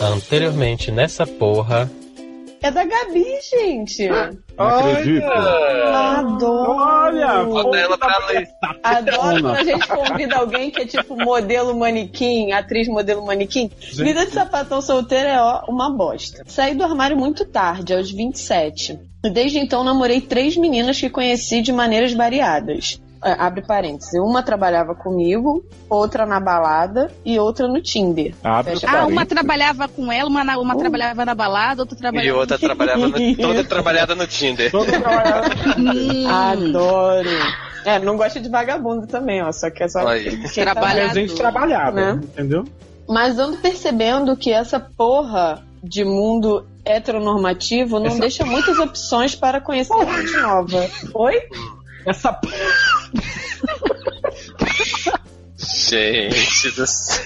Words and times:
Anteriormente 0.00 0.90
nessa 0.90 1.26
porra. 1.26 1.90
É 2.62 2.70
da 2.70 2.84
Gabi, 2.84 3.24
gente. 3.50 4.06
Não 4.06 4.66
acredito. 4.66 5.24
Adoro. 5.24 6.72
Olha, 6.72 7.44
Bota 7.44 7.76
ela 7.78 7.96
pra 7.96 8.26
ler. 8.26 8.48
Adoro 8.82 9.42
quando 9.42 9.56
a 9.56 9.64
gente 9.64 9.88
convida 9.88 10.36
alguém 10.36 10.70
que 10.70 10.82
é 10.82 10.86
tipo 10.86 11.16
modelo 11.16 11.74
manequim, 11.78 12.52
atriz 12.52 12.86
modelo 12.86 13.24
manequim. 13.24 13.70
Vida 13.94 14.26
de 14.26 14.32
sapatão 14.32 14.82
solteiro 14.82 15.28
é 15.28 15.40
ó, 15.40 15.64
uma 15.68 15.90
bosta. 15.90 16.44
Saí 16.46 16.74
do 16.74 16.84
armário 16.84 17.16
muito 17.16 17.46
tarde, 17.46 17.94
aos 17.94 18.10
27. 18.10 18.98
E 19.24 19.30
Desde 19.30 19.58
então 19.58 19.82
namorei 19.82 20.20
três 20.20 20.54
meninas 20.56 21.00
que 21.00 21.08
conheci 21.08 21.62
de 21.62 21.72
maneiras 21.72 22.12
variadas. 22.12 23.00
É, 23.22 23.32
Abre 23.32 23.62
parênteses. 23.62 24.14
Uma 24.20 24.42
trabalhava 24.42 24.94
comigo, 24.94 25.62
outra 25.90 26.24
na 26.24 26.40
balada 26.40 27.12
e 27.24 27.38
outra 27.38 27.68
no 27.68 27.80
Tinder. 27.82 28.34
Abre 28.42 28.72
Fecha 28.72 28.86
Ah, 28.86 28.90
parênteses. 28.92 29.12
uma 29.12 29.26
trabalhava 29.26 29.88
com 29.88 30.10
ela, 30.10 30.28
uma, 30.30 30.42
na- 30.42 30.58
uma 30.58 30.76
trabalhava 30.76 31.24
na 31.26 31.34
balada, 31.34 31.82
outra 31.82 31.96
E 31.96 32.00
trabalhava. 32.00 32.38
outra 32.38 32.58
trabalhava 32.58 33.08
no, 33.08 33.12
toda 33.36 33.64
trabalhada 33.64 34.14
no 34.14 34.26
Tinder. 34.26 34.70
Todo 34.70 34.86
trabalhado. 34.86 35.50
Hum, 35.78 36.26
Adoro. 36.28 37.28
É, 37.84 37.98
não 37.98 38.16
gosta 38.16 38.40
de 38.40 38.48
vagabundo 38.48 39.06
também, 39.06 39.42
ó. 39.42 39.52
Só 39.52 39.70
que 39.70 39.82
é 39.82 39.88
só 39.88 40.00
tá 40.04 40.14
Trabalhador. 40.54 41.10
presente 41.12 41.34
trabalhada, 41.34 42.14
Né? 42.14 42.20
entendeu? 42.22 42.64
Mas 43.08 43.38
ando 43.38 43.56
percebendo 43.58 44.36
que 44.36 44.52
essa 44.52 44.78
porra 44.80 45.62
de 45.82 46.04
mundo 46.04 46.66
heteronormativo 46.84 47.98
não 47.98 48.06
Essa- 48.08 48.20
deixa 48.20 48.44
muitas 48.46 48.78
opções 48.78 49.34
para 49.34 49.60
conhecer 49.60 49.94
gente 50.06 50.36
nova. 50.40 50.88
Oi? 51.14 51.40
Essa 52.06 52.32
p... 52.32 52.48
Gente 55.56 56.70
do 56.72 56.86
céu. 56.86 57.24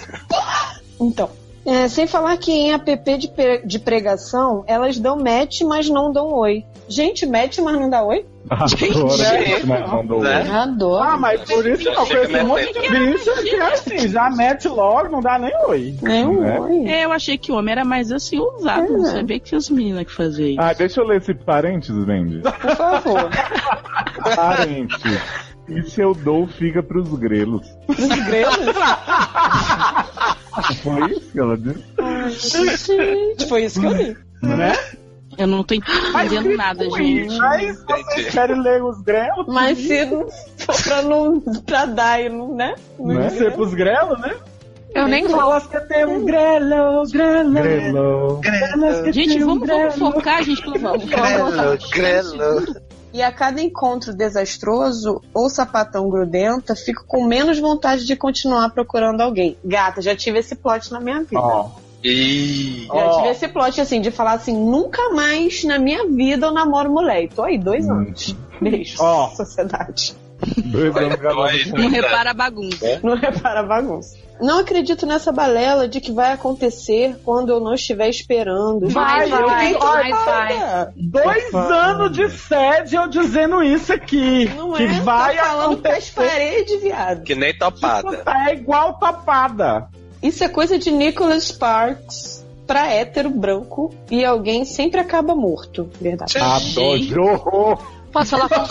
Então. 1.00 1.30
é, 1.66 1.88
sem 1.88 2.06
falar 2.06 2.36
que 2.36 2.50
em 2.52 2.72
app 2.72 3.18
de, 3.18 3.28
pre- 3.28 3.62
de 3.64 3.78
pregação, 3.78 4.64
elas 4.66 4.98
dão 4.98 5.16
match, 5.16 5.62
mas 5.62 5.88
não 5.88 6.12
dão 6.12 6.32
oi. 6.32 6.64
Gente, 6.88 7.24
match, 7.26 7.58
mas 7.58 7.74
não 7.80 7.88
dá 7.88 8.02
oi? 8.02 8.24
Adoro 8.50 8.76
que 8.76 9.66
mas 9.66 9.90
mandou 9.90 10.20
Né? 10.22 10.42
oi. 10.42 10.48
Adoro. 10.50 11.02
Ah, 11.02 11.16
mas 11.16 11.40
por 11.42 11.66
isso 11.66 11.84
não, 11.90 12.06
conheço 12.06 12.36
um 12.36 12.46
monte 12.46 12.72
de 12.74 12.88
bicho 12.90 13.42
que 13.42 13.54
é 13.56 13.72
assim, 13.72 14.08
já 14.08 14.28
mete 14.30 14.68
logo, 14.68 15.08
não 15.08 15.20
dá 15.22 15.38
nem 15.38 15.50
oi. 15.66 15.94
Nem 16.02 16.26
um 16.26 16.40
Né? 16.42 16.60
oi. 16.60 16.84
É, 16.86 17.04
eu 17.06 17.12
achei 17.12 17.38
que 17.38 17.50
o 17.50 17.56
homem 17.56 17.72
era 17.72 17.84
mais 17.86 18.12
assim 18.12 18.38
usado. 18.38 18.92
Não 18.92 19.06
É. 19.06 19.12
sabia 19.12 19.38
que 19.40 19.46
tinha 19.46 19.58
as 19.58 19.70
meninas 19.70 20.04
que 20.04 20.12
faziam 20.12 20.48
isso. 20.50 20.60
Ah, 20.60 20.72
deixa 20.74 21.00
eu 21.00 21.06
ler 21.06 21.22
esse 21.22 21.32
parênteses, 21.32 22.06
Wendy. 22.06 22.40
Por 22.42 22.76
favor. 22.76 23.30
Parênteses. 24.36 25.20
E 25.66 25.82
se 25.84 26.02
eu 26.02 26.12
dou, 26.14 26.46
fica 26.46 26.82
pros 26.82 27.08
grelos. 27.14 27.66
Os 27.88 27.96
grelos. 28.26 28.76
Foi 30.82 31.10
isso 31.12 31.32
que 31.32 31.40
ela 31.40 31.56
disse? 31.56 31.84
Gente, 32.94 33.48
foi 33.48 33.64
isso 33.64 33.80
que 33.80 33.86
eu 33.86 33.92
li. 33.92 34.16
Né? 34.42 34.72
Eu 35.38 35.46
não 35.46 35.62
tô 35.62 35.74
entendendo 35.74 36.56
nada, 36.56 36.84
gente. 36.90 37.36
Mas 37.38 37.84
vocês 37.84 38.30
querem 38.30 38.60
ler 38.60 38.82
os 38.82 39.00
grelos? 39.02 39.46
Mas 39.46 39.78
se 39.78 40.04
não 40.06 40.26
for 40.56 40.82
pra, 40.82 41.02
não, 41.02 41.40
pra 41.40 41.86
dar 41.86 42.20
e 42.20 42.28
não, 42.28 42.54
né? 42.54 42.74
Não 42.98 43.14
Né? 43.14 43.30
Ser 43.30 43.52
pros 43.52 43.74
grelos, 43.74 44.20
né? 44.20 44.34
Eu 44.94 45.08
nem 45.08 45.26
vou. 45.26 45.36
Falas 45.36 45.66
que 45.66 45.80
tem 45.80 46.06
um 46.06 46.24
grelo, 46.24 47.02
grelo. 47.10 47.52
Grelo. 47.52 48.40
Que 49.02 49.12
Gente, 49.12 49.42
um 49.42 49.46
vamos, 49.46 49.66
vamos 49.66 49.94
grelo. 49.96 50.12
focar, 50.12 50.42
gente, 50.44 50.62
pelo 50.62 50.78
Deus. 50.78 51.04
Grelo, 51.04 51.78
grelo. 51.90 52.74
E 53.12 53.22
a 53.22 53.30
cada 53.30 53.60
encontro 53.60 54.12
desastroso 54.12 55.20
ou 55.32 55.48
sapatão 55.48 56.08
grudenta, 56.08 56.74
fico 56.74 57.04
com 57.06 57.24
menos 57.24 57.58
vontade 57.60 58.04
de 58.04 58.16
continuar 58.16 58.70
procurando 58.70 59.20
alguém. 59.20 59.56
Gata, 59.64 60.02
já 60.02 60.16
tive 60.16 60.40
esse 60.40 60.56
plot 60.56 60.90
na 60.92 61.00
minha 61.00 61.20
vida. 61.20 61.40
Ó, 61.40 61.70
E 62.04 62.86
Já 62.86 62.94
ó. 62.94 63.16
tive 63.16 63.28
esse 63.30 63.48
plot 63.48 63.80
assim, 63.80 64.00
de 64.00 64.10
falar 64.10 64.32
assim, 64.34 64.54
nunca 64.54 65.10
mais 65.10 65.64
na 65.64 65.78
minha 65.78 66.06
vida 66.06 66.46
eu 66.46 66.52
namoro 66.52 66.90
mulher. 66.90 67.24
E 67.24 67.28
tô 67.28 67.42
aí 67.42 67.58
dois 67.58 67.88
anos. 67.88 68.36
Beijo, 68.60 68.96
Ó. 69.00 69.28
sociedade. 69.30 70.14
Dois 70.66 70.94
anos 70.96 71.16
Dois. 71.18 71.64
casado. 71.64 71.78
Não 71.78 71.88
repara 71.88 72.30
a 72.30 72.34
bagunça. 72.34 73.00
Não 73.02 73.16
repara 73.16 73.60
a 73.60 73.62
bagunça. 73.62 74.16
Não 74.40 74.58
acredito 74.58 75.06
nessa 75.06 75.30
balela 75.32 75.86
de 75.88 76.00
que 76.00 76.12
vai 76.12 76.32
acontecer 76.32 77.16
quando 77.24 77.50
eu 77.50 77.60
não 77.60 77.72
estiver 77.74 78.08
esperando. 78.08 78.88
Vai, 78.88 79.28
vai, 79.30 79.74
eu 79.74 79.78
vai, 79.78 80.10
vai. 80.10 80.88
Dois 80.96 81.48
Opa. 81.48 81.58
anos 81.60 82.12
de 82.12 82.28
sede 82.28 82.96
eu 82.96 83.06
dizendo 83.06 83.62
isso 83.62 83.92
aqui. 83.92 84.46
Não 84.56 84.72
que 84.72 84.82
é? 84.82 85.00
vai 85.00 85.36
tá 85.36 85.44
falando 85.44 85.72
acontecer. 85.74 86.14
paredes, 86.14 86.82
viado. 86.82 87.22
que 87.22 87.34
nem 87.34 87.56
topada. 87.56 88.22
É 88.48 88.54
igual 88.54 88.94
tapada. 88.94 89.88
Isso 90.24 90.42
é 90.42 90.48
coisa 90.48 90.78
de 90.78 90.90
Nicholas 90.90 91.44
Sparks 91.44 92.42
pra 92.66 92.90
hétero 92.90 93.28
branco 93.28 93.94
e 94.10 94.24
alguém 94.24 94.64
sempre 94.64 94.98
acaba 94.98 95.36
morto. 95.36 95.90
Verdade. 96.00 96.38
Adoro. 96.38 97.78
Posso 98.10 98.30
falar 98.30 98.48
com 98.48 98.62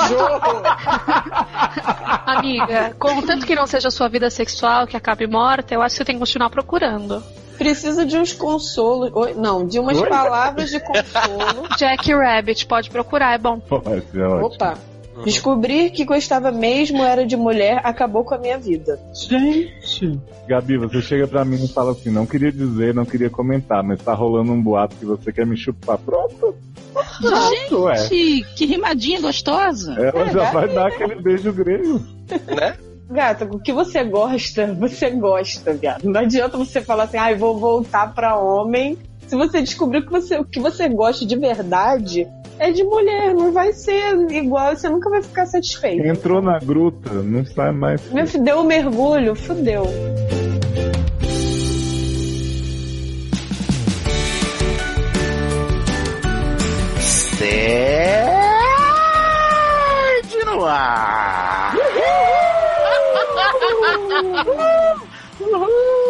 Amiga, 2.31 2.95
contanto 2.97 3.45
que 3.45 3.53
não 3.53 3.67
seja 3.67 3.89
a 3.89 3.91
sua 3.91 4.09
vida 4.09 4.31
sexual 4.31 4.87
que 4.87 4.97
acabe 4.97 5.27
morta, 5.27 5.75
eu 5.75 5.83
acho 5.83 5.93
que 5.93 5.97
você 5.97 6.05
tem 6.05 6.15
que 6.15 6.21
continuar 6.21 6.49
procurando. 6.49 7.23
Precisa 7.55 8.03
de 8.03 8.17
uns 8.17 8.33
consolos. 8.33 9.11
Não, 9.35 9.67
de 9.67 9.77
umas 9.77 9.99
Oi? 9.99 10.09
palavras 10.09 10.71
de 10.71 10.79
consolo. 10.79 11.67
Jack 11.77 12.11
Rabbit, 12.11 12.65
pode 12.65 12.89
procurar, 12.89 13.35
é 13.35 13.37
bom. 13.37 13.59
Pode 13.59 14.09
ser 14.09 14.23
ótimo. 14.23 14.47
Opa. 14.47 14.92
Descobrir 15.25 15.91
que 15.91 16.05
gostava 16.05 16.51
mesmo 16.51 17.03
era 17.03 17.25
de 17.25 17.35
mulher 17.35 17.81
acabou 17.83 18.23
com 18.23 18.35
a 18.35 18.37
minha 18.37 18.57
vida. 18.57 18.99
Gente. 19.13 20.19
Gabi, 20.47 20.77
você 20.77 21.01
chega 21.01 21.27
pra 21.27 21.45
mim 21.45 21.63
e 21.63 21.67
fala 21.67 21.91
assim: 21.91 22.09
não 22.09 22.25
queria 22.25 22.51
dizer, 22.51 22.93
não 22.93 23.05
queria 23.05 23.29
comentar, 23.29 23.83
mas 23.83 24.01
tá 24.01 24.13
rolando 24.13 24.51
um 24.51 24.61
boato 24.61 24.95
que 24.95 25.05
você 25.05 25.31
quer 25.31 25.45
me 25.45 25.55
chupar. 25.57 25.97
Pronto. 25.97 26.55
Pronto, 27.21 27.89
é. 27.89 27.95
Gente, 28.07 28.45
que 28.55 28.65
rimadinha 28.65 29.21
gostosa. 29.21 29.93
Ela 29.93 30.23
É, 30.27 30.31
já 30.31 30.39
Gabi. 30.43 30.53
vai 30.53 30.67
dar 30.73 30.87
aquele 30.87 31.15
beijo 31.21 31.51
grego. 31.53 31.99
Né? 32.55 32.75
Gata, 33.09 33.45
o 33.45 33.59
que 33.59 33.71
você 33.73 34.03
gosta, 34.03 34.73
você 34.73 35.09
gosta, 35.11 35.73
viado. 35.73 36.03
Não 36.05 36.21
adianta 36.21 36.57
você 36.57 36.81
falar 36.81 37.03
assim, 37.03 37.17
ai, 37.17 37.35
vou 37.35 37.57
voltar 37.59 38.13
pra 38.13 38.37
homem. 38.37 38.97
Se 39.27 39.35
você 39.35 39.61
descobrir 39.61 40.03
que 40.05 40.11
você, 40.11 40.37
o 40.37 40.45
que 40.45 40.59
você 40.59 40.87
gosta 40.89 41.25
de 41.25 41.35
verdade 41.37 42.27
é 42.59 42.71
de 42.71 42.83
mulher, 42.83 43.33
não 43.33 43.51
vai 43.51 43.73
ser 43.73 44.15
igual, 44.31 44.75
você 44.75 44.89
nunca 44.89 45.09
vai 45.09 45.21
ficar 45.21 45.45
satisfeito. 45.45 46.05
Entrou 46.05 46.41
na 46.41 46.59
gruta, 46.59 47.11
não 47.13 47.45
sai 47.45 47.71
mais. 47.71 48.01
Meu 48.11 48.25
filho, 48.27 48.43
deu 48.43 48.59
um 48.59 48.63
mergulho, 48.63 49.35
fudeu. 49.35 49.85
Sede 56.99 57.65
no 60.45 60.65
ar. 60.65 61.75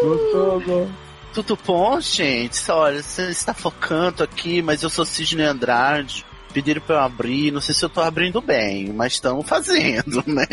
Gostoso. 0.04 0.90
Tudo 1.34 1.58
bom, 1.66 2.00
gente? 2.00 2.70
Olha, 2.70 3.02
você 3.02 3.32
está 3.32 3.56
focando 3.56 4.24
aqui, 4.24 4.62
mas 4.62 4.84
eu 4.84 4.90
sou 4.90 5.04
Sidney 5.04 5.46
Andrade. 5.46 6.24
Pediram 6.54 6.82
pra 6.82 6.96
eu 6.98 7.00
abrir, 7.02 7.52
não 7.52 7.60
sei 7.60 7.74
se 7.74 7.84
eu 7.84 7.90
tô 7.90 8.00
abrindo 8.00 8.40
bem, 8.40 8.94
mas 8.94 9.14
estamos 9.14 9.48
fazendo, 9.48 10.24
né? 10.28 10.46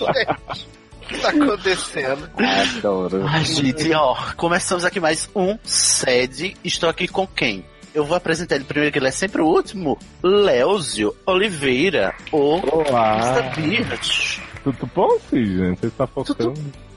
O 0.00 1.08
que 1.08 1.18
tá 1.20 1.30
acontecendo? 1.30 2.28
Adoro. 2.76 3.26
Ai, 3.26 3.44
gente, 3.44 3.92
ó, 3.94 4.14
começamos 4.36 4.84
aqui 4.84 5.00
mais 5.00 5.28
um 5.34 5.58
sede. 5.64 6.54
Estou 6.62 6.88
aqui 6.88 7.08
com 7.08 7.26
quem? 7.26 7.64
Eu 7.94 8.04
vou 8.04 8.16
apresentar 8.16 8.56
ele 8.56 8.64
primeiro, 8.64 8.92
que 8.92 8.98
ele 8.98 9.08
é 9.08 9.12
sempre 9.12 9.40
o 9.40 9.46
último. 9.46 9.98
Léozio 10.22 11.14
Oliveira, 11.24 12.14
o 12.32 12.60
Olá. 12.76 13.52
Mr. 13.56 13.60
Beard. 13.60 14.42
Tudo 14.64 14.90
bom, 14.94 15.18
Cid? 15.30 15.78
Você 15.78 15.86
está 15.86 16.06
focando? 16.06 16.54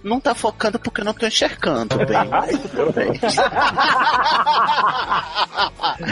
Não 0.08 0.20
tá 0.22 0.34
focando 0.34 0.80
porque 0.80 1.02
eu 1.02 1.06
não 1.06 1.14
tô 1.14 1.28
enxergando 1.28 1.98
bem, 2.06 2.28
mas 2.30 2.58
tudo 2.62 2.94
bem. 2.94 3.12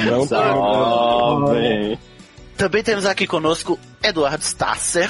Não 0.06 0.28
tá 0.28 0.44
bem. 1.54 1.98
Também 2.58 2.84
temos 2.84 3.06
aqui 3.06 3.26
conosco 3.26 3.80
Eduardo 4.04 4.44
Stasser. 4.44 5.10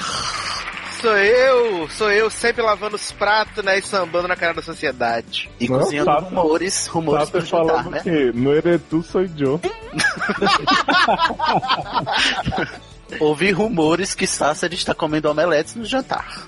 Sou 1.02 1.18
eu, 1.18 1.90
sou 1.90 2.12
eu, 2.12 2.30
sempre 2.30 2.62
lavando 2.64 2.96
os 2.96 3.12
pratos, 3.12 3.64
né, 3.64 3.78
e 3.78 3.82
sambando 3.82 4.28
na 4.28 4.36
cara 4.36 4.54
da 4.56 4.62
sociedade. 4.62 5.50
E 5.60 5.68
Não, 5.70 5.80
cozinhando 5.80 6.10
tá- 6.12 6.20
rumores, 6.20 6.88
rumores 6.88 7.30
Tá 7.30 7.40
jantar, 7.40 7.50
falando 7.68 7.92
né? 7.92 8.00
que 8.02 8.32
no 8.34 8.54
Eretu 8.54 9.04
sou 9.04 9.22
eu. 9.22 9.60
Ouvi 13.20 13.52
rumores 13.52 14.16
que 14.16 14.26
Sasser 14.26 14.74
está 14.74 14.96
comendo 14.96 15.30
omeletes 15.30 15.76
no 15.76 15.86
jantar. 15.86 16.48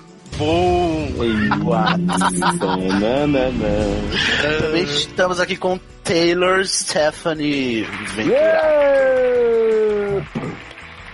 Também 4.60 4.84
estamos 4.84 5.40
aqui 5.40 5.56
com 5.56 5.80
Taylor 6.04 6.64
Stephanie 6.64 7.82
Ventura. 8.14 8.62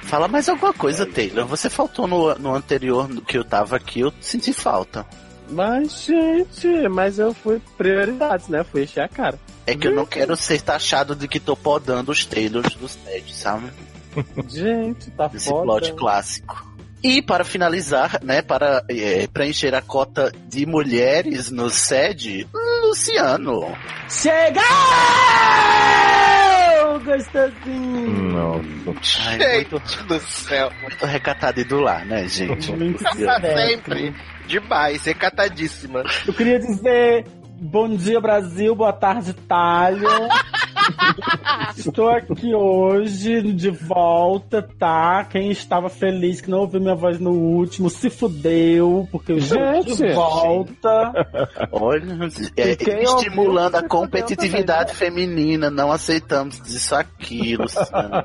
Fala 0.03 0.29
mais 0.29 0.47
alguma 0.49 0.75
coisa, 0.75 1.07
Taylor. 1.07 1.47
Você 1.47 1.71
faltou 1.71 2.07
no, 2.07 2.35
no 2.35 2.55
anterior 2.55 3.09
que 3.23 3.39
eu 3.39 3.45
tava 3.45 3.77
aqui, 3.77 4.01
eu 4.01 4.13
senti 4.21 4.53
falta. 4.53 5.07
Mas, 5.51 6.05
gente, 6.05 6.89
mas 6.89 7.19
eu 7.19 7.33
fui 7.33 7.61
prioridades, 7.77 8.49
né? 8.49 8.63
Fui 8.65 8.83
encher 8.83 9.05
a 9.05 9.09
cara. 9.09 9.39
É 9.67 9.75
que 9.75 9.89
eu 9.89 9.95
não 9.95 10.05
quero 10.05 10.37
ser 10.37 10.61
taxado 10.61 11.17
de 11.17 11.27
que 11.27 11.41
tô 11.41 11.57
podando 11.57 12.13
os 12.13 12.27
trailers 12.27 12.75
dos 12.75 12.95
TED, 12.97 13.35
sabe? 13.35 13.71
Gente, 14.49 15.11
tá 15.13 15.31
Esse 15.33 15.49
foda. 15.49 15.65
plot 15.65 15.93
clássico. 15.95 16.74
E 17.05 17.21
para 17.21 17.45
finalizar, 17.45 18.19
né, 18.23 18.41
para 18.41 18.83
é, 18.89 19.27
preencher 19.27 19.75
a 19.75 19.83
cota 19.83 20.33
de 20.49 20.65
mulheres 20.65 21.51
no 21.51 21.69
SED, 21.69 22.49
Luciano. 22.83 23.77
Chegou! 24.09 24.63
Gostosinho! 27.05 28.33
Nossa. 28.33 29.21
Ai, 29.27 29.39
Gente 29.39 29.71
muito, 29.73 30.05
do 30.05 30.19
céu. 30.21 30.73
muito 30.81 31.05
recatado 31.05 31.61
e 31.61 31.65
do 31.65 31.79
lar, 31.79 32.07
né, 32.07 32.27
gente? 32.27 32.73
Muito 32.73 33.03
sempre. 33.13 34.15
Demais, 34.47 35.05
recatadíssima. 35.05 36.05
Eu 36.27 36.33
queria 36.33 36.59
dizer 36.59 37.27
bom 37.61 37.95
dia, 37.95 38.19
Brasil, 38.19 38.75
boa 38.75 38.95
tarde, 38.95 39.31
Itália. 39.31 40.09
Estou 41.77 42.09
aqui 42.09 42.55
hoje 42.55 43.43
de 43.53 43.71
volta, 43.71 44.63
tá? 44.63 45.25
Quem 45.25 45.51
estava 45.51 45.89
feliz 45.89 46.41
que 46.41 46.51
não 46.51 46.61
ouviu 46.61 46.81
minha 46.81 46.95
voz 46.95 47.19
no 47.19 47.31
último 47.31 47.91
se 47.91 48.11
fudeu, 48.11 49.09
porque 49.11 49.33
eu 49.33 49.39
estou 49.39 49.83
de 49.85 49.95
Gente. 49.95 50.15
volta. 50.15 51.13
Olha, 51.73 52.29
é, 52.57 52.71
estimulando 53.03 53.75
ouviu, 53.75 53.87
a 53.87 53.89
se 53.89 53.89
competitividade 53.89 54.95
feminina, 54.95 55.71
não 55.71 55.91
aceitamos 55.91 56.59
isso 56.67 56.95
aqui, 56.95 57.57
Luciano. 57.57 58.25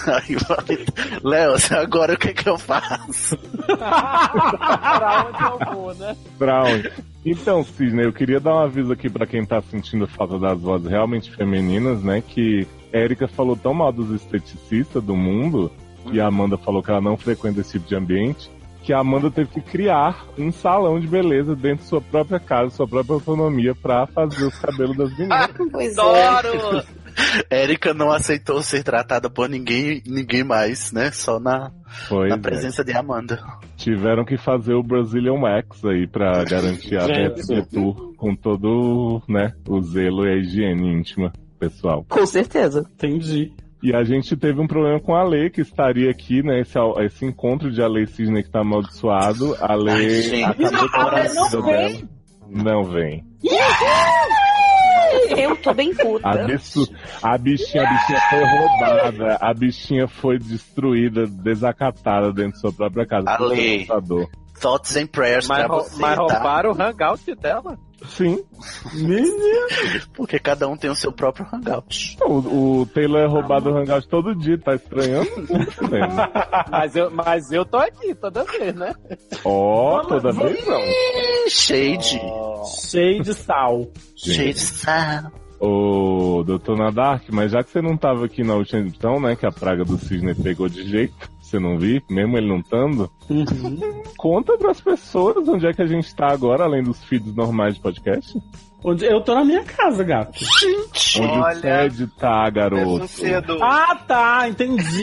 Léo, 1.22 1.54
agora 1.78 2.14
o 2.14 2.18
que 2.18 2.32
que 2.32 2.48
eu 2.48 2.58
faço? 2.58 3.36
pra 3.66 5.26
onde 5.28 5.42
eu 5.42 5.72
vou, 5.72 5.94
né? 5.94 6.16
Brown. 6.38 6.82
Então, 7.24 7.62
Cisne, 7.62 8.02
eu 8.02 8.12
queria 8.12 8.40
dar 8.40 8.54
um 8.54 8.60
aviso 8.60 8.92
aqui 8.92 9.10
pra 9.10 9.26
quem 9.26 9.44
tá 9.44 9.60
sentindo 9.60 10.06
falta 10.06 10.38
das 10.38 10.58
vozes 10.58 10.88
realmente 10.88 11.30
femininas, 11.30 12.02
né? 12.02 12.22
Que 12.26 12.66
Érica 12.92 13.28
falou 13.28 13.56
tão 13.56 13.74
mal 13.74 13.92
dos 13.92 14.10
esteticistas 14.10 15.02
do 15.02 15.14
mundo, 15.14 15.70
e 16.10 16.20
a 16.20 16.26
Amanda 16.26 16.56
falou 16.56 16.82
que 16.82 16.90
ela 16.90 17.00
não 17.00 17.16
frequenta 17.16 17.60
esse 17.60 17.72
tipo 17.72 17.88
de 17.88 17.94
ambiente, 17.94 18.50
que 18.82 18.92
a 18.92 19.00
Amanda 19.00 19.30
teve 19.30 19.50
que 19.50 19.60
criar 19.60 20.24
um 20.38 20.50
salão 20.50 20.98
de 20.98 21.06
beleza 21.06 21.54
dentro 21.54 21.84
de 21.84 21.90
sua 21.90 22.00
própria 22.00 22.40
casa, 22.40 22.70
sua 22.70 22.88
própria 22.88 23.14
autonomia, 23.14 23.74
pra 23.74 24.06
fazer 24.06 24.46
os 24.46 24.58
cabelos 24.58 24.96
das 24.96 25.10
meninas. 25.10 25.50
Pois 25.70 25.96
é. 25.96 26.26
Adoro! 26.26 26.82
Érica 27.50 27.92
não 27.94 28.10
aceitou 28.10 28.62
ser 28.62 28.82
tratada 28.82 29.28
por 29.30 29.48
ninguém, 29.48 30.02
ninguém 30.06 30.44
mais, 30.44 30.92
né? 30.92 31.10
Só 31.10 31.38
na, 31.40 31.70
Pois 32.08 32.28
na 32.28 32.36
é. 32.36 32.38
presença 32.38 32.84
de 32.84 32.92
Amanda. 32.92 33.42
Tiveram 33.76 34.24
que 34.24 34.36
fazer 34.36 34.74
o 34.74 34.82
Brazilian 34.82 35.40
Wax 35.40 35.84
aí 35.84 36.06
pra 36.06 36.44
garantir 36.44 36.96
a. 36.96 37.06
BFG 37.30 37.66
Tour 37.70 38.14
com 38.16 38.34
todo 38.34 39.22
né, 39.28 39.52
o 39.68 39.80
zelo 39.82 40.26
e 40.26 40.30
a 40.32 40.36
higiene 40.36 40.92
íntima 40.92 41.32
pessoal. 41.58 42.04
Com 42.08 42.26
certeza. 42.26 42.86
Entendi. 42.94 43.52
E 43.82 43.94
a 43.94 44.04
gente 44.04 44.36
teve 44.36 44.60
um 44.60 44.66
problema 44.66 45.00
com 45.00 45.14
a 45.14 45.24
Lei, 45.24 45.48
que 45.48 45.62
estaria 45.62 46.10
aqui, 46.10 46.42
né? 46.42 46.60
Esse, 46.60 46.78
esse 47.02 47.24
encontro 47.24 47.70
de 47.70 47.82
a 47.82 47.88
Lei 47.88 48.06
Cisne 48.06 48.42
que 48.42 48.50
tá 48.50 48.60
amaldiçoado. 48.60 49.54
A 49.58 49.72
Ai, 49.74 50.10
gente. 50.20 50.44
acabou 50.44 50.88
com 50.90 51.00
A 51.00 51.24
não 51.32 51.62
vem. 51.62 51.92
dela. 51.94 52.08
Não 52.50 52.84
vem. 52.84 53.24
Eu 55.36 55.56
tô 55.56 55.72
bem 55.74 55.94
puta. 55.94 56.28
A, 56.28 56.36
bicho- 56.44 56.86
a 57.22 57.38
bichinha, 57.38 57.82
a 57.84 57.92
bichinha 57.92 58.20
foi 58.30 58.44
roubada. 58.44 59.38
A 59.40 59.54
bichinha 59.54 60.08
foi 60.08 60.38
destruída, 60.38 61.26
desacatada 61.26 62.32
dentro 62.32 62.52
de 62.52 62.60
sua 62.60 62.72
própria 62.72 63.06
casa. 63.06 63.30
A 63.30 63.36
por 63.36 63.48
Lei. 63.48 63.86
computador. 63.86 64.28
Thoughts 64.60 64.94
and 64.96 65.06
prayers 65.06 65.48
Mas, 65.48 65.58
pra 65.66 65.68
você, 65.68 66.00
mas 66.00 66.16
tá? 66.16 66.22
roubaram 66.22 66.72
o 66.72 66.82
hangout 66.82 67.34
dela. 67.36 67.78
Sim. 68.08 68.42
Porque 70.14 70.38
cada 70.38 70.68
um 70.68 70.76
tem 70.76 70.90
o 70.90 70.94
seu 70.94 71.12
próprio 71.12 71.46
hangout. 71.52 72.16
O, 72.22 72.80
o 72.80 72.86
Taylor 72.86 73.20
é 73.20 73.26
roubado 73.26 73.70
o 73.70 73.76
hangout 73.76 74.08
todo 74.08 74.34
dia, 74.34 74.58
tá 74.58 74.74
estranhando? 74.74 75.30
Mas 76.70 76.96
eu, 76.96 77.10
mas 77.10 77.52
eu 77.52 77.64
tô 77.64 77.76
aqui 77.76 78.14
toda 78.14 78.44
vez, 78.44 78.74
né? 78.74 78.94
Ó, 79.44 80.02
toda 80.04 80.32
vez 80.32 80.66
não. 80.66 80.80
Shade. 81.48 82.20
Cheio 82.90 83.22
de 83.22 83.34
sal. 83.34 83.88
Shade. 84.16 84.60
Ah, 84.86 85.30
Ô, 85.60 86.42
doutor 86.42 86.74
Nadark, 86.78 87.30
mas 87.30 87.52
já 87.52 87.62
que 87.62 87.70
você 87.70 87.82
não 87.82 87.94
tava 87.94 88.24
aqui 88.24 88.42
na 88.42 88.54
última 88.54 88.80
edição, 88.80 89.20
né, 89.20 89.36
que 89.36 89.44
a 89.44 89.52
praga 89.52 89.84
do 89.84 89.98
cisne 89.98 90.34
pegou 90.34 90.70
de 90.70 90.88
jeito, 90.88 91.30
você 91.50 91.58
não 91.58 91.78
viu, 91.78 92.00
mesmo 92.08 92.38
ele 92.38 92.48
não 92.48 92.60
estando, 92.60 93.10
conta 94.16 94.56
pras 94.56 94.80
pessoas 94.80 95.48
onde 95.48 95.66
é 95.66 95.72
que 95.72 95.82
a 95.82 95.86
gente 95.86 96.14
tá 96.14 96.28
agora, 96.28 96.64
além 96.64 96.82
dos 96.82 97.02
feeds 97.04 97.34
normais 97.34 97.74
de 97.74 97.80
podcast. 97.80 98.40
Onde 98.82 99.04
eu 99.04 99.20
tô 99.20 99.34
na 99.34 99.44
minha 99.44 99.62
casa, 99.62 100.02
gato. 100.02 100.42
Onde 101.18 101.20
o 101.20 101.40
Olha, 101.42 101.60
Ted 101.60 102.06
tá, 102.18 102.48
garoto. 102.48 103.06
Ah, 103.60 103.94
tá, 103.94 104.48
entendi. 104.48 105.02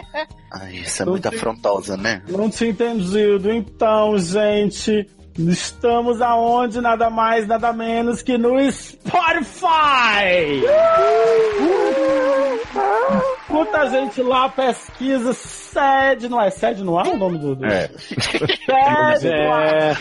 Ai, 0.50 0.76
isso 0.76 1.02
é 1.02 1.06
muito 1.06 1.28
afrontosa, 1.28 1.94
né? 1.96 2.22
Não 2.26 2.48
tinha 2.48 2.70
entendido. 2.70 3.52
Então, 3.52 4.16
gente, 4.16 5.06
estamos 5.38 6.20
aonde? 6.20 6.80
Nada 6.80 7.08
mais, 7.10 7.46
nada 7.46 7.72
menos 7.72 8.22
que 8.22 8.36
no 8.36 8.58
Spotify! 8.70 10.62
Escuta 13.42 13.78
a 13.78 13.86
gente 13.88 14.22
lá, 14.22 14.48
pesquisa 14.48 15.32
sede, 15.32 16.28
não 16.28 16.40
é? 16.40 16.50
Sede 16.50 16.84
no 16.84 16.98
ar 16.98 17.06
o 17.08 17.16
nome 17.16 17.38
do... 17.38 17.54
do... 17.56 17.64
É, 17.64 17.88
Sede 17.88 19.30
no 19.30 19.52
ar. 19.52 19.66
É, 19.74 19.94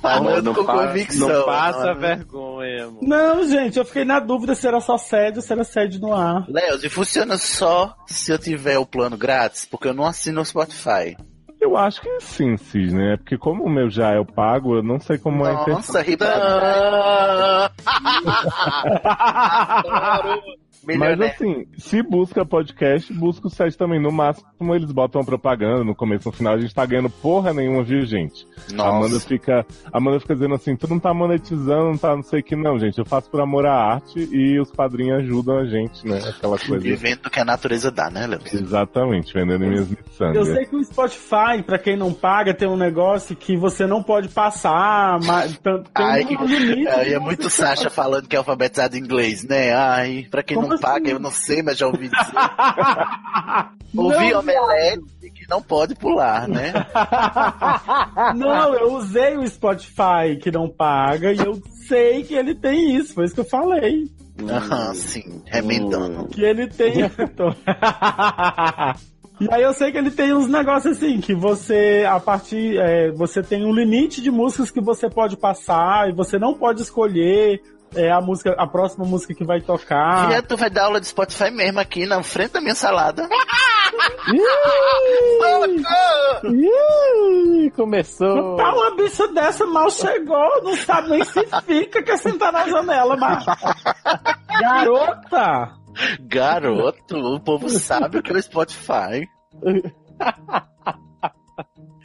Falando 0.00 0.54
com 0.54 0.64
pa- 0.64 0.86
convicção. 0.86 1.28
não 1.28 1.44
passa 1.44 1.94
né? 1.94 2.16
vergonha, 2.16 2.84
amor. 2.86 3.02
Não, 3.02 3.46
gente, 3.48 3.78
eu 3.78 3.84
fiquei 3.84 4.04
na 4.04 4.18
dúvida 4.18 4.54
se 4.54 4.66
era 4.66 4.80
só 4.80 4.96
sede 4.96 5.38
ou 5.38 5.42
se 5.42 5.52
era 5.52 5.62
sede 5.64 6.00
no 6.00 6.14
ar. 6.14 6.44
Léo, 6.48 6.78
e 6.82 6.88
funciona 6.88 7.36
só 7.36 7.94
se 8.06 8.32
eu 8.32 8.38
tiver 8.38 8.78
o 8.78 8.86
plano 8.86 9.16
grátis, 9.16 9.64
porque 9.66 9.88
eu 9.88 9.94
não 9.94 10.06
assino 10.06 10.40
o 10.40 10.44
Spotify. 10.44 11.16
Eu 11.60 11.76
acho 11.76 12.00
que 12.00 12.20
sim, 12.20 12.56
cisne, 12.56 13.12
é 13.12 13.16
porque 13.16 13.38
como 13.38 13.64
o 13.64 13.70
meu 13.70 13.88
já 13.90 14.12
é 14.12 14.18
o 14.18 14.24
pago, 14.24 14.76
eu 14.76 14.82
não 14.82 14.98
sei 15.00 15.18
como 15.18 15.46
é 15.46 15.50
a 15.50 15.54
intenção. 15.54 15.74
Nossa, 15.74 16.02
Rita. 16.02 16.26
Mas 20.86 20.96
Milionário. 20.98 21.24
assim, 21.34 21.66
se 21.76 22.02
busca 22.02 22.46
podcast, 22.46 23.12
busca 23.12 23.48
o 23.48 23.50
site 23.50 23.76
também. 23.76 24.00
No 24.00 24.12
máximo, 24.12 24.74
eles 24.74 24.92
botam 24.92 25.24
propaganda 25.24 25.82
no 25.82 25.94
começo, 25.94 26.28
no 26.28 26.32
final. 26.32 26.54
A 26.54 26.58
gente 26.60 26.74
tá 26.74 26.86
ganhando 26.86 27.10
porra 27.10 27.52
nenhuma, 27.52 27.82
viu, 27.82 28.04
gente? 28.06 28.46
A 28.78 28.88
Amanda 28.88 29.14
Nossa. 29.14 29.26
fica, 29.28 29.66
a 29.92 29.98
Amanda 29.98 30.20
fica 30.20 30.34
dizendo 30.34 30.54
assim, 30.54 30.76
tu 30.76 30.86
não 30.88 30.98
tá 31.00 31.12
monetizando, 31.12 31.86
não 31.90 31.98
tá 31.98 32.14
não 32.14 32.22
sei 32.22 32.40
o 32.40 32.42
que 32.44 32.54
não, 32.54 32.78
gente. 32.78 32.98
Eu 32.98 33.04
faço 33.04 33.28
por 33.30 33.40
amor 33.40 33.66
à 33.66 33.74
arte 33.74 34.28
e 34.32 34.60
os 34.60 34.70
padrinhos 34.70 35.18
ajudam 35.24 35.58
a 35.58 35.64
gente, 35.66 36.06
né? 36.06 36.18
Aquela 36.18 36.58
coisa. 36.58 36.78
Vivendo 36.78 37.26
o 37.26 37.30
que 37.30 37.40
a 37.40 37.44
natureza 37.44 37.90
dá, 37.90 38.08
né, 38.10 38.26
Léo? 38.26 38.40
Exatamente, 38.52 39.32
vendendo 39.34 39.66
minhas 39.66 39.90
Eu 39.90 39.96
miçangas. 40.06 40.48
sei 40.48 40.66
que 40.66 40.76
o 40.76 40.84
Spotify, 40.84 41.62
pra 41.66 41.78
quem 41.78 41.96
não 41.96 42.12
paga, 42.12 42.54
tem 42.54 42.68
um 42.68 42.76
negócio 42.76 43.34
que 43.34 43.56
você 43.56 43.86
não 43.86 44.02
pode 44.02 44.28
passar, 44.28 45.18
mas 45.24 45.58
tem 45.58 45.82
Ai, 45.94 46.22
um 46.22 46.26
que- 46.26 46.36
limite. 46.46 46.88
Aí 46.88 47.12
é 47.12 47.18
muito 47.18 47.50
Sasha 47.50 47.90
falando 47.90 48.28
que 48.28 48.36
é 48.36 48.38
alfabetizado 48.38 48.96
em 48.96 49.00
inglês, 49.00 49.42
né? 49.44 49.72
Ai, 49.74 50.26
pra 50.30 50.42
quem 50.42 50.56
Como 50.56 50.68
não 50.68 50.75
assim? 50.76 50.82
paga, 50.82 51.10
eu 51.10 51.18
não 51.18 51.30
sei, 51.30 51.62
mas 51.62 51.76
já 51.76 51.86
ouvi 51.86 52.08
dizer. 52.08 52.32
ouvi 53.96 54.30
Não, 54.30 54.40
omelete 54.40 55.30
que 55.34 55.48
não 55.48 55.60
pode 55.60 55.94
pular, 55.94 56.48
né? 56.48 56.72
Não, 58.34 58.74
eu 58.74 58.94
usei 58.94 59.36
o 59.36 59.46
Spotify 59.46 60.36
que 60.40 60.50
não 60.50 60.68
paga 60.68 61.32
e 61.32 61.38
eu 61.38 61.60
sei 61.86 62.24
que 62.24 62.34
ele 62.34 62.54
tem 62.54 62.96
isso, 62.96 63.14
foi 63.14 63.24
isso 63.26 63.34
que 63.34 63.40
eu 63.40 63.44
falei. 63.44 64.10
Aham, 64.48 64.94
sim, 64.94 65.42
remendando. 65.46 66.26
Que 66.28 66.42
ele 66.42 66.66
tem. 66.68 66.94
E 69.38 69.46
aí 69.52 69.62
eu 69.62 69.74
sei 69.74 69.92
que 69.92 69.98
ele 69.98 70.10
tem 70.10 70.32
uns 70.32 70.48
negócios 70.48 70.96
assim, 70.96 71.20
que 71.20 71.34
você, 71.34 72.06
a 72.08 72.18
partir. 72.18 72.78
é, 72.78 73.10
você 73.10 73.42
tem 73.42 73.66
um 73.66 73.74
limite 73.74 74.22
de 74.22 74.30
músicas 74.30 74.70
que 74.70 74.80
você 74.80 75.10
pode 75.10 75.36
passar 75.36 76.08
e 76.08 76.14
você 76.14 76.38
não 76.38 76.54
pode 76.54 76.80
escolher 76.80 77.60
é, 77.96 78.10
a 78.10 78.20
música, 78.20 78.54
a 78.58 78.66
próxima 78.66 79.04
música 79.04 79.34
que 79.34 79.44
vai 79.44 79.60
tocar. 79.60 80.26
Filha, 80.28 80.42
tu 80.42 80.56
vai 80.56 80.70
dar 80.70 80.84
aula 80.84 81.00
de 81.00 81.06
Spotify 81.06 81.50
mesmo 81.50 81.80
aqui 81.80 82.06
na 82.06 82.22
frente 82.22 82.52
da 82.52 82.60
minha 82.60 82.74
salada. 82.74 83.28
Ih, 86.44 87.70
Começou. 87.74 88.56
Tá 88.56 88.74
uma 88.74 88.94
bicha 88.96 89.26
dessa 89.28 89.66
mal 89.66 89.90
chegou, 89.90 90.62
não 90.62 90.76
sabe 90.76 91.10
nem 91.10 91.24
se 91.24 91.44
fica, 91.64 92.02
quer 92.02 92.18
sentar 92.18 92.52
na 92.52 92.68
janela, 92.68 93.16
mas. 93.16 93.44
Garota! 94.60 95.72
Garoto, 96.20 97.16
o 97.16 97.40
povo 97.40 97.68
sabe 97.70 98.18
o 98.18 98.22
que 98.22 98.32
é 98.32 98.36
o 98.36 98.42
Spotify. 98.42 99.26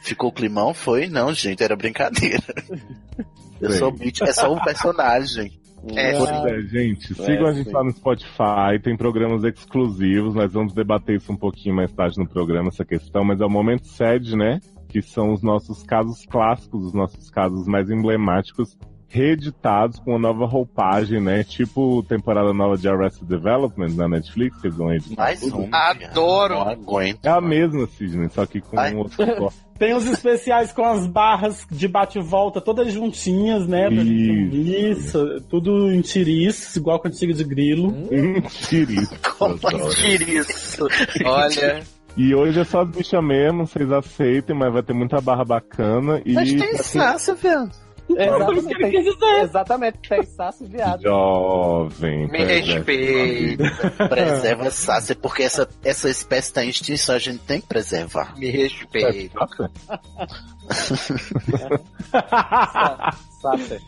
Ficou 0.02 0.30
o 0.30 0.32
climão? 0.32 0.74
Foi? 0.74 1.06
Não, 1.06 1.32
gente, 1.32 1.62
era 1.62 1.76
brincadeira. 1.76 2.42
Eu 3.60 3.70
sou 3.72 3.88
o 3.88 3.92
Beat, 3.92 4.20
é 4.22 4.32
só 4.32 4.52
um 4.52 4.58
personagem. 4.58 5.61
É, 5.88 6.16
Pois 6.16 6.30
é, 6.30 6.60
gente, 6.62 7.12
É, 7.12 7.14
sigam 7.14 7.46
a 7.46 7.52
gente 7.52 7.68
sim. 7.68 7.72
lá 7.72 7.82
no 7.82 7.90
Spotify, 7.90 8.78
tem 8.82 8.96
programas 8.96 9.42
exclusivos, 9.44 10.34
nós 10.34 10.52
vamos 10.52 10.72
debater 10.72 11.16
isso 11.16 11.32
um 11.32 11.36
pouquinho 11.36 11.74
mais 11.74 11.92
tarde 11.92 12.18
no 12.18 12.28
programa, 12.28 12.68
essa 12.68 12.84
questão, 12.84 13.24
mas 13.24 13.40
é 13.40 13.44
o 13.44 13.50
momento 13.50 13.86
sede, 13.86 14.36
né? 14.36 14.60
Que 14.88 15.02
são 15.02 15.32
os 15.32 15.42
nossos 15.42 15.82
casos 15.82 16.24
clássicos, 16.26 16.84
os 16.86 16.94
nossos 16.94 17.30
casos 17.30 17.66
mais 17.66 17.90
emblemáticos, 17.90 18.76
reeditados 19.12 19.98
com 19.98 20.12
uma 20.12 20.18
nova 20.18 20.46
roupagem, 20.46 21.20
né? 21.20 21.44
Tipo 21.44 22.02
temporada 22.04 22.52
nova 22.54 22.78
de 22.78 22.88
Arrested 22.88 23.28
Development 23.28 23.90
na 23.90 24.08
Netflix, 24.08 24.58
que 24.58 24.68
eles 24.68 24.76
vão 24.76 24.92
editar. 24.92 25.22
Mais 25.22 25.42
um. 25.42 25.68
Adoro. 25.70 26.54
Não 26.54 26.68
aguento. 26.68 27.26
É 27.26 27.28
a 27.28 27.40
mesma, 27.40 27.86
Sidney, 27.86 28.30
só 28.30 28.46
que 28.46 28.60
com 28.62 28.78
Ai. 28.78 28.94
um 28.94 29.00
outro 29.00 29.16
corte. 29.36 29.58
Tem 29.78 29.94
os 29.94 30.06
especiais 30.06 30.70
com 30.72 30.84
as 30.84 31.06
barras 31.06 31.66
de 31.70 31.88
bate-volta 31.88 32.60
todas 32.60 32.92
juntinhas, 32.92 33.66
né? 33.66 33.88
Isso, 33.90 35.40
tudo 35.50 35.90
em 35.90 36.00
tiriço, 36.00 36.78
igual 36.78 37.00
com 37.00 37.08
antigo 37.08 37.32
de 37.32 37.42
grilo. 37.42 37.90
Mentira 38.08 38.92
isso. 38.92 39.18
Como 39.36 39.54
assim 39.54 40.14
isso? 40.28 40.86
Olha, 41.26 41.82
E 42.16 42.32
hoje 42.32 42.60
é 42.60 42.64
só 42.64 42.82
as 42.82 42.90
bichas 42.90 43.24
mesmo, 43.24 43.66
vocês 43.66 43.90
aceitem, 43.90 44.56
mas 44.56 44.72
vai 44.72 44.82
ter 44.84 44.92
muita 44.92 45.20
barra 45.20 45.44
bacana. 45.44 46.22
E 46.24 46.32
Mas 46.32 46.52
tem 46.52 46.76
Sácia, 46.76 47.34
velho. 47.34 47.68
Foi 48.06 48.56
isso 48.56 48.68
que 48.68 48.82
ele 48.82 48.90
quis 48.90 49.04
dizer. 49.04 49.42
Exatamente, 49.42 49.98
tem 50.08 50.22
saço 50.24 50.66
viado. 50.66 51.02
jovem. 51.02 52.28
me 52.28 52.44
respeita. 52.44 53.64
Preserva 54.08 54.70
Sácia, 54.70 55.14
porque 55.14 55.42
essa, 55.44 55.68
essa 55.84 56.08
espécie 56.08 56.48
está 56.48 56.64
em 56.64 56.68
extinção, 56.68 57.14
a 57.14 57.18
gente 57.18 57.38
tem 57.40 57.60
que 57.60 57.66
preservar. 57.66 58.36
Me 58.36 58.50
respeita. 58.50 59.38
Sabe? 63.40 63.80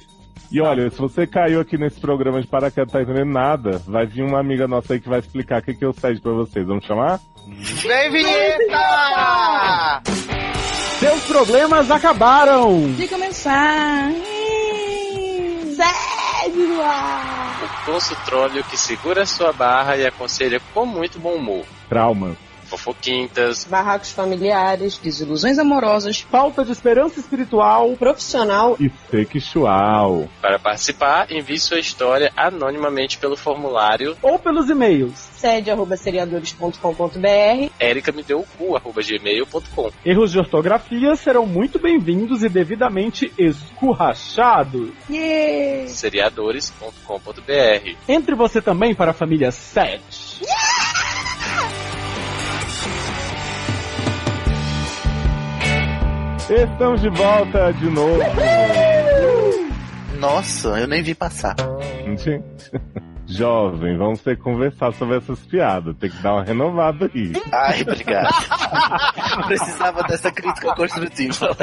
E 0.50 0.61
olha, 0.61 0.88
se 0.90 0.99
você 0.99 1.26
caiu 1.26 1.61
aqui 1.61 1.76
nesse 1.76 2.00
programa 2.00 2.40
de 2.40 2.47
paraquedas 2.47 2.92
tá 2.92 3.02
entendendo 3.02 3.33
nada, 3.33 3.83
vai 3.87 4.06
vir 4.06 4.23
uma 4.23 4.38
amiga 4.38 4.68
nossa 4.68 4.92
aí 4.92 5.00
que 5.00 5.09
vai 5.09 5.18
explicar 5.18 5.61
o 5.61 5.64
que, 5.64 5.75
que 5.75 5.85
eu 5.85 5.92
sei 5.92 6.16
pra 6.21 6.33
vocês. 6.33 6.64
Vamos 6.66 6.85
chamar? 6.85 7.18
Vem, 7.47 8.11
vinheta! 8.11 10.02
Seus 11.04 11.25
problemas 11.25 11.90
acabaram! 11.90 12.94
De 12.94 13.06
começar. 13.06 14.11
Sede 15.76 16.56
no 16.56 16.80
ar! 16.80 17.62
O 17.62 17.90
que 18.64 18.75
segura 18.78 19.26
sua 19.26 19.52
barra 19.52 19.99
e 19.99 20.06
aconselha 20.06 20.58
com 20.73 20.87
muito 20.87 21.18
bom 21.18 21.34
humor. 21.34 21.66
Trauma. 21.90 22.34
Fofoquintas, 22.76 23.64
Barracos 23.64 24.11
familiares, 24.11 24.99
Desilusões 24.99 25.59
amorosas. 25.59 26.21
Falta 26.21 26.64
de 26.64 26.73
esperança 26.73 27.21
espiritual. 27.21 27.95
profissional 27.97 28.76
E 28.81 28.90
sexual. 29.11 30.28
para 30.43 30.59
participar, 30.59 31.31
envie 31.31 31.59
sua 31.59 31.78
história 31.78 32.33
anonimamente 32.37 33.16
pelo 33.19 33.37
formulário 33.37 34.16
Ou 34.23 34.38
pelos 34.38 34.69
e-mails. 34.69 35.14
sede 35.37 35.71
arroba 35.71 35.97
seriadores.com.br 35.97 37.71
ericamedeucu.gmail.com 37.78 39.90
Erros 40.04 40.33
de 40.33 40.38
ortografia 40.38 41.14
serão 41.16 41.47
muito 41.47 41.78
bem-vindos 41.78 42.43
e 42.43 42.49
devidamente 42.49 43.33
escurrachados. 43.38 44.90
seriadores.com.br 45.87 47.95
Entre 48.09 48.35
você 48.35 48.61
também 48.61 48.95
para 48.95 49.12
a 49.12 49.14
família 49.14 49.50
7. 49.52 50.43
Estamos 56.51 57.01
de 57.01 57.09
volta 57.09 57.73
de 57.73 57.89
novo. 57.89 58.19
Nossa, 60.19 60.69
eu 60.79 60.87
nem 60.87 61.03
vi 61.03 61.15
passar. 61.15 61.57
Gente, 62.05 62.43
Jovem, 63.26 63.97
vamos 63.97 64.21
ter 64.21 64.37
que 64.37 64.43
conversar 64.43 64.93
sobre 64.95 65.16
essas 65.16 65.38
piadas. 65.40 65.97
Tem 65.97 66.11
que 66.11 66.23
dar 66.23 66.35
uma 66.35 66.45
renovada 66.45 67.11
aí. 67.14 67.33
Ai, 67.52 67.83
obrigado. 67.83 68.35
Precisava 69.49 70.02
dessa 70.02 70.31
crítica 70.31 70.75
construtiva. 70.75 71.54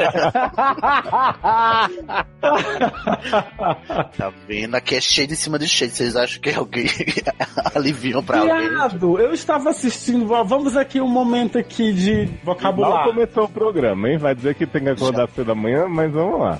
tá 4.16 4.32
vendo? 4.46 4.74
Aqui 4.74 4.96
é 4.96 5.00
cheio 5.00 5.28
de 5.28 5.36
cima 5.36 5.58
de 5.58 5.68
cheio. 5.68 5.90
Vocês 5.90 6.16
acham 6.16 6.40
que 6.40 6.50
alguém 6.50 6.86
aliviam 7.74 8.22
pra 8.22 8.40
alguém? 8.40 8.68
Viado, 8.68 9.18
eu 9.18 9.32
estava 9.32 9.70
assistindo. 9.70 10.26
Vamos 10.26 10.76
aqui 10.76 11.00
um 11.00 11.08
momento 11.08 11.58
aqui 11.58 11.92
de 11.92 12.26
Mal 12.26 12.54
vocabulário. 12.56 13.12
começou 13.12 13.44
o 13.44 13.48
programa, 13.48 14.08
hein? 14.08 14.18
Vai 14.18 14.34
dizer 14.34 14.54
que 14.54 14.66
tem 14.66 14.82
que 14.82 14.90
acordar 14.90 15.28
cedo 15.28 15.46
da 15.46 15.54
manhã, 15.54 15.86
mas 15.88 16.12
vamos 16.12 16.40
lá. 16.40 16.58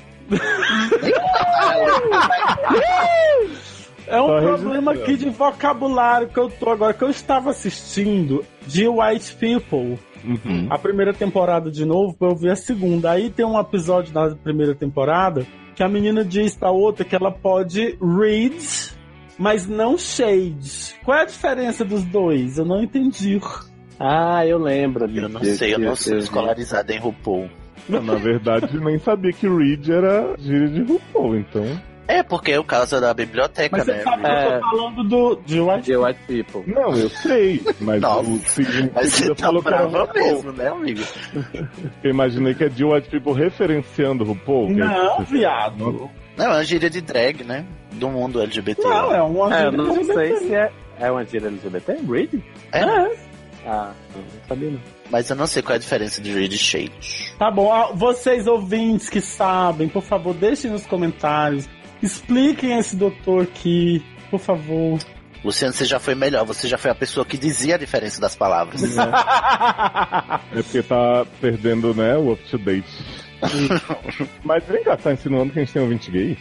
É 4.07 4.21
um 4.21 4.27
Só 4.27 4.41
problema 4.41 4.93
aqui 4.93 5.17
de 5.17 5.31
vocabulário 5.31 6.29
que 6.29 6.39
eu 6.39 6.51
tô 6.51 6.71
agora, 6.71 6.93
que 6.93 7.03
eu 7.03 7.11
estava 7.11 7.51
assistindo 7.51 8.45
de 8.67 8.89
White 8.89 9.37
People. 9.37 9.99
Uhum. 10.25 10.69
A 10.71 10.79
primeira 10.79 11.13
temporada 11.13 11.71
de 11.71 11.85
novo, 11.85 12.15
pra 12.15 12.29
eu 12.29 12.37
ver 12.37 12.53
a 12.53 12.57
segunda. 12.57 13.11
Aí 13.11 13.31
tem 13.31 13.45
um 13.45 13.59
episódio 13.59 14.13
da 14.13 14.35
primeira 14.37 14.75
temporada 14.75 15.47
que 15.75 15.83
a 15.83 15.89
menina 15.89 16.25
diz 16.25 16.55
pra 16.55 16.71
outra 16.71 17.05
que 17.05 17.17
ela 17.17 17.31
pode 17.31 17.99
read, 18.01 18.95
mas 19.39 19.67
não 19.67 19.97
shade. 19.97 20.95
Qual 21.05 21.17
é 21.17 21.23
a 21.23 21.27
diferença 21.27 21.85
dos 21.85 22.05
dois? 22.05 22.59
Eu 22.59 22.65
não 22.65 22.83
entendi. 22.83 23.41
Ah, 23.99 24.47
eu 24.47 24.59
lembro. 24.59 25.05
Eu 25.11 25.29
não 25.29 25.43
sei, 25.43 25.75
eu 25.75 25.79
não 25.79 25.97
sou 25.97 26.17
escolarizado 26.19 26.93
em 26.93 26.99
RuPaul. 26.99 27.49
Na 27.89 28.15
verdade, 28.15 28.79
nem 28.79 28.99
sabia 28.99 29.33
que 29.33 29.49
Reed 29.49 29.89
era 29.89 30.37
gíria 30.39 30.69
de 30.69 30.83
RuPaul, 30.83 31.37
então. 31.37 31.65
É, 32.09 32.23
porque 32.23 32.53
é 32.53 32.59
o 32.59 32.65
caso 32.65 33.01
da 33.01 33.15
biblioteca, 33.15 33.77
Mas 33.77 33.87
você 33.87 33.93
né? 33.93 34.03
sabe 34.03 34.23
que 34.23 34.29
eu 34.29 34.33
É. 34.33 34.59
tô 34.59 34.71
falando 34.71 35.05
do, 35.05 35.37
de 35.47 35.61
White 35.61 35.87
The 35.91 35.97
White 35.97 36.21
People. 36.27 36.75
Não, 36.75 36.97
eu 36.97 37.09
sei, 37.09 37.63
mas 37.81 38.01
Nossa, 38.03 38.29
o 38.29 38.39
seguinte 38.41 38.91
Mas 38.95 39.13
você 39.13 39.29
tá 39.35 39.47
falou 39.47 39.63
que 39.63 39.69
era 39.69 39.87
brava 39.87 39.99
RuPaul. 40.07 40.25
mesmo, 40.35 40.53
né, 40.53 40.69
amigo? 40.69 41.01
Eu 42.03 42.11
imaginei 42.11 42.55
que 42.55 42.65
é 42.65 42.69
de 42.69 42.85
White 42.85 43.09
People 43.09 43.33
referenciando 43.35 44.25
RuPaul. 44.25 44.67
que 44.75 44.81
é- 44.81 44.85
Não, 44.85 45.21
viado. 45.25 46.11
Não, 46.37 46.45
é 46.45 46.49
uma 46.49 46.65
gíria 46.65 46.91
de 46.91 47.01
drag, 47.01 47.45
né? 47.45 47.65
Do 47.93 48.09
mundo 48.09 48.41
LGBT. 48.43 48.83
Não, 48.83 49.15
é 49.15 49.23
uma 49.23 49.55
É, 49.57 49.67
eu 49.67 49.71
gíria 49.71 49.85
não 49.85 49.95
LGBT. 49.95 50.15
sei 50.39 50.49
se 50.49 50.55
é. 50.55 50.73
É 50.99 51.11
uma 51.11 51.25
gíria 51.25 51.47
LGBT? 51.49 51.99
Read? 52.09 52.45
É, 52.73 52.83
Ah, 53.65 53.93
não 54.15 54.25
sabia 54.49 54.71
não. 54.71 54.81
mas 55.09 55.31
eu 55.31 55.37
não 55.37 55.47
sei 55.47 55.63
qual 55.63 55.75
é 55.75 55.77
a 55.77 55.81
diferença 55.81 56.21
de 56.21 56.33
read 56.33 56.53
e 56.53 56.59
shade. 56.59 57.33
Tá 57.39 57.49
bom, 57.51 57.73
ah, 57.73 57.93
vocês 57.95 58.47
ouvintes 58.49 59.09
que 59.09 59.21
sabem, 59.21 59.89
por 59.89 60.03
favor, 60.03 60.35
deixem 60.35 60.71
nos 60.71 60.85
comentários. 60.85 61.69
Expliquem 62.03 62.79
esse 62.79 62.97
doutor 62.97 63.45
aqui, 63.45 64.05
por 64.31 64.41
favor. 64.41 64.99
Luciano, 65.45 65.75
você 65.75 65.85
já 65.85 65.99
foi 65.99 66.15
melhor. 66.15 66.45
Você 66.47 66.69
já 66.69 66.79
foi 66.79 66.91
a 66.91 66.95
pessoa 66.95 67.27
que 67.27 67.37
dizia 67.37 67.75
a 67.75 67.79
diferença 67.79 68.21
das 68.21 68.35
palavras. 68.37 68.83
É 68.97 70.63
porque 70.63 70.83
tá 70.83 71.27
perdendo, 71.41 71.95
né, 71.95 72.17
o 72.17 72.33
up 72.33 72.43
to 72.49 72.59
date. 72.59 72.87
Mas 74.45 74.65
vem 74.65 74.85
cá, 74.85 74.97
tá 74.97 75.13
insinuando 75.13 75.53
que 75.53 75.59
a 75.59 75.65
gente 75.65 75.73
tem 75.73 75.83
um 75.83 75.89
20 75.89 76.11
gay? 76.11 76.39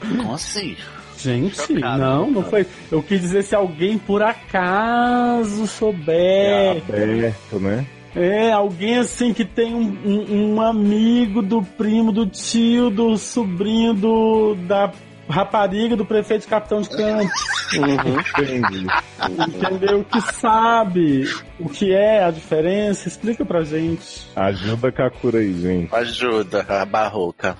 Como 0.00 0.34
assim? 0.34 0.76
Gente, 1.18 1.56
Chocado. 1.56 1.98
não, 1.98 2.30
não 2.30 2.42
foi. 2.42 2.66
Eu 2.90 3.02
quis 3.02 3.20
dizer 3.20 3.42
se 3.44 3.54
alguém 3.54 3.98
por 3.98 4.22
acaso 4.22 5.66
souber. 5.66 6.82
Aberto, 6.88 7.60
né? 7.60 7.86
É, 8.14 8.50
alguém 8.50 8.98
assim 8.98 9.32
que 9.32 9.44
tem 9.44 9.74
um, 9.74 9.96
um- 10.04 10.54
um 10.56 10.60
amigo 10.60 11.40
do 11.42 11.62
primo, 11.62 12.10
do 12.10 12.26
tio, 12.26 12.90
do 12.90 13.16
sobrinho 13.16 13.94
do, 13.94 14.54
da 14.66 14.90
rapariga 15.28 15.94
do 15.94 16.04
prefeito 16.04 16.42
de 16.42 16.48
capitão 16.48 16.80
de 16.82 16.88
campo. 16.88 17.30
Entendi. 17.72 18.86
Entendeu? 19.48 20.04
Que 20.04 20.20
sabe 20.20 21.24
o 21.58 21.68
que 21.68 21.92
é 21.92 22.24
a 22.24 22.32
diferença? 22.32 23.06
Explica 23.06 23.44
pra 23.44 23.62
gente. 23.62 24.26
Ajuda 24.34 24.88
a 24.88 24.92
Kakura 24.92 25.38
aí, 25.38 25.52
gente. 25.60 25.94
Ajuda, 25.94 26.66
a 26.68 26.84
barroca. 26.84 27.56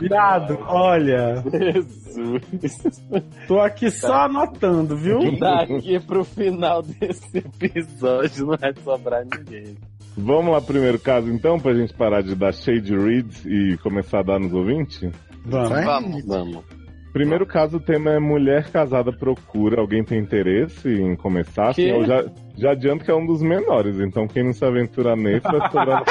Viado, 0.00 0.58
olha, 0.66 1.42
Jesus. 1.50 3.02
tô 3.46 3.60
aqui 3.60 3.90
só 3.90 4.24
anotando, 4.24 4.96
viu? 4.96 5.38
Daqui 5.38 6.00
pro 6.00 6.24
final 6.24 6.82
desse 6.82 7.38
episódio 7.38 8.46
não 8.46 8.56
vai 8.56 8.74
sobrar 8.82 9.24
ninguém. 9.24 9.76
Vamos 10.16 10.52
lá, 10.52 10.60
primeiro 10.60 10.98
caso, 10.98 11.30
então, 11.30 11.58
pra 11.58 11.72
gente 11.74 11.94
parar 11.94 12.22
de 12.22 12.34
dar 12.34 12.52
shade 12.52 12.96
reads 12.96 13.44
e 13.46 13.78
começar 13.82 14.20
a 14.20 14.24
dar 14.24 14.40
nos 14.40 14.52
ouvintes? 14.52 15.00
Vamos. 15.44 15.84
Vamos. 15.84 16.24
Vamos. 16.26 16.79
Primeiro 17.12 17.44
caso, 17.44 17.78
o 17.78 17.80
tema 17.80 18.12
é 18.12 18.18
mulher 18.18 18.70
casada 18.70 19.12
procura. 19.12 19.80
Alguém 19.80 20.04
tem 20.04 20.18
interesse 20.18 20.88
em 20.88 21.16
começar? 21.16 21.70
Assim, 21.70 21.88
eu 21.88 22.04
já, 22.04 22.24
já 22.56 22.70
adianto 22.70 23.04
que 23.04 23.10
é 23.10 23.14
um 23.14 23.26
dos 23.26 23.42
menores, 23.42 23.98
então 23.98 24.28
quem 24.28 24.44
não 24.44 24.52
se 24.52 24.64
aventura 24.64 25.16
nesse 25.16 25.42
vai 25.42 25.70
sobrar 25.70 26.04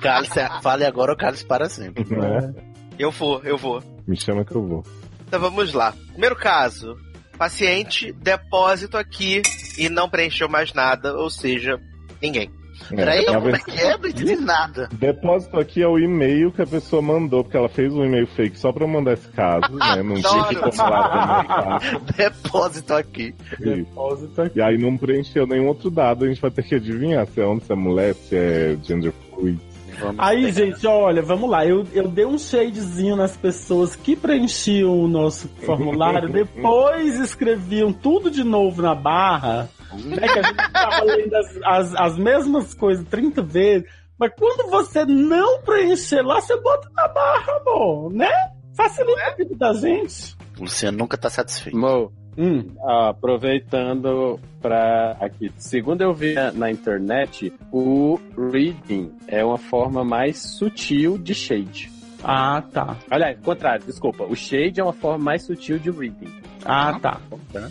Cálice, 0.00 0.40
fale 0.62 0.84
agora 0.84 1.12
ou 1.12 1.18
cálice 1.18 1.44
para 1.44 1.68
sempre. 1.68 2.04
no... 2.08 2.22
né? 2.22 2.54
Eu 2.98 3.10
vou, 3.10 3.42
eu 3.42 3.58
vou. 3.58 3.82
Me 4.06 4.16
chama 4.16 4.44
que 4.44 4.54
eu 4.54 4.66
vou. 4.66 4.82
Então 5.26 5.38
vamos 5.38 5.72
lá. 5.74 5.92
Primeiro 6.12 6.36
caso. 6.36 6.96
Paciente, 7.36 8.12
depósito 8.12 8.96
aqui 8.96 9.42
e 9.76 9.90
não 9.90 10.08
preencheu 10.08 10.48
mais 10.48 10.72
nada, 10.72 11.14
ou 11.14 11.28
seja, 11.28 11.78
ninguém. 12.22 12.50
Peraí, 12.88 13.26
na 13.26 13.34
como 13.34 13.50
é 13.50 13.58
que 13.58 13.70
é? 13.70 13.96
Não 13.96 14.08
entendi 14.08 14.36
nada. 14.36 14.88
Depósito 14.92 15.58
aqui 15.58 15.82
é 15.82 15.88
o 15.88 15.98
e-mail 15.98 16.52
que 16.52 16.62
a 16.62 16.66
pessoa 16.66 17.02
mandou, 17.02 17.42
porque 17.42 17.56
ela 17.56 17.68
fez 17.68 17.92
um 17.92 18.04
e-mail 18.04 18.26
fake 18.26 18.58
só 18.58 18.72
pra 18.72 18.86
mandar 18.86 19.14
esse 19.14 19.28
caso, 19.28 19.72
né? 19.76 20.02
Não 20.02 20.14
tinha 20.16 20.44
que 20.44 20.54
formular 20.54 21.80
Depósito 22.16 22.94
aqui. 22.94 23.34
Depósito 23.58 24.42
aqui. 24.42 24.58
E 24.58 24.62
aí 24.62 24.78
não 24.78 24.96
preencheu 24.96 25.46
nenhum 25.46 25.68
outro 25.68 25.90
dado, 25.90 26.24
a 26.24 26.28
gente 26.28 26.40
vai 26.40 26.50
ter 26.50 26.62
que 26.62 26.74
adivinhar 26.74 27.26
se 27.26 27.40
é 27.40 27.44
homem, 27.44 27.60
se 27.60 27.72
é 27.72 27.76
mulher, 27.76 28.14
se 28.14 28.36
é 28.36 28.76
gender 28.82 29.12
Ui. 29.38 29.58
Vamos 29.98 30.16
Aí, 30.18 30.52
pegar. 30.52 30.52
gente, 30.52 30.86
olha, 30.86 31.22
vamos 31.22 31.48
lá. 31.48 31.66
Eu, 31.66 31.86
eu 31.92 32.08
dei 32.08 32.26
um 32.26 32.38
shadezinho 32.38 33.16
nas 33.16 33.36
pessoas 33.36 33.96
que 33.96 34.14
preenchiam 34.14 34.98
o 34.98 35.08
nosso 35.08 35.48
formulário, 35.64 36.28
depois 36.32 37.18
escreviam 37.18 37.92
tudo 37.92 38.30
de 38.30 38.44
novo 38.44 38.82
na 38.82 38.94
barra. 38.94 39.70
Né, 39.92 40.16
que 40.28 40.38
a 40.38 40.42
gente 40.42 40.72
tava 40.72 41.04
lendo 41.04 41.34
as, 41.36 41.56
as, 41.64 41.94
as 41.94 42.18
mesmas 42.18 42.74
coisas 42.74 43.04
30 43.08 43.42
vezes. 43.42 43.88
Mas 44.18 44.32
quando 44.38 44.70
você 44.70 45.04
não 45.04 45.60
preencher 45.62 46.22
lá, 46.22 46.40
você 46.40 46.58
bota 46.60 46.88
na 46.94 47.06
barra, 47.08 47.56
amor, 47.60 48.12
né? 48.12 48.30
Facilita 48.74 49.22
a 49.26 49.34
vida 49.34 49.54
da 49.56 49.72
gente. 49.74 50.34
O 50.58 50.62
Luciano 50.62 50.98
nunca 50.98 51.16
tá 51.18 51.28
satisfeito. 51.30 51.76
Mo, 51.78 52.12
Hum. 52.38 52.74
aproveitando 52.86 54.38
pra 54.60 55.16
aqui. 55.20 55.50
Segundo 55.56 56.02
eu 56.02 56.12
vi 56.12 56.34
na, 56.34 56.52
na 56.52 56.70
internet, 56.70 57.52
o 57.72 58.18
reading 58.52 59.10
é 59.26 59.42
uma 59.44 59.56
forma 59.58 60.04
mais 60.04 60.38
sutil 60.38 61.16
de 61.18 61.34
shade. 61.34 61.90
Ah, 62.22 62.62
tá. 62.72 62.96
Aliás, 63.10 63.38
contrário, 63.42 63.84
desculpa. 63.86 64.24
O 64.24 64.34
shade 64.34 64.80
é 64.80 64.82
uma 64.84 64.92
forma 64.92 65.24
mais 65.24 65.44
sutil 65.46 65.78
de 65.78 65.90
reading. 65.90 66.30
Ah, 66.64 66.98
tá. 67.00 67.20
Tá? 67.52 67.70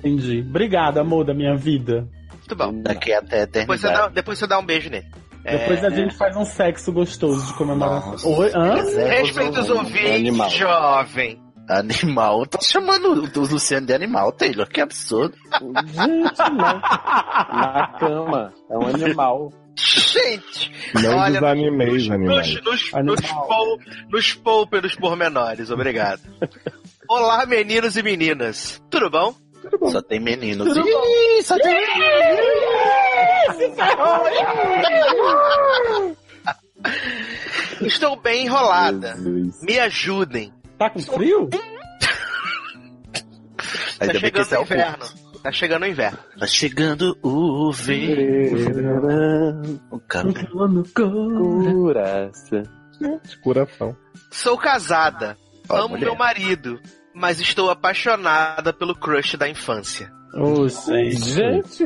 Entendi. 0.00 0.40
Obrigado, 0.48 0.98
amor 0.98 1.24
da 1.24 1.32
minha 1.34 1.54
vida. 1.56 2.08
Muito 2.32 2.56
bom. 2.56 2.82
Daqui 2.82 3.12
até 3.12 3.46
Depois 3.46 3.80
você, 3.80 3.88
dá, 3.88 4.08
depois 4.08 4.38
você 4.38 4.46
dá 4.46 4.58
um 4.58 4.64
beijo 4.66 4.90
nele. 4.90 5.06
Depois 5.44 5.82
É, 5.82 5.86
a 5.86 5.90
gente 5.90 6.14
faz 6.16 6.36
um 6.36 6.44
sexo 6.44 6.92
gostoso 6.92 7.46
de 7.46 7.54
comemoração. 7.54 8.10
Nossa. 8.12 8.28
Oi? 8.28 8.50
Hã? 8.54 8.74
Respeita 9.08 9.60
os 9.60 9.70
ouvintes, 9.70 10.10
Animal. 10.14 10.50
jovem. 10.50 11.40
Animal. 11.68 12.46
Tá 12.46 12.58
chamando 12.60 13.12
o 13.36 13.40
Luciano 13.46 13.86
de 13.86 13.94
animal, 13.94 14.32
Taylor. 14.32 14.66
Que 14.68 14.80
absurdo. 14.80 15.34
Gente, 15.86 15.96
não. 16.50 16.80
Na 16.80 17.86
cama. 17.98 18.52
É 18.70 18.76
um 18.76 18.86
animal. 18.88 19.52
Gente, 19.76 20.72
Não 21.02 21.16
Olha, 21.16 21.40
desanimeis, 21.40 22.02
nos, 22.06 22.10
animais. 22.10 22.54
nos, 22.54 22.64
nos, 22.64 22.94
Animal. 22.94 23.16
nos, 23.16 23.30
pou, 23.32 23.78
nos 24.10 24.34
pou 24.34 24.66
pelos 24.66 24.94
pormenores, 24.94 25.70
obrigado. 25.70 26.20
Olá, 27.08 27.46
meninos 27.46 27.96
e 27.96 28.02
meninas. 28.02 28.82
Tudo 28.90 29.08
bom? 29.08 29.32
Só 29.90 30.02
tem 30.02 30.20
meninos. 30.20 30.68
Tudo 30.68 30.86
Ih, 30.88 31.42
só 31.42 31.56
tem 31.58 31.80
Estou 37.86 38.16
bem 38.20 38.44
enrolada. 38.46 39.16
Me 39.62 39.78
ajudem. 39.78 40.52
Tá 40.78 40.90
com 40.90 41.00
frio? 41.00 41.48
Ainda 44.00 44.14
tá 44.14 44.20
bem 44.20 44.30
que 44.32 44.42
chegando 44.42 44.42
esse 44.42 44.54
é 44.54 44.58
o 44.58 44.62
inverno. 44.62 45.04
Tá 45.42 45.52
chegando 45.52 45.82
o 45.82 45.86
inverno. 45.86 46.18
Tá 46.38 46.46
chegando 46.46 47.18
o 47.22 47.72
verão. 47.72 49.62
O 49.90 49.98
cara 50.00 50.28
Coração. 50.94 52.62
De 53.24 53.40
coração. 53.40 53.96
Sou 54.30 54.58
casada. 54.58 55.36
Ó, 55.68 55.76
amo 55.76 55.88
mulher. 55.90 56.04
meu 56.04 56.14
marido. 56.14 56.80
Mas 57.14 57.40
estou 57.40 57.70
apaixonada 57.70 58.72
pelo 58.72 58.94
crush 58.94 59.36
da 59.36 59.48
infância. 59.48 60.12
Ô, 60.34 60.68
gente. 60.68 61.18
Gente, 61.18 61.84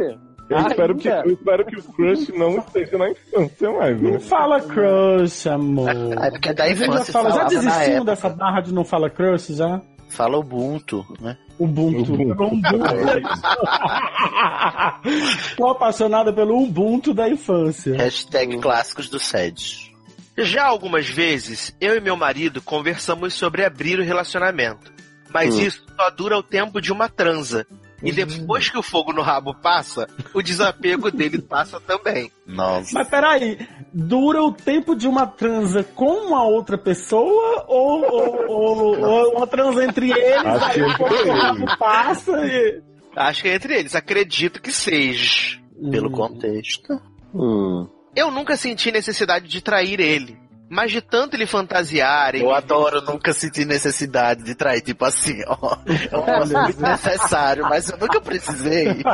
Eu 0.51 0.59
espero, 0.67 0.95
que, 0.97 1.09
eu 1.09 1.33
espero 1.33 1.65
que 1.65 1.77
o 1.77 1.83
crush 1.83 2.29
não 2.33 2.59
esteja 2.59 2.99
na 2.99 3.11
infância 3.11 3.71
mais, 3.73 4.01
né? 4.01 4.11
Não 4.13 4.21
fala 4.21 4.61
crush, 4.61 5.47
amor. 5.49 5.91
É 5.91 6.31
porque 6.31 6.53
da 6.53 6.65
Você 6.65 6.75
já, 6.75 6.85
infância 6.85 7.13
fala, 7.13 7.31
já 7.31 7.45
desistiu 7.45 8.05
dessa 8.05 8.29
barra 8.29 8.61
de 8.61 8.75
não 8.75 8.85
fala 8.85 9.09
crush 9.09 9.55
já? 9.55 9.81
Fala 10.11 10.39
Ubuntu, 10.39 11.05
né? 11.21 11.37
Ubuntu. 11.59 12.13
Ubuntu. 12.13 12.45
Ubuntu. 12.45 12.79
Tô 15.57 15.69
apaixonada 15.69 16.33
pelo 16.33 16.63
Ubuntu 16.63 17.15
da 17.15 17.29
infância. 17.29 17.97
Hashtag 17.97 18.59
clássicos 18.59 19.09
do 19.09 19.19
SED. 19.19 19.93
Já 20.37 20.67
algumas 20.67 21.09
vezes, 21.09 21.75
eu 21.81 21.97
e 21.97 22.01
meu 22.01 22.17
marido 22.17 22.61
conversamos 22.61 23.35
sobre 23.35 23.65
abrir 23.65 23.99
o 23.99 24.05
relacionamento. 24.05 24.93
Mas 25.35 25.55
Hum. 25.57 25.61
isso 25.63 25.83
só 25.97 26.09
dura 26.11 26.39
o 26.39 26.43
tempo 26.43 26.81
de 26.81 26.93
uma 26.93 27.09
transa. 27.09 27.67
E 28.03 28.13
depois 28.13 28.69
que 28.69 28.77
o 28.79 28.83
fogo 28.83 29.13
no 29.15 29.23
rabo 29.23 29.55
passa, 29.55 30.07
o 30.35 30.43
desapego 30.43 31.11
dele 31.13 31.41
passa 31.43 31.81
também. 31.81 32.31
Nossa. 32.47 32.91
Mas 32.93 33.09
peraí, 33.09 33.59
dura 33.93 34.43
o 34.43 34.53
tempo 34.53 34.95
de 34.95 35.09
uma 35.09 35.27
transa 35.27 35.83
com 35.83 36.27
uma 36.27 36.45
outra 36.45 36.77
pessoa 36.79 37.65
ou, 37.67 38.05
ou, 38.05 38.47
ou- 38.51 39.01
ou 39.01 39.37
uma 39.37 39.47
transa 39.47 39.85
entre 39.85 40.11
eles? 40.13 40.37
Acho 40.45 40.73
que 40.75 40.81
aí 40.81 40.91
entre 40.91 40.97
quando 40.99 41.29
o 41.29 41.33
rabo 41.33 41.59
eles. 41.63 41.77
passa 41.77 42.47
e... 42.47 42.83
Acho 43.17 43.43
que 43.43 43.49
é 43.49 43.55
entre 43.55 43.79
eles, 43.79 43.95
acredito 43.95 44.61
que 44.61 44.71
seja. 44.73 45.59
Pelo 45.91 46.09
Hum. 46.09 46.13
contexto. 46.13 47.01
hum, 47.35 47.89
Eu 48.15 48.31
nunca 48.31 48.57
senti 48.57 48.93
necessidade 48.93 49.49
de 49.49 49.61
trair 49.63 49.99
ele. 49.99 50.39
Mas 50.75 50.91
de 50.91 51.01
tanto 51.01 51.37
ele 51.37 51.47
fantasiar, 51.47 52.35
Eu 52.35 52.53
adoro 52.53 53.01
nunca 53.01 53.33
sentir 53.33 53.65
necessidade 53.65 54.43
de 54.43 54.57
trair, 54.57 54.81
tipo 54.81 55.05
assim, 55.05 55.41
ó. 55.47 55.77
É 56.11 56.17
um 56.19 56.27
negócio 56.27 56.63
muito 56.63 56.83
necessário, 56.83 57.63
mas 57.63 57.89
eu 57.89 57.97
nunca 57.97 58.21
precisei. 58.21 58.89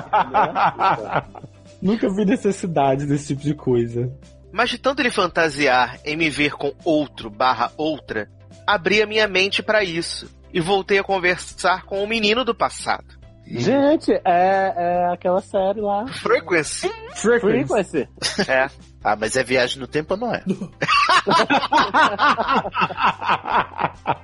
Nunca 1.82 2.08
vi 2.10 2.24
necessidade 2.26 3.06
desse 3.06 3.28
tipo 3.28 3.42
de 3.42 3.54
coisa. 3.54 4.10
mas 4.52 4.68
de 4.70 4.78
tanto 4.78 5.00
ele 5.00 5.10
fantasiar 5.10 5.98
em 6.04 6.16
me 6.16 6.28
ver 6.28 6.52
com 6.52 6.74
outro 6.84 7.30
barra 7.30 7.72
outra, 7.76 8.28
abri 8.66 9.00
a 9.02 9.06
minha 9.06 9.26
mente 9.28 9.62
pra 9.62 9.82
isso. 9.84 10.28
E 10.52 10.60
voltei 10.60 10.98
a 10.98 11.04
conversar 11.04 11.84
com 11.84 12.02
o 12.02 12.06
menino 12.08 12.44
do 12.44 12.54
passado. 12.54 13.04
Gente, 13.46 14.12
é, 14.12 14.74
é 14.76 15.12
aquela 15.12 15.40
série 15.40 15.80
lá. 15.80 16.06
Frequency. 16.08 16.90
Frequency. 17.14 18.08
É. 18.48 18.68
Ah, 19.02 19.16
mas 19.16 19.36
é 19.36 19.42
viagem 19.42 19.80
no 19.80 19.86
tempo 19.86 20.14
ou 20.14 20.20
não 20.20 20.34
é? 20.34 20.42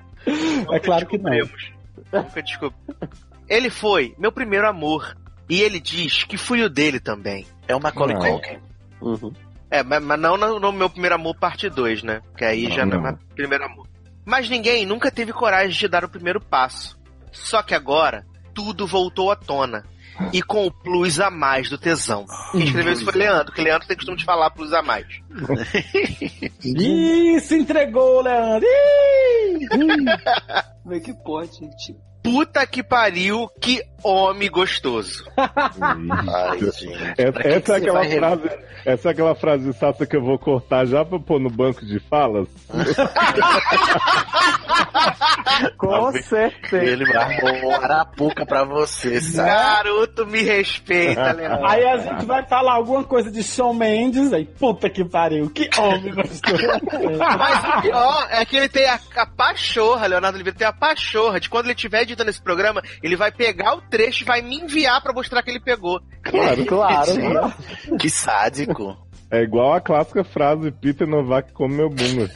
É 0.73 0.81
claro 0.81 1.07
que 1.07 1.19
não. 1.19 1.31
Nunca 2.13 2.43
descobri. 2.43 2.77
Ele 3.49 3.71
foi 3.71 4.15
meu 4.19 4.33
primeiro 4.33 4.69
amor. 4.69 5.17
E 5.49 5.63
ele 5.63 5.79
diz 5.79 6.25
que 6.25 6.37
fui 6.37 6.65
o 6.65 6.69
dele 6.69 6.99
também. 6.99 7.47
É 7.69 7.77
o 7.77 7.81
Macaulay. 7.81 8.17
Culkin. 8.17 8.59
Uhum. 9.01 9.33
É, 9.71 9.83
mas, 9.83 10.03
mas 10.03 10.19
não 10.19 10.37
no, 10.37 10.59
no 10.59 10.73
meu 10.73 10.91
primeiro 10.91 11.15
amor 11.15 11.37
parte 11.37 11.71
2, 11.71 12.03
né? 12.03 12.21
Que 12.37 12.45
aí 12.45 12.65
Não, 12.65 12.71
já 12.73 12.87
não 12.87 12.99
é 12.99 13.01
mais 13.01 13.17
primeiro 13.35 13.65
amor. 13.65 13.87
Mas 14.25 14.49
ninguém 14.49 14.85
nunca 14.85 15.11
teve 15.11 15.33
coragem 15.33 15.79
de 15.79 15.87
dar 15.87 16.05
o 16.05 16.09
primeiro 16.09 16.41
passo. 16.41 16.99
Só 17.31 17.63
que 17.63 17.75
agora, 17.75 18.27
tudo 18.53 18.87
voltou 18.87 19.31
à 19.31 19.37
tona. 19.37 19.85
E 20.33 20.43
com 20.43 20.67
o 20.67 20.71
plus 20.71 21.21
a 21.21 21.31
mais 21.31 21.69
do 21.69 21.79
tesão. 21.79 22.25
Quem 22.53 22.65
escreveu 22.65 22.93
isso 22.93 23.05
foi 23.05 23.15
Leandro, 23.15 23.53
que 23.53 23.61
Leandro 23.61 23.87
tem 23.87 23.97
costume 23.97 24.17
de 24.17 24.25
falar 24.25 24.51
plus 24.51 24.73
a 24.73 24.83
mais. 24.83 25.07
Ih, 26.65 27.41
se 27.41 27.57
entregou, 27.57 28.23
Leandro. 28.23 28.67
Ih! 28.67 29.69
Como 30.83 30.95
é 30.95 31.01
que 31.01 31.13
pode, 31.25 31.53
gente? 31.55 31.97
Puta 32.27 32.67
que 32.67 32.83
pariu, 32.83 33.49
que 33.61 33.81
homem 34.03 34.51
gostoso. 34.51 35.25
Ai, 35.37 36.59
gente. 36.59 37.15
Essa, 37.19 37.75
é 37.75 37.77
aquela 37.77 38.05
frase, 38.05 38.51
essa 38.85 39.09
é 39.09 39.13
aquela 39.13 39.35
frase 39.35 39.73
sassa 39.73 40.07
que 40.07 40.17
eu 40.17 40.23
vou 40.23 40.39
cortar 40.39 40.87
já 40.87 41.05
pra 41.05 41.19
pôr 41.19 41.41
no 41.41 41.51
banco 41.51 41.85
de 41.85 41.99
falas. 42.01 42.49
Com 45.79 46.13
certeza. 46.13 46.85
Ele 46.85 47.17
arrumou 47.17 47.73
arapuca 47.73 48.45
pra 48.45 48.65
você, 48.65 49.21
sabe? 49.21 49.49
Garoto, 49.49 50.27
me 50.27 50.43
respeita, 50.43 51.33
Leandro. 51.33 51.67
Aí 51.67 51.85
a 51.85 51.97
gente 51.99 52.27
vai 52.27 52.45
falar 52.47 52.75
alguma 52.75 53.05
coisa 53.05 53.31
de 53.31 53.43
Shawn 53.43 53.73
Mendes, 53.73 54.33
aí 54.33 54.45
puta 54.45 54.91
que 54.91 55.05
pariu, 55.05 55.49
que 55.51 55.69
homem 55.79 56.15
gostoso. 56.15 56.63
Mas 57.19 57.65
o 57.65 57.83
pior 57.83 58.27
é 58.31 58.45
que 58.45 58.57
ele 58.57 58.69
tem 58.69 58.87
a, 58.87 59.01
a 59.17 59.27
pachorra, 59.27 60.07
Leonardo 60.07 60.37
Oliveira 60.37 60.59
tem 60.59 60.67
a 60.67 60.73
pachorra 60.73 61.41
de 61.41 61.49
quando 61.49 61.67
ele 61.67 61.75
estiver 61.75 62.05
editando 62.17 62.31
esse 62.31 62.41
programa, 62.41 62.83
ele 63.03 63.15
vai 63.15 63.31
pegar 63.31 63.75
o 63.77 63.83
trecho 63.83 64.23
e 64.23 64.27
vai 64.27 64.41
me 64.41 64.57
enviar 64.57 65.03
pra 65.03 65.13
mostrar 65.13 65.43
que 65.43 65.51
ele 65.51 65.61
pegou. 65.61 66.01
Claro. 66.23 66.57
Claro, 66.67 67.15
né? 67.15 67.55
Que 68.01 68.09
sádico. 68.11 68.97
É 69.31 69.43
igual 69.43 69.75
a 69.75 69.81
clássica 69.81 70.25
frase, 70.25 70.71
Peter 70.71 71.07
Novak 71.07 71.53
come 71.53 71.75
meu 71.75 71.91
bunda. 71.91 72.31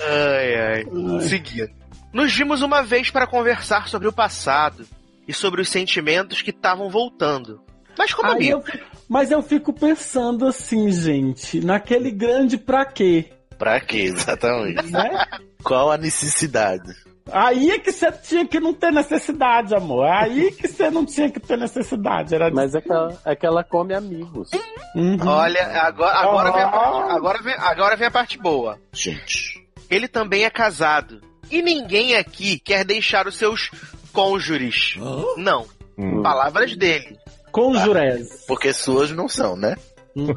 Ai, 0.00 0.54
ai. 0.56 1.20
Seguindo. 1.20 1.70
Nos 2.12 2.32
vimos 2.32 2.62
uma 2.62 2.82
vez 2.82 3.10
para 3.10 3.26
conversar 3.26 3.88
sobre 3.88 4.08
o 4.08 4.12
passado 4.12 4.86
e 5.26 5.32
sobre 5.32 5.60
os 5.60 5.68
sentimentos 5.68 6.42
que 6.42 6.50
estavam 6.50 6.88
voltando. 6.88 7.60
Mas 7.98 8.12
como 8.14 8.28
Aí 8.30 8.52
amigo. 8.52 8.64
eu 8.72 8.80
mas 9.08 9.30
eu 9.30 9.42
fico 9.42 9.72
pensando 9.74 10.46
assim, 10.46 10.90
gente, 10.90 11.60
naquele 11.60 12.10
grande 12.10 12.56
pra 12.56 12.84
quê, 12.86 13.30
Pra 13.62 13.78
quê, 13.78 13.98
exatamente? 14.10 14.90
né? 14.90 15.24
Qual 15.62 15.92
a 15.92 15.96
necessidade? 15.96 16.92
Aí 17.30 17.70
é 17.70 17.78
que 17.78 17.92
você 17.92 18.10
tinha 18.10 18.44
que 18.44 18.58
não 18.58 18.74
ter 18.74 18.90
necessidade, 18.90 19.72
amor. 19.72 20.04
Aí 20.04 20.50
que 20.50 20.66
você 20.66 20.90
não 20.90 21.06
tinha 21.06 21.30
que 21.30 21.38
ter 21.38 21.56
necessidade. 21.56 22.34
Era 22.34 22.50
Mas 22.50 22.74
é 22.74 22.80
que, 22.80 22.90
ela, 22.90 23.16
é 23.24 23.36
que 23.36 23.46
ela 23.46 23.62
come 23.62 23.94
amigos. 23.94 24.50
Uhum. 24.96 25.16
Olha, 25.24 25.64
agora, 25.80 26.12
agora, 26.18 26.50
vem 26.50 26.62
a 26.62 26.66
Ah. 26.66 26.70
parte, 26.72 27.12
agora, 27.12 27.42
vem, 27.42 27.54
agora 27.56 27.96
vem 27.96 28.08
a 28.08 28.10
parte 28.10 28.36
boa. 28.36 28.80
Gente. 28.92 29.64
Ele 29.88 30.08
também 30.08 30.42
é 30.44 30.50
casado. 30.50 31.20
E 31.48 31.62
ninguém 31.62 32.16
aqui 32.16 32.58
quer 32.58 32.84
deixar 32.84 33.28
os 33.28 33.36
seus 33.36 33.70
cônjuges. 34.12 34.96
Não. 35.36 35.66
Hum. 35.96 36.20
Palavras 36.20 36.74
dele. 36.76 37.16
Conjurez. 37.52 38.44
Porque 38.48 38.72
suas 38.72 39.12
não 39.12 39.28
são, 39.28 39.54
né? 39.56 39.76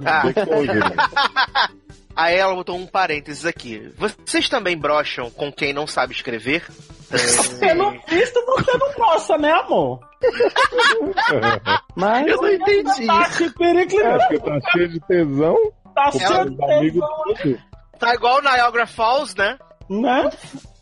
Ah. 0.06 0.22
Aí 2.16 2.36
ela 2.38 2.56
botou 2.56 2.78
um 2.78 2.86
parênteses 2.88 3.46
aqui. 3.46 3.92
Vocês 3.98 4.48
também 4.48 4.78
brocham 4.78 5.30
com 5.30 5.52
quem 5.52 5.74
não 5.74 5.86
sabe 5.86 6.14
escrever? 6.14 6.64
Pelo 7.60 7.92
visto, 8.08 8.44
você 8.46 8.78
não 8.78 8.94
gosta, 8.94 9.38
né, 9.38 9.52
amor? 9.52 10.00
Mas 11.96 12.28
Eu 12.28 12.38
não 12.42 12.50
entendi. 12.50 13.06
Tá 13.08 13.24
É, 13.24 14.18
porque 14.18 14.40
tá 14.40 14.60
cheio 14.72 14.90
de 14.90 15.00
tesão. 15.02 15.56
Tá 15.94 16.12
cheio 16.12 16.50
de 16.50 16.56
os 16.56 16.70
amigos 16.70 17.02
tesão, 17.02 17.36
tudo. 17.42 17.60
Tá 18.00 18.14
igual 18.14 18.38
o 18.40 18.42
Niagara 18.42 18.86
Falls, 18.88 19.36
né? 19.38 19.58
né? 19.90 20.30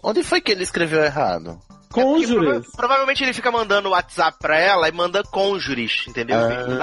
Onde 0.04 0.24
foi 0.24 0.42
que 0.42 0.52
ele 0.52 0.64
escreveu 0.64 1.04
errado? 1.04 1.60
Porque 1.90 2.02
Conjures. 2.02 2.50
prova- 2.50 2.66
provavelmente 2.76 3.24
ele 3.24 3.34
fica 3.34 3.52
mandando 3.52 3.90
WhatsApp 3.92 4.38
pra 4.40 4.58
ela 4.60 4.90
e 4.90 4.92
manda 4.92 5.22
cônjures, 5.24 6.06
entendeu? 6.08 6.38
Em 6.50 6.78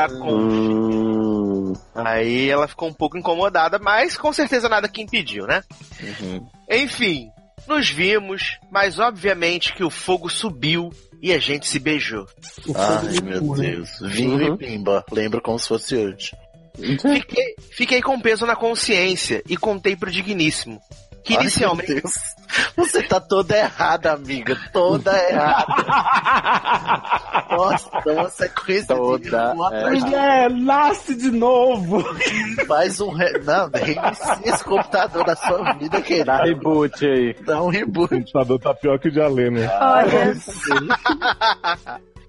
vez 1.73 1.87
de 1.87 1.95
mandar 1.95 1.95
cônjuge. 1.95 1.95
Hum, 1.95 2.03
Aí 2.05 2.51
ela 2.51 2.69
ficou 2.69 2.89
um 2.89 2.93
pouco 2.93 3.19
incomodada, 3.19 3.79
mas 3.79 4.17
com 4.17 4.33
certeza 4.33 4.69
nada 4.69 4.89
que 4.89 5.03
impediu, 5.03 5.47
né? 5.47 5.63
Uhum. 6.03 6.49
Enfim, 6.71 7.31
nos 7.67 7.91
vimos, 7.91 8.59
mas 8.71 8.99
obviamente 8.99 9.75
que 9.75 9.85
o 9.85 9.91
fogo 9.91 10.29
subiu 10.29 10.91
e 11.23 11.33
a 11.33 11.39
gente 11.39 11.69
se 11.69 11.79
beijou. 11.79 12.27
Ai, 12.75 13.21
meu 13.23 13.55
Deus. 13.55 13.91
Vinho 14.01 14.55
e 14.55 14.57
pimba. 14.57 15.05
Lembro 15.13 15.41
como 15.41 15.59
se 15.59 15.69
fosse 15.69 15.95
hoje. 15.97 16.33
Fiquei, 16.77 17.55
fiquei 17.73 18.03
com 18.03 18.21
peso 18.21 18.47
na 18.47 18.57
consciência 18.57 19.43
e 19.49 19.57
contei 19.57 19.95
pro 19.95 20.11
digníssimo. 20.11 20.81
Que 21.25 21.35
Ai, 21.37 21.43
inicialmente. 21.43 21.93
meu 21.93 22.01
Deus. 22.03 22.15
Você 22.77 23.03
tá 23.03 23.21
toda 23.21 23.57
errada, 23.57 24.13
amiga. 24.13 24.57
Toda 24.73 25.13
errada. 25.29 25.67
Nossa, 27.51 27.91
dá 28.05 28.13
uma 28.13 28.29
sequência 28.31 28.95
Toda 28.97 29.19
de 29.19 29.35
atrás 29.35 30.03
Mulher, 30.03 30.51
nasce 30.51 31.15
de 31.15 31.31
novo. 31.31 32.03
Faz 32.67 33.01
um. 33.01 33.11
Re... 33.11 33.39
Não, 33.45 33.71
reinicia 33.71 34.39
esse 34.45 34.65
computador 34.65 35.25
da 35.25 35.37
sua 35.37 35.73
vida, 35.75 35.99
Dá 35.99 36.03
querida. 36.03 36.43
reboot 36.43 37.05
aí. 37.07 37.35
Dá 37.45 37.63
um 37.63 37.67
O 37.67 37.71
reboot. 37.71 38.09
computador 38.09 38.59
tá 38.61 38.75
pior 38.75 38.99
que 38.99 39.09
o 39.09 39.13
de 39.13 39.21
Alê, 39.21 39.51
né? 39.51 39.69
Olha, 39.81 40.35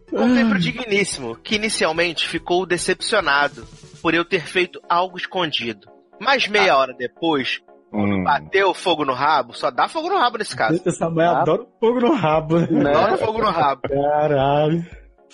Contei 0.10 0.44
pro 0.44 0.60
digníssimo, 0.60 1.36
que 1.38 1.56
inicialmente 1.56 2.28
ficou 2.28 2.66
decepcionado 2.66 3.66
por 4.02 4.14
eu 4.14 4.26
ter 4.26 4.46
feito 4.46 4.82
algo 4.90 5.18
escondido. 5.18 5.88
Mas 6.20 6.48
meia 6.48 6.76
hora 6.78 6.94
depois, 6.94 7.62
Hum. 7.94 8.24
bateu 8.24 8.74
fogo 8.74 9.04
no 9.04 9.14
rabo, 9.14 9.54
só 9.54 9.70
dá 9.70 9.88
fogo 9.88 10.10
no 10.10 10.18
rabo 10.18 10.38
nesse 10.38 10.56
caso. 10.56 10.82
Essa 10.88 11.10
mulher 11.10 11.28
adora 11.28 11.66
fogo 11.80 12.00
no 12.00 12.14
rabo, 12.14 12.60
né? 12.60 12.90
Adora 12.90 13.18
fogo 13.18 13.40
no 13.40 13.50
rabo. 13.50 13.82
Caralho. 13.82 14.86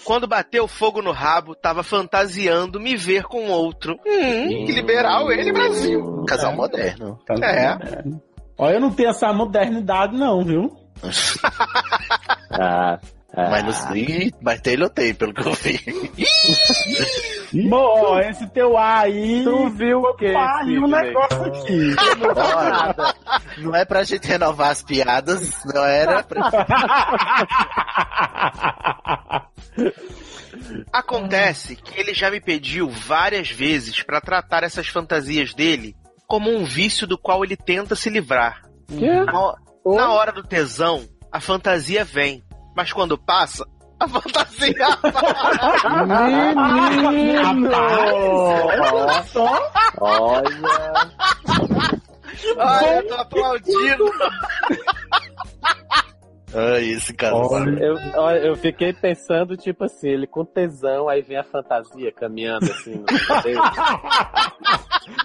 Quando 0.04 0.28
bateu 0.28 0.68
fogo 0.68 1.02
no 1.02 1.12
rabo, 1.12 1.56
tava 1.56 1.84
fantasiando 1.84 2.80
me 2.80 2.96
ver 2.96 3.24
com 3.24 3.50
outro. 3.50 3.94
Hum, 4.06 4.66
que 4.66 4.72
liberal 4.72 5.32
ele, 5.32 5.52
Brasil. 5.52 6.24
Casal 6.28 6.56
moderno. 6.56 7.20
É. 7.42 8.04
Olha, 8.58 8.76
eu 8.76 8.80
não 8.80 8.92
tenho 8.92 9.10
essa 9.10 9.32
modernidade, 9.34 10.16
não, 10.16 10.44
viu? 10.44 10.72
Ah, 12.50 12.98
ah. 13.34 13.50
Mas, 13.50 13.90
no... 13.90 13.98
Ih, 13.98 14.34
mas 14.42 14.62
Taylor 14.62 14.90
tem, 14.90 15.14
pelo 15.14 15.34
que 15.34 15.42
eu 15.42 15.54
vi. 15.54 15.80
Bom, 17.70 18.20
esse 18.20 18.48
teu 18.48 18.78
A 18.78 19.00
aí. 19.02 19.44
Tu 19.44 19.70
viu 19.70 20.02
o 20.02 20.14
quê? 20.16 20.32
Pariu 20.34 20.84
um 20.84 20.88
negócio 20.88 21.44
aqui. 21.44 21.96
Olha, 22.36 23.16
não 23.58 23.76
é 23.76 23.86
pra 23.86 24.04
gente 24.04 24.28
renovar 24.28 24.72
as 24.72 24.82
piadas, 24.82 25.64
não 25.66 25.84
era 25.84 26.24
pra... 26.24 26.50
Acontece 30.92 31.76
que 31.76 32.00
ele 32.00 32.14
já 32.14 32.32
me 32.32 32.42
pediu 32.42 32.90
várias 32.90 33.50
vezes 33.50 34.02
pra 34.04 34.22
tratar 34.22 34.64
essas 34.64 34.88
fantasias 34.88 35.54
dele 35.54 35.96
como 36.28 36.50
um 36.50 36.66
vício 36.66 37.08
do 37.08 37.18
qual 37.18 37.44
ele 37.44 37.56
tenta 37.56 37.96
se 37.96 38.10
livrar. 38.10 38.62
Na, 38.90 39.56
na 39.86 40.12
hora 40.12 40.32
do 40.32 40.44
tesão, 40.44 41.08
a 41.32 41.40
fantasia 41.40 42.04
vem, 42.04 42.44
mas 42.78 42.94
quando 42.94 43.18
passa, 43.18 43.68
a 44.00 44.08
fantasia 44.08 44.88
Menino! 47.02 47.72
Olha 47.74 49.24
só. 49.24 49.60
Olha. 50.00 50.44
Ai, 52.60 53.00
eu 53.00 53.08
tô 53.08 53.16
aplaudindo. 53.16 54.06
Ai, 56.54 56.92
esse. 56.92 57.14
Eu, 57.82 57.98
olha, 58.16 58.40
eu 58.40 58.56
fiquei 58.56 58.94
pensando, 58.94 59.58
tipo 59.58 59.84
assim, 59.84 60.08
ele 60.08 60.26
com 60.26 60.46
tesão, 60.46 61.10
aí 61.10 61.22
vem 61.22 61.38
a 61.38 61.44
fantasia 61.44 62.10
caminhando 62.12 62.66
assim 62.72 62.96
no. 62.96 63.06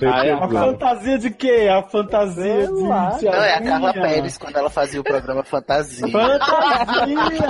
Aí 0.02 0.30
A 0.30 0.48
fantasia 0.48 1.18
de 1.18 1.30
quê? 1.30 1.68
A 1.70 1.82
fantasia 1.82 2.66
de. 2.66 2.82
lá. 2.82 3.10
de 3.18 3.24
Não, 3.26 3.34
é 3.34 3.54
a 3.54 3.62
Carla. 3.62 3.92
Pérez 3.92 4.36
quando 4.36 4.56
ela 4.56 4.70
fazia 4.70 5.00
o 5.00 5.04
programa 5.04 5.44
Fantasia. 5.44 6.08
Fantasia! 6.08 7.46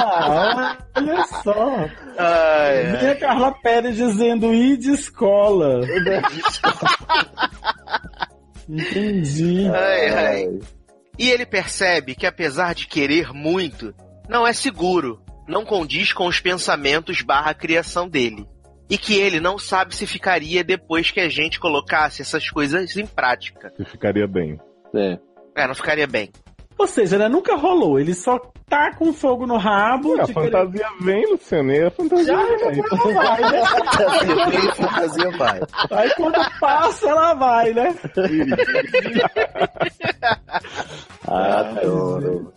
Olha 0.97 1.25
só. 1.43 1.89
Ai, 2.19 2.85
Vem 3.01 3.11
a 3.11 3.17
Carla 3.17 3.53
Pérez 3.63 3.97
dizendo 3.97 4.53
ir 4.53 4.77
de 4.77 4.93
escola. 4.93 5.81
Entendi. 8.69 9.69
ai, 9.75 10.09
ai. 10.11 10.61
E 11.19 11.31
ele 11.31 11.45
percebe 11.45 12.15
que 12.15 12.27
apesar 12.27 12.75
de 12.75 12.87
querer 12.87 13.33
muito, 13.33 13.95
não 14.29 14.47
é 14.47 14.53
seguro, 14.53 15.23
não 15.47 15.65
condiz 15.65 16.13
com 16.13 16.27
os 16.27 16.41
pensamentos 16.41 17.23
barra 17.23 17.55
criação 17.55 18.09
dele. 18.09 18.47
E 18.89 18.99
que 18.99 19.15
ele 19.15 19.41
não 19.41 19.59
sabe 19.59 19.95
se 19.95 20.07
ficaria 20.07 20.63
depois 20.63 21.11
que 21.11 21.21
a 21.21 21.29
gente 21.29 21.59
colocasse 21.59 22.21
essas 22.21 22.51
coisas 22.51 22.97
em 22.97 23.07
prática. 23.07 23.71
Que 23.71 23.85
ficaria 23.85 24.27
bem. 24.27 24.59
É. 24.95 25.19
É, 25.57 25.67
não 25.67 25.75
ficaria 25.75 26.07
bem. 26.07 26.31
Ou 26.79 26.87
seja, 26.87 27.17
né, 27.17 27.29
nunca 27.29 27.57
rolou. 27.57 27.99
Ele 27.99 28.15
só 28.15 28.39
tá 28.73 28.95
com 28.95 29.13
fogo 29.13 29.47
no 29.47 29.59
rabo. 29.59 30.19
A 30.19 30.25
de 30.25 30.33
querer- 30.33 30.51
fantasia 30.51 30.87
vem, 31.03 31.31
Luciano, 31.31 31.73
e 31.73 31.83
a 31.85 31.91
fantasia 31.91 32.25
Já, 32.25 32.43
vem. 32.71 32.83
vai, 33.15 33.41
né? 33.53 33.67
Fantasia 33.67 34.47
vem, 34.47 34.73
fantasia 34.73 35.31
vai. 35.37 35.61
Aí 35.91 36.15
quando 36.17 36.59
passa, 36.59 37.09
ela 37.11 37.35
vai, 37.35 37.75
né? 37.75 37.95
Adoro. 41.27 42.53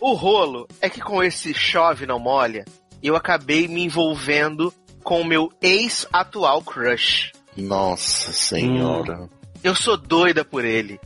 O 0.00 0.14
rolo 0.14 0.66
é 0.80 0.90
que 0.90 1.00
com 1.00 1.22
esse 1.22 1.54
chove 1.54 2.06
não 2.06 2.18
molha, 2.18 2.64
eu 3.00 3.14
acabei 3.14 3.68
me 3.68 3.84
envolvendo 3.84 4.74
com 5.04 5.20
o 5.20 5.24
meu 5.24 5.48
ex-atual 5.62 6.60
crush. 6.62 7.30
Nossa 7.56 8.32
senhora. 8.32 9.28
Eu 9.62 9.76
sou 9.76 9.96
doida 9.96 10.44
por 10.44 10.64
ele. 10.64 10.98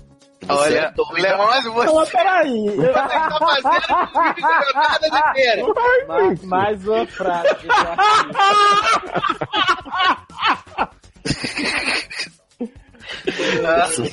Você 0.47 0.53
Olha, 0.53 0.95
é. 0.97 1.23
Leôncio, 1.23 1.73
você 1.73 1.93
Não, 1.93 2.07
peraí. 2.07 2.67
Eu- 2.67 2.93
tá 2.93 3.09
fazendo 3.39 4.13
comigo 4.13 4.73
nada 4.75 5.11
de 5.11 5.33
feira. 5.33 5.63
Mais, 6.07 6.45
mais 6.45 6.87
uma 6.89 7.07
frase. 7.07 7.57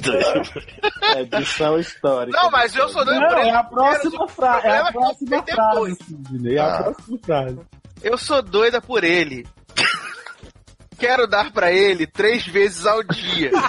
de 0.01 1.15
É 1.15 1.21
edição 1.21 1.77
histórica. 1.79 2.37
Não, 2.41 2.51
mas 2.51 2.75
eu 2.75 2.87
sou 2.89 3.03
doido 3.05 3.19
Não, 3.21 3.39
ele. 3.39 3.49
é 3.49 3.55
a 3.55 3.63
próxima 3.63 4.27
frase. 4.27 4.67
É 4.67 4.77
a 4.77 4.91
próxima 4.91 5.43
frase, 5.43 5.73
depois. 5.73 5.97
Sidney. 5.97 6.57
É 6.57 6.59
a 6.59 6.75
Ah. 6.77 6.83
próxima 6.83 7.17
frase. 7.23 7.59
Eu 8.01 8.17
sou 8.17 8.41
doida 8.41 8.81
por 8.81 9.03
ele. 9.03 9.45
Quero 11.03 11.27
dar 11.27 11.51
pra 11.51 11.69
ele 11.69 12.07
três 12.07 12.47
vezes 12.47 12.85
ao 12.85 13.03
dia. 13.03 13.51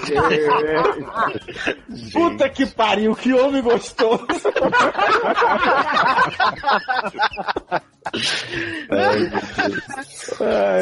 Puta 2.13 2.49
que 2.49 2.65
pariu, 2.65 3.17
que 3.17 3.33
homem 3.33 3.61
gostoso. 3.61 4.25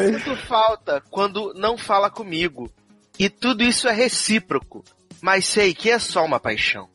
Sinto 0.05 0.35
falta 0.45 1.01
quando 1.09 1.55
não 1.55 1.75
fala 1.75 2.11
comigo. 2.11 2.69
E 3.17 3.29
tudo 3.29 3.63
isso 3.63 3.87
é 3.87 3.91
recíproco. 3.91 4.83
Mas 5.23 5.47
sei 5.47 5.73
que 5.73 5.89
é 5.89 5.97
só 5.97 6.23
uma 6.23 6.39
paixão. 6.39 6.87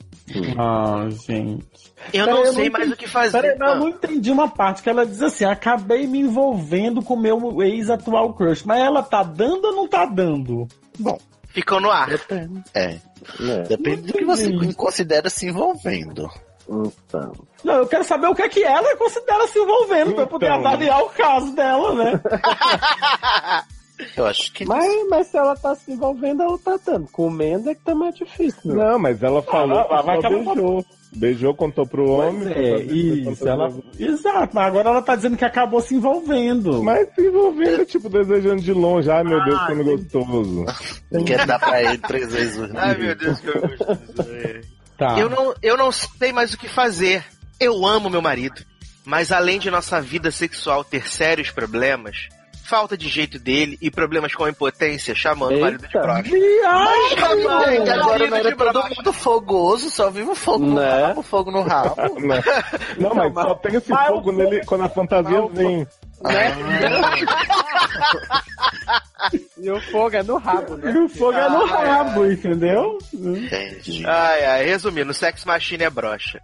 Ah, 0.56 1.08
gente. 1.26 1.87
Eu 2.12 2.26
não 2.26 2.44
eu 2.44 2.52
sei 2.52 2.64
não 2.70 2.72
mais 2.78 2.92
o 2.92 2.96
que 2.96 3.06
fazer. 3.08 3.32
Peraí, 3.40 3.58
não, 3.58 3.66
eu 3.68 3.76
não 3.80 3.88
entendi 3.88 4.30
uma 4.30 4.48
parte 4.48 4.82
que 4.82 4.88
ela 4.88 5.04
diz 5.04 5.20
assim: 5.22 5.44
acabei 5.44 6.06
me 6.06 6.20
envolvendo 6.20 7.02
com 7.02 7.16
meu 7.16 7.62
ex-atual 7.62 8.32
crush. 8.34 8.64
Mas 8.64 8.80
ela 8.80 9.02
tá 9.02 9.22
dando 9.22 9.66
ou 9.66 9.72
não 9.76 9.88
tá 9.88 10.06
dando? 10.06 10.66
Ficou 11.48 11.80
no 11.80 11.90
ar. 11.90 12.08
Depende. 12.08 12.62
É. 12.74 12.96
É. 13.40 13.62
Depende 13.68 14.02
do 14.02 14.12
que 14.12 14.24
você 14.24 14.72
considera 14.74 15.28
se 15.28 15.46
envolvendo. 15.46 16.30
Então. 16.68 17.32
Não, 17.64 17.74
eu 17.74 17.86
quero 17.86 18.04
saber 18.04 18.28
o 18.28 18.34
que 18.34 18.42
é 18.42 18.48
que 18.48 18.62
ela 18.62 18.94
considera 18.96 19.46
se 19.48 19.58
envolvendo 19.58 20.12
pra 20.12 20.22
eu 20.24 20.26
poder 20.28 20.46
Então. 20.46 20.58
avaliar 20.58 21.02
o 21.02 21.08
caso 21.10 21.52
dela, 21.54 21.94
né? 21.94 22.20
Eu 24.16 24.26
acho 24.26 24.52
que 24.52 24.64
Mas, 24.64 25.08
mas 25.08 25.26
se 25.26 25.36
ela 25.36 25.56
tá 25.56 25.74
se 25.74 25.90
envolvendo, 25.90 26.42
ela 26.42 26.56
tá 26.58 26.78
dando. 26.86 27.08
Comendo 27.10 27.68
é 27.70 27.74
que 27.74 27.80
também 27.82 28.08
é 28.08 28.12
difícil. 28.12 28.72
né? 28.72 28.84
Não, 28.92 28.98
mas 28.98 29.20
ela 29.20 29.42
falou 29.42 29.76
Ah, 29.80 29.84
que 29.84 29.88
só 29.88 30.28
ela 30.28 30.44
beijou. 30.54 30.84
Beijou, 31.16 31.54
contou 31.54 31.86
pro 31.86 32.10
homem. 32.10 32.42
Pois 32.42 32.56
é, 32.56 32.82
isso. 32.82 33.48
Ela... 33.48 33.72
Exato, 33.98 34.54
mas 34.54 34.66
agora 34.66 34.90
ela 34.90 35.02
tá 35.02 35.16
dizendo 35.16 35.36
que 35.36 35.44
acabou 35.44 35.80
se 35.80 35.94
envolvendo. 35.94 36.82
Mas 36.82 37.08
se 37.14 37.22
envolvendo, 37.22 37.84
tipo, 37.86 38.08
desejando 38.08 38.62
de 38.62 38.72
longe. 38.72 39.10
Ai, 39.10 39.24
meu 39.24 39.42
Deus, 39.44 39.58
Ah, 39.60 39.66
como 39.66 39.84
gostoso. 39.84 40.64
quer 41.26 41.46
dar 41.46 41.58
pra 41.58 41.82
ele 41.82 41.98
três 41.98 42.32
vezes 42.32 42.56
o 42.58 42.68
Ai, 42.76 42.96
meu 42.96 43.14
Deus, 43.14 43.40
que 43.40 43.48
eu 43.48 43.60
gosto 43.60 43.84
Tá. 44.98 45.16
Eu 45.18 45.30
não, 45.30 45.54
eu 45.62 45.76
não 45.76 45.92
sei 45.92 46.32
mais 46.32 46.52
o 46.52 46.58
que 46.58 46.68
fazer. 46.68 47.24
Eu 47.60 47.86
amo 47.86 48.10
meu 48.10 48.20
marido. 48.20 48.62
Mas 49.04 49.32
além 49.32 49.58
de 49.58 49.70
nossa 49.70 50.00
vida 50.02 50.30
sexual 50.30 50.84
ter 50.84 51.08
sérios 51.08 51.50
problemas, 51.50 52.28
falta 52.68 52.96
de 52.98 53.08
jeito 53.08 53.38
dele 53.38 53.78
e 53.80 53.90
problemas 53.90 54.34
com 54.34 54.46
impotência, 54.46 55.14
chamando 55.14 55.56
o 55.56 55.60
marido 55.60 55.80
de 55.80 55.96
Eita. 55.96 56.00
broxa. 56.00 56.28
Gente, 56.28 57.90
agora 57.90 58.26
não 58.28 58.36
era 58.36 58.50
de 58.50 58.56
todo 58.56 58.82
mundo 58.96 59.12
fogoso, 59.12 59.90
só 59.90 60.10
vive 60.10 60.30
o 60.30 60.34
fogo 60.34 60.66
no 60.66 60.74
Né? 60.74 61.06
rabo, 61.06 61.22
fogo 61.22 61.50
no 61.50 61.62
rabo. 61.62 61.94
Não, 62.98 63.14
não, 63.14 63.30
mas 63.30 63.44
só 63.46 63.54
tem 63.54 63.76
esse 63.76 63.90
mas 63.90 64.08
fogo 64.08 64.32
nele 64.32 64.64
quando 64.66 64.84
a 64.84 64.88
fantasia 64.88 65.46
vem. 65.52 65.86
E 69.58 69.70
o 69.70 69.80
fogo 69.80 70.16
é 70.16 70.22
no 70.22 70.36
rabo, 70.38 70.76
né? 70.76 70.92
E 70.92 70.98
o 70.98 71.08
fogo 71.08 71.32
é 71.36 71.48
no 71.48 71.64
rabo, 71.66 72.26
entendeu? 72.30 72.98
Entendi. 73.12 74.04
Ai, 74.06 74.44
ai, 74.44 74.64
resumindo, 74.64 75.12
Sex 75.12 75.44
Machine 75.44 75.84
é 75.84 75.90
broxa. 75.90 76.40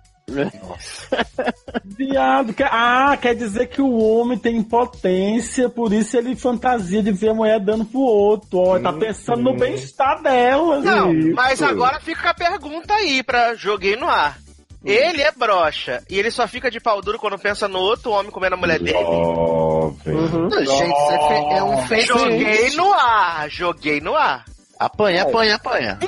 Viado. 1.85 2.53
que- 2.55 2.63
Ah, 2.63 3.17
quer 3.21 3.35
dizer 3.35 3.67
que 3.69 3.81
o 3.83 3.93
homem 3.99 4.39
tem 4.39 4.57
impotência, 4.57 5.69
por 5.69 5.93
isso 5.93 6.17
ele 6.17 6.35
fantasia 6.37 7.03
de 7.03 7.13
ver 7.13 7.31
a 7.31 7.35
mulher 7.35 7.61
dando 7.61 7.85
pro 7.85 8.01
outro. 8.01 8.59
Ó, 8.59 8.79
tá 8.79 8.93
pensando 8.93 9.43
no 9.43 9.57
bem-estar 9.57 10.23
dela. 10.23 10.81
Não, 10.81 11.13
Isso. 11.15 11.35
mas 11.35 11.63
agora 11.63 12.01
fica 12.01 12.31
a 12.31 12.35
pergunta 12.35 12.95
aí 12.95 13.23
pra 13.23 13.55
joguei 13.55 13.97
no 13.97 14.09
ar. 14.09 14.39
Ele 14.85 15.23
é 15.23 15.33
broxa 15.33 16.03
e 16.11 16.19
ele 16.19 16.31
só 16.31 16.47
fica 16.47 16.71
de 16.71 16.79
pau 16.79 17.01
duro 17.01 17.19
quando 17.19 17.39
pensa 17.39 17.67
no 17.67 17.79
outro 17.79 18.11
homem 18.11 18.31
comendo 18.31 18.55
a 18.55 18.59
mulher 18.59 18.79
dele. 18.79 18.99
Jovem. 18.99 20.15
Uhum. 20.15 20.49
Não, 20.49 20.59
gente, 20.59 20.93
isso 20.93 21.13
é, 21.33 21.57
é 21.59 21.63
um 21.65 21.79
fake 21.87 22.05
Joguei 22.07 22.71
no 22.77 22.93
ar, 22.93 23.49
joguei 23.49 24.01
no 24.03 24.15
ar. 24.15 24.45
Apanha, 24.79 25.23
apanha, 25.23 25.55
apanha. 25.55 25.99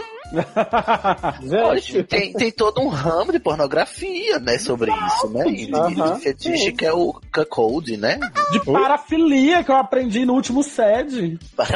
Oxe, 1.71 2.03
tem, 2.05 2.33
tem 2.33 2.51
todo 2.51 2.81
um 2.81 2.89
ramo 2.89 3.33
de 3.33 3.39
pornografia, 3.39 4.39
né, 4.39 4.59
sobre 4.59 4.91
isso, 4.91 5.29
né? 5.31 5.45
E, 5.49 5.75
Aham. 5.75 6.17
e 6.17 6.21
fetiche 6.21 6.73
que 6.73 6.85
é 6.85 6.93
o 6.93 7.19
cuckold, 7.33 7.97
né? 7.97 8.19
De 8.53 8.65
parafilia 8.65 9.63
que 9.65 9.71
eu 9.71 9.77
aprendi 9.77 10.25
no 10.25 10.35
último 10.35 10.63
sede. 10.63 11.39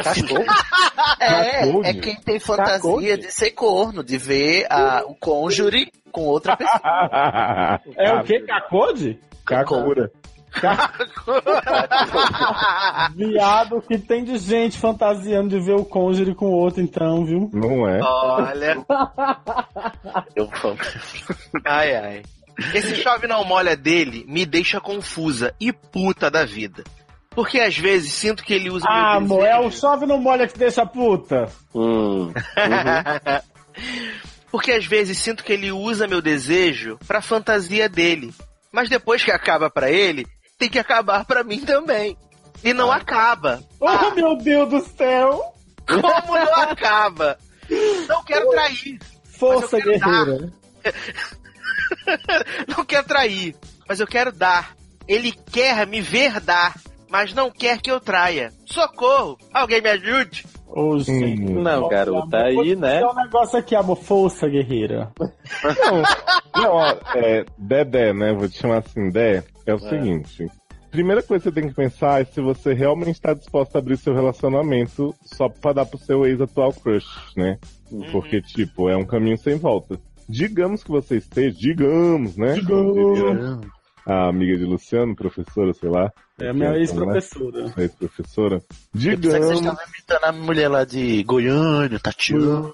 É, 1.19 1.67
é 1.89 1.93
quem 1.93 2.15
tem 2.15 2.39
fantasia 2.39 2.79
Cuckold? 2.79 3.17
de 3.17 3.31
ser 3.31 3.51
corno, 3.51 4.03
de 4.03 4.17
ver 4.17 4.65
a, 4.69 5.03
o 5.05 5.15
cônjuge 5.15 5.91
com 6.11 6.25
outra 6.25 6.55
pessoa. 6.55 6.81
É 7.95 8.13
o 8.13 8.23
que? 8.23 8.39
Cacode? 8.41 9.19
Kakura. 9.45 10.11
Viado 13.15 13.81
que 13.81 13.97
tem 13.97 14.23
de 14.23 14.37
gente 14.37 14.77
fantasiando 14.77 15.49
de 15.49 15.59
ver 15.59 15.73
o 15.75 15.83
cônjuge 15.85 16.33
com 16.35 16.45
o 16.47 16.51
outro, 16.53 16.81
então, 16.81 17.25
viu? 17.25 17.49
Não 17.53 17.87
é? 17.87 17.99
Olha, 18.01 18.77
Eu, 20.35 20.49
ai 21.65 21.95
ai. 21.95 22.21
Esse 22.73 22.95
chove 22.97 23.27
não 23.27 23.43
molha 23.45 23.75
dele 23.75 24.23
me 24.27 24.45
deixa 24.45 24.79
confusa 24.79 25.53
e 25.59 25.71
puta 25.73 26.29
da 26.29 26.45
vida. 26.45 26.83
Porque 27.31 27.59
às 27.59 27.75
vezes 27.77 28.13
sinto 28.13 28.43
que 28.43 28.53
ele 28.53 28.69
usa 28.69 28.85
Ah, 28.89 29.19
meu 29.19 29.37
amor, 29.37 29.45
é 29.45 29.57
o 29.57 29.71
chove 29.71 30.05
não 30.05 30.19
molha 30.19 30.47
que 30.47 30.57
deixa 30.59 30.85
puta. 30.85 31.49
hum, 31.73 32.31
Porque 34.51 34.73
às 34.73 34.85
vezes 34.85 35.17
sinto 35.17 35.43
que 35.45 35.53
ele 35.53 35.71
usa 35.71 36.07
meu 36.07 36.21
desejo 36.21 36.99
pra 37.07 37.21
fantasia 37.21 37.87
dele. 37.87 38.33
Mas 38.69 38.89
depois 38.89 39.23
que 39.23 39.31
acaba 39.31 39.69
pra 39.69 39.89
ele, 39.89 40.27
tem 40.61 40.69
que 40.69 40.77
acabar 40.77 41.25
pra 41.25 41.43
mim 41.43 41.59
também. 41.61 42.15
E 42.63 42.71
não 42.71 42.91
acaba. 42.91 43.63
Oh, 43.79 43.87
Ah, 43.87 44.13
meu 44.13 44.37
Deus 44.37 44.69
do 44.69 44.79
céu! 44.79 45.55
como 45.87 46.37
não 46.37 46.55
acaba? 46.55 47.39
Não 48.07 48.23
quero 48.23 48.47
trair. 48.51 48.99
Força 49.23 49.77
quero 49.81 49.99
guerreira. 49.99 50.53
Não 52.67 52.85
quero 52.85 53.07
trair. 53.07 53.55
Mas 53.89 53.99
eu 53.99 54.07
quero 54.07 54.31
dar. 54.31 54.75
Ele 55.07 55.31
quer 55.31 55.85
me 55.87 55.99
ver 55.99 56.39
dar. 56.39 56.75
Mas 57.09 57.33
não 57.33 57.51
quer 57.51 57.81
que 57.81 57.91
eu 57.91 57.99
traia. 57.99 58.53
Socorro! 58.65 59.37
Alguém 59.53 59.81
me 59.81 59.89
ajude? 59.89 60.45
Gente. 60.99 61.41
Hum. 61.51 61.61
não, 61.61 61.89
garota, 61.89 62.37
aí, 62.37 62.75
né? 62.75 63.01
É 63.01 63.05
um 63.07 63.13
negócio 63.15 63.59
aqui, 63.59 63.75
amor. 63.75 63.97
Força 63.97 64.47
guerreira. 64.47 65.11
Não, 66.55 66.63
não 66.63 66.71
ó, 66.75 66.95
é, 67.15 67.45
Dedé, 67.57 68.13
né? 68.13 68.31
Vou 68.33 68.47
te 68.47 68.59
chamar 68.59 68.79
assim, 68.79 69.09
Dé. 69.09 69.43
É 69.65 69.73
o 69.73 69.79
seguinte. 69.79 70.47
Primeira 70.89 71.23
coisa 71.23 71.43
que 71.43 71.49
você 71.49 71.61
tem 71.61 71.69
que 71.69 71.75
pensar 71.75 72.21
é 72.21 72.25
se 72.25 72.41
você 72.41 72.73
realmente 72.73 73.15
está 73.15 73.33
disposto 73.33 73.75
a 73.75 73.79
abrir 73.79 73.95
seu 73.97 74.13
relacionamento 74.13 75.15
só 75.23 75.47
pra 75.47 75.71
dar 75.71 75.85
pro 75.85 75.97
seu 75.97 76.25
ex-atual 76.25 76.73
crush, 76.73 77.05
né? 77.37 77.57
Porque, 78.11 78.41
tipo, 78.41 78.89
é 78.89 78.97
um 78.97 79.05
caminho 79.05 79.37
sem 79.37 79.55
volta. 79.55 79.97
Digamos 80.27 80.83
que 80.83 80.91
você 80.91 81.17
esteja, 81.17 81.57
digamos, 81.57 82.35
né? 82.35 82.53
Diria 82.55 83.59
A 84.05 84.27
amiga 84.29 84.57
de 84.57 84.65
Luciano, 84.65 85.15
professora, 85.15 85.73
sei 85.73 85.89
lá. 85.89 86.11
É 86.39 86.49
a 86.49 86.53
minha 86.53 86.71
Né? 86.71 86.79
ex-professora. 86.79 87.73
Ex-professora. 87.77 88.55
Eu 88.55 88.61
pensei 88.93 89.15
que 89.15 89.21
vocês 89.21 89.33
Digamos. 89.33 89.59
estavam 89.59 89.83
imitando 89.87 90.23
a 90.23 90.31
mulher 90.31 90.67
lá 90.69 90.83
de 90.83 91.23
Goiânia, 91.23 91.99
Tatiana. 91.99 92.73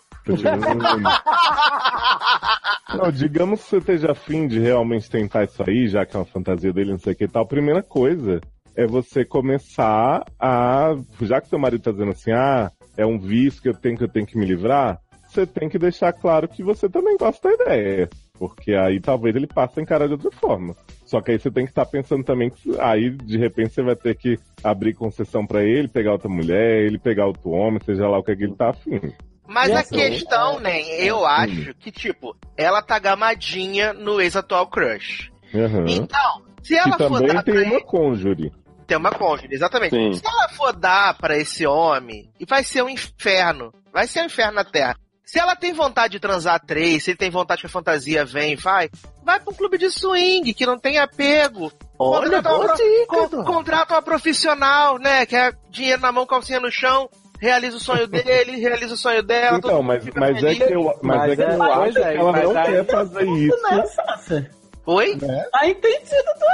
Não, 2.96 3.12
digamos 3.12 3.64
que 3.64 3.70
você 3.70 3.78
esteja 3.78 4.12
afim 4.12 4.48
de 4.48 4.60
realmente 4.60 5.10
tentar 5.10 5.44
isso 5.44 5.64
aí, 5.66 5.88
já 5.88 6.06
que 6.06 6.16
é 6.16 6.20
uma 6.20 6.26
fantasia 6.26 6.74
dele, 6.74 6.92
não 6.92 7.00
sei 7.00 7.14
o 7.14 7.16
que 7.16 7.24
e 7.26 7.28
tal. 7.28 7.46
Primeira 7.46 7.82
coisa 7.82 8.42
é 8.76 8.86
você 8.86 9.26
começar 9.26 10.24
a. 10.40 10.96
Já 11.22 11.42
que 11.42 11.50
seu 11.50 11.60
marido 11.60 11.82
tá 11.82 11.92
dizendo 11.92 12.12
assim, 12.12 12.32
ah, 12.32 12.72
é 12.96 13.06
um 13.06 13.18
vício 13.18 13.62
que 13.62 13.70
eu 13.70 13.74
tenho 13.74 13.98
que 13.98 14.04
eu 14.04 14.10
tenho 14.10 14.26
que 14.26 14.38
me 14.38 14.46
livrar, 14.46 15.00
você 15.28 15.46
tem 15.46 15.68
que 15.70 15.78
deixar 15.78 16.14
claro 16.14 16.48
que 16.48 16.64
você 16.64 16.88
também 16.88 17.18
gosta 17.18 17.48
da 17.50 17.56
ideia. 17.56 18.10
Porque 18.40 18.74
aí 18.74 19.00
talvez 19.00 19.36
ele 19.36 19.48
passe 19.48 19.80
a 19.80 19.84
encarar 19.84 20.08
de 20.08 20.14
outra 20.14 20.32
forma. 20.32 20.76
Só 21.06 21.22
que 21.22 21.32
aí 21.32 21.40
você 21.40 21.50
tem 21.50 21.66
que 21.66 21.72
estar 21.72 21.86
pensando 21.86 22.24
também 22.24 22.50
que 22.50 22.80
aí 22.80 23.10
de 23.10 23.38
repente 23.38 23.74
você 23.74 23.82
vai 23.82 23.96
ter 23.96 24.16
que 24.16 24.38
abrir 24.64 24.94
concessão 24.94 25.46
pra 25.46 25.64
ele, 25.64 25.88
pegar 25.88 26.12
outra 26.12 26.30
mulher, 26.30 26.84
ele 26.84 27.00
pegar 27.00 27.26
outro 27.26 27.50
homem, 27.50 27.80
seja 27.84 28.08
lá 28.08 28.20
o 28.20 28.24
que, 28.24 28.32
é 28.32 28.36
que 28.36 28.44
ele 28.44 28.56
tá 28.56 28.70
afim. 28.70 29.00
Mas 29.48 29.72
a 29.72 29.80
essa- 29.80 29.96
questão, 29.96 30.60
né? 30.60 30.82
Eu 31.00 31.26
acho 31.26 31.74
que, 31.76 31.92
tipo, 31.92 32.36
ela 32.56 32.82
tá 32.82 33.00
gamadinha 33.00 33.94
no 33.94 34.20
ex-atual 34.22 34.68
crush. 34.68 35.32
Uhum. 35.54 35.86
Então, 35.88 36.42
se 36.62 36.76
ela 36.78 36.98
que 36.98 37.08
for 37.08 37.20
também 37.22 37.34
dar 37.36 37.44
tem 37.44 37.54
pra 37.54 37.64
uma 37.64 37.74
ele, 37.76 37.84
cônjuge. 37.86 38.52
tem 38.86 38.98
uma 38.98 39.12
cônjuge, 39.12 39.48
exatamente. 39.54 39.96
Sim. 39.96 40.14
Se 40.14 40.28
ela 40.28 40.50
for 40.50 40.74
dar 40.74 41.14
pra 41.18 41.38
esse 41.38 41.66
homem, 41.66 42.30
e 42.40 42.46
vai 42.46 42.64
ser 42.64 42.84
um 42.84 42.90
inferno. 42.90 43.74
Vai 43.94 44.06
ser 44.08 44.22
um 44.22 44.26
inferno 44.26 44.54
na 44.56 44.64
Terra. 44.66 44.96
Se 45.26 45.38
ela 45.40 45.58
tem 45.58 45.74
vontade 45.74 46.14
de 46.14 46.20
transar 46.22 46.58
três, 46.66 47.04
se 47.04 47.12
ele 47.12 47.18
tem 47.18 47.30
vontade 47.30 47.60
que 47.60 47.68
a 47.68 47.70
fantasia 47.70 48.24
vem, 48.24 48.56
vai, 48.56 48.90
vai 49.26 49.40
pra 49.42 49.52
um 49.52 49.56
clube 49.56 49.78
de 49.78 49.90
swing, 49.92 50.54
que 50.54 50.66
não 50.66 50.80
tem 50.80 51.00
apego. 51.00 51.70
Olha, 52.00 52.42
Contrata 52.42 52.56
uma 52.56 52.74
dica, 52.76 53.06
con-. 53.30 53.44
Contrata 53.44 53.94
uma 53.96 54.02
profissional, 54.02 54.98
né? 54.98 55.26
Que 55.26 55.36
é 55.36 55.52
dinheiro 55.70 56.02
na 56.02 56.14
mão, 56.14 56.26
calcinha 56.26 56.62
no 56.62 56.72
chão, 56.72 57.10
realiza 57.40 57.78
o 57.78 57.80
sonho 57.80 58.08
dele, 58.08 58.58
realiza 58.60 58.94
o 58.94 58.98
sonho 58.98 59.22
dela. 59.24 59.58
Então, 59.58 59.70
todo 59.72 59.84
mas, 59.84 60.04
mas 60.16 60.44
é 60.44 60.56
que 60.56 60.64
eu, 60.74 60.84
mas 61.02 61.18
Mas 61.18 61.32
é 61.32 61.36
que 61.36 61.42
é, 61.42 61.54
eu 61.54 61.58
pois 61.58 61.96
acho 61.98 62.00
é, 62.00 62.12
que 62.12 62.18
ela 62.18 62.32
mas 62.32 62.44
não 62.44 62.54
quer 62.54 62.86
fazer 62.86 63.28
isso. 63.28 63.62
Né, 63.72 63.86
Sácia? 63.86 64.52
Oi? 64.86 65.18
Tá 65.18 65.68
entendido 65.68 66.24
do 66.40 66.48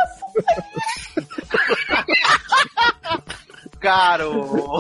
Garoto! 3.80 4.80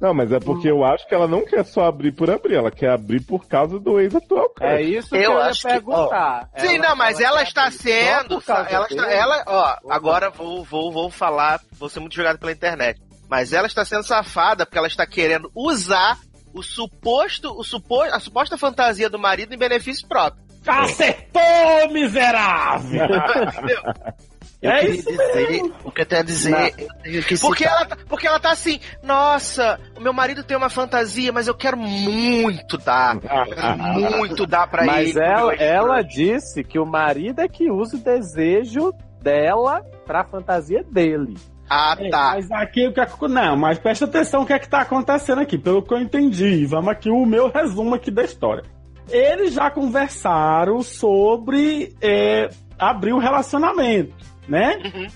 Não, 0.00 0.12
mas 0.12 0.30
é 0.30 0.38
porque 0.38 0.70
eu 0.70 0.84
acho 0.84 1.08
que 1.08 1.14
ela 1.14 1.26
não 1.26 1.44
quer 1.46 1.64
só 1.64 1.86
abrir 1.86 2.12
por 2.12 2.30
abrir, 2.30 2.56
ela 2.56 2.70
quer 2.70 2.90
abrir 2.90 3.22
por 3.22 3.46
causa 3.48 3.78
do 3.80 3.98
ex-atual 3.98 4.50
crush. 4.50 4.68
É 4.70 4.82
isso 4.82 5.08
que 5.08 5.16
Eu 5.16 5.22
eu, 5.22 5.32
ia 5.38 5.44
acho 5.46 5.62
que- 5.62 5.68
perguntar. 5.68 6.50
Sim, 6.58 6.76
não, 6.78 6.94
mas 6.94 7.18
ela, 7.18 7.38
quer 7.38 7.42
está 7.42 7.70
sendo. 7.70 8.42
Ela 8.68 8.86
está. 8.86 9.10
Ela, 9.10 9.42
ó, 9.46 9.76
agora 9.90 10.28
vou, 10.28 10.62
vou, 10.62 10.92
vou 10.92 11.10
falar, 11.10 11.60
vou 11.72 11.88
ser 11.88 12.00
muito 12.00 12.14
jogado 12.14 12.38
pela 12.38 12.52
internet. 12.52 13.00
Mas 13.28 13.52
ela 13.52 13.66
está 13.66 13.84
sendo 13.84 14.04
safada 14.04 14.64
porque 14.64 14.78
ela 14.78 14.86
está 14.86 15.06
querendo 15.06 15.50
usar 15.54 16.18
o 16.54 16.62
suposto, 16.62 17.50
o 17.58 17.62
suposto, 17.64 18.14
a 18.14 18.20
suposta 18.20 18.56
fantasia 18.56 19.10
do 19.10 19.18
marido 19.18 19.54
em 19.54 19.58
benefício 19.58 20.06
próprio. 20.08 20.44
Acertou, 20.66 21.92
miserável! 21.92 23.06
Eu 24.62 24.70
É 24.70 24.80
queria 24.80 24.94
isso 24.96 25.10
dizer, 25.10 25.62
o 25.84 25.92
que 25.92 26.00
eu 26.00 26.06
tenho 26.06 26.22
a 26.22 26.24
dizer, 26.24 26.74
eu 26.78 26.88
tenho 27.02 27.22
que 27.22 27.38
Porque 27.38 27.64
citar- 27.64 27.76
ela, 27.76 27.86
tá- 27.86 27.96
porque 28.08 28.26
ela 28.26 28.40
tá 28.40 28.50
assim, 28.52 28.80
nossa, 29.02 29.78
o 29.96 30.00
meu 30.00 30.14
marido 30.14 30.42
tem 30.42 30.56
uma 30.56 30.70
fantasia, 30.70 31.30
mas 31.30 31.46
eu 31.46 31.54
quero 31.54 31.76
muito 31.76 32.78
dar. 32.78 33.18
Quero 33.20 34.16
muito 34.16 34.46
dar 34.46 34.66
pra 34.66 34.84
Mas 34.86 35.10
ele. 35.14 35.20
ela, 35.20 35.52
meu 35.52 35.60
ela 35.60 35.98
ex-crush. 36.00 36.14
disse 36.16 36.64
que 36.64 36.78
o 36.78 36.86
marido 36.86 37.40
é 37.42 37.48
que 37.48 37.70
usa 37.70 37.96
o 37.98 38.00
desejo 38.00 38.94
dela 39.20 39.82
pra 40.06 40.24
fantasia 40.24 40.82
dele. 40.82 41.34
Ah, 41.68 41.96
É, 41.98 42.08
tá. 42.10 42.32
Mas 42.34 42.50
aqui 42.52 42.86
o 42.88 42.92
que 42.92 43.00
é 43.00 43.06
que- 43.06 43.28
Não, 43.28 43.56
mas 43.56 43.78
presta 43.78 44.04
atenção 44.04 44.42
o 44.42 44.46
que 44.46 44.52
é 44.52 44.58
que 44.58 44.68
tá 44.68 44.80
acontecendo 44.82 45.40
aqui, 45.40 45.58
pelo 45.58 45.82
que 45.82 45.92
eu 45.92 46.00
entendi. 46.00 46.64
Vamos 46.66 46.88
aqui 46.90 47.10
o 47.10 47.26
meu 47.26 47.50
resumo 47.50 47.94
aqui 47.94 48.10
da 48.10 48.22
história. 48.22 48.62
Eles 49.10 49.54
já 49.54 49.70
conversaram 49.70 50.82
sobre 50.82 51.94
é, 52.00 52.48
abrir 52.78 53.12
o 53.12 53.18
relacionamento, 53.18 54.14
né? 54.48 54.76
Uhum. 54.84 55.06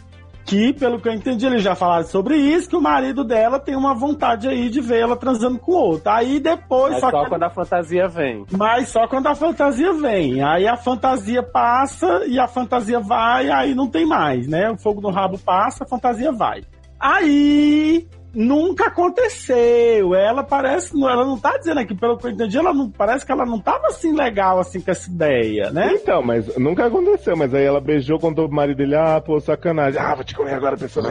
Que, 0.44 0.72
pelo 0.72 1.00
que 1.00 1.08
eu 1.08 1.12
entendi, 1.12 1.46
eles 1.46 1.62
já 1.62 1.74
falaram 1.76 2.04
sobre 2.06 2.36
isso, 2.36 2.68
que 2.68 2.76
o 2.76 2.80
marido 2.80 3.22
dela 3.22 3.60
tem 3.60 3.76
uma 3.76 3.94
vontade 3.94 4.48
aí 4.48 4.68
de 4.68 4.80
ver 4.80 5.00
ela 5.00 5.16
transando 5.16 5.58
com 5.58 5.72
outro. 5.72 6.10
Aí 6.10 6.40
depois. 6.40 6.92
Mas 6.92 7.00
só 7.00 7.10
só 7.10 7.22
que- 7.22 7.28
quando 7.28 7.42
a 7.44 7.50
fantasia 7.50 8.08
vem. 8.08 8.44
Mas 8.50 8.88
só 8.88 9.06
quando 9.06 9.26
a 9.28 9.34
fantasia 9.34 9.92
vem. 9.92 10.42
Aí 10.42 10.66
a 10.66 10.76
fantasia 10.76 11.42
passa 11.42 12.24
e 12.26 12.38
a 12.38 12.48
fantasia 12.48 12.98
vai, 12.98 13.48
aí 13.50 13.74
não 13.74 13.88
tem 13.88 14.04
mais, 14.06 14.48
né? 14.48 14.70
O 14.70 14.76
fogo 14.76 15.00
no 15.00 15.10
rabo 15.10 15.38
passa, 15.38 15.84
a 15.84 15.86
fantasia 15.86 16.32
vai. 16.32 16.62
Aí 16.98 18.08
nunca 18.34 18.86
aconteceu. 18.86 20.14
Ela 20.14 20.42
parece, 20.44 20.92
ela 21.02 21.24
não 21.24 21.38
tá 21.38 21.56
dizendo 21.58 21.80
aqui, 21.80 21.94
pelo 21.94 22.16
que 22.16 22.26
eu 22.26 22.30
entendi, 22.30 22.56
ela 22.58 22.72
não 22.72 22.90
parece 22.90 23.24
que 23.26 23.32
ela 23.32 23.44
não 23.44 23.58
tava 23.60 23.88
assim 23.88 24.14
legal 24.14 24.58
assim 24.58 24.80
com 24.80 24.90
essa 24.90 25.10
ideia, 25.10 25.70
né? 25.70 25.92
Então, 25.94 26.22
mas 26.22 26.56
nunca 26.56 26.86
aconteceu. 26.86 27.36
Mas 27.36 27.52
aí 27.54 27.64
ela 27.64 27.80
beijou, 27.80 28.18
contou 28.18 28.46
pro 28.46 28.56
marido 28.56 28.76
dele, 28.78 28.94
ah, 28.96 29.20
pô, 29.20 29.40
sacanagem. 29.40 30.00
Ah, 30.00 30.14
vou 30.14 30.24
te 30.24 30.34
comer 30.34 30.54
agora, 30.54 30.76
pessoa. 30.76 31.06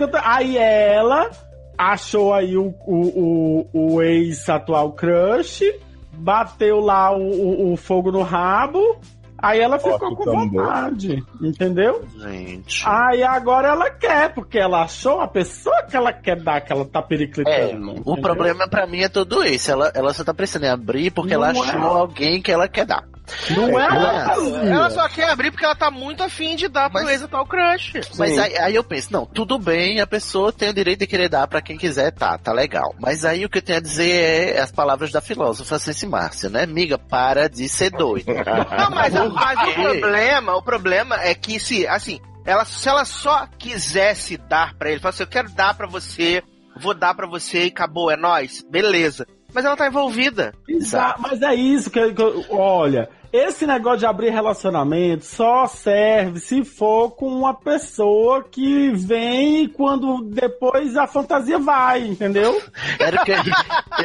Eu 0.00 0.08
tô- 0.08 0.18
aí 0.22 0.56
ela 0.56 1.30
achou 1.76 2.32
aí 2.32 2.56
o, 2.56 2.74
o, 2.86 3.66
o, 3.72 3.94
o 3.96 4.02
ex-atual 4.02 4.92
crush, 4.92 5.62
bateu 6.12 6.80
lá 6.80 7.14
o, 7.16 7.20
o, 7.22 7.72
o 7.72 7.76
fogo 7.76 8.10
no 8.10 8.22
rabo, 8.22 8.98
aí 9.42 9.60
ela 9.60 9.78
ficou 9.78 10.12
o 10.12 10.16
com 10.16 10.24
vontade, 10.24 11.24
entendeu? 11.40 12.04
Gente. 12.18 12.82
Aí 12.86 13.22
agora 13.22 13.68
ela 13.68 13.90
quer, 13.90 14.32
porque 14.34 14.58
ela 14.58 14.82
achou 14.82 15.20
a 15.20 15.28
pessoa 15.28 15.82
que 15.82 15.96
ela 15.96 16.12
quer 16.12 16.40
dar, 16.40 16.60
que 16.60 16.72
ela 16.72 16.84
tá 16.84 17.00
É, 17.00 17.02
periclitando. 17.02 17.88
o 17.90 17.94
entendeu? 18.00 18.16
problema 18.22 18.68
pra 18.68 18.86
mim 18.86 19.00
é 19.00 19.08
tudo 19.08 19.44
isso. 19.44 19.70
Ela, 19.70 19.90
ela 19.94 20.12
só 20.12 20.22
tá 20.24 20.32
precisando 20.34 20.64
em 20.64 20.68
abrir 20.70 21.10
porque 21.10 21.34
ela 21.34 21.52
Não 21.52 21.64
é. 21.64 21.68
achou 21.68 21.82
alguém 21.96 22.40
que 22.42 22.50
ela 22.52 22.68
quer 22.68 22.86
dar. 22.86 23.04
Não 23.56 23.78
é 23.80 23.84
Ela-. 23.86 24.66
Ela 24.66 24.90
só 24.90 25.08
quer 25.08 25.30
abrir 25.30 25.50
porque 25.50 25.64
ela 25.64 25.74
tá 25.74 25.90
muito 25.90 26.22
afim 26.22 26.56
de 26.56 26.68
dar 26.68 26.90
pro 26.90 27.00
Mas- 27.02 27.10
ex-atual 27.12 27.46
crush. 27.46 27.92
Mas 28.18 28.38
aí, 28.38 28.56
aí 28.58 28.74
eu 28.74 28.84
penso, 28.84 29.12
não, 29.12 29.26
tudo 29.26 29.58
bem, 29.58 30.00
a 30.00 30.06
pessoa 30.06 30.52
tem 30.52 30.68
o 30.70 30.74
direito 30.74 31.00
de 31.00 31.06
querer 31.06 31.28
dar 31.28 31.46
pra 31.46 31.60
quem 31.62 31.76
quiser, 31.76 32.10
tá, 32.12 32.36
tá 32.38 32.52
legal. 32.52 32.94
Mas 32.98 33.24
aí 33.24 33.44
o 33.44 33.48
que 33.48 33.58
eu 33.58 33.62
tenho 33.62 33.78
a 33.78 33.82
dizer 33.82 34.54
é 34.56 34.60
as 34.60 34.70
palavras 34.72 35.10
da 35.12 35.20
filósofa 35.20 35.78
Cici 35.78 36.06
Márcia, 36.06 36.48
né? 36.48 36.66
Miga, 36.66 36.98
para 36.98 37.48
de 37.48 37.68
ser 37.68 37.90
doido. 37.90 38.26
Não, 38.34 38.90
mas, 38.90 39.12
mas 39.14 39.68
o 39.68 39.72
problema, 39.74 40.56
o 40.56 40.62
problema 40.62 41.16
é 41.22 41.34
que 41.34 41.58
se, 41.60 41.86
assim, 41.86 42.20
ela, 42.44 42.64
se 42.64 42.88
ela 42.88 43.04
só 43.04 43.46
quisesse 43.58 44.36
dar 44.36 44.74
pra 44.74 44.90
ele, 44.90 45.00
falar 45.00 45.10
assim, 45.10 45.22
eu 45.22 45.26
quero 45.28 45.50
dar 45.50 45.74
pra 45.74 45.86
você, 45.86 46.42
vou 46.76 46.94
dar 46.94 47.14
pra 47.14 47.26
você 47.26 47.64
e 47.64 47.68
acabou, 47.68 48.10
é 48.10 48.16
nóis, 48.16 48.64
beleza. 48.68 49.26
Mas 49.52 49.64
ela 49.64 49.76
tá 49.76 49.86
envolvida. 49.88 50.54
Exa- 50.68 51.16
Mas 51.18 51.42
é 51.42 51.54
isso 51.54 51.90
que, 51.90 52.12
que 52.14 52.22
eu- 52.22 52.44
olha, 52.50 53.08
esse 53.32 53.66
negócio 53.66 54.00
de 54.00 54.06
abrir 54.06 54.30
relacionamento 54.30 55.24
só 55.24 55.66
serve 55.66 56.40
se 56.40 56.64
for 56.64 57.10
com 57.10 57.28
uma 57.28 57.54
pessoa 57.54 58.42
que 58.42 58.90
vem 58.90 59.68
quando 59.68 60.22
depois 60.24 60.96
a 60.96 61.06
fantasia 61.06 61.58
vai, 61.58 62.06
entendeu? 62.06 62.60
Era 62.98 63.22
o 63.22 63.24
que 63.24 63.32
eu, 63.32 63.36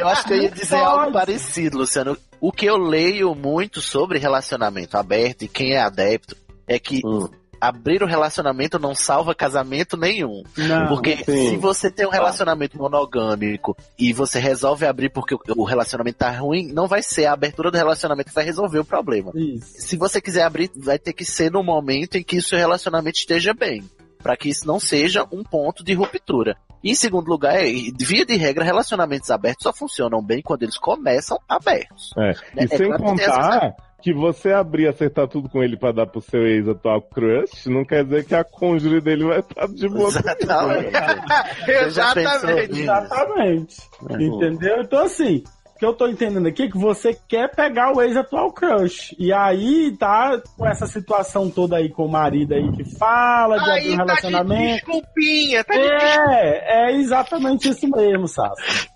eu 0.00 0.08
acho 0.08 0.24
que 0.26 0.32
eu 0.32 0.42
ia 0.42 0.50
dizer 0.50 0.78
Pode. 0.78 1.00
algo 1.00 1.12
parecido, 1.12 1.78
Luciano. 1.78 2.16
O 2.40 2.52
que 2.52 2.66
eu 2.66 2.76
leio 2.76 3.34
muito 3.34 3.80
sobre 3.80 4.18
relacionamento 4.18 4.96
aberto 4.96 5.42
e 5.42 5.48
quem 5.48 5.72
é 5.72 5.80
adepto 5.80 6.36
é 6.66 6.78
que 6.78 7.00
Hum. 7.04 7.28
Abrir 7.60 8.02
o 8.02 8.06
relacionamento 8.06 8.78
não 8.78 8.94
salva 8.94 9.34
casamento 9.34 9.96
nenhum. 9.96 10.42
Não. 10.56 10.88
Porque 10.88 11.16
sim. 11.24 11.50
se 11.50 11.56
você 11.56 11.90
tem 11.90 12.06
um 12.06 12.10
relacionamento 12.10 12.76
monogâmico 12.78 13.76
e 13.98 14.12
você 14.12 14.38
resolve 14.38 14.86
abrir 14.86 15.10
porque 15.10 15.34
o- 15.34 15.64
relacionamento 15.64 16.18
tá 16.18 16.30
ruim, 16.30 16.72
não 16.72 16.86
vai 16.86 17.02
ser 17.02 17.26
a 17.26 17.32
abertura 17.32 17.70
do 17.70 17.76
relacionamento 17.76 18.28
que 18.28 18.34
vai 18.34 18.44
resolver 18.44 18.78
o 18.78 18.84
problema. 18.84 19.32
Isso. 19.34 19.66
Se 19.80 19.96
você 19.96 20.20
quiser 20.20 20.42
abrir, 20.44 20.70
vai 20.76 20.98
ter 20.98 21.12
que 21.12 21.24
ser 21.24 21.50
no 21.50 21.62
momento 21.62 22.16
em 22.16 22.22
que 22.22 22.38
o 22.38 22.42
seu 22.42 22.58
relacionamento 22.58 23.18
esteja 23.18 23.52
bem. 23.54 23.82
Pra 24.22 24.36
que 24.36 24.48
isso 24.48 24.66
não 24.66 24.80
seja 24.80 25.24
um 25.30 25.44
ponto 25.44 25.84
de 25.84 25.94
ruptura. 25.94 26.56
Em 26.82 26.94
segundo 26.94 27.28
lugar, 27.28 27.56
é, 27.56 27.70
via 27.98 28.24
de 28.24 28.36
regra, 28.36 28.64
relacionamentos 28.64 29.30
abertos 29.30 29.62
só 29.62 29.72
funcionam 29.72 30.22
bem 30.22 30.40
quando 30.42 30.62
eles 30.62 30.76
começam 30.78 31.38
abertos. 31.48 32.10
É. 32.18 32.30
É, 32.56 32.64
E 32.64 32.68
sem 32.68 32.86
claro 32.88 33.02
contar 33.02 33.74
que 34.02 34.12
você 34.12 34.52
abrir 34.52 34.84
e 34.84 34.88
acertar 34.88 35.26
tudo 35.26 35.48
com 35.48 35.62
ele 35.62 35.76
pra 35.76 35.92
dar 35.92 36.06
pro 36.06 36.20
seu 36.20 36.46
ex-atual 36.46 37.02
crush, 37.02 37.66
não 37.66 37.84
quer 37.84 38.04
dizer 38.04 38.24
que 38.24 38.34
a 38.34 38.44
cônjuge 38.44 39.00
dele 39.00 39.24
vai 39.24 39.40
estar 39.40 39.66
de 39.66 39.88
boa. 39.88 40.08
Exatamente. 40.08 40.90
Exatamente. 41.68 42.80
Exatamente. 42.82 43.76
Entendeu? 44.10 44.82
Então, 44.82 45.04
assim, 45.04 45.42
o 45.74 45.78
que 45.78 45.84
eu 45.84 45.92
tô 45.92 46.06
entendendo 46.08 46.46
aqui 46.46 46.64
é 46.64 46.70
que 46.70 46.78
você 46.78 47.18
quer 47.28 47.54
pegar 47.54 47.92
o 47.94 48.00
ex-atual 48.00 48.52
crush. 48.52 49.14
E 49.18 49.32
aí 49.32 49.96
tá 49.98 50.40
com 50.56 50.66
essa 50.66 50.86
situação 50.86 51.50
toda 51.50 51.76
aí 51.76 51.88
com 51.90 52.06
o 52.06 52.10
marido 52.10 52.54
aí 52.54 52.70
que 52.72 52.84
fala 52.96 53.58
de 53.58 53.70
abrir 53.70 53.88
Aí 53.88 53.92
um 53.94 53.96
tá 53.96 54.04
de 54.04 54.08
relacionamento. 54.08 54.74
desculpinha, 54.86 55.64
tá 55.64 55.74
de 55.74 55.80
É, 55.80 56.88
é 56.88 56.92
exatamente 56.96 57.68
isso 57.68 57.88
mesmo, 57.88 58.28
Sassi. 58.28 58.88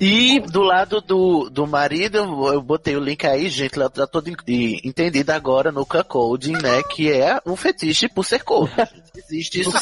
E 0.00 0.40
do 0.40 0.62
lado 0.62 1.00
do, 1.00 1.50
do 1.50 1.66
marido, 1.66 2.18
eu, 2.18 2.46
botei 2.62 2.96
o 2.96 3.00
link 3.00 3.26
aí, 3.26 3.48
gente, 3.48 3.78
tô 4.06 4.20
de- 4.20 4.34
de- 4.46 4.80
entendido 4.84 5.30
agora 5.30 5.70
no 5.70 5.84
cuckolding, 5.84 6.52
né? 6.52 6.82
Que 6.90 7.12
é 7.12 7.38
um 7.44 7.54
fetiche 7.54 8.08
por 8.08 8.24
ser 8.24 8.42
corno. 8.42 8.72
Existe 9.16 9.60
isso. 9.60 9.72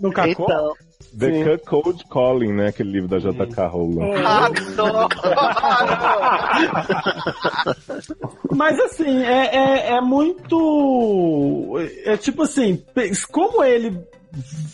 No 0.00 0.12
cacô. 0.12 0.46
Então, 0.58 0.72
The 1.18 1.58
Code 1.58 2.04
Calling, 2.10 2.52
né? 2.52 2.68
Aquele 2.68 2.90
livro 2.92 3.08
da 3.08 3.18
J.K. 3.18 3.66
Rowling. 3.68 4.12
Adoro. 4.24 5.08
Mas 8.54 8.78
assim, 8.80 9.22
é, 9.24 9.56
é, 9.56 9.90
é 9.94 10.00
muito. 10.00 11.76
É 12.04 12.16
tipo 12.16 12.42
assim, 12.42 12.82
como 13.30 13.62
ele 13.64 13.96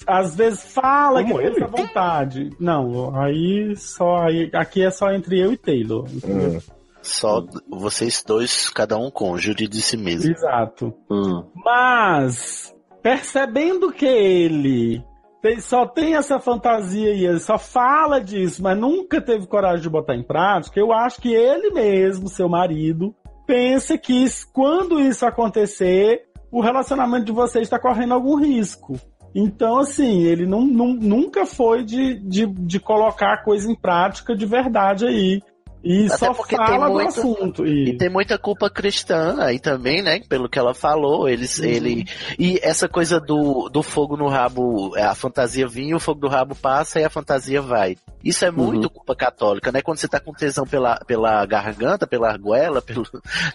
às 0.07 0.35
vezes 0.35 0.73
fala 0.73 1.23
Como 1.23 1.35
que 1.39 1.43
tem 1.45 1.53
ele? 1.53 1.65
essa 1.65 1.67
vontade. 1.77 2.51
Não, 2.59 3.15
aí 3.19 3.75
só. 3.77 4.23
Aí, 4.23 4.51
aqui 4.53 4.83
é 4.83 4.91
só 4.91 5.13
entre 5.13 5.39
eu 5.41 5.53
e 5.53 5.57
Taylor. 5.57 6.07
Ah. 6.25 6.61
só 7.03 7.45
vocês 7.71 8.23
dois, 8.27 8.69
cada 8.71 8.97
um 8.97 9.11
cônjuge 9.11 9.69
de 9.69 9.83
si 9.83 9.97
mesmo. 9.97 10.31
Exato. 10.31 10.95
Hum. 11.11 11.45
Mas, 11.65 12.75
percebendo 13.03 13.93
que 13.93 14.07
ele 14.07 15.05
tem- 15.43 15.61
só 15.61 15.87
tem 15.87 16.15
essa 16.17 16.39
fantasia 16.41 17.13
e 17.15 17.27
ele 17.27 17.41
só 17.41 17.59
fala 17.59 18.21
disso, 18.21 18.63
mas 18.63 18.79
nunca 18.79 19.21
teve 19.21 19.47
coragem 19.47 19.83
de 19.83 19.91
botar 19.91 20.15
em 20.15 20.23
prática, 20.23 20.81
eu 20.81 20.93
acho 20.93 21.21
que 21.21 21.35
ele 21.35 21.71
mesmo, 21.71 22.29
seu 22.29 22.49
marido, 22.49 23.15
pensa 23.47 23.99
que 23.99 24.25
quando 24.53 24.99
isso 24.99 25.27
acontecer, 25.27 26.23
o 26.51 26.63
relacionamento 26.63 27.27
de 27.27 27.33
vocês 27.33 27.65
está 27.65 27.79
correndo 27.79 28.15
algum 28.15 28.37
risco. 28.37 28.99
Então, 29.35 29.79
assim, 29.79 30.23
ele 30.23 30.47
não, 30.47 30.65
não- 30.65 30.95
nunca 30.95 31.45
foi 31.45 31.85
de, 31.85 32.15
de, 32.21 32.47
de 32.47 32.79
colocar 32.79 33.35
a 33.35 33.43
coisa 33.43 33.71
em 33.71 33.75
prática 33.75 34.35
de 34.37 34.47
verdade 34.47 35.07
aí. 35.07 35.43
E 35.85 36.07
Até 36.07 36.17
só 36.17 36.33
porque 36.33 36.57
tem 36.57 36.67
fala 36.67 36.87
do 36.87 36.93
muito- 36.95 37.09
assunto. 37.09 37.67
E 37.67 37.91
E... 37.91 37.99
tem 37.99 38.09
muita 38.09 38.39
culpa 38.39 38.71
cristã 38.71 39.37
aí 39.41 39.59
também, 39.61 40.01
né? 40.03 40.21
Pelo 40.29 40.49
que 40.49 40.59
ela 40.59 40.73
falou, 40.75 41.29
eles, 41.29 41.59
Uhum. 41.59 41.65
ele 41.67 42.05
e 42.39 42.59
essa 42.63 42.89
coisa 42.89 43.21
do, 43.21 43.69
do 43.69 43.83
fogo 43.83 44.17
no 44.17 44.27
rabo, 44.29 44.95
a 44.97 45.15
fantasia 45.15 45.69
vinha, 45.69 45.95
o 45.95 46.01
fogo 46.01 46.21
do 46.23 46.29
rabo 46.29 46.55
passa 46.55 46.99
e 47.01 47.05
a 47.05 47.11
fantasia 47.11 47.61
vai. 47.61 47.97
Isso 48.25 48.43
é 48.47 48.51
muito 48.51 48.89
culpa 48.89 49.15
católica, 49.15 49.71
né? 49.71 49.83
Quando 49.83 49.99
você 49.99 50.09
tá 50.09 50.19
com 50.19 50.33
tesão 50.33 50.65
pela, 50.67 50.97
pela 51.07 51.45
garganta, 51.45 52.07
pela 52.07 52.31
argoela, 52.31 52.81
pelo, 52.83 53.05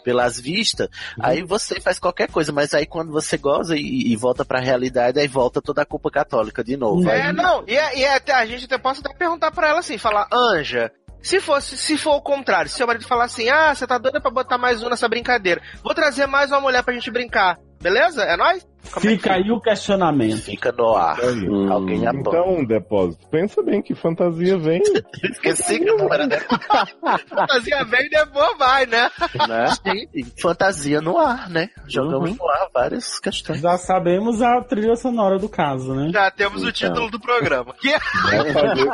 pelas 0.03 0.39
vistas, 0.39 0.87
aí 1.19 1.41
você 1.41 1.79
faz 1.81 1.97
qualquer 1.97 2.29
coisa, 2.29 2.51
mas 2.51 2.73
aí 2.75 2.85
quando 2.85 3.11
você 3.11 3.37
goza 3.37 3.75
e, 3.75 4.11
e 4.11 4.15
volta 4.15 4.45
pra 4.45 4.59
realidade, 4.59 5.19
aí 5.19 5.27
volta 5.27 5.59
toda 5.61 5.81
a 5.81 5.85
culpa 5.85 6.11
católica 6.11 6.63
de 6.63 6.77
novo. 6.77 7.09
É, 7.09 7.23
Aí- 7.27 7.33
não, 7.33 7.63
e, 7.67 7.75
é- 7.75 7.97
e 7.97 8.03
é 8.03 8.15
até, 8.15 8.33
a 8.33 8.45
gente 8.45 8.65
até 8.65 8.77
posso 8.77 8.99
até 9.03 9.11
perguntar 9.15 9.49
pra 9.51 9.69
ela 9.69 9.79
assim, 9.79 9.97
falar, 9.97 10.27
Anja, 10.31 10.91
se 11.21 11.39
fosse, 11.39 11.77
se 11.77 11.97
for 11.97 12.15
o 12.15 12.21
contrário, 12.21 12.69
se 12.69 12.77
seu 12.77 12.87
marido 12.87 13.05
falar 13.07 13.25
assim, 13.25 13.49
ah, 13.49 13.73
você 13.73 13.85
tá 13.85 13.97
doida 13.97 14.21
pra 14.21 14.31
botar 14.31 14.57
mais 14.57 14.81
um 14.81 14.89
nessa 14.89 15.07
brincadeira, 15.07 15.61
vou 15.83 15.93
trazer 15.93 16.25
mais 16.25 16.51
uma 16.51 16.61
mulher 16.61 16.83
pra 16.83 16.93
gente 16.93 17.11
brincar, 17.11 17.57
beleza? 17.81 18.23
É 18.23 18.37
nóis? 18.37 18.65
Como 18.91 19.05
é 19.05 19.09
que 19.11 19.17
Fica 19.17 19.33
aí 19.35 19.51
o 19.51 19.59
questionamento. 19.61 20.41
Fica 20.41 20.71
no 20.71 20.95
ar. 20.95 21.17
Hum. 21.23 21.71
Alguém. 21.71 22.03
Então, 22.05 22.63
depósito, 22.65 23.27
pensa 23.29 23.61
bem 23.61 23.81
que 23.81 23.93
fantasia 23.93 24.57
vem. 24.57 24.81
Esqueci 25.23 25.79
que 25.79 25.85
não 25.85 26.11
era 26.11 26.27
fantasia 27.29 27.83
vem 27.85 28.05
e 28.05 28.09
depois 28.09 28.57
vai, 28.57 28.85
né? 28.87 29.09
Né? 29.47 29.65
Gente, 29.85 30.41
fantasia 30.41 31.01
no 31.01 31.17
ar, 31.17 31.49
né? 31.49 31.69
Jogamos 31.87 32.31
Uhum. 32.31 32.37
no 32.39 32.49
ar 32.49 32.67
várias 32.73 33.19
questões. 33.19 33.59
Já 33.61 33.77
sabemos 33.77 34.41
a 34.41 34.61
trilha 34.61 34.95
sonora 34.95 35.37
do 35.37 35.47
caso, 35.49 35.93
né? 35.93 36.09
Já 36.11 36.31
temos 36.31 36.63
o 36.63 36.69
Então. 36.69 36.71
título 36.89 37.11
do 37.11 37.19
programa. 37.19 37.73
Que 37.79 37.91
Vai 37.91 38.53
fazer, 38.53 38.89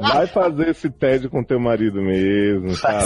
vai 0.00 0.26
fazer 0.26 0.68
esse 0.70 0.90
TED 0.90 1.28
com 1.28 1.44
teu 1.44 1.60
marido 1.60 2.00
mesmo, 2.00 2.74
sabe? 2.76 3.04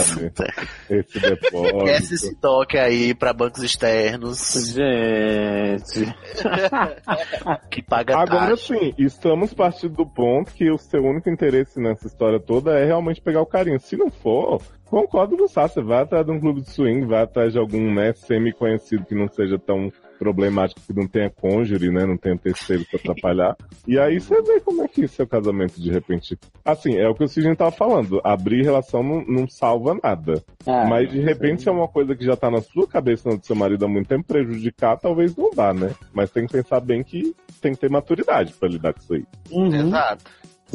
Esse 0.88 1.18
Esquece 1.18 1.20
depósito. 1.20 1.88
esse 2.14 2.36
toque 2.36 2.78
aí 2.78 3.14
pra 3.14 3.32
bancos 3.32 3.62
externos. 3.62 4.72
Gente. 4.72 6.14
que 7.70 7.82
paga 7.82 8.18
Agora 8.18 8.50
taxa. 8.50 8.74
sim, 8.74 8.94
estamos 8.98 9.54
partindo 9.54 9.94
do 9.94 10.06
ponto 10.06 10.52
que 10.52 10.70
o 10.70 10.78
seu 10.78 11.04
único 11.04 11.30
interesse 11.30 11.80
nessa 11.80 12.06
história 12.06 12.38
toda 12.38 12.78
é 12.78 12.84
realmente 12.84 13.20
pegar 13.20 13.40
o 13.40 13.46
carinho. 13.46 13.80
Se 13.80 13.96
não 13.96 14.10
for, 14.10 14.60
concordo 14.84 15.36
com 15.36 15.44
o 15.44 15.48
Sá, 15.48 15.66
você 15.68 15.80
vai 15.80 16.02
atrás 16.02 16.24
de 16.24 16.32
um 16.32 16.40
clube 16.40 16.60
de 16.62 16.70
swing, 16.70 17.06
vai 17.06 17.22
atrás 17.22 17.52
de 17.52 17.58
algum, 17.58 17.92
né, 17.92 18.12
semi-conhecido 18.12 19.04
que 19.04 19.14
não 19.14 19.28
seja 19.28 19.58
tão 19.58 19.90
problemático, 20.18 20.80
que 20.80 20.92
não 20.92 21.06
tenha 21.06 21.30
cônjuge, 21.30 21.90
né, 21.90 22.04
não 22.04 22.16
tenha 22.16 22.36
terceiro 22.36 22.84
pra 22.90 22.98
atrapalhar. 22.98 23.56
E 23.86 23.98
aí 23.98 24.20
você 24.20 24.40
vê 24.42 24.60
como 24.60 24.82
é 24.82 24.88
que 24.88 25.06
seu 25.06 25.26
casamento 25.26 25.80
de 25.80 25.90
repente... 25.90 26.38
Assim, 26.64 26.96
é 26.96 27.08
o 27.08 27.14
que 27.14 27.24
o 27.24 27.28
Sidney 27.28 27.54
tava 27.54 27.70
falando, 27.70 28.20
abrir 28.24 28.62
relação 28.62 29.02
não, 29.02 29.24
não 29.24 29.48
salva 29.48 29.98
nada. 30.02 30.42
Ah, 30.66 30.84
Mas 30.86 31.10
de 31.10 31.20
repente, 31.20 31.62
se 31.62 31.68
é 31.68 31.72
uma 31.72 31.88
coisa 31.88 32.14
que 32.14 32.24
já 32.24 32.36
tá 32.36 32.50
na 32.50 32.60
sua 32.60 32.86
cabeça, 32.86 33.30
do 33.30 33.44
seu 33.44 33.56
marido 33.56 33.84
há 33.84 33.88
muito 33.88 34.08
tempo, 34.08 34.24
prejudicar, 34.24 34.98
talvez 34.98 35.34
não 35.36 35.50
dá, 35.50 35.72
né? 35.72 35.94
Mas 36.12 36.30
tem 36.30 36.46
que 36.46 36.52
pensar 36.52 36.80
bem 36.80 37.02
que 37.02 37.34
tem 37.60 37.72
que 37.72 37.80
ter 37.80 37.90
maturidade 37.90 38.52
pra 38.54 38.68
lidar 38.68 38.92
com 38.92 39.00
isso 39.00 39.14
aí. 39.14 39.24
Uhum. 39.50 39.74
Exato. 39.74 40.24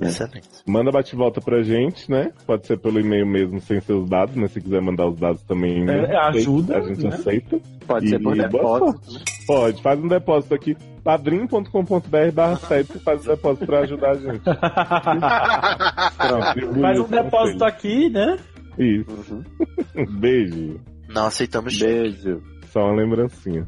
Excelente. 0.01 0.49
Manda 0.67 0.91
bate-volta 0.91 1.39
pra 1.39 1.61
gente, 1.61 2.09
né? 2.09 2.31
Pode 2.47 2.65
ser 2.65 2.77
pelo 2.79 2.99
e-mail 2.99 3.27
mesmo, 3.27 3.59
sem 3.61 3.79
seus 3.81 4.09
dados, 4.09 4.35
mas 4.35 4.51
se 4.51 4.59
quiser 4.59 4.81
mandar 4.81 5.07
os 5.07 5.17
dados 5.19 5.41
também, 5.43 5.83
né? 5.85 6.05
É, 6.05 6.17
ajuda, 6.29 6.77
A 6.77 6.81
gente 6.81 7.03
né? 7.03 7.09
aceita. 7.09 7.59
Pode 7.85 8.09
ser 8.09 8.19
por 8.21 8.35
E 8.35 8.47
boa 8.47 8.79
depósito. 8.79 9.11
sorte. 9.11 9.45
Pode, 9.45 9.81
faz 9.83 9.99
um 9.99 10.07
depósito 10.07 10.55
aqui. 10.55 10.75
padrim.com.br 11.03 12.31
barra 12.33 12.55
7 12.55 12.99
faz 12.99 13.23
o 13.25 13.27
depósito 13.29 13.65
pra 13.65 13.79
ajudar 13.81 14.11
a 14.11 14.15
gente. 14.15 14.41
Pronto, 16.17 16.81
Faz 16.81 16.99
um 16.99 17.03
conselho. 17.03 17.23
depósito 17.23 17.65
aqui, 17.65 18.09
né? 18.09 18.37
Isso. 18.79 19.43
Beijo. 20.19 20.79
Não 21.09 21.27
aceitamos. 21.27 21.77
Beijo. 21.77 22.41
Só 22.67 22.79
uma 22.85 22.95
lembrancinha. 22.95 23.67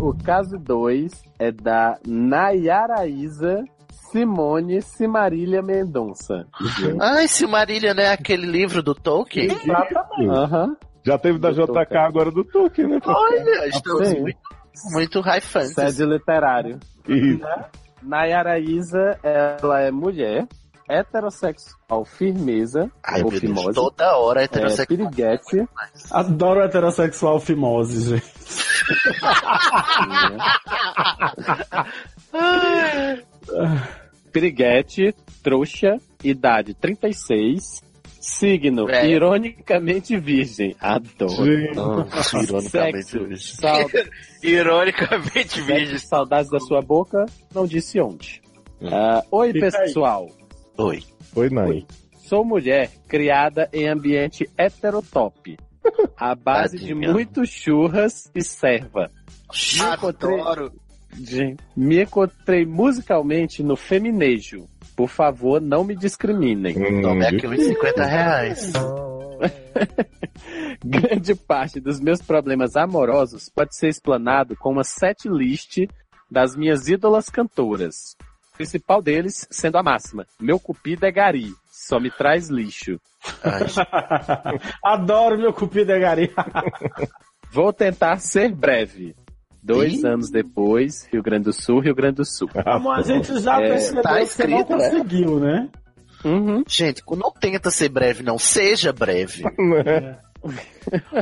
O 0.00 0.12
caso 0.24 0.58
2 0.58 1.12
é 1.38 1.52
da 1.52 1.96
Nayaraísa 2.06 3.62
Simone 4.10 4.82
Simarília 4.82 5.62
Mendonça. 5.62 6.46
Ai, 7.00 7.28
Silmarillion, 7.28 7.94
né? 7.94 8.10
Aquele 8.12 8.46
livro 8.46 8.82
do 8.82 8.94
Tolkien. 8.94 9.48
Aham. 10.28 10.76
Já 11.04 11.16
teve 11.18 11.38
da 11.38 11.50
JK, 11.50 11.66
Tolkien. 11.66 12.00
agora 12.00 12.30
do 12.30 12.44
Tolkien, 12.44 12.88
né? 12.88 12.98
Olha, 13.04 13.68
estamos 13.68 14.08
Sim. 14.08 14.20
muito, 14.20 14.38
muito 14.92 15.20
high 15.20 15.40
fantasy. 15.40 15.74
Sede 15.74 16.04
literário. 16.04 16.78
Isso. 17.08 17.40
Nayara 18.02 18.58
Isa, 18.58 19.18
ela 19.22 19.80
é 19.80 19.90
mulher, 19.90 20.46
heterossexual, 20.88 22.04
firmeza, 22.04 22.90
Ai, 23.04 23.22
ou 23.22 23.30
meu 23.30 23.40
Deus, 23.40 23.52
fimose, 23.58 23.74
toda 23.74 24.16
hora 24.16 24.40
é, 24.40 24.44
heterossexual. 24.44 24.86
piriguete, 24.86 25.68
Adoro 26.10 26.60
heterossexual 26.62 27.38
fimose, 27.40 28.16
gente. 28.16 28.30
piriguete, 34.32 35.14
trouxa, 35.42 35.96
idade 36.22 36.74
36, 36.74 37.82
signo 38.20 38.86
Velho. 38.86 39.10
ironicamente 39.10 40.16
virgem, 40.18 40.76
adoro. 40.80 41.74
Nossa, 41.74 42.38
ironicamente, 42.42 43.02
Sexo, 43.04 43.56
sal- 43.60 43.88
Ironicamente, 44.42 45.62
sexo, 45.62 45.98
saudades 46.06 46.50
da 46.50 46.60
sua 46.60 46.80
boca, 46.80 47.26
não 47.54 47.66
disse 47.66 48.00
onde. 48.00 48.40
Ah, 48.82 49.22
Oi, 49.30 49.52
Fica 49.52 49.66
aí. 49.66 49.72
pessoal. 49.72 50.28
Oi. 50.78 51.02
Foi 51.32 51.50
Nai. 51.50 51.68
Oi. 51.68 51.86
Sou 52.22 52.44
mulher 52.44 52.90
criada 53.08 53.68
em 53.72 53.88
ambiente 53.88 54.48
heterotop. 54.56 55.56
À 56.16 56.34
base 56.34 56.78
de 56.78 56.88
Tadinha. 56.88 57.12
muitos 57.12 57.48
churras 57.50 58.30
e 58.34 58.42
serva. 58.42 59.10
Adoro. 59.80 60.72
Gente, 61.12 61.62
me 61.76 62.02
encontrei 62.02 62.64
musicalmente 62.64 63.62
no 63.62 63.76
feminejo. 63.76 64.68
Por 64.96 65.08
favor, 65.08 65.60
não 65.60 65.84
me 65.84 65.96
discriminem. 65.96 66.76
Hum, 66.76 67.02
Tome 67.02 67.26
aqui 67.26 67.46
uns 67.46 67.62
50 67.62 68.04
reais. 68.04 68.72
Grande 70.84 71.34
parte 71.34 71.80
dos 71.80 72.00
meus 72.00 72.22
problemas 72.22 72.76
amorosos 72.76 73.48
pode 73.48 73.76
ser 73.76 73.88
explanado 73.88 74.56
com 74.56 74.70
uma 74.70 74.84
set 74.84 75.28
list 75.28 75.86
das 76.30 76.56
minhas 76.56 76.88
ídolas 76.88 77.28
cantoras. 77.28 78.16
O 78.52 78.56
principal 78.56 79.02
deles 79.02 79.46
sendo 79.50 79.78
a 79.78 79.82
máxima: 79.82 80.26
Meu 80.38 80.60
cupido 80.60 81.06
é 81.06 81.10
gari, 81.10 81.52
só 81.70 81.98
me 81.98 82.10
traz 82.10 82.48
lixo. 82.48 83.00
Adoro 84.82 85.38
meu 85.38 85.52
cupido 85.52 85.92
é 85.92 85.98
gari. 85.98 86.32
Vou 87.52 87.72
tentar 87.72 88.18
ser 88.18 88.54
breve. 88.54 89.14
Dois 89.62 90.02
Ih. 90.02 90.06
anos 90.06 90.30
depois, 90.30 91.06
Rio 91.12 91.22
Grande 91.22 91.44
do 91.44 91.52
Sul, 91.52 91.80
Rio 91.80 91.94
Grande 91.94 92.16
do 92.16 92.24
Sul. 92.24 92.48
Como 92.48 92.90
a 92.90 93.02
gente 93.02 93.38
já 93.40 93.60
É, 93.60 93.68
percebeu 93.68 94.02
tá 94.02 94.18
que 94.20 94.26
você 94.26 94.46
não 94.46 94.58
escrito, 94.58 94.76
né? 94.76 94.90
conseguiu, 94.90 95.40
né? 95.40 95.68
Uhum. 96.24 96.62
Gente, 96.66 97.02
não 97.16 97.30
tenta 97.32 97.70
ser 97.70 97.88
breve, 97.88 98.22
não. 98.22 98.38
Seja 98.38 98.92
breve. 98.92 99.42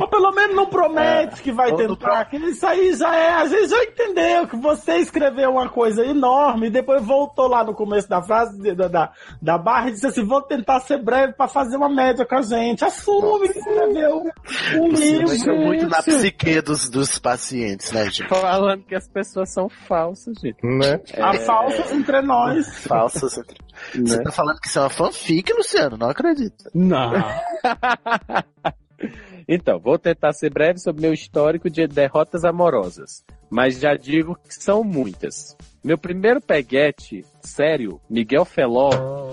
Ou 0.01 0.09
pelo 0.09 0.31
menos 0.33 0.55
não 0.55 0.67
promete 0.67 1.43
que 1.43 1.51
vai 1.51 1.71
não 1.71 1.77
tentar, 1.77 2.25
que 2.27 2.37
isso 2.37 2.65
aí 2.67 2.95
já 2.95 3.15
é, 3.17 3.31
a 3.35 3.47
gente 3.47 3.69
já 3.69 3.83
entendeu 3.85 4.47
que 4.47 4.57
você 4.57 4.97
escreveu 4.99 5.51
uma 5.51 5.69
coisa 5.69 6.05
enorme 6.05 6.69
e 6.69 6.71
depois 6.71 7.05
voltou 7.05 7.49
lá 7.49 7.65
no 7.65 7.75
começo 7.75 8.09
da 8.09 8.23
frase, 8.23 8.75
da, 8.75 8.87
da, 8.89 9.13
da 9.43 9.59
barra 9.59 9.89
e 9.89 9.93
disse 9.93 10.07
assim, 10.07 10.25
vou 10.25 10.41
tentar 10.43 10.81
ser 10.81 11.03
breve 11.03 11.33
pra 11.33 11.49
fazer 11.49 11.77
uma 11.77 11.89
média 11.89 12.25
com 12.25 12.37
a 12.37 12.43
gente. 12.43 12.85
Assume 12.85 13.49
que 13.49 13.59
escreveu 13.59 14.23
um 14.77 14.89
livro. 14.89 15.33
entra 15.35 15.55
muito 15.55 15.89
na 15.89 16.03
psique 16.03 16.61
dos, 16.63 16.89
dos 16.89 17.19
pacientes, 17.19 17.91
né, 17.91 18.05
gente? 18.05 18.29
Falando 18.29 18.85
que 18.85 18.95
as 18.95 19.09
pessoas 19.09 19.53
são 19.53 19.69
falsas, 19.69 20.37
gente. 20.41 20.65
Né? 20.65 21.01
Há 21.19 21.35
falsas 21.41 21.91
entre 21.93 22.23
nós. 22.23 22.67
Falsas. 22.87 23.33
Você 23.33 23.99
Né? 24.19 24.23
tá 24.23 24.31
falando 24.33 24.61
que 24.61 24.69
isso 24.69 24.79
é 24.79 24.83
uma 24.83 24.91
fanfic, 24.91 25.53
Luciano? 25.53 25.97
Não 25.97 26.09
acredito. 26.11 26.71
Não. 26.75 27.13
Então, 29.49 29.79
vou 29.79 29.99
tentar 29.99 30.35
ser 30.35 30.53
breve 30.53 30.79
sobre 30.79 31.01
meu 31.01 31.15
histórico 31.15 31.71
de 31.71 31.87
derrotas 31.87 32.45
amorosas. 32.45 33.25
Mas 33.49 33.81
já 33.81 33.95
digo 33.95 34.37
que 34.37 34.53
são 34.53 34.85
muitas. 34.85 35.57
Meu 35.83 35.97
primeiro 35.97 36.39
peguete, 36.39 37.25
sério, 37.41 37.99
Miguel 38.11 38.45
Feló, 38.45 38.91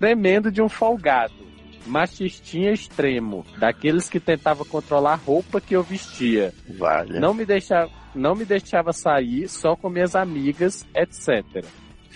tremendo 0.00 0.50
de 0.50 0.62
um 0.62 0.70
folgado. 0.70 1.44
Machistinha 1.86 2.72
extremo, 2.72 3.44
daqueles 3.58 4.08
que 4.08 4.18
tentava 4.18 4.64
controlar 4.64 5.12
a 5.12 5.16
roupa 5.16 5.60
que 5.60 5.76
eu 5.76 5.82
vestia. 5.82 6.50
Vale. 6.78 7.20
Não 7.20 7.34
me 7.34 7.44
deixava, 7.44 7.90
não 8.14 8.34
me 8.34 8.46
deixava 8.46 8.90
sair 8.90 9.46
só 9.48 9.76
com 9.76 9.90
minhas 9.90 10.16
amigas, 10.16 10.86
etc. 10.94 11.62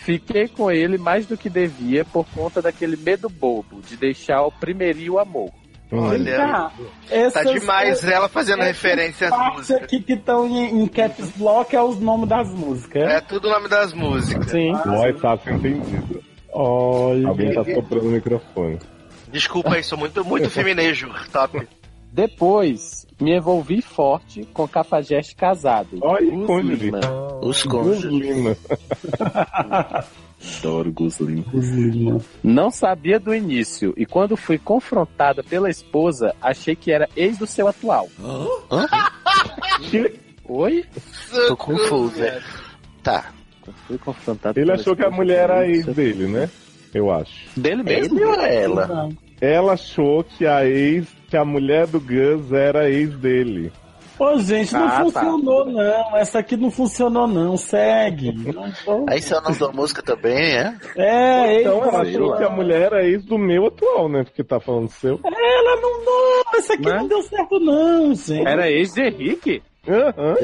Fiquei 0.04 0.48
com 0.48 0.70
ele 0.70 0.96
mais 0.96 1.26
do 1.26 1.36
que 1.36 1.50
devia 1.50 2.04
por 2.04 2.24
conta 2.34 2.62
daquele 2.62 2.96
medo 2.96 3.28
bobo 3.28 3.80
de 3.82 3.96
deixar 3.96 4.42
o 4.42 4.50
primeirinho 4.52 5.18
amor. 5.18 5.50
Olha, 5.90 6.36
Tá, 6.36 6.70
tá 6.70 6.72
essas- 7.10 7.50
demais 7.50 8.04
ela 8.04 8.28
fazendo 8.28 8.62
referência 8.62 9.28
às 9.28 9.54
músicas. 9.54 9.82
aqui 9.82 10.00
que 10.02 10.12
estão 10.14 10.46
em, 10.46 10.82
em 10.82 10.86
caps 10.86 11.32
lock 11.38 11.74
é 11.74 11.82
os 11.82 11.98
nomes 11.98 12.28
das 12.28 12.48
músicas. 12.52 13.02
É 13.02 13.20
tudo 13.22 13.48
o 13.48 13.50
nome 13.50 13.68
das 13.68 13.92
músicas. 13.94 14.50
Sim. 14.50 14.72
Voz 14.84 15.18
fácil 15.18 15.54
entendido. 15.54 16.22
Olha. 16.52 17.28
Alguém 17.28 17.54
tá 17.54 17.64
soprando 17.64 18.06
o 18.08 18.10
microfone. 18.10 18.78
Desculpa 19.32 19.74
aí, 19.76 19.82
sou 19.82 19.96
muito, 19.98 20.22
muito 20.24 20.48
feminejo. 20.50 21.10
Top. 21.32 21.66
Depois, 22.12 23.06
me 23.20 23.36
envolvi 23.36 23.82
forte 23.82 24.44
com 24.52 24.66
Cafajeste 24.68 25.34
casado. 25.34 25.98
Olha, 26.00 26.30
Gus 26.30 26.46
cônjuge. 26.46 26.84
Lima. 26.84 27.00
Os 27.42 27.62
cônjuges. 27.62 28.04
Lima. 28.10 28.56
Adoro 30.60 30.92
Gus 30.92 31.18
Lima. 31.20 32.20
Não 32.42 32.70
sabia 32.70 33.18
do 33.18 33.34
início, 33.34 33.92
e 33.96 34.06
quando 34.06 34.36
fui 34.36 34.58
confrontada 34.58 35.42
pela 35.42 35.68
esposa, 35.68 36.34
achei 36.40 36.76
que 36.76 36.92
era 36.92 37.08
ex 37.16 37.38
do 37.38 37.46
seu 37.46 37.66
atual. 37.68 38.08
Oi? 40.48 40.84
Tô 41.48 41.56
confuso. 41.56 42.22
é. 42.22 42.40
Tá. 43.02 43.32
Fui 43.86 43.98
confrontada 43.98 44.58
Ele 44.58 44.66
pela 44.70 44.80
achou 44.80 44.96
que 44.96 45.04
a 45.04 45.10
mulher 45.10 45.50
era 45.50 45.66
ex 45.68 45.84
dele, 45.86 46.26
né? 46.26 46.48
Eu 46.94 47.10
acho. 47.10 47.48
Dele 47.56 47.82
mesmo? 47.82 48.18
Ele 48.18 48.24
ou 48.24 48.34
ela? 48.40 49.08
Ela 49.40 49.74
achou 49.74 50.24
que 50.24 50.46
a 50.46 50.64
ex, 50.66 51.06
que 51.28 51.36
a 51.36 51.44
mulher 51.44 51.86
do 51.86 52.00
Gus 52.00 52.52
era 52.52 52.88
ex 52.90 53.10
dele. 53.16 53.72
Ô, 54.18 54.36
gente, 54.40 54.72
não 54.74 54.84
Ah, 54.84 54.90
tá. 54.90 55.04
funcionou, 55.04 55.64
não. 55.66 56.16
Essa 56.16 56.40
aqui 56.40 56.56
não 56.56 56.72
funcionou, 56.72 57.28
não. 57.28 57.56
Segue. 57.56 58.30
Aí 59.08 59.20
é 59.20 59.36
o 59.38 59.40
nome 59.40 59.58
da 59.58 59.68
música 59.68 60.02
também, 60.02 60.56
é? 60.56 60.74
É, 60.96 61.60
Então 61.60 61.84
ela 61.84 62.02
achou 62.02 62.36
que 62.36 62.42
a 62.42 62.50
mulher 62.50 62.82
era 62.82 63.04
ex 63.06 63.24
do 63.24 63.38
meu 63.38 63.66
atual, 63.66 64.08
né? 64.08 64.24
Porque 64.24 64.42
tá 64.42 64.58
falando 64.58 64.88
seu. 64.88 65.20
Ela 65.24 65.80
não, 65.80 66.04
não, 66.04 66.42
essa 66.58 66.74
aqui 66.74 66.84
Né? 66.86 66.96
não 66.96 67.06
deu 67.06 67.22
certo, 67.22 67.60
não, 67.60 68.12
gente. 68.12 68.44
Era 68.48 68.68
ex 68.68 68.92
de 68.94 69.02
Henrique? 69.02 69.62
Aham. 69.88 70.36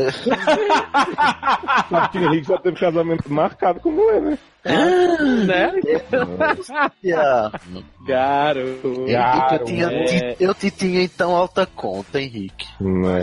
Sabe 1.91 2.09
que 2.11 2.19
o 2.19 2.25
Henrique 2.25 2.49
já 2.49 2.59
teve 2.59 2.81
casamento 2.81 3.31
marcado 3.33 3.79
com 3.81 3.91
mulher, 3.91 4.21
né? 4.23 4.39
né? 4.65 5.73
Eu, 9.53 9.65
tinha, 9.65 9.87
é. 9.89 10.37
eu 10.41 10.55
te 10.55 10.71
tinha 10.71 11.03
então 11.03 11.37
alta 11.37 11.67
conta, 11.67 12.19
Henrique. 12.19 12.67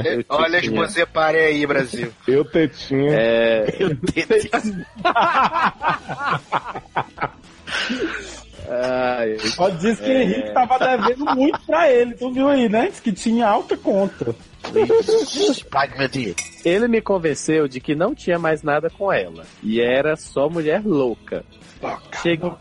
É, 0.05 0.23
Olha 0.29 0.59
as 0.59 0.69
você 0.69 1.03
pare 1.05 1.39
aí, 1.39 1.65
Brasil. 1.65 2.13
Eu 2.27 2.45
tetinha. 2.45 3.11
É. 3.11 3.75
Eu 3.79 3.95
te- 3.95 4.27
Ai, 8.71 9.33
É. 9.33 9.37
Ó, 9.57 9.69
diz 9.69 9.99
que 9.99 10.09
Henrique 10.09 10.53
tava 10.53 10.79
devendo 10.79 11.25
muito 11.35 11.59
pra 11.65 11.91
ele, 11.91 12.13
tu 12.13 12.31
viu 12.31 12.47
aí, 12.47 12.69
né? 12.69 12.87
Diz 12.87 13.01
que 13.01 13.11
tinha 13.11 13.45
alta 13.47 13.75
conta. 13.75 14.33
Pague 15.69 15.97
meu 15.97 16.07
dinheiro. 16.07 16.35
Ele 16.63 16.87
me 16.87 17.01
convenceu 17.01 17.67
de 17.67 17.81
que 17.81 17.93
não 17.95 18.15
tinha 18.15 18.39
mais 18.39 18.63
nada 18.63 18.89
com 18.89 19.11
ela. 19.11 19.43
E 19.61 19.81
era 19.81 20.15
só 20.15 20.47
mulher 20.47 20.81
louca. 20.85 21.43
Chega... 22.21 22.55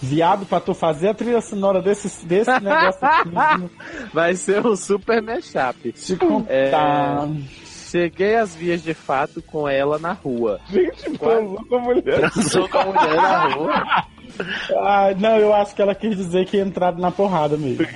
Viado, 0.00 0.44
pra 0.46 0.58
tu 0.58 0.74
fazer 0.74 1.10
a 1.10 1.14
trilha 1.14 1.40
sonora 1.40 1.80
desse, 1.80 2.26
desse 2.26 2.50
negócio 2.60 2.98
aqui. 3.00 3.70
Vai 4.12 4.34
ser 4.34 4.64
um 4.66 4.74
super 4.74 5.22
mashup. 5.22 5.92
Te 5.92 6.16
contar. 6.16 6.52
É, 6.52 6.70
Cheguei 7.92 8.36
às 8.36 8.56
vias 8.56 8.82
de 8.82 8.94
fato 8.94 9.42
com 9.42 9.68
ela 9.68 9.98
na 9.98 10.14
rua. 10.14 10.58
Gente, 10.70 11.10
transou 11.18 11.64
com 11.66 11.76
a 11.76 11.78
mulher. 11.78 12.30
Transou 12.30 12.66
com 12.66 12.78
a 12.78 12.84
mulher 12.86 13.16
na 13.16 13.48
rua. 13.48 14.06
Ah, 14.78 15.14
não, 15.18 15.36
eu 15.36 15.52
acho 15.52 15.74
que 15.74 15.82
ela 15.82 15.94
quis 15.94 16.16
dizer 16.16 16.46
que 16.46 16.56
ia 16.56 16.62
entrar 16.62 16.96
na 16.96 17.10
porrada 17.10 17.54
mesmo. 17.54 17.86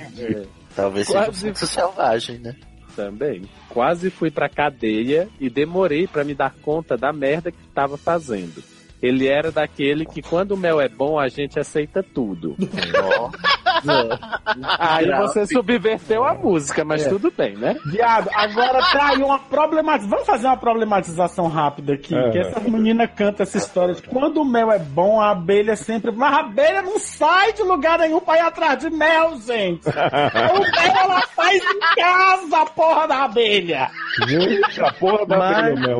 Talvez 0.75 1.07
seja 1.07 1.21
um 1.21 1.23
Quase. 1.25 1.39
sexo 1.39 1.65
selvagem, 1.65 2.37
né? 2.37 2.55
Também. 2.95 3.49
Quase 3.69 4.11
fui 4.11 4.29
pra 4.29 4.47
cadeia 4.47 5.27
e 5.39 5.49
demorei 5.49 6.05
pra 6.05 6.23
me 6.23 6.35
dar 6.35 6.53
conta 6.61 6.95
da 6.95 7.11
merda 7.11 7.51
que 7.51 7.67
tava 7.73 7.97
fazendo. 7.97 8.63
Ele 9.01 9.27
era 9.27 9.51
daquele 9.51 10.05
que 10.05 10.21
quando 10.21 10.51
o 10.53 10.57
mel 10.57 10.81
é 10.81 10.89
bom, 10.89 11.19
a 11.19 11.27
gente 11.27 11.59
aceita 11.59 12.01
tudo. 12.01 12.55
Aí 14.79 15.05
você 15.17 15.45
subverteu 15.45 16.23
a 16.23 16.33
música, 16.33 16.83
mas 16.83 17.05
É. 17.05 17.09
tudo 17.09 17.31
bem, 17.35 17.55
né? 17.55 17.75
Viado, 17.85 18.29
agora 18.33 18.79
tá 18.91 19.09
aí 19.09 19.21
uma 19.21 19.37
problematização. 19.39 20.09
Vamos 20.09 20.25
fazer 20.25 20.47
uma 20.47 20.57
problematização 20.57 21.47
rápida 21.47 21.93
aqui. 21.93 22.15
É. 22.15 22.29
Que 22.31 22.39
essa 22.39 22.59
menina 22.59 23.07
canta 23.07 23.43
essa 23.43 23.57
história 23.57 23.93
de 23.93 24.01
quando 24.01 24.41
o 24.41 24.45
mel 24.45 24.71
é 24.71 24.79
bom, 24.79 25.21
a 25.21 25.31
abelha 25.31 25.75
sempre. 25.75 26.11
Mas 26.11 26.33
a 26.33 26.39
abelha 26.39 26.81
não 26.81 26.97
sai 26.99 27.53
de 27.53 27.61
lugar 27.63 27.99
nenhum 27.99 28.19
pra 28.19 28.37
ir 28.37 28.41
atrás 28.41 28.79
de 28.79 28.89
mel, 28.89 29.37
gente. 29.37 29.87
o 29.87 30.59
mel 30.59 30.95
ela 31.03 31.21
faz 31.27 31.61
em 31.63 31.79
casa, 31.95 32.57
a 32.61 32.65
porra 32.65 33.07
da 33.07 33.23
abelha. 33.25 33.89
Gente, 34.27 34.81
a 34.81 34.91
porra 34.93 35.25
da 35.25 35.37
Mas- 35.37 35.57
abelha 35.57 35.79
mel. 35.87 35.99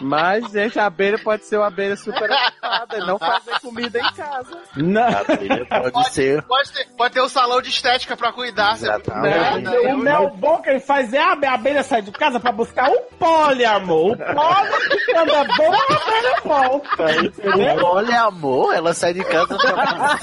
Mas, 0.00 0.50
gente, 0.50 0.78
a 0.78 0.86
abelha 0.86 1.18
pode 1.18 1.44
ser 1.44 1.56
uma 1.58 1.66
abelha 1.66 1.96
super 1.96 2.30
ocupada 2.30 2.96
e 2.96 3.00
não 3.06 3.18
fazer 3.18 3.60
comida 3.60 3.98
em 3.98 4.12
casa. 4.14 4.58
Não. 4.76 5.02
A 5.02 5.20
abelha 5.20 5.66
pode 5.66 6.08
ser. 6.10 6.42
Pode 6.42 6.72
ter, 6.72 6.86
pode 6.96 7.14
ter 7.14 7.20
um 7.22 7.28
salão 7.28 7.60
de 7.60 7.68
estética 7.68 8.16
pra 8.16 8.32
cuidar. 8.32 8.76
você- 8.76 8.86
Exatamente. 8.86 9.68
O 9.88 9.96
mel 9.98 10.30
bom 10.36 10.60
que 10.62 10.70
ele 10.70 10.80
faz 10.80 11.12
é 11.12 11.18
a 11.18 11.32
abe- 11.32 11.46
a 11.46 11.54
abelha 11.54 11.82
sai 11.82 12.02
de 12.02 12.10
casa 12.12 12.40
pra 12.40 12.52
buscar 12.52 12.90
o 12.90 13.00
pólen, 13.18 13.66
amor. 13.66 14.12
O 14.12 15.12
quando 15.12 15.30
é 15.30 15.44
bom, 15.56 15.72
a 15.72 15.94
abelha 15.94 16.40
volta. 16.44 17.84
Olha, 17.84 18.22
amor, 18.22 18.74
ela 18.74 18.94
sai 18.94 19.12
de 19.14 19.24
casa 19.24 19.56
pra. 19.56 20.18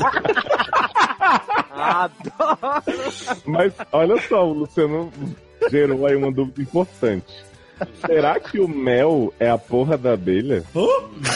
Adoro! 1.71 2.83
Mas 3.45 3.73
olha 3.91 4.21
só, 4.27 4.45
o 4.47 4.53
Luciano 4.53 5.11
gerou 5.69 6.05
aí 6.05 6.15
uma 6.15 6.31
dúvida 6.31 6.61
importante. 6.61 7.25
Será 8.05 8.39
que 8.39 8.59
o 8.59 8.67
mel 8.67 9.33
é 9.39 9.49
a 9.49 9.57
porra 9.57 9.97
da 9.97 10.13
abelha? 10.13 10.63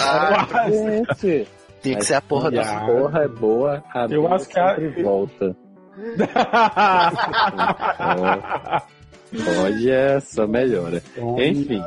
Ah, 0.01 0.67
Gente, 0.69 1.47
Tinha 1.81 1.97
que 1.97 2.05
ser 2.05 2.15
a 2.15 2.21
porra 2.21 2.51
da. 2.51 2.61
a 2.61 2.85
porra 2.85 3.23
é 3.23 3.27
boa, 3.27 3.83
a 3.93 3.99
Eu 4.09 4.25
abelha 4.25 4.35
acho 4.35 4.49
que 4.49 4.59
a- 4.59 4.77
volta. 5.03 5.55
Olha, 9.63 10.19
só 10.21 10.47
melhora. 10.47 11.01
Enfim, 11.37 11.83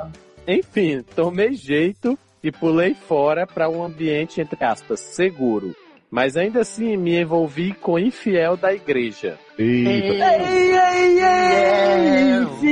enfim, 0.46 1.02
tomei 1.14 1.54
jeito 1.54 2.18
e 2.42 2.50
pulei 2.50 2.94
fora 2.94 3.46
para 3.46 3.68
um 3.68 3.82
ambiente, 3.84 4.40
entre 4.40 4.64
aspas, 4.64 5.00
seguro. 5.00 5.74
Mas 6.10 6.36
ainda 6.36 6.60
assim 6.60 6.96
me 6.96 7.20
envolvi 7.20 7.72
com 7.74 7.98
infiel 7.98 8.56
da 8.56 8.72
igreja. 8.72 9.36
Eita. 9.58 10.38
Ei, 10.38 10.72
ei, 10.72 11.20
ei, 11.20 12.46
fiel! 12.60 12.65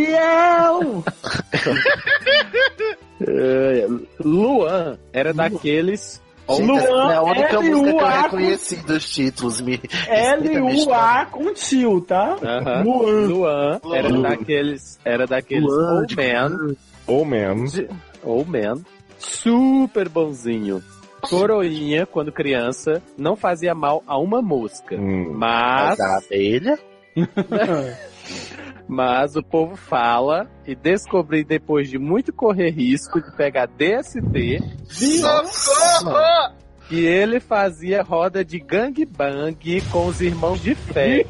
É, 3.20 3.86
Luan 4.20 4.98
era 5.12 5.32
daqueles. 5.32 6.20
Luan, 6.48 7.12
é 7.12 7.16
a 7.16 7.22
única 7.22 7.56
L.U.A. 7.56 7.62
música 7.62 7.92
que 7.92 8.04
eu 8.04 8.22
reconheci 8.22 8.76
dos 8.76 9.08
títulos. 9.08 9.60
Me... 9.60 9.80
L-U-A 10.08 11.26
com 11.26 11.54
tio, 11.54 12.00
tá? 12.02 12.36
Luan. 12.84 13.26
Luan 13.26 13.80
era 13.94 14.12
daqueles. 14.20 14.98
Era 15.04 15.26
daqueles 15.26 15.64
Luan, 15.64 16.00
old 16.00 16.16
man. 16.16 16.76
Ou 17.06 17.24
man. 17.24 17.64
Old 18.22 18.50
man. 18.50 18.84
Super 19.18 20.08
bonzinho. 20.08 20.82
Coroinha, 21.22 22.04
quando 22.04 22.30
criança, 22.30 23.02
não 23.16 23.34
fazia 23.36 23.74
mal 23.74 24.02
a 24.06 24.18
uma 24.18 24.42
mosca. 24.42 24.96
Hum. 24.96 25.32
Mas. 25.34 25.98
Mas 25.98 26.00
a 26.00 26.18
abelha. 26.18 26.78
Mas 28.86 29.34
o 29.34 29.42
povo 29.42 29.76
fala 29.76 30.46
e 30.66 30.74
descobri 30.74 31.42
depois 31.44 31.88
de 31.88 31.98
muito 31.98 32.32
correr 32.32 32.70
risco 32.70 33.20
de 33.20 33.34
pegar 33.34 33.66
DST 33.66 34.60
Socorro! 34.88 36.54
que 36.88 37.04
ele 37.04 37.40
fazia 37.40 38.02
roda 38.02 38.44
de 38.44 38.58
gangbang 38.58 39.80
com 39.90 40.06
os 40.06 40.20
irmãos 40.20 40.60
de 40.62 40.74
fé. 40.74 41.24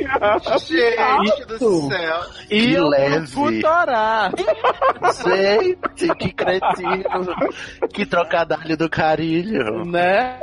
Gente 0.67 1.47
do 1.47 1.89
céu. 1.89 2.21
e 2.51 2.75
eu 2.75 2.89
leve. 2.89 3.27
Futorá. 3.29 4.33
Gente, 5.25 6.15
que 6.19 6.33
cretino. 6.33 7.35
Que 7.93 8.05
trocadilho 8.05 8.77
do 8.77 8.91
carilho. 8.91 9.85
né? 9.85 10.39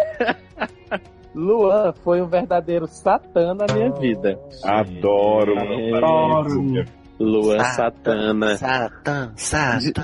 Luan 1.36 1.94
foi 2.04 2.22
um 2.22 2.28
verdadeiro 2.28 2.88
satã 2.88 3.54
na 3.54 3.66
minha 3.74 3.92
vida. 3.92 4.40
Adoro. 4.64 5.58
É. 5.58 5.98
Adoro. 5.98 7.01
Luan. 7.24 7.64
Satana. 7.64 8.58
Satã, 8.58 9.32
Satã. 9.36 10.04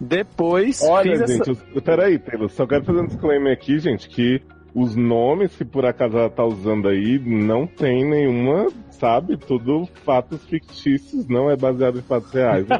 Depois 0.00 0.80
Olha, 0.82 1.10
fiz 1.12 1.20
essa... 1.22 1.32
gente, 1.44 1.58
eu- 1.74 1.82
peraí, 1.82 2.18
Taylor, 2.18 2.48
só 2.50 2.66
quero 2.66 2.84
fazer 2.84 3.00
um 3.00 3.06
disclaimer 3.06 3.52
aqui, 3.52 3.78
gente, 3.80 4.08
que 4.08 4.40
os 4.74 4.94
nomes 4.94 5.56
que 5.56 5.64
por 5.64 5.84
acaso 5.84 6.16
ela 6.18 6.30
tá 6.30 6.44
usando 6.44 6.86
aí 6.88 7.18
não 7.18 7.66
tem 7.66 8.08
nenhuma, 8.08 8.68
sabe? 8.90 9.36
Tudo 9.36 9.88
fatos 10.04 10.44
fictícios, 10.44 11.26
não 11.26 11.50
é 11.50 11.56
baseado 11.56 11.98
em 11.98 12.02
fatos 12.02 12.30
reais. 12.32 12.66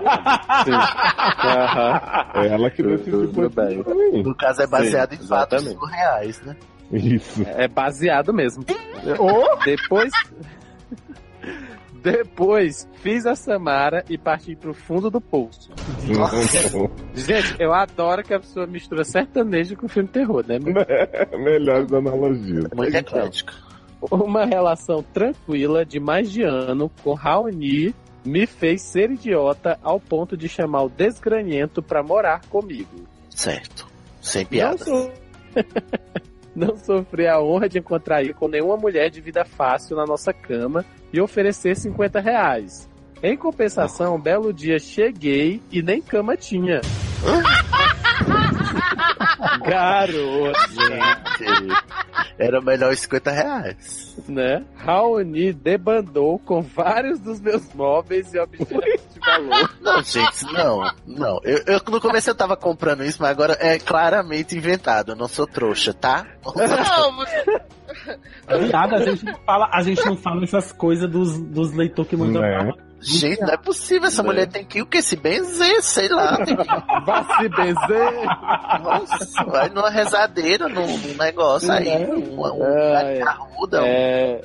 Aham. 1.45 2.01
É 2.35 2.47
ela 2.49 2.71
que 2.71 2.83
decidiu 2.83 3.27
Tudo 3.33 3.51
também. 3.51 4.23
No 4.23 4.35
caso, 4.37 4.62
é 4.62 4.66
baseado 4.66 5.14
Sim, 5.16 5.25
em 5.25 5.27
fatos 5.27 5.62
exatamente. 5.62 5.79
surreais, 5.81 6.41
né? 6.43 6.57
Isso. 6.93 7.43
É 7.47 7.66
baseado 7.69 8.33
mesmo. 8.33 8.64
Depois. 9.64 10.11
Depois 12.03 12.89
fiz 13.03 13.27
a 13.27 13.35
Samara 13.35 14.05
e 14.09 14.17
parti 14.17 14.55
pro 14.55 14.73
fundo 14.73 15.11
do 15.11 15.21
poço. 15.21 15.71
Gente, 17.15 17.57
eu 17.59 17.73
adoro 17.73 18.23
que 18.23 18.35
a 18.35 18.41
pessoa 18.41 18.67
mistura 18.67 19.05
sertanejo 19.05 19.77
com 19.77 19.89
filme 19.89 20.09
terror, 20.09 20.45
né? 20.47 20.59
Melhores 21.37 21.93
analogias. 21.93 22.67
Muito 22.75 22.97
eclético. 22.97 23.53
Uma 24.11 24.45
relação 24.45 25.03
tranquila 25.03 25.85
de 25.85 25.99
mais 25.99 26.31
de 26.31 26.43
ano 26.43 26.91
com 27.03 27.15
Raoni 27.15 27.95
me 28.25 28.47
fez 28.47 28.83
ser 28.83 29.11
idiota 29.11 29.79
ao 29.83 29.99
ponto 29.99 30.37
de 30.37 30.49
chamar 30.49 30.85
o 30.85 30.89
desgranhento 30.89 31.83
pra 31.83 32.03
morar 32.03 32.43
comigo. 32.49 33.07
Certo. 33.31 33.89
Sem 34.21 34.43
Não, 34.45 34.51
piada. 34.51 34.85
sou... 34.85 35.13
não 36.57 36.77
sofri 36.77 37.27
a 37.27 37.41
honra 37.41 37.69
de 37.69 37.79
encontrar 37.79 38.23
ele 38.23 38.35
com 38.35 38.49
nenhuma 38.49 38.77
mulher 38.77 39.11
de 39.11 39.21
vida 39.21 39.45
fácil 39.45 39.97
na 39.97 40.05
nossa 40.05 40.33
cama 40.33 40.85
e 41.13 41.21
oferecer 41.21 41.77
50 41.77 42.21
reais. 42.21 42.89
Em 43.23 43.37
compensação, 43.37 44.15
um 44.15 44.21
belo 44.21 44.53
dia 44.53 44.79
cheguei 44.79 45.61
e 45.73 45.83
nem 45.83 46.01
cama 46.01 46.37
tinha. 46.37 46.81
Garoto, 49.65 50.59
Gente, 50.71 51.83
Era 52.39 52.61
melhor 52.61 52.93
os 52.93 53.01
50 53.01 53.31
reais. 53.31 54.17
né? 54.29 54.65
Raoni 54.77 55.53
debandou 55.53 56.39
com 56.39 56.63
vários 56.63 57.19
dos 57.21 57.41
meus 57.41 57.73
móveis 57.75 58.33
e 58.35 58.39
objetos 58.39 59.08
valor. 59.29 59.70
Não, 59.81 60.03
gente, 60.03 60.45
não. 60.53 60.91
Não. 61.07 61.41
Eu, 61.45 61.62
eu 61.66 61.81
no 61.91 62.01
começo 62.01 62.29
eu 62.31 62.35
tava 62.35 62.57
comprando 62.57 63.05
isso, 63.05 63.18
mas 63.22 63.31
agora 63.31 63.57
é 63.61 63.79
claramente 63.79 64.57
inventado. 64.57 65.12
Eu 65.12 65.16
não 65.16 65.29
sou 65.29 65.47
trouxa, 65.47 65.95
tá? 65.95 66.26
Não, 66.45 67.16
você- 67.16 67.61
Viado, 68.66 68.95
a 68.95 69.05
gente 69.05 69.24
não 69.24 69.35
fala, 69.47 69.68
a 69.72 69.83
gente 69.83 70.05
não 70.05 70.16
fala 70.16 70.45
essas 70.45 70.72
coisas 70.72 71.09
dos, 71.11 71.39
dos 71.41 71.72
leitores 71.72 72.09
que 72.11 72.16
mandam 72.16 72.45
É. 72.45 72.59
pra 72.64 72.74
Gente, 73.01 73.41
não 73.41 73.51
é 73.51 73.57
possível. 73.57 74.09
Essa 74.09 74.22
É. 74.22 74.24
mulher 74.24 74.47
tem 74.49 74.64
que 74.64 74.83
o 74.83 74.87
que? 74.87 75.01
Se 75.01 75.14
benzer, 75.16 75.81
sei 75.83 76.09
lá. 76.09 76.37
Tem 76.45 76.57
que... 76.57 76.64
Vai 77.07 77.24
se 77.37 77.49
benzer. 77.49 78.12
Nossa, 78.83 79.45
vai 79.45 79.68
numa 79.68 79.89
rezadeira, 79.91 80.68
num, 80.68 80.99
num 80.99 81.14
negócio 81.16 81.70
aí. 81.72 81.89
Um, 82.07 82.35
um 82.35 82.43
lugar 82.43 83.05
de 83.05 83.11
É, 83.12 83.20
carruda. 83.24 83.81
é, 83.87 84.41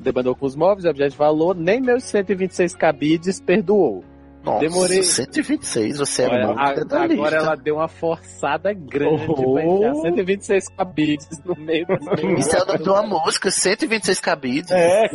debandou 0.00 0.34
com 0.34 0.46
os 0.46 0.56
móveis, 0.56 0.84
objeto 0.84 1.12
de 1.12 1.16
valor, 1.16 1.54
nem 1.54 1.80
meus 1.80 2.02
126 2.04 2.74
cabides 2.74 3.40
perdoou. 3.40 4.04
Nossa, 4.44 4.58
demorei- 4.60 5.02
126, 5.04 5.98
você 5.98 6.22
é 6.24 6.28
muito 6.46 6.60
a- 6.60 6.72
detalhista. 6.74 7.14
agora 7.14 7.36
ela 7.36 7.54
deu 7.56 7.76
uma 7.76 7.88
forçada 7.88 8.72
grande 8.72 9.24
Oh. 9.28 9.52
pra 9.54 9.64
enfiar 9.64 9.94
126 9.94 10.68
cabides 10.76 11.28
no 11.44 11.54
meio 11.56 11.86
das 11.86 12.00
Isso 12.38 12.56
é 12.56 12.62
o 12.62 12.66
nome 12.66 12.78
de 12.82 12.88
uma 12.90 13.02
música, 13.02 13.50
126 13.50 14.18
cabides. 14.20 14.70
É, 14.72 15.08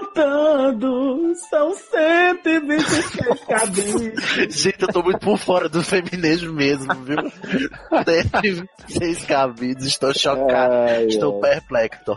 contando, 0.00 1.34
são 1.48 1.72
126 1.74 3.40
cabeças. 3.46 4.52
Gente, 4.56 4.82
eu 4.82 4.88
tô 4.88 5.02
muito 5.02 5.18
por 5.20 5.38
fora 5.38 5.68
do 5.68 5.82
feminismo 5.82 6.52
mesmo, 6.52 6.92
viu? 7.04 7.16
126 8.04 9.24
cabides, 9.26 9.86
estou 9.86 10.12
chocado. 10.12 10.74
Ai, 10.74 11.06
estou 11.06 11.34
ai. 11.44 11.50
perplexo. 11.50 12.16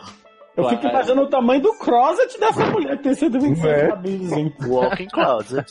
Eu 0.55 0.69
fico 0.69 0.85
imaginando 0.87 1.23
o 1.23 1.29
tamanho 1.29 1.61
do 1.61 1.73
closet 1.79 2.39
dessa 2.39 2.63
mulher 2.67 2.97
que 2.97 3.03
tem 3.03 3.15
126 3.15 3.65
É. 3.73 3.87
cabeças, 3.87 4.31
hein? 4.33 4.53
Walking 4.67 5.07
closet. 5.07 5.65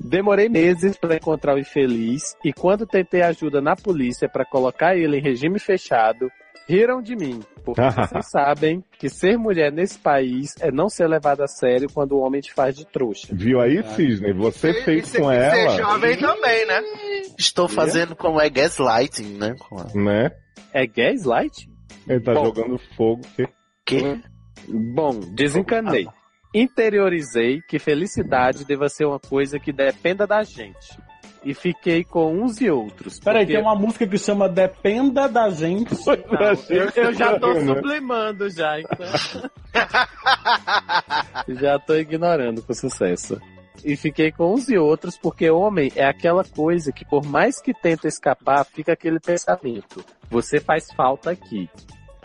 Demorei 0.00 0.48
meses 0.48 0.96
pra 0.96 1.16
encontrar 1.16 1.54
o 1.54 1.58
infeliz 1.58 2.36
e 2.44 2.52
quando 2.52 2.86
tentei 2.86 3.22
ajuda 3.22 3.60
na 3.60 3.74
polícia 3.76 4.28
pra 4.28 4.44
colocar 4.44 4.96
ele 4.96 5.18
em 5.18 5.22
regime 5.22 5.58
fechado, 5.58 6.28
riram 6.68 7.00
de 7.02 7.16
mim. 7.16 7.40
Porque 7.64 7.80
vocês 7.90 8.30
sabem 8.30 8.84
que 8.98 9.08
ser 9.08 9.36
mulher 9.36 9.72
nesse 9.72 9.98
país 9.98 10.54
é 10.60 10.70
não 10.70 10.88
ser 10.88 11.08
levado 11.08 11.42
a 11.42 11.46
sério 11.48 11.88
quando 11.92 12.12
o 12.12 12.20
homem 12.20 12.40
te 12.40 12.52
faz 12.52 12.76
de 12.76 12.86
trouxa. 12.86 13.28
Viu 13.32 13.60
aí, 13.60 13.82
Cisne? 13.94 14.32
Você 14.32 14.70
E- 14.70 14.82
fez 14.84 15.14
e 15.14 15.18
com 15.20 15.28
ser 15.28 15.36
ela, 15.36 15.76
jovem 15.76 16.16
também, 16.18 16.66
né? 16.66 16.80
Estou 17.38 17.68
fazendo 17.68 18.14
como 18.14 18.40
é 18.40 18.48
gaslighting, 18.50 19.36
né? 19.38 19.54
né? 19.94 20.30
É 20.72 20.86
gaslight? 20.86 21.68
Ele 22.08 22.20
tá 22.20 22.32
Bom. 22.34 22.44
jogando 22.46 22.78
fogo. 22.96 23.22
Que... 23.36 23.48
Que? 23.84 24.20
Bom, 24.94 25.20
desencanei. 25.34 26.06
Interiorizei 26.60 27.60
que 27.60 27.78
felicidade 27.78 28.64
deva 28.64 28.88
ser 28.88 29.04
uma 29.04 29.20
coisa 29.20 29.58
que 29.58 29.72
dependa 29.72 30.26
da 30.26 30.42
gente. 30.42 30.98
E 31.44 31.54
fiquei 31.54 32.02
com 32.02 32.34
uns 32.42 32.60
e 32.60 32.68
outros. 32.68 33.20
Peraí, 33.20 33.44
porque- 33.44 33.52
tem 33.58 33.62
uma 33.62 33.76
música 33.76 34.04
que 34.06 34.18
chama 34.18 34.48
Dependa 34.48 35.28
da 35.28 35.48
Gente. 35.50 35.94
Eu, 36.68 36.90
eu 37.04 37.12
já 37.14 37.38
tô 37.38 37.54
sublimando 37.60 38.50
já, 38.50 38.80
então. 38.80 39.06
já 41.60 41.78
tô 41.78 41.94
ignorando 41.94 42.62
com 42.62 42.74
sucesso. 42.74 43.40
E 43.84 43.94
fiquei 43.96 44.32
com 44.32 44.54
uns 44.54 44.68
e 44.68 44.76
outros 44.76 45.16
porque 45.16 45.48
homem 45.50 45.92
é 45.94 46.04
aquela 46.04 46.42
coisa 46.42 46.90
que 46.90 47.04
por 47.04 47.24
mais 47.24 47.60
que 47.60 47.72
tenta 47.74 48.08
escapar, 48.08 48.64
fica 48.64 48.92
aquele 48.94 49.20
pensamento. 49.20 50.04
Você 50.30 50.58
faz 50.58 50.90
falta 50.92 51.30
aqui. 51.30 51.68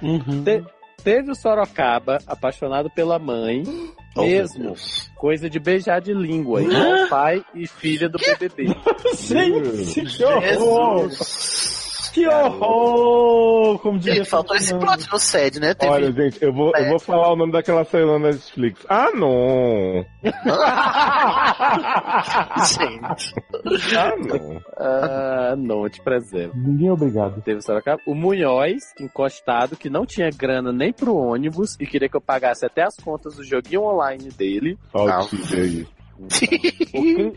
Uhum. 0.01 0.43
Te- 0.43 0.63
teve 1.03 1.31
o 1.31 1.35
Sorocaba, 1.35 2.19
apaixonado 2.27 2.89
pela 2.89 3.19
mãe, 3.19 3.63
Oh, 4.13 4.23
mesmo. 4.23 4.75
Coisa 5.15 5.49
de 5.49 5.57
beijar 5.57 6.01
de 6.01 6.13
língua, 6.13 6.61
igual 6.61 7.07
pai 7.07 7.45
e 7.55 7.65
filha 7.65 8.09
do 8.09 8.17
BBB. 8.17 8.67
Gente, 9.15 10.17
que 10.17 10.23
horror! 10.25 11.09
Que 12.13 12.27
horror! 12.27 13.79
Como 13.79 13.97
diria 13.99 14.25
faltou 14.25 14.55
esse 14.55 14.73
plot 14.75 15.07
no 15.11 15.17
SED, 15.19 15.59
né? 15.59 15.73
Teve... 15.73 15.91
Olha, 15.91 16.11
gente, 16.11 16.43
eu 16.43 16.51
vou, 16.53 16.71
eu 16.75 16.89
vou 16.89 16.99
falar 16.99 17.31
o 17.31 17.35
nome 17.35 17.51
daquela 17.51 17.83
série 17.85 18.05
na 18.05 18.19
Netflix. 18.19 18.85
Ah, 18.89 19.09
não! 19.13 20.05
Gente. 22.67 23.33
Ah, 23.97 24.15
não. 24.17 24.61
Ah, 24.77 25.55
não, 25.57 25.89
te 25.89 26.01
preservo. 26.01 26.53
Ninguém 26.55 26.87
é 26.87 26.91
obrigado. 26.91 27.41
Teve 27.41 27.59
o 27.59 27.61
Sorocaba. 27.61 28.01
O 28.05 28.13
Munhoz, 28.15 28.93
encostado, 28.99 29.75
que 29.75 29.89
não 29.89 30.05
tinha 30.05 30.29
grana 30.29 30.71
nem 30.71 30.91
pro 30.91 31.15
ônibus 31.15 31.77
e 31.79 31.85
queria 31.85 32.09
que 32.09 32.15
eu 32.17 32.21
pagasse 32.21 32.65
até 32.65 32.83
as 32.83 32.95
contas 32.97 33.35
do 33.35 33.43
joguinho 33.43 33.83
online 33.83 34.29
dele. 34.31 34.77
Olha 34.93 35.13
Não. 35.17 35.19
o 35.21 35.23
Cisne 35.29 35.59
aí. 35.61 35.87
O, 36.93 37.01
Cri- 37.01 37.33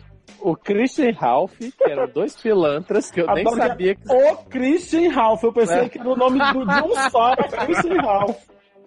o 0.50 0.54
Christian 0.56 1.12
Ralph, 1.12 1.56
que 1.58 1.72
eram 1.90 2.06
dois 2.08 2.36
pilantras 2.36 3.10
que 3.10 3.20
eu 3.20 3.26
nem 3.28 3.40
Adoro 3.46 3.60
que- 3.60 3.66
sabia 3.68 3.94
que. 3.94 4.12
O 4.12 4.36
Christian 4.48 5.10
Ralph. 5.10 5.42
Eu 5.42 5.52
pensei 5.52 5.78
É. 5.78 5.88
que 5.88 5.98
era 5.98 6.08
o 6.08 6.16
nome 6.16 6.38
do, 6.38 6.66
de 6.66 6.82
um 6.82 7.10
só, 7.10 7.32
era 7.32 7.48
Christian 7.66 8.00
Ralph. 8.02 8.36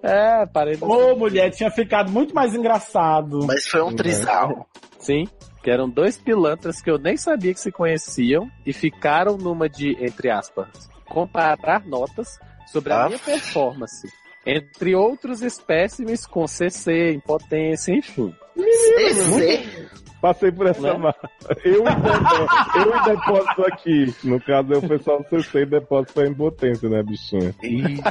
É, 0.04 0.46
parei. 0.46 0.78
Ô, 0.80 1.16
mulher, 1.16 1.50
tinha 1.50 1.72
ficado 1.72 2.12
muito 2.12 2.34
mais 2.34 2.54
engraçado. 2.54 3.40
Mas 3.48 3.68
foi 3.68 3.82
um 3.82 3.96
trisal. 3.96 4.68
Sim, 5.00 5.26
que 5.64 5.72
eram 5.72 5.90
dois 5.90 6.18
pilantras 6.18 6.82
que 6.82 6.90
eu 6.92 6.98
nem 7.00 7.18
sabia 7.18 7.54
que 7.54 7.60
se 7.60 7.72
conheciam 7.72 8.48
e 8.66 8.72
ficaram 8.72 9.36
numa 9.38 9.68
de, 9.68 9.98
entre 10.00 10.30
aspas, 10.30 10.68
comparar 11.10 11.84
notas 11.86 12.38
sobre 12.68 12.94
a 12.94 13.04
Ah. 13.04 13.08
minha 13.08 13.20
performance. 13.20 14.08
Entre 14.46 14.96
outros 14.96 15.42
espécimes 15.42 16.26
com 16.28 16.48
CC, 16.48 17.12
impotência, 17.14 17.92
enfim. 17.94 18.34
CC. 18.56 19.88
Passei 20.22 20.52
por 20.52 20.68
essa 20.68 20.82
Né? 20.82 20.98
marca. 20.98 21.30
Eu 21.64 21.84
e 21.86 23.04
depósito, 23.06 23.62
eu 23.62 23.66
aqui. 23.68 24.16
No 24.24 24.40
caso, 24.42 24.74
é 24.74 24.78
o 24.78 24.88
pessoal 24.88 25.20
do 25.24 25.30
CC 25.30 25.60
e 25.62 25.66
depósito 25.66 26.14
pra 26.14 26.28
impotência, 26.28 26.90
né, 26.90 27.04
bichinha? 27.04 27.54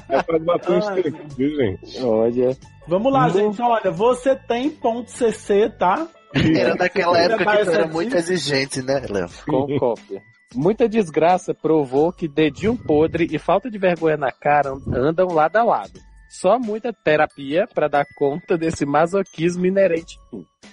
É 0.08 0.22
faz 0.22 0.42
bastante 0.44 0.88
Ai. 0.88 1.02
tempo, 1.02 1.18
viu, 1.36 1.56
gente? 1.56 2.02
Olha. 2.04 2.56
Vamos 2.86 3.12
lá, 3.12 3.22
Não. 3.22 3.30
gente. 3.30 3.60
Olha, 3.62 3.90
você 3.90 4.36
tem 4.36 4.70
ponto 4.70 5.10
CC, 5.10 5.68
tá? 5.70 6.06
Era 6.34 6.74
daquela 6.76 7.18
época 7.18 7.44
que 7.56 7.64
tu 7.64 7.70
era 7.70 7.86
muito 7.88 8.16
exigente, 8.16 8.82
né, 8.82 9.02
Léo? 9.08 9.28
Com 9.46 9.78
cópia. 9.78 10.22
Muita 10.54 10.88
desgraça 10.88 11.52
provou 11.52 12.12
que 12.12 12.28
dedinho 12.28 12.76
podre 12.76 13.26
e 13.30 13.38
falta 13.38 13.68
de 13.70 13.78
vergonha 13.78 14.16
na 14.16 14.30
cara 14.30 14.72
andam 14.92 15.26
lado 15.28 15.56
a 15.56 15.64
lado. 15.64 15.98
Só 16.28 16.58
muita 16.58 16.92
terapia 16.92 17.66
pra 17.66 17.88
dar 17.88 18.04
conta 18.16 18.56
desse 18.58 18.84
masoquismo 18.84 19.66
inerente. 19.66 20.18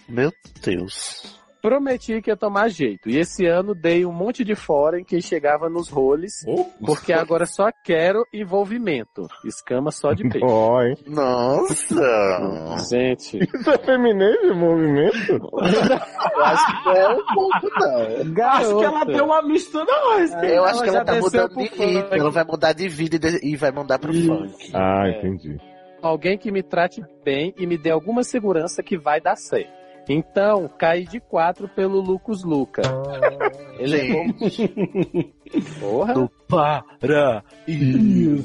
Meu 0.08 0.32
Deus. 0.64 1.43
Prometi 1.64 2.22
que 2.22 2.30
ia 2.30 2.36
tomar 2.36 2.68
jeito. 2.68 3.10
E 3.10 3.18
esse 3.18 3.46
ano 3.46 3.74
dei 3.74 4.06
um 4.06 4.12
monte 4.12 4.44
de 4.44 4.54
fora 4.54 5.00
em 5.00 5.04
quem 5.06 5.22
chegava 5.22 5.70
nos 5.70 5.88
roles, 5.88 6.46
porque 6.86 7.14
agora 7.14 7.46
só 7.46 7.70
quero 7.86 8.26
envolvimento. 8.34 9.26
Escama 9.46 9.90
só 9.90 10.12
de 10.12 10.28
peixe. 10.28 10.46
Hein? 10.46 10.98
Nossa. 11.08 12.76
Gente, 12.92 13.38
Isso 13.56 13.72
é 13.72 13.78
feminismo, 13.78 14.56
movimento? 14.56 15.32
Eu 15.32 16.44
acho 16.44 16.66
que 16.66 16.86
não 16.86 16.96
é 16.98 17.10
um 17.14 17.26
pouco, 17.34 17.70
não. 17.80 18.46
Acho 18.50 18.78
que 18.80 18.84
ela 18.84 19.06
deu 19.06 19.26
uma 19.26 19.42
mistura. 19.42 19.86
Não, 19.86 20.44
Eu 20.44 20.66
acho 20.66 20.84
que 20.84 20.90
ela 20.90 21.06
tá 21.06 21.16
mudando 21.16 21.56
de 21.56 21.64
ritmo. 21.64 22.08
Ela 22.12 22.30
vai 22.30 22.44
mudar 22.44 22.74
de 22.74 22.90
vida 22.90 23.16
e 23.16 23.20
de- 23.20 23.56
vai 23.56 23.72
mudar 23.72 24.00
pro 24.00 24.14
funk. 24.14 24.70
Ah, 24.74 25.08
É. 25.08 25.18
entendi. 25.18 25.58
alguém 26.02 26.38
que 26.38 26.52
me 26.52 26.62
trate 26.62 27.02
bem 27.24 27.54
e 27.58 27.66
me 27.66 27.78
dê 27.78 27.90
alguma 27.90 28.24
segurança 28.24 28.84
que 28.84 28.98
vai 28.98 29.22
dar 29.22 29.38
certo. 29.38 29.72
Então, 30.08 30.70
caí 30.78 31.06
de 31.06 31.20
quatro 31.20 31.68
pelo 31.68 32.00
Lucas 32.02 32.44
Luca. 32.44 32.82
Ele 33.80 33.98
é 33.98 34.12
bom... 34.12 34.26
Porra. 35.80 36.14
Do 36.14 36.30
para. 36.48 37.44
Ele 37.68 38.44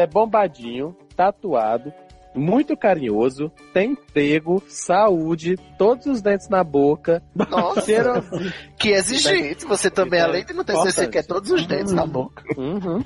é 0.00 0.06
bombadinho, 0.06 0.96
tatuado, 1.14 1.92
muito 2.36 2.76
carinhoso, 2.76 3.50
tem 3.72 3.92
emprego, 3.92 4.62
saúde, 4.68 5.56
todos 5.78 6.06
os 6.06 6.20
dentes 6.20 6.48
na 6.48 6.62
boca, 6.62 7.22
Nossa, 7.34 7.80
cheirosinho. 7.82 8.52
que 8.78 8.90
exigente. 8.90 9.64
Você 9.64 9.90
também, 9.90 10.20
é 10.20 10.22
além 10.22 10.44
de 10.44 10.52
não 10.52 10.64
ter 10.64 10.74
CC, 10.76 10.88
importante. 10.88 11.10
quer 11.10 11.26
todos 11.26 11.50
os 11.50 11.66
dentes 11.66 11.92
na 11.92 12.06
boca. 12.06 12.42
Uhum. 12.56 13.02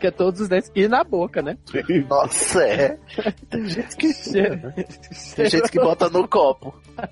Que 0.00 0.08
é 0.08 0.10
todos 0.10 0.40
os 0.42 0.48
dentes. 0.48 0.70
E 0.74 0.86
na 0.88 1.02
boca, 1.02 1.40
né? 1.42 1.56
Nossa, 2.08 2.62
é. 2.62 2.98
Tem 3.48 3.66
gente 3.66 3.96
que, 3.96 4.12
Cheiro- 4.12 4.72
tem 5.34 5.48
gente 5.50 5.70
que 5.70 5.80
bota 5.80 6.08
no 6.10 6.28
copo. 6.28 6.74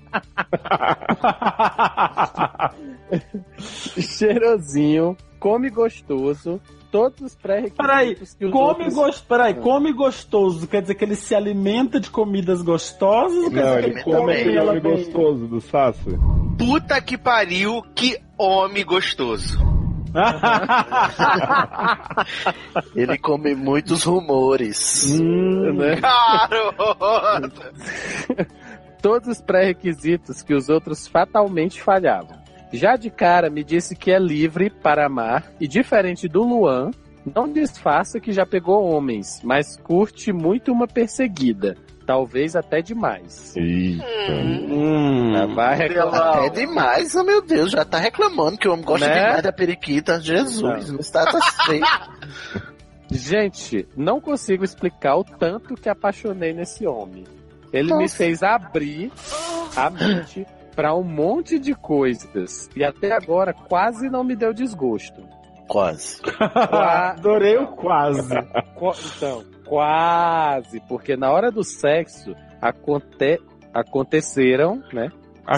Cheirosinho, 3.97 5.15
come 5.39 5.69
gostoso, 5.69 6.59
todos 6.91 7.21
os 7.21 7.35
pré-requisitos 7.35 7.85
Peraí, 7.85 8.15
que 8.15 8.23
os 8.45 8.51
come, 8.51 8.85
outros... 8.85 9.21
Peraí, 9.21 9.53
come 9.55 9.93
gostoso. 9.93 10.67
Quer 10.67 10.81
dizer 10.81 10.95
que 10.95 11.05
ele 11.05 11.15
se 11.15 11.35
alimenta 11.35 11.99
de 11.99 12.09
comidas 12.09 12.61
gostosas? 12.61 13.43
ou 13.45 13.51
quer 13.51 13.63
Não, 13.63 13.75
dizer 13.77 13.83
que 13.83 13.89
ele 13.89 14.03
come 14.03 14.33
aquele 14.33 14.59
homem 14.59 14.81
gostoso 14.81 15.47
do 15.47 15.61
Sassi. 15.61 16.17
Puta 16.57 17.01
que 17.01 17.17
pariu, 17.17 17.81
que 17.93 18.17
homem 18.37 18.85
gostoso. 18.85 19.59
Ele 22.95 23.17
come 23.17 23.55
muitos 23.55 24.03
rumores. 24.03 25.19
né? 25.19 25.95
Garota! 25.95 27.71
Todos 29.01 29.27
os 29.27 29.41
pré-requisitos 29.41 30.41
que 30.41 30.53
os 30.53 30.69
outros 30.69 31.07
fatalmente 31.07 31.81
falhavam. 31.81 32.37
Já 32.71 32.95
de 32.95 33.09
cara 33.09 33.49
me 33.49 33.63
disse 33.63 33.95
que 33.95 34.11
é 34.11 34.19
livre 34.19 34.69
para 34.69 35.05
amar 35.05 35.51
e 35.59 35.67
diferente 35.67 36.27
do 36.27 36.43
Luan, 36.43 36.91
não 37.33 37.51
disfarça 37.51 38.19
que 38.19 38.31
já 38.31 38.45
pegou 38.45 38.83
homens, 38.83 39.41
mas 39.43 39.77
curte 39.77 40.31
muito 40.31 40.71
uma 40.71 40.87
perseguida. 40.87 41.75
Talvez 42.05 42.55
até 42.55 42.81
demais. 42.81 43.55
Eita. 43.55 44.03
Hum. 44.31 45.33
Já 45.33 45.45
vai 45.47 45.75
reclamar. 45.75 46.43
É 46.45 46.49
demais, 46.49 47.15
oh 47.15 47.23
meu 47.23 47.41
Deus, 47.41 47.71
já 47.71 47.83
tá 47.83 47.97
reclamando 47.97 48.57
que 48.57 48.67
o 48.67 48.73
homem 48.73 48.85
gosta 48.85 49.07
Né? 49.07 49.13
demais 49.25 49.41
da 49.43 49.51
periquita. 49.51 50.19
Jesus, 50.21 50.91
não 50.91 50.99
está 50.99 51.25
tá. 51.25 51.39
Gente, 53.11 53.87
não 53.95 54.19
consigo 54.19 54.63
explicar 54.63 55.15
o 55.17 55.23
tanto 55.23 55.75
que 55.75 55.87
apaixonei 55.89 56.53
nesse 56.53 56.85
homem. 56.87 57.23
Ele 57.71 57.93
me 57.93 58.01
Nossa. 58.03 58.15
fez 58.17 58.41
abrir 58.43 59.11
a 59.75 59.89
mente 59.89 60.45
pra 60.75 60.95
um 60.95 61.03
monte 61.03 61.59
de 61.59 61.73
coisas. 61.75 62.69
E 62.75 62.83
até 62.83 63.11
agora 63.13 63.53
quase 63.53 64.09
não 64.09 64.23
me 64.23 64.35
deu 64.35 64.53
desgosto. 64.53 65.23
Quase. 65.67 66.21
Qua- 66.21 67.11
Adorei 67.17 67.57
o 67.57 67.67
quase. 67.67 68.29
Qu- 68.75 68.93
Então, 69.17 69.43
quase. 69.65 70.79
Porque 70.87 71.15
na 71.15 71.31
hora 71.31 71.51
do 71.51 71.63
sexo 71.63 72.35
aconte... 72.61 73.39
aconteceram, 73.73 74.81
né? 74.93 75.09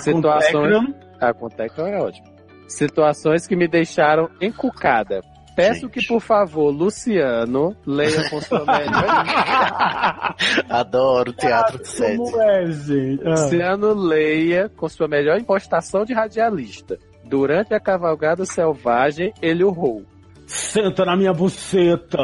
Situações. 0.02 0.96
Acontece 1.20 1.82
é 1.82 2.00
ótimo. 2.00 2.28
Situações 2.68 3.48
que 3.48 3.56
me 3.56 3.68
deixaram 3.68 4.30
encucada. 4.42 5.22
Peço 5.58 5.82
Gente. 5.82 5.94
que, 5.94 6.06
por 6.06 6.22
favor, 6.22 6.70
Luciano 6.70 7.76
leia 7.84 8.30
com 8.30 8.40
sua 8.40 8.64
melhor. 8.64 10.36
Adoro 10.70 11.34
teatro 11.34 11.80
de 11.80 11.88
sede. 11.88 12.18
Como 12.18 12.40
é, 12.40 12.68
gente? 12.68 13.24
Ah. 13.26 13.32
Luciano 13.32 13.94
leia 13.96 14.70
com 14.70 14.88
sua 14.88 15.08
melhor 15.08 15.40
impostação 15.40 16.06
de 16.06 16.14
radialista. 16.14 17.00
Durante 17.26 17.74
a 17.74 17.80
cavalgada 17.80 18.46
selvagem, 18.46 19.34
ele 19.42 19.64
urrou. 19.64 20.06
Senta 20.48 21.04
na 21.06 21.16
minha 21.16 21.34
buceta. 21.34 22.18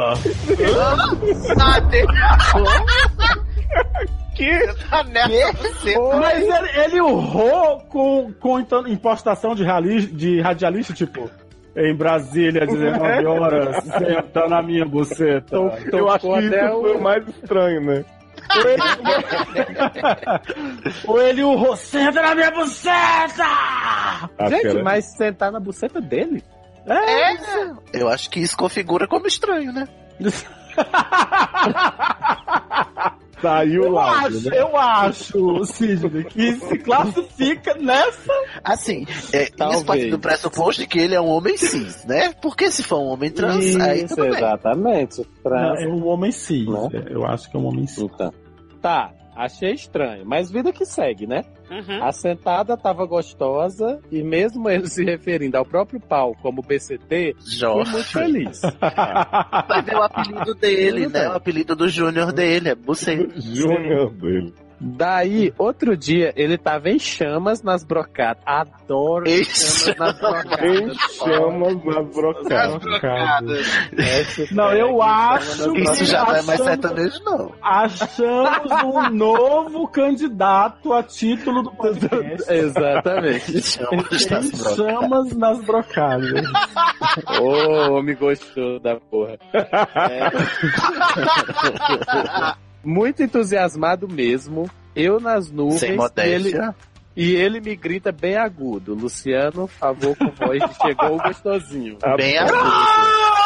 Que? 4.34 4.74
Tá 4.90 5.04
nessa 5.04 5.52
você. 5.52 5.94
Mas 6.18 6.42
ele, 6.42 6.80
ele 6.84 7.00
urrou 7.00 7.80
com, 7.88 8.32
com 8.40 8.58
então, 8.58 8.86
impostação 8.88 9.54
de, 9.54 9.64
de 10.06 10.40
radialista, 10.40 10.92
tipo. 10.92 11.30
Em 11.76 11.92
Brasília, 11.94 12.64
19 12.66 13.26
horas, 13.26 13.82
senta 13.84 14.46
na 14.48 14.62
minha 14.62 14.84
buceta. 14.86 15.56
Eu 15.56 16.08
acho 16.08 16.20
que 16.20 16.38
isso 16.38 16.54
até 16.54 16.68
foi 16.70 16.92
o- 16.94 16.98
o 16.98 17.02
mais 17.02 17.26
estranho, 17.28 17.80
né? 17.80 18.04
Ou 21.06 21.20
ele 21.20 21.42
urrou, 21.42 21.74
senta 21.76 22.22
na 22.22 22.32
minha 22.34 22.50
buceta! 22.52 23.44
Que 24.38 24.48
Gente, 24.50 24.66
era- 24.68 24.82
mas 24.84 25.16
sentar 25.16 25.50
na 25.50 25.58
buceta 25.58 26.00
dele? 26.00 26.44
É, 26.86 27.72
eu 27.92 28.08
acho 28.08 28.28
que 28.30 28.40
isso 28.40 28.56
configura 28.56 29.06
como 29.08 29.26
estranho, 29.26 29.72
né? 29.72 29.88
Saiu 33.40 33.84
Eu 33.84 33.92
lá. 33.92 34.20
acho, 34.22 34.48
né? 34.48 34.58
eu 34.58 34.76
acho, 34.76 35.64
Sidney, 35.66 36.24
que 36.24 36.54
se 36.54 36.78
classifica 36.78 37.74
nessa. 37.74 38.32
Assim, 38.62 39.06
é, 39.32 39.46
Talvez. 39.50 39.78
isso 39.78 39.86
parte 39.86 40.10
do 40.10 40.18
pressuposto 40.18 40.80
de 40.80 40.88
que 40.88 40.98
ele 40.98 41.14
é 41.14 41.20
um 41.20 41.28
homem 41.28 41.56
cis, 41.58 42.04
né? 42.06 42.32
Porque 42.40 42.70
se 42.70 42.82
for 42.82 43.00
um 43.00 43.08
homem 43.08 43.30
trans, 43.30 43.76
aí 43.76 44.04
Isso, 44.04 44.14
tudo 44.16 44.28
bem. 44.30 44.36
exatamente. 44.38 45.24
Trans. 45.42 45.78
É 45.80 45.86
um 45.86 46.06
homem 46.06 46.32
cis. 46.32 46.66
Né? 46.66 47.04
Eu 47.10 47.26
acho 47.26 47.50
que 47.50 47.56
é 47.56 47.60
um 47.60 47.66
homem 47.66 47.86
cis. 47.86 48.04
Então. 48.04 48.32
Tá, 48.80 49.12
achei 49.36 49.72
estranho, 49.72 50.24
mas 50.24 50.50
vida 50.50 50.72
que 50.72 50.84
segue, 50.84 51.26
né? 51.26 51.44
Uhum. 51.70 52.04
A 52.04 52.12
sentada 52.12 52.76
tava 52.76 53.06
gostosa 53.06 54.00
e 54.10 54.22
mesmo 54.22 54.68
ele 54.68 54.86
se 54.86 55.04
referindo 55.04 55.56
ao 55.56 55.64
próprio 55.64 56.00
pau 56.00 56.34
como 56.40 56.62
BCT, 56.62 57.34
fui 57.38 57.50
Jorge. 57.52 57.92
muito 57.92 58.12
feliz. 58.12 58.60
Vai 59.68 59.82
ver 59.82 59.96
o 59.96 60.02
apelido 60.02 60.54
dele, 60.54 61.08
né? 61.08 61.28
O 61.28 61.32
apelido 61.32 61.74
do 61.74 61.88
Júnior 61.88 62.32
dele 62.32 62.70
é 62.70 62.74
Buceta. 62.74 63.40
Júnior 63.40 64.10
dele. 64.12 64.54
Daí, 64.86 65.50
outro 65.56 65.96
dia, 65.96 66.32
ele 66.36 66.58
tava 66.58 66.90
em 66.90 66.98
chamas 66.98 67.62
nas 67.62 67.82
brocadas. 67.82 68.42
Adoro 68.44 69.26
Em 69.26 69.42
chamas 69.44 70.20
nas 70.20 70.44
Em 70.62 70.86
brocadas. 70.86 71.12
chamas 71.16 71.82
nas 71.84 72.78
brocadas. 72.82 73.66
Essa 73.96 74.54
Não, 74.54 74.70
eu 74.72 75.00
acho 75.02 75.74
Isso 75.76 76.04
já 76.04 76.22
não 76.24 76.36
é 76.36 76.42
mais 76.42 76.60
sertanejo, 76.60 77.18
não. 77.24 77.52
Achamos 77.62 78.70
um 78.84 79.08
novo 79.10 79.88
candidato 79.88 80.92
a 80.92 81.02
título 81.02 81.62
do 81.62 81.70
podcast. 81.72 82.52
Exatamente. 82.52 83.78
Brocas. 83.78 84.22
chamas 84.76 85.34
nas 85.34 85.64
brocadas. 85.64 86.42
Ô, 87.40 87.94
homem 87.94 88.14
gostou 88.16 88.78
da 88.80 88.96
porra. 88.96 89.38
É. 89.54 90.30
Muito 92.84 93.22
entusiasmado 93.22 94.08
mesmo. 94.08 94.70
Eu 94.94 95.18
nas 95.18 95.50
nuvens. 95.50 95.80
Sem 95.80 95.90
e 95.90 95.92
ele, 95.92 95.96
modéstia. 95.96 96.74
e 97.16 97.34
ele 97.34 97.60
me 97.60 97.74
grita 97.74 98.12
bem 98.12 98.36
agudo. 98.36 98.94
Luciano, 98.94 99.66
favor 99.66 100.16
com 100.16 100.30
voz 100.30 100.62
de 100.62 100.74
chegou 100.76 101.16
o 101.16 101.22
gostosinho. 101.22 101.98
Bem 102.16 102.38
agudo. 102.38 102.64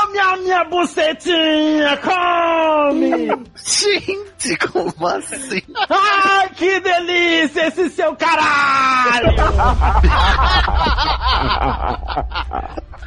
Come 0.09 0.19
a 0.21 0.37
minha 0.39 0.65
bucetinha, 0.65 1.97
come! 1.99 3.27
Gente, 3.57 4.57
como 4.73 5.07
assim? 5.07 5.61
Ai, 5.91 6.49
que 6.57 6.81
delícia 6.81 7.67
esse 7.67 7.91
seu 7.91 8.17
caralho! 8.17 9.37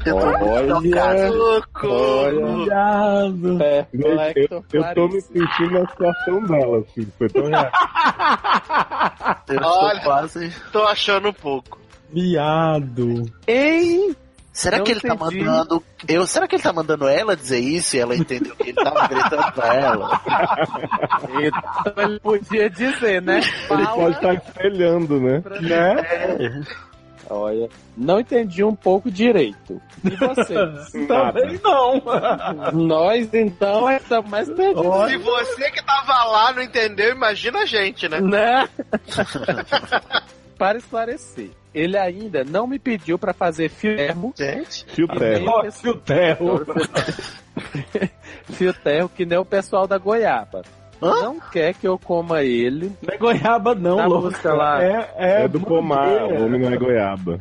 Tô 0.04 0.20
chocado. 0.84 1.64
Olha, 1.84 2.66
Viado. 2.66 3.58
perplexo, 3.58 4.64
Eu, 4.72 4.82
eu 4.82 4.94
tô 4.94 5.08
me 5.08 5.22
sentindo 5.22 5.72
na 5.80 5.88
situação 5.90 6.44
dela, 6.44 6.80
assim. 6.80 7.08
Foi 7.18 7.30
tão 7.30 7.46
real. 7.48 7.72
Eu 9.50 9.60
Olha. 9.64 10.02
quase. 10.02 10.56
Tô 10.72 10.84
achando 10.84 11.30
um 11.30 11.34
pouco. 11.34 11.80
Viado. 12.14 13.24
Ei! 13.48 14.16
Será 14.54 14.78
Não 14.78 14.84
que 14.84 14.92
ele 14.92 15.00
tá 15.00 15.14
entendi. 15.16 15.44
mandando. 15.44 15.84
Eu, 16.08 16.28
será 16.28 16.46
que 16.48 16.56
ele 16.56 16.64
tá 16.64 16.74
mandando 16.74 17.08
ela 17.08 17.36
dizer 17.38 17.60
isso 17.60 17.96
e 17.96 18.00
ela 18.00 18.16
entendeu 18.16 18.54
que 18.56 18.64
ele 18.70 18.74
tava 18.74 19.08
gritando 19.08 19.52
pra 19.54 19.76
ela? 19.76 20.22
Então 21.88 22.04
ele 22.04 22.20
podia 22.20 22.70
dizer, 22.70 23.22
né? 23.22 23.38
Ele 23.40 23.68
Fala 23.68 23.88
pode 23.96 24.16
estar 24.16 24.34
espelhando, 24.34 25.20
né? 25.20 25.40
pra- 25.40 25.62
Né? 25.62 26.64
Olha, 27.30 27.70
não 27.96 28.20
entendi 28.20 28.62
um 28.62 28.76
pouco 28.76 29.10
direito. 29.10 29.82
E 30.04 30.10
vocês? 30.18 30.92
Também 31.08 31.60
não. 31.64 32.02
Nós, 32.74 33.34
então, 33.34 33.90
estamos 33.90 34.30
mais 34.30 34.50
perdidos. 34.50 35.10
Se 35.10 35.18
você 35.18 35.72
que 35.72 35.82
tava 35.86 36.26
lá 36.26 36.52
não 36.52 36.62
entendeu, 36.62 37.12
imagina 37.12 37.60
a 37.60 37.66
gente, 37.66 38.10
né? 38.10 38.20
Né? 38.20 38.68
Para 40.62 40.78
esclarecer, 40.78 41.50
ele 41.74 41.98
ainda 41.98 42.44
não 42.44 42.68
me 42.68 42.78
pediu 42.78 43.18
para 43.18 43.34
fazer 43.34 43.68
fio 43.68 43.96
termo, 43.96 44.32
Gente. 44.38 44.86
Fio 44.94 45.08
terra. 45.08 45.40
nem 45.40 45.42
o 45.42 45.46
Nossa, 45.46 45.90
o 45.90 45.96
terro. 45.98 46.66
fio 48.52 48.72
terro 48.72 49.10
que 49.18 49.26
nem 49.26 49.40
o 49.40 49.44
pessoal 49.44 49.88
da 49.88 49.98
goiaba. 49.98 50.62
Hã? 51.02 51.20
Não 51.24 51.40
quer 51.40 51.74
que 51.74 51.88
eu 51.88 51.98
coma 51.98 52.44
ele. 52.44 52.92
Não 53.02 53.12
é 53.12 53.18
goiaba, 53.18 53.74
não, 53.74 53.98
Na 53.98 54.06
louco. 54.06 54.26
música 54.26 54.54
lá. 54.54 54.84
É, 54.84 55.14
é, 55.18 55.44
É 55.46 55.48
do 55.48 55.60
pomar, 55.60 56.26
o 56.26 56.46
homem 56.46 56.62
não 56.62 56.72
é 56.72 56.78
goiaba. 56.78 57.40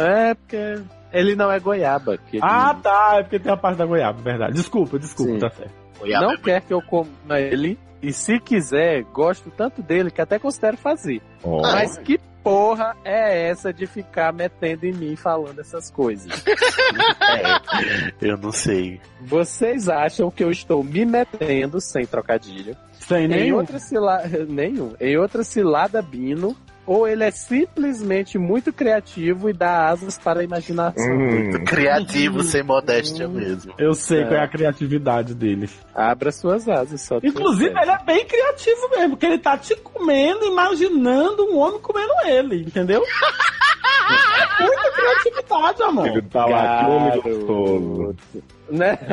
É 0.00 0.34
porque 0.34 0.80
ele 1.12 1.34
não 1.34 1.50
é 1.50 1.58
goiaba. 1.58 2.16
Que 2.30 2.36
ele 2.36 2.46
Ah, 2.46 2.72
tá. 2.80 3.16
É 3.18 3.22
porque 3.24 3.40
tem 3.40 3.50
a 3.50 3.56
parte 3.56 3.78
da 3.78 3.84
goiaba, 3.84 4.22
verdade. 4.22 4.52
Desculpa, 4.52 4.96
desculpa, 4.96 5.32
Sim. 5.32 5.38
tá 5.40 5.50
certo. 5.50 5.72
não 6.04 6.36
quer 6.36 6.60
que 6.60 6.72
eu 6.72 6.80
coma 6.82 7.40
ele. 7.40 7.76
E 8.06 8.12
se 8.12 8.38
quiser, 8.38 9.02
gosto 9.04 9.50
tanto 9.50 9.82
dele 9.82 10.10
que 10.10 10.20
até 10.20 10.38
considero 10.38 10.76
fazer. 10.76 11.20
Ó, 11.42 11.62
Mas 11.62 11.96
que 11.98 12.18
porra 12.42 12.94
é 13.04 13.48
essa 13.48 13.72
de 13.72 13.86
ficar 13.86 14.32
metendo 14.32 14.84
em 14.84 14.92
mim 14.92 15.16
falando 15.16 15.58
essas 15.60 15.90
coisas? 15.90 16.30
É, 17.26 18.12
eu 18.20 18.36
não 18.36 18.52
sei. 18.52 19.00
Vocês 19.20 19.88
acham 19.88 20.30
que 20.30 20.44
eu 20.44 20.50
estou 20.50 20.84
me 20.84 21.04
metendo, 21.04 21.80
sem 21.80 22.06
trocadilho, 22.06 22.76
Sem 22.92 23.24
em 23.24 23.28
nenhum. 23.28 23.56
outra 23.56 23.78
cilada. 23.78 24.28
Nenhum. 24.46 24.94
Em 25.00 25.16
outra 25.18 25.42
cilada 25.42 26.00
bino, 26.00 26.54
ou 26.86 27.06
ele 27.08 27.24
é 27.24 27.30
simplesmente 27.30 28.36
muito 28.38 28.72
criativo 28.72 29.48
e 29.48 29.52
dá 29.52 29.88
asas 29.88 30.18
para 30.18 30.40
a 30.40 30.44
imaginação? 30.44 31.04
hum, 31.06 31.64
Criativo, 31.64 32.42
sem 32.42 32.62
modéstia 32.62 33.26
mesmo. 33.28 33.72
Eu 33.78 33.94
sei 33.94 34.22
É. 34.22 34.24
qual 34.24 34.34
é 34.40 34.44
a 34.44 34.48
criatividade 34.48 35.34
dele. 35.34 35.68
Abra 35.94 36.30
suas 36.32 36.68
asas, 36.68 37.00
só 37.00 37.18
Inclusive, 37.22 37.70
ele 37.78 37.90
é 37.90 37.98
bem 38.04 38.24
criativo 38.26 38.88
mesmo, 38.90 39.10
porque 39.10 39.26
ele 39.26 39.38
tá 39.38 39.56
te 39.56 39.74
comendo, 39.76 40.44
imaginando 40.44 41.44
um 41.50 41.58
homem 41.58 41.80
comendo 41.80 42.12
ele, 42.26 42.62
entendeu? 42.62 43.02
É 43.02 44.62
muita 44.62 44.90
criatividade, 44.92 45.82
amor. 45.82 46.06
ele 46.06 46.22
tá 46.22 46.44
lá, 46.46 47.12
que 47.22 47.30
gostoso. 47.30 48.16
Né? 48.68 48.98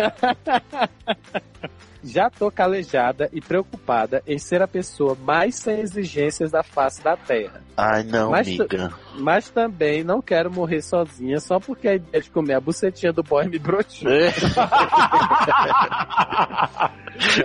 Já 2.04 2.32
tô 2.32 2.50
calejada 2.50 3.30
e 3.32 3.40
preocupada 3.40 4.24
em 4.26 4.40
ser 4.40 4.60
a 4.64 4.68
pessoa 4.68 5.16
mais 5.24 5.54
sem 5.56 5.82
exigências 5.82 6.50
da 6.50 6.64
face 6.64 7.04
da 7.04 7.16
Terra. 7.16 7.62
Ai, 7.78 8.02
não, 8.04 8.32
Mas- 8.32 8.48
amiga. 8.48 8.92
Mas 9.20 9.50
também 9.52 10.04
não 10.04 10.20
quero 10.20 10.52
morrer 10.52 10.82
sozinha 10.82 11.40
só 11.40 11.60
porque 11.60 11.88
a 11.88 11.94
ideia 11.96 12.24
de 12.24 12.32
comer 12.32 12.56
a 12.56 12.60
bucetinha 12.60 13.14
do 13.14 13.22
boy 13.22 13.48
me 13.48 13.60
brotou. 13.60 14.10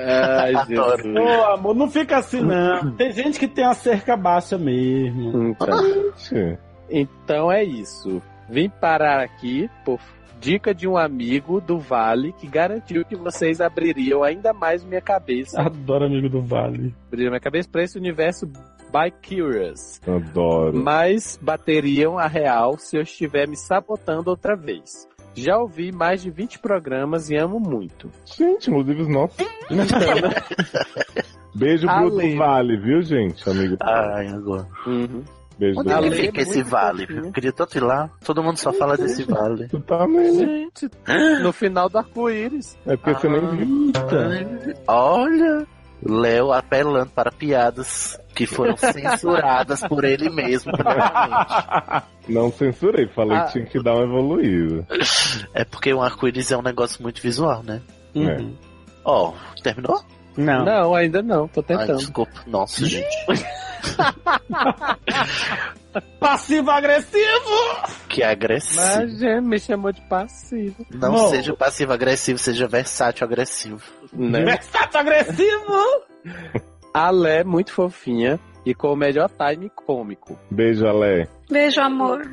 Ai, 0.01 0.55
Adoro. 0.57 1.03
Jesus. 1.03 1.17
Ô, 1.17 1.45
amor, 1.53 1.75
não 1.75 1.91
fica 1.91 2.17
assim, 2.19 2.41
não. 2.41 2.93
Tem 2.93 3.13
gente 3.13 3.39
que 3.39 3.49
tem 3.49 3.65
a 3.67 3.75
cerca 3.75 4.17
baixa 4.17 4.57
mesmo. 4.57 5.49
Então, 5.51 6.13
então 6.89 7.53
é 7.53 7.63
isso. 7.63 8.23
Vim 8.49 8.71
parar 8.71 9.23
aqui 9.23 9.69
por 9.85 10.01
dica 10.41 10.75
de 10.75 10.87
um 10.87 10.97
amigo 10.97 11.61
do 11.61 11.79
Vale 11.79 12.33
que 12.33 12.47
garantiu 12.47 13.05
que 13.05 13.17
vocês 13.17 13.61
abririam 13.61 14.23
ainda 14.23 14.53
mais 14.53 14.85
minha 14.85 15.01
cabeça. 15.01 15.61
Adoro 15.61 16.05
amigo 16.07 16.29
do 16.29 16.43
Vale. 16.43 16.95
Abririam 17.09 17.31
minha 17.31 17.41
cabeça 17.41 17.69
para 17.71 17.83
esse 17.83 17.99
universo 17.99 18.47
by 18.47 19.11
Curious. 19.27 20.01
adoro. 20.07 20.77
Mas 20.77 21.39
bateriam 21.41 22.19
a 22.19 22.27
real 22.27 22.79
se 22.79 22.97
eu 22.97 23.03
estiver 23.03 23.49
me 23.49 23.57
sabotando 23.57 24.31
outra 24.31 24.55
vez. 24.55 25.09
Já 25.35 25.59
ouvi 25.59 25.93
mais 25.93 26.23
de 26.23 26.31
20 26.31 26.61
programas 26.61 27.29
e 27.29 27.37
amo 27.37 27.61
muito. 27.61 28.11
Gente, 28.25 28.71
inclusive 28.71 29.03
os 29.03 29.09
nossos. 29.09 29.37
Beijo 31.55 31.87
pro 31.87 31.95
Ale. 31.95 32.33
do 32.33 32.39
Vale, 32.39 32.77
viu, 32.79 33.03
gente? 33.03 33.49
Amigo. 33.49 33.77
Ai, 33.81 34.29
agora. 34.29 34.67
Uhum. 34.87 35.23
Beijo 35.59 35.81
Onde 35.81 35.91
é 35.93 36.01
que 36.03 36.11
fica 36.11 36.41
é 36.41 36.43
esse 36.43 36.63
vale? 36.63 37.07
fofinho. 37.07 37.25
Eu 37.27 37.33
queria 37.33 37.53
tanto 37.53 37.79
ir 37.79 37.83
lá. 37.83 38.11
Todo 38.25 38.43
mundo 38.43 38.59
só 38.59 38.73
fala 38.75 38.97
desse 38.97 39.25
vale. 39.25 39.69
Tu 39.69 39.81
tá 39.81 40.07
mesmo. 40.07 40.41
Gente, 40.41 40.91
no 41.43 41.53
final 41.53 41.89
do 41.89 41.97
arco-íris. 41.99 42.77
É 42.87 42.97
porque 42.97 43.15
você 43.15 43.29
nem 43.29 43.41
viu. 43.57 43.93
Olha, 44.87 45.67
Léo 46.05 46.53
apelando 46.53 47.11
para 47.11 47.33
piadas 47.33 48.19
que 48.35 48.47
foram 48.47 48.77
censuradas 48.77 49.81
por 49.89 50.05
ele 50.05 50.29
mesmo. 50.29 50.73
primeiramente. 50.73 52.05
Não 52.29 52.53
censurei, 52.53 53.07
falei 53.09 53.37
Ah. 53.39 53.45
que 53.45 53.53
tinha 53.53 53.65
que 53.65 53.83
dar 53.83 53.95
uma 53.95 54.05
evoluída. 54.05 54.87
É 55.55 55.65
porque 55.65 55.93
o 55.95 56.03
arco-íris 56.03 56.53
é 56.53 56.57
um 56.57 56.63
negócio 56.63 57.03
muito 57.03 57.23
visual, 57.23 57.63
né? 57.63 57.81
Uhum. 58.15 58.55
Ó, 59.05 59.33
terminou? 59.63 60.03
Não. 60.37 60.65
Não, 60.67 60.95
ainda 60.95 61.23
não, 61.23 61.49
tô 61.49 61.61
Ai, 61.61 61.67
tentando. 61.79 61.97
desculpa. 61.99 62.33
Nossa, 62.47 62.85
gente. 62.85 63.07
Passivo-agressivo! 66.21 67.51
Que 68.09 68.23
agressivo. 68.23 68.81
Mas 68.81 69.19
gente, 69.19 69.45
me 69.45 69.59
chamou 69.59 69.93
de 69.93 70.01
passivo. 70.03 70.87
Não 70.91 71.13
Bom. 71.13 71.31
seja 71.31 71.55
passivo-agressivo, 71.55 72.39
seja 72.39 72.69
versátil-agressivo. 72.69 73.83
Né? 74.13 74.45
Versátil 74.45 75.01
agressivo! 75.01 76.05
A 76.93 77.11
Lé, 77.11 77.45
muito 77.45 77.73
fofinha 77.73 78.39
e 78.65 78.75
com 78.75 78.93
o 78.93 78.97
melhor 78.97 79.31
time 79.31 79.71
cômico. 79.71 80.39
Beijo, 80.51 80.87
Ale. 80.87 81.29
Beijo, 81.51 81.81
amor. 81.81 82.29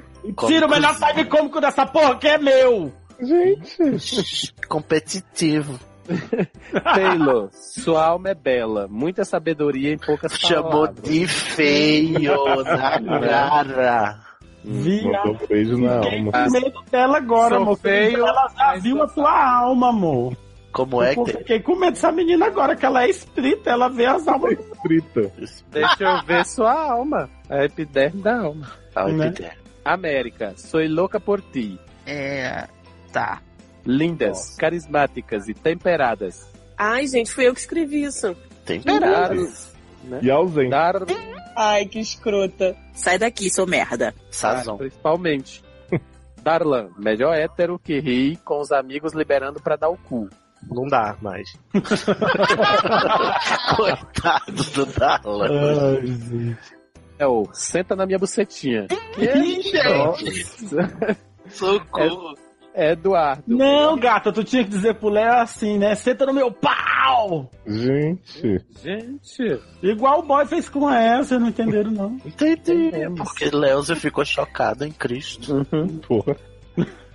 Tira 0.48 0.66
o 0.66 0.70
melhor 0.70 0.96
time 0.96 1.26
cômico 1.26 1.62
dessa 1.62 1.86
porra 1.86 2.18
que 2.18 2.28
é 2.28 2.38
meu! 2.38 2.92
Gente. 3.22 4.54
Competitivo. 4.68 5.80
Taylor, 6.96 7.50
sua 7.52 8.06
alma 8.06 8.30
é 8.30 8.34
bela, 8.36 8.88
muita 8.90 9.24
sabedoria 9.26 9.94
em 9.94 9.98
poucas 9.98 10.34
Chamou 10.40 10.72
palavras. 10.88 11.04
de 11.04 11.28
feio 11.28 12.64
na 12.64 13.00
cara. 13.20 14.20
Via. 14.64 15.22
Beijo 15.50 15.78
na 15.78 15.96
alma. 15.98 16.32
Com 16.32 16.52
medo 16.52 16.82
dela 16.90 17.18
agora, 17.18 17.56
Sou 17.56 17.64
amor. 17.64 17.78
feio, 17.80 18.26
ela 18.26 18.48
já 18.58 18.76
viu 18.80 19.02
a 19.04 19.08
tua 19.08 19.58
alma, 19.60 19.90
amor. 19.90 20.38
Como 20.72 21.04
é 21.04 21.14
Eu 21.14 21.24
que 21.26 21.32
fiquei 21.34 21.60
com 21.60 21.76
medo 21.76 21.92
dessa 21.94 22.12
menina 22.12 22.48
agora, 22.48 22.76
que 22.76 22.86
ela 22.86 23.04
é 23.04 23.10
espírita, 23.10 23.70
ela 23.70 23.90
vê 23.90 24.06
as 24.08 24.28
almas. 24.28 24.58
Escrita. 24.58 25.32
Deixa 25.70 26.04
eu 26.04 26.26
ver 26.26 26.46
sua 26.46 26.74
alma. 26.94 27.30
A 27.50 27.66
epiderme 27.66 28.22
da 28.24 28.40
alma. 28.40 28.72
Ai, 28.96 29.12
Né? 29.12 29.32
que 29.32 29.42
der. 29.44 29.58
América, 29.86 30.54
sou 30.56 30.80
louca 30.88 31.20
por 31.20 31.42
ti. 31.42 31.78
É. 32.08 32.66
Tá. 33.12 33.40
Lindas, 33.86 34.56
carismáticas 34.58 35.48
e 35.48 35.54
temperadas. 35.54 36.48
Ai, 36.78 37.08
gente, 37.08 37.32
fui 37.32 37.48
eu 37.48 37.54
que 37.54 37.60
escrevi 37.60 38.04
isso. 38.04 38.36
Temperadas. 38.66 39.74
Né? 40.04 40.20
E 40.22 40.32
ausente. 40.32 40.70
Dar 40.70 40.96
Ai, 41.56 41.86
que 41.86 42.00
escrota. 42.00 42.76
Sai 42.94 43.18
daqui, 43.18 43.50
sou 43.50 43.68
merda. 43.68 44.14
Sazon. 44.32 44.78
principalmente. 44.78 45.64
Darlan, 46.42 46.90
melhor 46.98 47.36
hétero 47.36 47.80
que 47.80 48.00
ri 48.00 48.38
com 48.44 48.60
os 48.60 48.72
amigos 48.72 49.14
liberando 49.14 49.62
pra 49.62 49.76
dar 49.76 49.90
o 49.90 49.98
cu. 49.98 50.30
Não 50.70 50.88
dá 50.88 51.18
mais. 51.22 51.54
Coitado 53.76 54.64
do 54.74 54.86
Darlan. 54.86 55.98
Ai, 55.98 56.08
gente. 56.08 56.84
É 57.20 57.28
o 57.28 57.48
senta 57.54 57.96
na 57.96 58.06
minha 58.06 58.18
bucetinha. 58.18 58.88
Nossa. 59.98 61.18
Socorro. 61.50 62.36
Eduardo. 62.76 63.44
Não, 63.48 63.98
gata, 63.98 64.32
tu 64.32 64.44
tinha 64.44 64.64
que 64.64 64.70
dizer 64.70 64.96
pro 64.96 65.10
Léo 65.10 65.34
assim, 65.34 65.78
né? 65.78 65.96
Senta 65.96 66.26
no 66.26 66.34
meu 66.34 66.52
pau! 66.52 67.50
Gente. 67.66 68.62
Gente. 68.82 69.62
Igual 69.82 70.20
o 70.20 70.24
boy 70.24 70.46
fez 70.46 70.70
com 70.70 70.90
ela, 70.90 71.24
vocês 71.24 71.40
não 71.40 71.50
entenderam, 71.50 71.92
não. 71.92 72.18
Entendi. 72.26 72.72
Entendemos. 72.72 73.20
Porque 73.20 73.50
Leoza 73.56 73.96
ficou 73.96 74.26
chocado 74.26 74.86
em 74.86 74.92
Cristo. 74.92 75.66
Porra. 76.08 76.36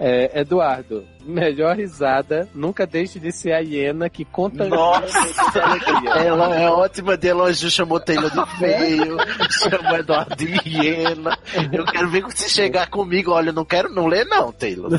É, 0.00 0.40
Eduardo, 0.40 1.04
melhor 1.24 1.76
risada, 1.76 2.48
nunca 2.54 2.86
deixe 2.86 3.18
de 3.18 3.32
ser 3.32 3.52
a 3.52 3.58
hiena 3.58 4.08
que 4.08 4.24
conta 4.24 4.68
Nossa, 4.68 5.18
ela 6.24 6.54
é 6.56 6.70
ótima 6.70 7.16
de 7.16 7.26
elogio, 7.26 7.68
chamou 7.68 7.98
Taylor 7.98 8.30
de 8.30 8.58
feio, 8.58 9.16
chamou 9.50 9.96
Eduardo 9.96 10.36
de 10.36 10.46
hiena. 10.64 11.36
Eu 11.72 11.84
quero 11.84 12.08
ver 12.10 12.24
se 12.30 12.48
chegar 12.48 12.88
comigo. 12.88 13.32
Olha, 13.32 13.48
eu 13.48 13.54
não 13.54 13.64
quero 13.64 13.92
não 13.92 14.06
ler, 14.06 14.24
não, 14.24 14.52
Taylor. 14.52 14.90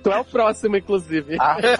Tu 0.00 0.12
é 0.12 0.20
o 0.20 0.24
próximo, 0.24 0.76
inclusive. 0.76 1.36
Maria, 1.36 1.76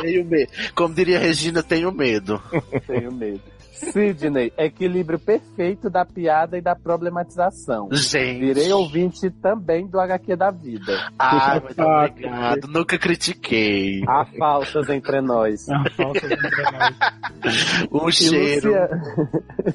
tenho 0.00 0.24
medo. 0.24 0.50
Como 0.74 0.94
diria 0.94 1.18
Regina, 1.18 1.62
tenho 1.62 1.92
medo. 1.92 2.42
Tenho 2.86 3.12
medo. 3.12 3.42
Sidney, 3.74 4.52
equilíbrio 4.56 5.18
perfeito 5.18 5.90
da 5.90 6.04
piada 6.04 6.56
e 6.56 6.60
da 6.62 6.74
problematização. 6.76 7.88
Gente. 7.92 8.38
Virei 8.40 8.72
ouvinte 8.72 9.30
também 9.30 9.86
do 9.86 9.98
HQ 10.00 10.36
da 10.36 10.50
vida. 10.50 11.10
Ah, 11.18 11.60
muito 11.62 11.82
obrigado. 11.82 12.68
Nunca 12.68 12.98
critiquei. 12.98 14.02
Há 14.08 14.24
falsas 14.38 14.88
entre 14.88 15.20
nós. 15.20 15.66
Uma 15.68 15.90
falsa 15.90 16.26
de 16.28 16.34
engrenagem. 16.34 16.96
O 17.90 18.08
E, 18.08 18.12
cheiro. 18.12 18.68
Lucia- 18.68 18.90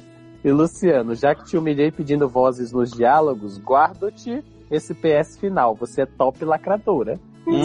e 0.44 0.50
Luciano, 0.52 1.14
já 1.14 1.34
que 1.34 1.44
te 1.44 1.56
humilhei 1.56 1.90
pedindo 1.90 2.28
vozes 2.28 2.72
nos 2.72 2.90
diálogos, 2.90 3.58
guardo-te 3.58 4.42
esse 4.70 4.94
PS 4.94 5.38
final. 5.38 5.74
Você 5.76 6.02
é 6.02 6.06
top 6.06 6.44
lacradora. 6.44 7.18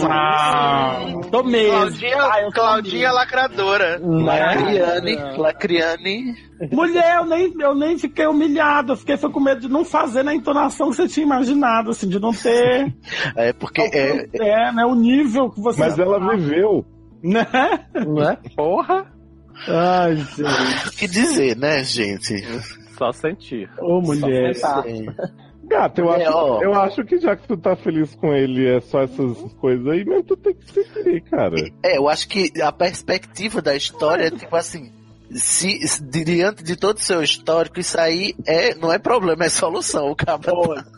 Ah, 0.08 1.00
tô 1.30 1.42
mesmo. 1.42 1.72
Claudinha, 1.72 2.16
Ah, 2.16 2.50
Claudinha 2.52 3.12
lacradora. 3.12 4.00
Lacriane, 4.02 5.16
Lacriane. 5.36 6.34
Mulher, 6.72 7.16
eu 7.16 7.26
nem, 7.26 7.54
eu 7.60 7.74
nem 7.74 7.98
fiquei 7.98 8.26
humilhado, 8.26 8.92
eu 8.92 8.96
fiquei 8.96 9.16
foi 9.16 9.30
com 9.30 9.40
medo 9.40 9.60
de 9.60 9.68
não 9.68 9.84
fazer 9.84 10.22
na 10.22 10.34
entonação 10.34 10.90
que 10.90 10.96
você 10.96 11.08
tinha 11.08 11.26
imaginado, 11.26 11.90
assim, 11.90 12.08
de 12.08 12.18
não 12.18 12.32
ter 12.32 12.94
É 13.36 13.52
porque 13.52 13.82
é, 13.82 14.26
é, 14.34 14.72
né, 14.72 14.84
o 14.84 14.94
nível 14.94 15.50
que 15.50 15.60
você... 15.60 15.80
Mas 15.80 15.98
ela 15.98 16.18
viveu. 16.34 16.84
Né? 17.22 17.46
Não 18.06 18.22
é? 18.22 18.38
Porra! 18.56 19.06
Ai, 19.68 20.16
gente. 20.16 20.88
o 20.88 20.90
que 20.92 21.08
dizer, 21.08 21.56
né, 21.56 21.82
gente? 21.82 22.34
Só 22.96 23.12
sentir. 23.12 23.68
Ô, 23.80 24.00
mulher. 24.00 24.54
Só. 24.54 24.82
Gato, 25.68 26.00
eu, 26.00 26.12
É, 26.14 26.24
acho, 26.24 26.36
ó. 26.36 26.62
eu 26.62 26.74
acho 26.74 27.04
que 27.04 27.18
já 27.18 27.34
que 27.36 27.46
tu 27.48 27.56
tá 27.56 27.74
feliz 27.76 28.14
com 28.14 28.32
ele, 28.32 28.66
é 28.68 28.80
só 28.80 29.02
essas 29.02 29.52
coisas 29.54 29.86
aí, 29.88 30.04
mesmo 30.04 30.22
tu 30.24 30.36
tem 30.36 30.54
que 30.54 30.70
se 30.72 30.84
querer, 30.84 31.20
cara. 31.22 31.56
É, 31.82 31.98
eu 31.98 32.08
acho 32.08 32.28
que 32.28 32.50
a 32.62 32.70
perspectiva 32.72 33.60
da 33.60 33.74
história 33.74 34.24
é 34.26 34.30
tipo 34.30 34.54
assim. 34.54 34.92
Se, 35.30 35.86
se- 35.88 36.02
diante 36.02 36.62
de 36.62 36.76
todo 36.76 36.98
o 36.98 37.02
seu 37.02 37.22
histórico, 37.22 37.80
isso 37.80 37.98
aí 37.98 38.34
é, 38.46 38.74
não 38.76 38.92
é 38.92 38.98
problema, 38.98 39.44
é 39.44 39.48
solução. 39.48 40.10
O 40.10 40.16
cabra 40.16 40.52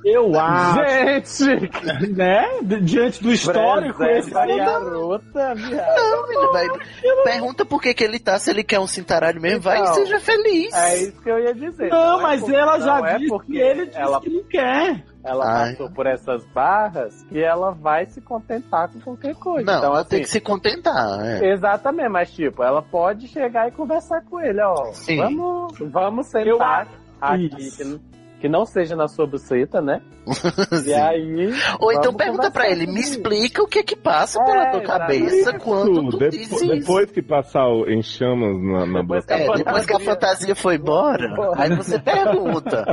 Eu 0.04 0.32
acho, 0.38 1.44
Gente! 1.44 2.10
né? 2.14 2.44
di- 2.62 2.80
Diante 2.80 3.22
do 3.22 3.32
histórico, 3.32 4.02
esse 4.04 4.30
não. 4.32 4.56
garota, 4.56 5.54
viado. 5.54 5.96
Não, 5.96 6.32
ele 6.32 6.52
vai. 6.52 7.24
Pergunta 7.24 7.64
por 7.64 7.80
que, 7.80 7.94
que 7.94 8.04
ele 8.04 8.18
tá, 8.18 8.38
se 8.38 8.50
ele 8.50 8.62
quer 8.62 8.78
um 8.80 8.86
cintaralho 8.86 9.40
mesmo, 9.40 9.60
vai 9.62 9.78
e 9.78 9.80
Então, 9.82 9.94
seja 9.94 10.20
feliz. 10.20 10.74
É 10.74 11.02
isso 11.02 11.20
que 11.22 11.30
eu 11.30 11.38
ia 11.38 11.54
dizer. 11.54 11.88
Não, 11.90 12.20
é 12.20 12.22
mas 12.22 12.40
por- 12.42 12.52
ela 12.54 12.78
não 12.78 12.84
já 12.86 13.08
é 13.10 13.16
disse 13.18 13.28
porque 13.30 13.52
que 13.52 13.58
ele 13.58 13.86
disse 13.86 13.98
ela, 13.98 14.20
que 14.20 14.30
não 14.30 14.42
quer. 14.44 15.04
Ela 15.28 15.44
Ai. 15.44 15.70
passou 15.70 15.90
por 15.90 16.06
essas 16.06 16.44
barras 16.46 17.22
que 17.24 17.42
ela 17.42 17.70
vai 17.72 18.06
se 18.06 18.20
contentar 18.20 18.88
com 18.90 19.00
qualquer 19.00 19.34
coisa. 19.34 19.64
Não, 19.70 19.78
então, 19.78 19.90
ela 19.90 20.00
assim, 20.00 20.10
tem 20.10 20.20
que 20.22 20.28
se 20.30 20.40
contentar. 20.40 21.20
é. 21.24 21.52
Exatamente, 21.52 22.08
mas 22.08 22.30
tipo, 22.32 22.62
ela 22.62 22.82
pode 22.82 23.28
chegar 23.28 23.68
e 23.68 23.72
conversar 23.72 24.22
com 24.22 24.40
ele, 24.40 24.60
ó. 24.62 24.92
Sim. 24.92 25.16
Vamos, 25.18 25.78
vamos 25.90 26.34
Eu 26.34 26.52
sentar 26.56 26.88
aqui. 27.20 27.50
Isso. 27.58 28.00
Que 28.40 28.48
não- 28.48 28.64
seja 28.66 28.94
na 28.94 29.08
sua 29.08 29.26
buceta, 29.26 29.80
né? 29.80 30.00
e 30.86 30.92
aí. 30.94 31.52
Ou 31.80 31.92
então 31.92 32.12
pergunta 32.14 32.50
pra 32.50 32.64
conversar 32.64 32.82
ele, 32.84 32.92
me 32.92 33.00
explica 33.00 33.62
o 33.62 33.66
que 33.66 33.78
é 33.80 33.82
que 33.82 33.96
passa 33.96 34.38
pela 34.44 34.64
É, 34.68 34.70
tua 34.70 34.82
exato. 34.82 34.98
cabeça 35.00 35.50
Isso, 35.50 35.58
quando 35.64 36.10
tu 36.10 36.18
depo- 36.18 36.36
isso. 36.36 36.66
depois 36.66 37.10
que 37.10 37.22
passar 37.22 37.66
o- 37.66 37.88
em 37.88 38.02
chamas 38.02 38.60
na, 38.62 38.86
na 38.86 39.00
Depois 39.02 39.24
boca. 39.24 39.34
É, 39.34 39.52
depois 39.56 39.86
que 39.86 39.92
a 39.94 40.00
fantasia 40.00 40.54
foi 40.54 40.76
embora, 40.76 41.34
aí 41.56 41.74
você 41.74 41.98
pergunta. 41.98 42.84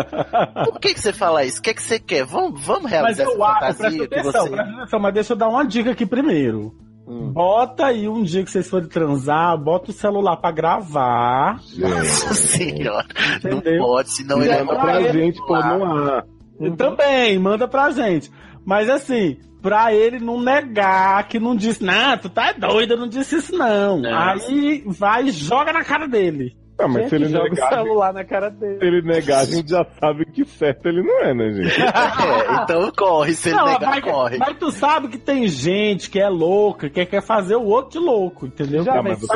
Por 0.65 0.79
que, 0.79 0.93
que 0.93 0.99
você 1.01 1.13
fala 1.13 1.43
isso? 1.43 1.59
O 1.59 1.61
que, 1.61 1.69
é 1.69 1.73
que 1.73 1.81
você 1.83 1.99
quer? 1.99 2.25
Vamos, 2.25 2.59
vamos 2.65 2.83
Mas 2.83 2.91
realizar 2.91 3.23
essa 3.23 3.31
eu 3.33 3.43
acho, 3.43 3.59
presta 3.59 3.83
fantasia 3.83 4.07
que 4.07 4.15
atenção, 4.19 4.41
você. 4.43 4.49
presta 4.55 4.73
atenção, 4.73 4.99
mas 4.99 5.13
deixa 5.13 5.33
eu 5.33 5.37
dar 5.37 5.49
uma 5.49 5.65
dica 5.65 5.91
aqui 5.91 6.05
primeiro. 6.05 6.73
Hum. 7.07 7.31
Bota 7.31 7.85
aí 7.85 8.07
um 8.09 8.23
dia 8.23 8.43
que 8.43 8.49
vocês 8.49 8.67
forem 8.67 8.87
transar, 8.89 9.57
bota 9.57 9.91
o 9.91 9.93
celular 9.93 10.37
pra 10.37 10.51
gravar. 10.51 11.59
Nossa 11.77 12.33
senhora. 12.33 13.05
Não 13.43 13.57
Entendeu? 13.59 13.83
pode, 13.83 14.09
senão 14.11 14.41
ele 14.41 14.63
Manda 14.63 14.79
pra 14.79 15.01
gente 15.11 15.39
pôr 15.45 15.63
no 15.63 15.85
ar. 15.85 16.25
E 16.59 16.71
Também, 16.71 17.37
manda 17.37 17.67
pra 17.67 17.91
gente. 17.91 18.31
Mas 18.65 18.89
assim, 18.89 19.37
pra 19.61 19.93
ele 19.93 20.19
não 20.19 20.41
negar 20.41 21.27
que 21.27 21.39
não 21.39 21.55
disse, 21.55 21.83
não, 21.83 22.17
tu 22.17 22.29
tá 22.29 22.53
doido, 22.53 22.93
eu 22.93 22.97
não 22.97 23.07
disse 23.07 23.35
isso 23.35 23.55
não. 23.55 24.03
É. 24.03 24.11
Aí 24.13 24.83
vai 24.87 25.25
e 25.25 25.31
joga 25.31 25.71
na 25.71 25.83
cara 25.83 26.07
dele. 26.07 26.55
Ah, 26.77 26.87
mas 26.89 27.07
se 27.09 27.15
é 27.15 27.17
ele, 27.19 27.29
joga 27.29 27.45
o 27.45 27.49
negar, 27.53 27.69
celular 27.69 28.13
na 28.13 28.23
cara 28.25 28.49
dele. 28.49 28.79
se 28.79 28.85
ele 28.85 29.01
negar, 29.01 29.39
a 29.39 29.45
gente 29.45 29.69
já 29.69 29.85
sabe 29.99 30.25
que 30.25 30.43
certo 30.45 30.87
ele 30.87 31.01
não 31.03 31.21
é, 31.23 31.33
né, 31.33 31.51
gente? 31.53 31.75
É, 31.85 32.63
então 32.63 32.91
corre, 32.91 33.33
se 33.33 33.49
ele 33.49 33.57
Não, 33.57 33.65
negar, 33.65 33.89
mas, 33.91 34.03
corre. 34.03 34.37
mas 34.37 34.57
tu 34.57 34.71
sabe 34.71 35.07
que 35.07 35.17
tem 35.17 35.47
gente 35.47 36.09
que 36.09 36.19
é 36.19 36.27
louca, 36.27 36.89
que 36.89 37.05
quer 37.05 37.21
fazer 37.21 37.55
o 37.55 37.63
outro 37.63 37.99
de 37.99 38.05
louco, 38.05 38.45
entendeu? 38.47 38.83
Já 38.83 38.93
Tá, 38.93 39.03
mas 39.03 39.19
você 39.19 39.27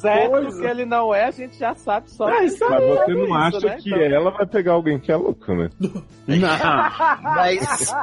certo, 0.00 0.30
coisa. 0.30 0.60
que 0.60 0.66
ele 0.66 0.84
não 0.84 1.14
é, 1.14 1.24
a 1.24 1.30
gente 1.30 1.58
já 1.58 1.74
sabe 1.74 2.10
só. 2.10 2.28
É 2.28 2.44
isso. 2.44 2.64
Mas 2.68 2.82
você 2.84 3.14
não 3.14 3.24
isso, 3.24 3.34
acha 3.34 3.60
né? 3.66 3.76
que 3.82 3.88
Então- 3.90 4.00
ela 4.02 4.30
vai 4.30 4.46
pegar 4.46 4.72
alguém 4.72 4.98
que 4.98 5.10
é 5.10 5.16
louco, 5.16 5.54
né? 5.54 5.68
Não. 6.26 6.46
Mas 7.22 7.94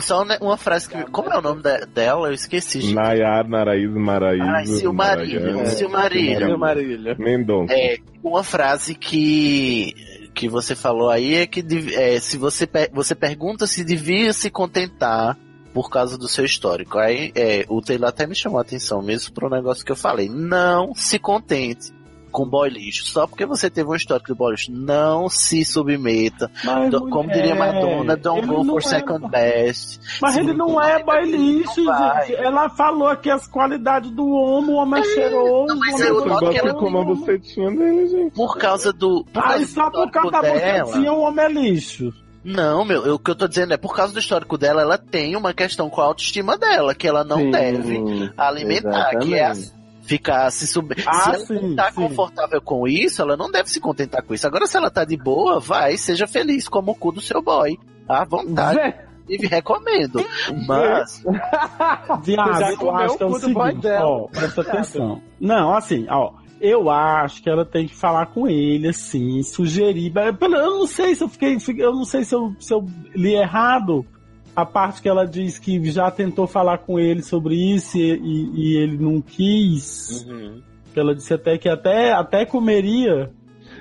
só 0.00 0.24
uma- 0.40 0.56
frase 0.56 0.88
que. 0.88 1.02
Como 1.10 1.30
é 1.32 1.38
o 1.38 1.42
nome 1.42 1.62
da- 1.62 1.80
dela? 1.80 2.28
Eu 2.28 2.34
esqueci. 2.34 2.80
gente. 2.80 2.94
Nayar, 2.94 3.48
Naraíza, 3.48 3.98
Maraíza. 3.98 4.44
Ai, 4.44 4.66
Silmarillion, 4.66 5.64
Silmarillion. 5.66 6.46
Silmarillion. 6.48 7.14
Mendonça. 7.18 7.72
É, 7.74 7.96
uma 8.22 8.44
frase 8.44 8.94
que 8.94 9.94
que 10.34 10.48
você 10.48 10.74
falou 10.74 11.10
aí 11.10 11.34
é 11.34 11.46
que 11.46 11.62
é, 11.94 12.18
se 12.18 12.38
você 12.38 12.68
você 12.92 13.14
pergunta 13.14 13.66
se 13.66 13.84
devia 13.84 14.32
se 14.32 14.50
contentar 14.50 15.38
por 15.74 15.90
causa 15.90 16.18
do 16.18 16.28
seu 16.28 16.44
histórico. 16.44 16.98
Aí 16.98 17.32
é, 17.34 17.64
o 17.68 17.80
Taylor 17.80 18.08
até 18.08 18.26
me 18.26 18.34
chamou 18.34 18.58
a 18.58 18.62
atenção 18.62 19.02
mesmo 19.02 19.32
pro 19.32 19.50
negócio 19.50 19.84
que 19.84 19.92
eu 19.92 19.96
falei. 19.96 20.28
Não 20.28 20.94
se 20.94 21.18
contente 21.18 21.92
com 22.32 22.44
boy 22.48 22.68
lixo. 22.68 23.04
Só 23.04 23.26
porque 23.26 23.46
você 23.46 23.70
teve 23.70 23.88
um 23.88 23.94
histórico 23.94 24.32
de 24.32 24.34
boy 24.36 24.52
lixo, 24.52 24.72
não 24.72 25.28
se 25.28 25.64
submeta. 25.64 26.50
Mas, 26.64 26.90
Do- 26.90 27.08
como 27.08 27.24
mulher, 27.24 27.34
diria 27.36 27.54
Madonna, 27.54 28.16
don't 28.16 28.46
go 28.46 28.64
for 28.64 28.78
é- 28.78 28.80
second 28.80 29.28
best. 29.28 30.00
Mas 30.20 30.34
Se 30.34 30.40
ele 30.40 30.52
não 30.54 30.80
é 30.82 30.98
não 30.98 31.06
vai. 31.06 32.26
gente. 32.26 32.34
Ela 32.36 32.68
falou 32.70 33.08
aqui 33.08 33.30
as 33.30 33.46
qualidades 33.46 34.10
do 34.10 34.26
homem, 34.26 34.70
o 34.70 34.78
homem 34.78 35.00
é 35.00 35.04
cheiroso. 35.04 35.76
mas 35.78 36.00
o 36.00 36.04
eu 36.04 36.16
homem 36.22 36.48
é 36.48 36.50
que 36.52 36.58
ela 36.58 36.74
como 36.74 36.98
a 36.98 37.04
bucetinha 37.04 37.70
dele, 37.70 38.06
gente. 38.08 38.34
Por 38.34 38.56
causa 38.56 38.92
do. 38.92 39.24
Por 39.24 39.32
causa 39.42 39.54
Aí 39.56 39.60
do 39.64 39.66
só 39.70 39.90
por 39.90 40.10
causa 40.10 40.30
da 40.30 40.40
dela. 40.40 40.84
bucetinha 40.84 41.12
o 41.12 41.20
homem 41.20 41.44
é 41.44 41.48
lixo. 41.48 42.12
Não, 42.44 42.84
meu, 42.84 43.06
eu- 43.06 43.14
o 43.14 43.18
que 43.20 43.30
eu 43.30 43.36
tô 43.36 43.46
dizendo 43.46 43.72
é 43.72 43.76
por 43.76 43.94
causa 43.94 44.12
do 44.12 44.18
histórico 44.18 44.58
dela, 44.58 44.82
ela 44.82 44.98
tem 44.98 45.36
uma 45.36 45.54
questão 45.54 45.88
com 45.88 46.00
a 46.00 46.04
autoestima 46.06 46.58
dela, 46.58 46.92
que 46.92 47.06
ela 47.06 47.22
não 47.22 47.36
Sim, 47.38 47.50
deve 47.52 48.32
alimentar, 48.36 49.10
que 49.20 49.34
é 49.34 49.44
a- 49.44 49.50
exatamente. 49.52 49.81
Ficar 50.02 50.50
se 50.50 50.66
sub... 50.66 50.94
Ah, 51.06 51.12
se 51.12 51.28
ela 51.30 51.46
sim, 51.46 51.54
não 51.54 51.76
tá 51.76 51.90
sim. 51.90 52.02
confortável 52.02 52.60
com 52.60 52.86
isso, 52.86 53.22
ela 53.22 53.36
não 53.36 53.50
deve 53.50 53.70
se 53.70 53.80
contentar 53.80 54.22
com 54.22 54.34
isso. 54.34 54.46
Agora, 54.46 54.66
se 54.66 54.76
ela 54.76 54.90
tá 54.90 55.04
de 55.04 55.16
boa, 55.16 55.58
vai, 55.58 55.96
seja 55.96 56.26
feliz 56.26 56.68
como 56.68 56.92
o 56.92 56.94
cu 56.94 57.12
do 57.12 57.20
seu 57.20 57.40
boy. 57.40 57.78
À 58.08 58.24
vontade. 58.24 58.94
Inclusive, 59.22 59.46
recomendo. 59.46 60.24
Mas, 60.66 61.22
Viado, 62.24 62.82
eu 62.82 62.96
acho 62.96 63.16
que 63.16 63.22
é 63.22 63.26
o 63.26 63.28
o 63.28 63.32
cu 63.32 63.40
do 63.40 63.54
boy 63.54 63.66
seguinte, 63.68 63.82
dela. 63.82 64.06
ó, 64.06 64.26
presta 64.28 64.60
atenção. 64.60 65.22
Não, 65.40 65.74
assim, 65.74 66.06
ó, 66.10 66.32
eu 66.60 66.90
acho 66.90 67.42
que 67.42 67.48
ela 67.48 67.64
tem 67.64 67.86
que 67.86 67.94
falar 67.94 68.26
com 68.26 68.48
ele, 68.48 68.88
assim, 68.88 69.42
sugerir. 69.42 70.12
Eu 70.40 70.78
não 70.78 70.86
sei 70.86 71.14
se 71.14 71.24
eu 71.24 71.28
fiquei, 71.28 71.56
eu 71.78 71.92
não 71.92 72.04
sei 72.04 72.24
se 72.24 72.34
eu, 72.34 72.54
se 72.58 72.72
eu 72.74 72.84
li 73.14 73.34
errado 73.34 74.04
a 74.54 74.64
parte 74.66 75.00
que 75.02 75.08
ela 75.08 75.26
diz 75.26 75.58
que 75.58 75.82
já 75.90 76.10
tentou 76.10 76.46
falar 76.46 76.78
com 76.78 76.98
ele 76.98 77.22
sobre 77.22 77.54
isso 77.54 77.96
e, 77.96 78.12
e- 78.12 78.50
e 78.54 78.76
ele 78.76 78.98
não 78.98 79.20
quis. 79.20 80.26
Que 80.92 81.00
ela 81.00 81.14
disse 81.14 81.32
até 81.32 81.56
que 81.56 81.68
até, 81.68 82.12
até 82.12 82.44
comeria. 82.44 83.30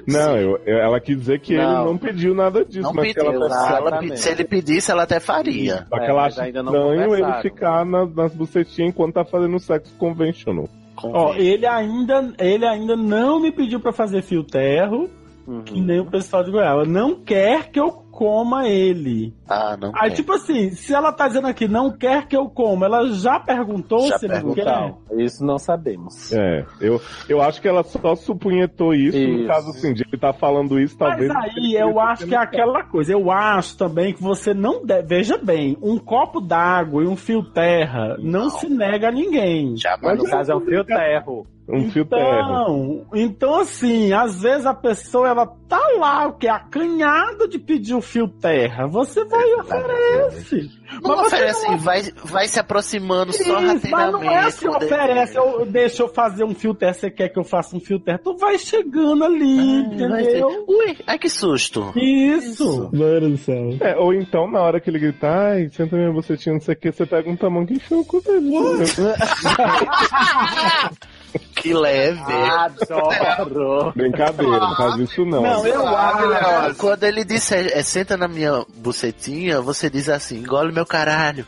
Não, 0.07 0.35
eu, 0.37 0.57
eu- 0.65 0.77
ela 0.79 0.99
quis 0.99 1.17
dizer 1.19 1.39
que 1.41 1.53
ele 1.53 1.61
Não. 1.63 1.85
não 1.85 1.97
pediu 1.97 2.33
nada 2.33 2.63
disso, 2.65 2.81
não 2.81 2.93
mas 2.93 3.07
que 3.09 3.13
pediu. 3.13 3.31
ela 3.33 3.49
Se, 3.49 3.73
ela 3.73 4.15
se 4.17 4.29
ele 4.31 4.43
pedisse, 4.45 4.91
ela 4.91 5.03
até 5.03 5.19
faria. 5.19 5.85
Só 5.89 5.97
que 5.99 6.05
É, 6.05 6.09
ela 6.09 6.25
acha 6.25 6.41
ainda 6.43 6.63
não 6.63 6.93
estranho 6.95 7.15
ele 7.15 7.41
ficar 7.41 7.85
nas, 7.85 8.13
nas 8.15 8.33
bucetinhas 8.33 8.89
enquanto 8.89 9.13
tá 9.15 9.25
fazendo 9.25 9.59
sexo 9.59 9.93
conventional. 9.97 10.67
Ó, 11.03 11.33
ele 11.35 11.65
ainda, 11.65 12.33
ele 12.39 12.65
ainda 12.65 12.95
não 12.95 13.39
me 13.39 13.51
pediu 13.51 13.79
pra 13.79 13.91
fazer 13.91 14.21
fio 14.21 14.43
terro, 14.43 15.09
Uhum. 15.47 15.63
que 15.63 15.81
nem 15.81 15.99
o 15.99 16.05
pessoal 16.05 16.43
de 16.43 16.51
Goiás. 16.51 16.71
Ela 16.71 16.85
não 16.85 17.15
quer 17.15 17.69
que 17.71 17.79
eu 17.79 18.00
coma 18.21 18.67
ele. 18.67 19.33
Ah, 19.49 19.75
não. 19.75 19.91
Aí, 19.95 20.09
quer. 20.11 20.17
tipo 20.17 20.31
assim, 20.33 20.69
se 20.69 20.93
ela 20.93 21.11
tá 21.11 21.27
dizendo 21.27 21.47
aqui, 21.47 21.67
não 21.67 21.91
quer 21.91 22.27
que 22.27 22.37
eu 22.37 22.47
coma, 22.47 22.85
ela 22.85 23.07
já 23.13 23.39
perguntou 23.39 24.07
Já 24.07 24.19
se 24.19 24.27
ele 24.27 24.43
não 24.43 24.53
quer. 24.53 24.63
perguntou. 24.63 25.19
Isso 25.19 25.43
não 25.43 25.57
sabemos. 25.57 26.31
É, 26.31 26.63
eu, 26.79 27.01
eu 27.27 27.41
acho 27.41 27.59
que 27.59 27.67
ela 27.67 27.81
só 27.81 28.13
supunhetou 28.13 28.93
isso, 28.93 29.17
Isso. 29.17 29.41
no 29.41 29.47
caso 29.47 29.71
assim, 29.71 29.91
de 29.91 30.03
ele 30.07 30.19
tá 30.21 30.31
falando 30.33 30.79
isso, 30.79 30.95
Mas 30.99 31.09
talvez. 31.09 31.31
aí 31.31 31.73
eu 31.73 31.99
acho 31.99 32.27
que 32.27 32.35
é 32.35 32.37
aquela 32.37 32.83
coisa. 32.83 33.11
Eu 33.11 33.31
acho 33.31 33.75
também 33.75 34.13
que 34.13 34.21
você 34.21 34.53
não 34.53 34.85
deve. 34.85 35.07
Veja 35.07 35.39
bem, 35.39 35.75
um 35.81 35.97
copo 35.97 36.39
d'água 36.39 37.03
e 37.03 37.07
um 37.07 37.15
fio 37.15 37.41
terra 37.41 38.17
não, 38.19 38.51
se 38.51 38.69
nega 38.69 39.07
a 39.07 39.11
ninguém. 39.11 39.75
Jamais 39.77 40.19
No 40.19 40.25
caso 40.25 40.51
é 40.51 40.55
um 40.55 40.61
fio 40.61 40.85
terro. 40.85 41.47
Um 41.73 41.91
fio 41.91 42.05
terra. 42.05 42.41
Então, 42.41 43.05
então, 43.13 43.55
assim, 43.59 44.13
às 44.13 44.41
vezes 44.41 44.65
a 44.65 44.73
pessoa 44.73 45.27
ela 45.27 45.45
tá 45.67 45.79
lá, 45.97 46.27
o 46.27 46.33
que? 46.33 46.47
Acanhada 46.47 47.47
de 47.47 47.57
pedir 47.59 47.93
o 47.95 48.01
fio 48.01 48.27
terra. 48.27 48.87
Você 48.87 49.23
vai 49.25 49.43
e 49.47 49.55
oferece. 49.55 50.69
Não 51.01 51.15
Mas 51.15 51.19
você 51.21 51.35
oferece, 51.35 51.67
não- 51.67 51.77
vai, 51.77 52.01
vai 52.25 52.47
se 52.47 52.59
aproximando 52.59 53.31
Isso, 53.31 53.47
mas 53.47 53.81
sorrateiramente. 53.81 54.25
não 54.25 54.31
é 54.31 54.37
assim, 54.39 54.67
oferece, 54.67 55.37
eu, 55.37 55.65
deixa 55.65 56.03
eu 56.03 56.09
fazer 56.09 56.43
um 56.43 56.53
fio 56.53 56.73
terra, 56.73 56.93
você 56.93 57.09
quer 57.09 57.29
que 57.29 57.39
eu 57.39 57.43
faça 57.45 57.75
um 57.75 57.79
fio 57.79 57.97
terra? 57.99 58.19
Tu 58.21 58.35
vai 58.35 58.57
chegando 58.57 59.23
ali, 59.23 59.55
ser, 59.55 60.03
entendeu? 60.03 60.65
Ui, 60.67 60.97
ai 61.07 61.17
que 61.17 61.29
susto. 61.29 61.93
Isso. 61.95 62.89
Mano 62.93 63.29
do 63.29 63.37
céu. 63.37 63.69
É, 63.79 63.95
ou 63.97 64.13
então, 64.13 64.49
na 64.51 64.59
hora 64.61 64.81
que 64.81 64.89
ele 64.89 64.99
gritar, 64.99 65.51
ai, 65.53 65.69
senta 65.69 65.95
minha 65.95 66.11
bucetinha, 66.11 66.53
não 66.53 66.61
sei 66.61 66.75
o 66.75 66.77
que, 66.77 66.91
você 66.91 67.05
pega 67.05 67.29
um 67.29 67.37
tamanho 67.37 67.65
que 67.67 67.75
enfia 67.75 67.97
o 67.97 68.05
cu 68.05 68.21
dele. 68.21 68.51
Que 71.61 71.73
leve. 71.73 72.33
Adoro. 72.33 73.91
Brincadeira, 73.95 74.59
não 74.59 74.75
faz 74.75 74.95
isso 74.97 75.25
não. 75.25 75.41
Não, 75.43 75.67
eu 75.67 75.87
acho. 75.87 76.75
Quando 76.75 77.03
ele 77.03 77.23
disser, 77.23 77.71
é, 77.73 77.83
senta 77.83 78.17
na 78.17 78.27
minha 78.27 78.65
bucetinha, 78.77 79.61
você 79.61 79.89
diz 79.89 80.09
assim, 80.09 80.39
engole 80.39 80.71
meu 80.71 80.85
caralho. 80.85 81.45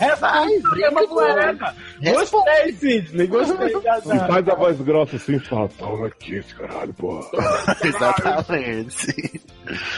É, 0.00 0.14
Vai, 0.16 0.46
brinca 0.60 1.06
com 1.06 1.22
ela. 1.22 1.74
Gostei, 2.02 2.72
Sidney, 2.72 3.26
gostei. 3.26 3.68
E 3.68 4.18
faz 4.26 4.48
a 4.48 4.54
voz 4.54 4.80
grossa 4.80 5.16
assim 5.16 5.36
e 5.36 5.40
fala, 5.40 5.68
toma 5.78 6.06
aqui 6.06 6.36
esse 6.36 6.54
caralho, 6.54 6.94
porra. 6.94 7.26
Exatamente. 7.84 9.40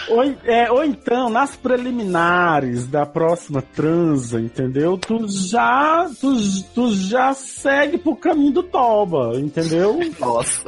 Ou, 0.08 0.22
é, 0.44 0.70
ou 0.70 0.84
então, 0.84 1.30
nas 1.30 1.54
preliminares 1.56 2.86
da 2.86 3.06
próxima 3.06 3.62
transa, 3.62 4.40
entendeu? 4.40 4.98
Tu 4.98 5.26
já, 5.28 6.08
tu, 6.20 6.34
tu 6.74 6.94
já 6.94 7.32
segue 7.34 7.98
pro 7.98 8.16
caminho 8.16 8.52
do 8.52 8.62
toba, 8.62 9.32
entendeu? 9.36 9.98
Nossa, 10.18 10.64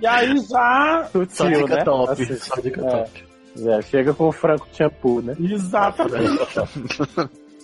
E 0.00 0.06
aí 0.06 0.36
já... 0.38 1.08
só 1.12 1.24
Sutil, 1.24 1.62
dica 1.62 1.76
né? 1.76 1.84
top. 1.84 2.12
Assim, 2.12 2.36
Só 2.36 2.60
dica 2.60 2.80
é. 2.80 2.90
top. 2.90 3.27
Já 3.58 3.82
chega 3.82 4.14
com 4.14 4.28
o 4.28 4.32
franco 4.32 4.66
shampoo, 4.72 5.22
né? 5.22 5.36
Exatamente. 5.38 6.38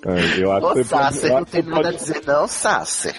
Eu 0.38 0.52
acho 0.52 0.66
Ô, 0.66 0.74
que 0.74 0.84
Sasser, 0.84 1.32
não 1.32 1.44
tem 1.44 1.62
nada 1.62 1.88
a 1.88 1.92
dizer 1.92 2.22
não, 2.26 2.46
Sasser. 2.46 3.16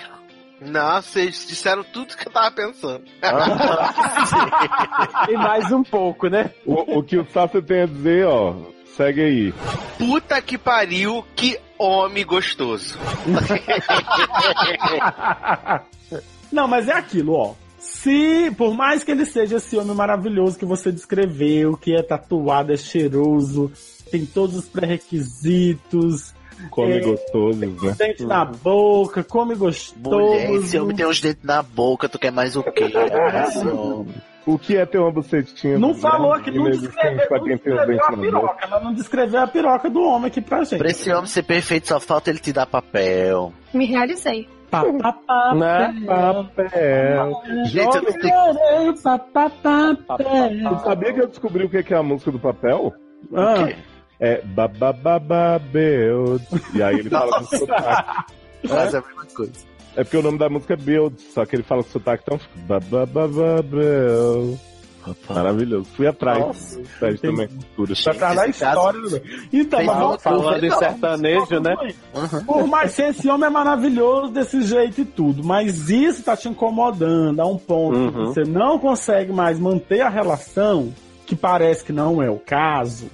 Não, 0.61 1.01
vocês 1.01 1.47
disseram 1.47 1.83
tudo 1.83 2.15
que 2.15 2.27
eu 2.27 2.31
tava 2.31 2.51
pensando. 2.51 3.03
E 5.29 5.33
mais 5.33 5.71
um 5.71 5.83
pouco, 5.83 6.27
né? 6.27 6.51
O, 6.65 6.99
o 6.99 7.03
que 7.03 7.17
o 7.17 7.25
Sasser 7.31 7.63
tem 7.63 7.81
a 7.81 7.85
dizer, 7.87 8.27
ó, 8.27 8.53
segue 8.95 9.21
aí. 9.21 9.53
Puta 9.97 10.41
que 10.41 10.57
pariu, 10.57 11.25
que 11.35 11.59
homem 11.77 12.25
gostoso. 12.25 12.97
Não, 16.51 16.67
mas 16.67 16.87
é 16.87 16.93
aquilo, 16.93 17.33
ó. 17.33 17.53
Se, 17.85 18.51
por 18.57 18.73
mais 18.73 19.03
que 19.03 19.11
ele 19.11 19.25
seja 19.25 19.57
esse 19.57 19.77
homem 19.77 19.95
maravilhoso 19.95 20.57
que 20.57 20.65
você 20.65 20.91
descreveu, 20.91 21.77
que 21.77 21.95
é 21.95 22.01
tatuado, 22.01 22.73
é 22.73 22.77
cheiroso, 22.77 23.71
tem 24.11 24.25
todos 24.25 24.55
os 24.57 24.65
pré-requisitos, 24.65 26.33
Come 26.69 26.93
É. 26.93 26.99
gostosos, 27.01 27.57
né? 27.59 27.95
Dente 27.97 28.23
na 28.23 28.45
boca, 28.45 29.23
come 29.23 29.55
gostoso. 29.55 30.15
Mulher, 30.15 30.53
esse 30.53 30.79
homem 30.79 30.95
tem 30.95 31.05
os 31.05 31.19
dentes 31.19 31.43
na 31.43 31.61
boca, 31.61 32.07
tu 32.07 32.17
quer 32.17 32.31
mais 32.31 32.55
o 32.55 32.63
quê? 32.63 32.85
Abraço. 32.95 34.05
O 34.45 34.57
que 34.59 34.77
é 34.77 34.85
ter 34.85 34.99
uma 34.99 35.11
bucetinha? 35.11 35.77
Não 35.77 35.93
falou 35.95 36.31
aqui, 36.31 36.51
não 36.51 36.67
inexistente 36.67 37.17
descreveu, 37.17 37.39
não 37.39 37.45
tem 37.45 37.55
descreveu 37.57 37.99
a 38.05 38.17
piroca. 38.17 38.65
Ela 38.65 38.79
não 38.79 38.93
descreveu 38.93 39.41
a 39.41 39.47
piroca 39.47 39.89
do 39.89 40.01
homem 40.01 40.27
aqui 40.27 40.39
pra 40.39 40.63
gente. 40.63 40.77
Pra 40.77 40.89
esse 40.89 41.11
homem 41.11 41.25
ser 41.25 41.43
perfeito, 41.43 41.87
só 41.87 41.99
falta 41.99 42.29
ele 42.29 42.39
te 42.39 42.53
dar 42.53 42.65
papel. 42.67 43.51
Me 43.73 43.85
realizei. 43.85 44.47
Pá, 44.81 45.53
Né? 45.55 45.93
Papel. 46.05 47.33
Tu 50.69 50.83
sabia 50.83 51.13
que 51.13 51.21
eu 51.21 51.27
descobri 51.27 51.63
o 51.63 51.69
que 51.69 51.93
é 51.93 51.97
a 51.97 52.03
música 52.03 52.31
do 52.31 52.39
papel? 52.39 52.93
Ah, 53.33 53.69
É 54.19 54.41
babababa 54.41 55.61
E 56.73 56.81
aí 56.83 56.99
ele 56.99 57.09
fala 57.09 57.39
com 57.39 57.45
sotaque. 57.57 58.33
Faz 58.67 58.95
a 58.95 59.01
mesma 59.01 59.25
coisa. 59.35 59.51
É 59.95 60.03
porque 60.03 60.17
o 60.17 60.21
nome 60.21 60.37
da 60.37 60.49
música 60.49 60.73
é 60.73 60.77
Build, 60.77 61.21
só 61.21 61.45
que 61.45 61.55
ele 61.55 61.63
fala 61.63 61.83
com 61.83 61.89
sotaque, 61.89 62.23
então 62.25 62.37
fica 62.37 62.53
babababa 62.67 63.61
Maravilhoso. 65.29 65.85
Fui 65.95 66.07
atrás. 66.07 66.39
Nossa, 66.39 66.81
Sérgio 66.99 67.19
também 67.21 67.47
cultura. 67.47 67.93
Tá 68.03 68.11
atrás 68.11 68.35
da 68.35 68.41
caso- 68.45 68.49
história. 68.51 68.99
né? 69.01 69.21
Então, 69.53 69.79
Tem 69.79 69.87
mas 69.87 69.97
vamos 69.99 70.23
Falando 70.23 70.63
em 70.63 70.71
sertanejo, 70.71 71.59
né? 71.59 71.75
Por 72.45 72.67
mais 72.67 72.95
que 72.95 73.01
esse 73.01 73.29
homem 73.29 73.47
é 73.47 73.49
maravilhoso 73.49 74.31
desse 74.31 74.61
jeito 74.63 75.01
e 75.01 75.05
tudo, 75.05 75.43
mas 75.43 75.89
isso 75.89 76.23
tá 76.23 76.35
te 76.35 76.47
incomodando 76.49 77.39
a 77.39 77.45
um 77.45 77.57
ponto 77.57 78.11
que 78.11 78.17
Uhum. 78.17 78.25
você 78.25 78.43
não 78.43 78.79
consegue 78.79 79.31
mais 79.31 79.59
manter 79.59 80.01
a 80.01 80.09
relação, 80.09 80.93
que 81.25 81.35
parece 81.35 81.83
que 81.83 81.91
não 81.93 82.21
é 82.21 82.29
o 82.29 82.37
caso, 82.39 83.07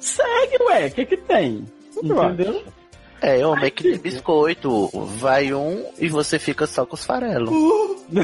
segue, 0.00 0.62
ué, 0.68 0.86
o 0.86 0.90
que 0.92 1.04
que 1.06 1.16
tem? 1.16 1.64
Entendeu? 2.02 2.62
É, 3.20 3.44
homem 3.46 3.64
é 3.66 3.70
que 3.70 3.88
nem 3.88 3.98
biscoito. 3.98 4.88
Vai 5.18 5.52
um 5.54 5.84
e 5.98 6.08
você 6.08 6.38
fica 6.38 6.66
só 6.66 6.84
com 6.84 6.94
os 6.94 7.04
farelos. 7.04 7.50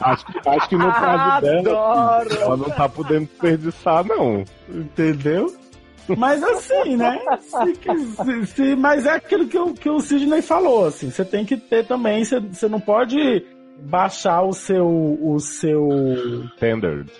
Acho 0.00 0.24
que, 0.26 0.48
acho 0.48 0.68
que 0.68 0.76
no 0.76 0.90
caso 0.92 1.42
dela, 1.42 2.18
assim, 2.22 2.36
ela 2.42 2.56
não 2.56 2.70
tá 2.70 2.88
podendo 2.88 3.26
desperdiçar, 3.26 4.04
não. 4.06 4.44
Entendeu? 4.68 5.54
Mas 6.16 6.42
assim, 6.42 6.96
né? 6.96 7.18
Se- 7.40 7.74
se- 8.24 8.46
se- 8.46 8.76
mas 8.76 9.06
é 9.06 9.10
aquilo 9.14 9.46
que, 9.46 9.58
o- 9.58 9.74
que 9.74 9.88
o 9.88 10.00
Sidney 10.00 10.42
falou, 10.42 10.86
assim, 10.86 11.10
você 11.10 11.24
tem 11.24 11.44
que 11.44 11.56
ter 11.56 11.86
também, 11.86 12.24
você, 12.24 12.40
você 12.40 12.68
não 12.68 12.80
pode 12.80 13.44
baixar 13.82 14.42
o 14.42 14.52
seu, 14.52 14.86
o 14.86 15.38
seu, 15.38 15.88
Standard. 16.56 17.10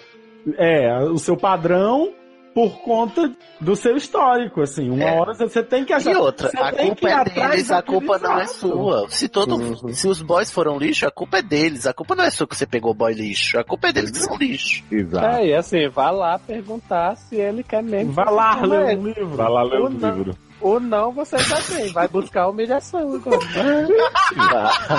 é, 0.56 0.98
o 1.04 1.18
seu 1.18 1.36
padrão 1.36 2.12
por 2.54 2.80
conta 2.82 3.30
do 3.60 3.76
seu 3.76 3.96
histórico, 3.96 4.60
assim. 4.62 4.90
Uma 4.90 5.04
É. 5.04 5.20
hora 5.20 5.34
você, 5.34 5.62
tem 5.62 5.84
que 5.84 5.92
achar. 5.92 6.12
E 6.12 6.16
outra, 6.16 6.48
a 6.48 6.72
culpa 6.72 7.08
é 7.08 7.24
deles, 7.24 7.70
a 7.70 7.82
culpa 7.82 8.18
não 8.18 8.38
é 8.38 8.46
sua. 8.46 9.08
Se 9.08 9.28
todo, 9.28 9.54
Uhum. 9.56 9.92
se 9.92 10.08
os 10.08 10.20
boys 10.22 10.50
foram 10.50 10.78
lixo, 10.78 11.06
a 11.06 11.10
culpa 11.10 11.38
é 11.38 11.42
deles. 11.42 11.86
A 11.86 11.92
culpa 11.94 12.14
não 12.14 12.24
é 12.24 12.30
sua 12.30 12.46
que 12.46 12.56
você 12.56 12.66
pegou 12.66 12.92
boy 12.94 13.12
lixo. 13.12 13.58
A 13.58 13.64
culpa 13.64 13.88
é 13.88 13.92
deles 13.92 14.10
que 14.10 14.18
são 14.18 14.36
lixo. 14.36 14.82
Exato. 14.90 15.26
É, 15.36 15.46
e 15.46 15.54
assim, 15.54 15.88
vá 15.88 16.10
lá 16.10 16.38
perguntar 16.38 17.16
se 17.16 17.36
ele 17.36 17.62
quer 17.62 17.82
mesmo. 17.82 18.12
Vai 18.12 18.32
lá 18.32 18.60
ler 18.62 18.98
um 18.98 19.06
livro. 19.06 19.28
Vai 19.36 19.48
lá 19.48 19.62
ler 19.62 19.78
não. 19.80 19.88
livros. 20.16 20.36
Ou 20.60 20.78
não, 20.78 21.12
você 21.12 21.38
já 21.38 21.56
tem. 21.62 21.90
Vai 21.92 22.06
buscar 22.08 22.48
humilhação 22.48 23.14
agora. 23.14 23.38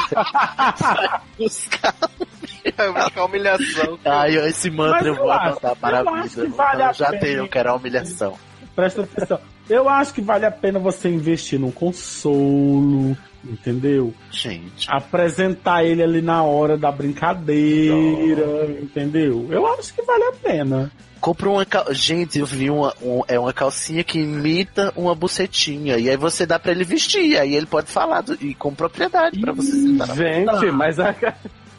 Vai 2.75 2.91
buscar 2.93 3.25
humilhação. 3.25 3.99
Ai, 4.05 4.35
esse 4.47 4.69
mantra 4.69 4.97
Mas 4.97 5.05
eu 5.07 5.13
eu 5.15 5.21
vou 5.21 5.31
acho- 5.31 5.49
adotar 5.49 5.75
para 5.75 5.99
a 5.99 6.21
vida. 6.23 6.49
vale 6.49 6.83
eu 6.83 6.93
já 6.93 7.05
pena. 7.09 7.19
tenho, 7.19 7.37
eu 7.39 7.47
quero 7.47 7.69
a 7.71 7.75
humilhação. 7.75 8.37
Presta 8.75 9.01
atenção. 9.03 9.39
Eu 9.71 9.87
acho 9.87 10.13
que 10.13 10.21
vale 10.21 10.45
a 10.45 10.51
pena 10.51 10.79
você 10.79 11.07
investir 11.09 11.57
num 11.59 11.71
consolo, 11.71 13.15
entendeu? 13.43 14.13
Gente. 14.29 14.85
Apresentar 14.89 15.83
ele 15.85 16.03
ali 16.03 16.21
na 16.21 16.43
hora 16.43 16.77
da 16.77 16.91
brincadeira, 16.91 18.69
entendeu? 18.81 19.47
Eu 19.49 19.65
acho 19.67 19.93
que 19.93 20.01
vale 20.03 20.23
a 20.25 20.31
pena. 20.33 20.91
Compra 21.21 21.49
uma 21.49 21.65
cal... 21.65 21.85
Gente, 21.93 22.39
eu 22.39 22.45
vi 22.47 22.69
uma, 22.69 22.93
um- 23.01 23.21
é 23.27 23.39
uma 23.39 23.53
calcinha 23.53 24.03
que 24.03 24.19
imita 24.19 24.91
uma 24.95 25.13
bucetinha. 25.15 25.97
E 25.97 26.09
aí 26.09 26.17
você 26.17 26.45
dá 26.47 26.57
pra 26.59 26.71
ele 26.71 26.83
vestir. 26.83 27.37
Aí 27.39 27.55
ele 27.55 27.67
pode 27.67 27.89
falar 27.91 28.21
do- 28.21 28.33
e 28.43 28.53
com 28.55 28.73
propriedade 28.73 29.39
pra 29.39 29.53
você 29.53 29.71
sentar. 29.71 30.07
na- 30.07 30.15
Gente, 30.15 30.71
mas 30.71 30.99
a... 30.99 31.15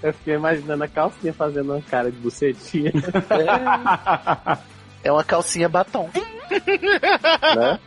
eu 0.02 0.12
fiquei 0.14 0.34
imaginando 0.34 0.84
a 0.84 0.88
calcinha 0.88 1.32
fazendo 1.34 1.72
uma 1.72 1.82
cara 1.82 2.10
de 2.10 2.16
bucetinha. 2.18 2.92
É 4.71 4.71
uma 5.10 5.24
calcinha 5.24 5.68
batom. 5.68 6.08
né? 7.56 7.80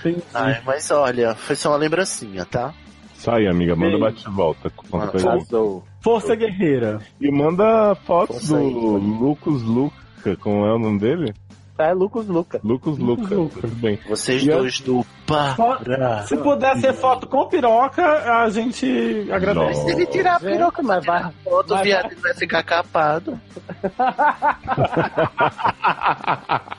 Entendi. 0.00 0.22
Ai, 0.34 0.60
mas 0.64 0.90
olha, 0.90 1.34
foi 1.34 1.56
só 1.56 1.70
uma 1.70 1.76
lembrancinha, 1.76 2.44
tá? 2.44 2.74
Isso 3.16 3.30
aí, 3.30 3.46
amiga. 3.46 3.74
Manda 3.74 3.92
Bem. 3.92 4.00
bate 4.00 4.26
e 4.26 4.30
volta. 4.30 4.70
Conta 4.70 5.18
Mano. 5.18 5.28
Arrasou. 5.28 5.84
Força 6.00 6.34
Guerreira. 6.34 7.00
E 7.20 7.30
manda 7.30 7.94
fotos 8.06 8.36
Força 8.36 8.58
aí, 8.58 8.72
do 8.72 8.96
Lucas 8.96 9.62
Luca. 9.62 10.36
Como 10.40 10.66
é 10.66 10.74
o 10.74 10.78
nome 10.78 10.98
dele? 10.98 11.34
É 11.78 11.92
Lucas 11.92 12.26
Luca. 12.26 12.60
Lucas 12.64 12.96
Luca. 12.98 13.28
Tudo 13.28 13.68
bem. 13.76 13.98
Vocês 14.08 14.42
E 14.44 14.50
a- 14.50 14.56
dois 14.56 14.80
do 14.80 15.04
Para. 15.26 16.22
Se 16.26 16.36
puder 16.36 16.76
ser 16.78 16.94
foto 16.94 17.26
com 17.26 17.46
piroca, 17.48 18.02
a 18.42 18.48
gente 18.48 19.28
agradece. 19.30 19.80
Não. 19.80 19.86
Se 19.86 19.92
ele 19.92 20.06
tirar 20.06 20.36
a 20.36 20.40
piroca, 20.40 20.82
mas 20.82 21.04
vai. 21.04 21.30
outro 21.44 21.74
Mas 21.74 21.84
viado 21.84 22.06
ele 22.12 22.20
vai 22.20 22.34
ficar 22.34 22.62
capado. 22.62 23.38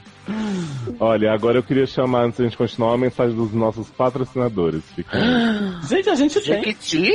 Olha, 0.99 1.31
agora 1.31 1.57
eu 1.59 1.63
queria 1.63 1.85
chamar, 1.87 2.23
antes 2.23 2.37
de 2.37 2.43
a 2.43 2.45
gente 2.49 2.57
continuar, 2.57 2.89
uma 2.91 2.97
mensagem 2.97 3.33
dos 3.35 3.53
nossos 3.53 3.89
patrocinadores. 3.89 4.83
Fica. 4.93 5.17
Gente, 5.87 6.09
a 6.09 6.15
gente 6.15 6.33
tem. 6.41 6.55
Jequiti? 6.63 7.11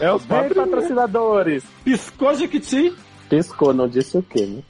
É 0.00 0.12
os 0.12 0.22
Vem, 0.24 0.38
patrocinadores. 0.38 0.54
patrocinadores. 0.54 1.64
Piscou 1.84 2.34
Jequiti. 2.34 2.92
Piscou, 3.30 3.72
não 3.72 3.88
disse 3.88 4.18
o 4.18 4.22
quê, 4.22 4.44
né? 4.44 4.60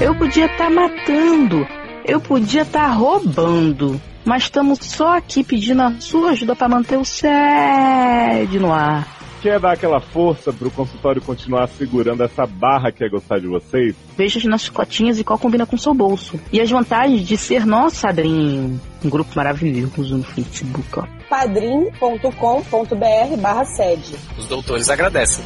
Eu 0.00 0.14
podia 0.16 0.46
estar 0.46 0.68
matando, 0.70 1.64
eu 2.04 2.20
podia 2.20 2.62
estar 2.62 2.88
roubando, 2.88 4.00
mas 4.24 4.44
estamos 4.44 4.78
só 4.80 5.16
aqui 5.16 5.42
pedindo 5.42 5.82
a 5.82 5.92
sua 6.00 6.30
ajuda 6.30 6.56
para 6.56 6.68
manter 6.68 6.98
o 6.98 7.04
SED 7.04 8.58
no 8.58 8.72
ar. 8.72 9.20
Quer 9.40 9.58
dar 9.58 9.72
aquela 9.72 10.00
força 10.00 10.52
pro 10.52 10.70
consultório 10.70 11.22
continuar 11.22 11.66
segurando 11.68 12.22
essa 12.22 12.46
barra 12.46 12.92
que 12.92 13.02
é 13.02 13.08
gostar 13.08 13.38
de 13.38 13.46
vocês? 13.46 13.96
Veja 14.14 14.38
as 14.38 14.44
nossas 14.44 14.68
cotinhas 14.68 15.18
e 15.18 15.24
qual 15.24 15.38
combina 15.38 15.64
com 15.64 15.76
o 15.76 15.78
seu 15.78 15.94
bolso. 15.94 16.38
E 16.52 16.60
as 16.60 16.70
vantagens 16.70 17.26
de 17.26 17.38
ser 17.38 17.64
nosso 17.64 18.02
padrinho. 18.02 18.78
Um 19.02 19.08
grupo 19.08 19.30
maravilhoso 19.34 20.18
no 20.18 20.24
Facebook, 20.24 20.98
ó. 20.98 21.04
padrim.com.br 21.30 23.40
barra 23.40 23.64
sede. 23.64 24.14
Os 24.36 24.46
doutores 24.46 24.90
agradecem. 24.90 25.42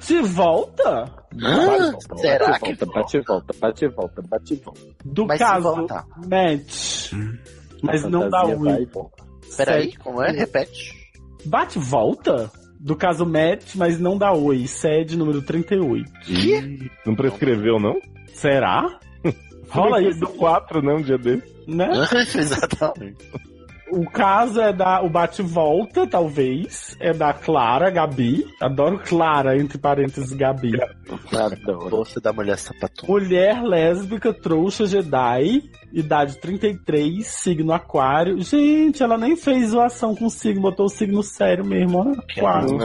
Bate 0.00 0.22
volta? 0.22 1.12
Será 2.16 2.48
bate 2.48 2.76
que 2.76 2.84
volta, 2.84 2.86
bate 2.86 3.16
e 3.16 3.20
volta, 3.20 3.54
bate 3.60 3.84
e 3.84 3.88
volta, 3.88 4.22
bate 4.22 4.54
e 4.54 4.56
volta. 4.56 4.80
Do 5.04 5.26
se 5.30 5.38
caso 5.38 5.86
match. 6.28 7.12
Mas 7.82 8.04
A 8.04 8.08
não 8.10 8.28
dá 8.28 8.42
e 8.46 8.86
volta. 8.86 9.24
Peraí, 9.56 9.84
Sede. 9.84 9.98
como 9.98 10.22
é? 10.22 10.30
Repete. 10.32 10.94
Bate 11.44 11.78
volta? 11.78 12.50
Do 12.78 12.96
caso 12.96 13.26
match, 13.26 13.74
mas 13.74 14.00
não 14.00 14.16
dá 14.16 14.32
oi. 14.32 14.66
Sede 14.66 15.16
número 15.16 15.42
38. 15.42 16.10
Ih, 16.28 16.90
Não 17.04 17.14
prescreveu, 17.14 17.78
não? 17.78 17.94
Será? 18.32 18.98
Rola 19.68 20.00
isso, 20.02 20.20
do 20.20 20.28
4, 20.28 20.80
né? 20.82 20.94
Um 20.94 21.02
dia 21.02 21.18
desse. 21.18 21.44
né? 21.68 21.88
Exatamente. 22.34 23.30
O 23.92 24.08
caso 24.10 24.60
é 24.60 24.72
da. 24.72 25.02
O 25.02 25.08
bate-volta, 25.08 26.06
talvez. 26.06 26.96
É 27.00 27.12
da 27.12 27.32
Clara, 27.32 27.90
Gabi. 27.90 28.46
Adoro 28.60 28.98
Clara, 28.98 29.58
entre 29.58 29.78
parênteses, 29.78 30.32
Gabi. 30.32 30.72
Adoro. 31.32 31.90
Força 31.90 32.20
da 32.20 32.32
mulher 32.32 32.58
sapatona. 32.58 33.12
Mulher 33.12 33.62
lésbica, 33.62 34.32
trouxa, 34.32 34.86
Jedi. 34.86 35.62
Idade 35.92 36.38
33, 36.38 37.26
signo 37.26 37.72
aquário. 37.72 38.40
Gente, 38.40 39.02
ela 39.02 39.18
nem 39.18 39.36
fez 39.36 39.70
zoação 39.70 40.14
com 40.14 40.26
o 40.26 40.30
signo, 40.30 40.62
botou 40.62 40.86
o 40.86 40.90
signo 40.90 41.22
sério 41.22 41.64
mesmo, 41.64 42.04
né? 42.04 42.14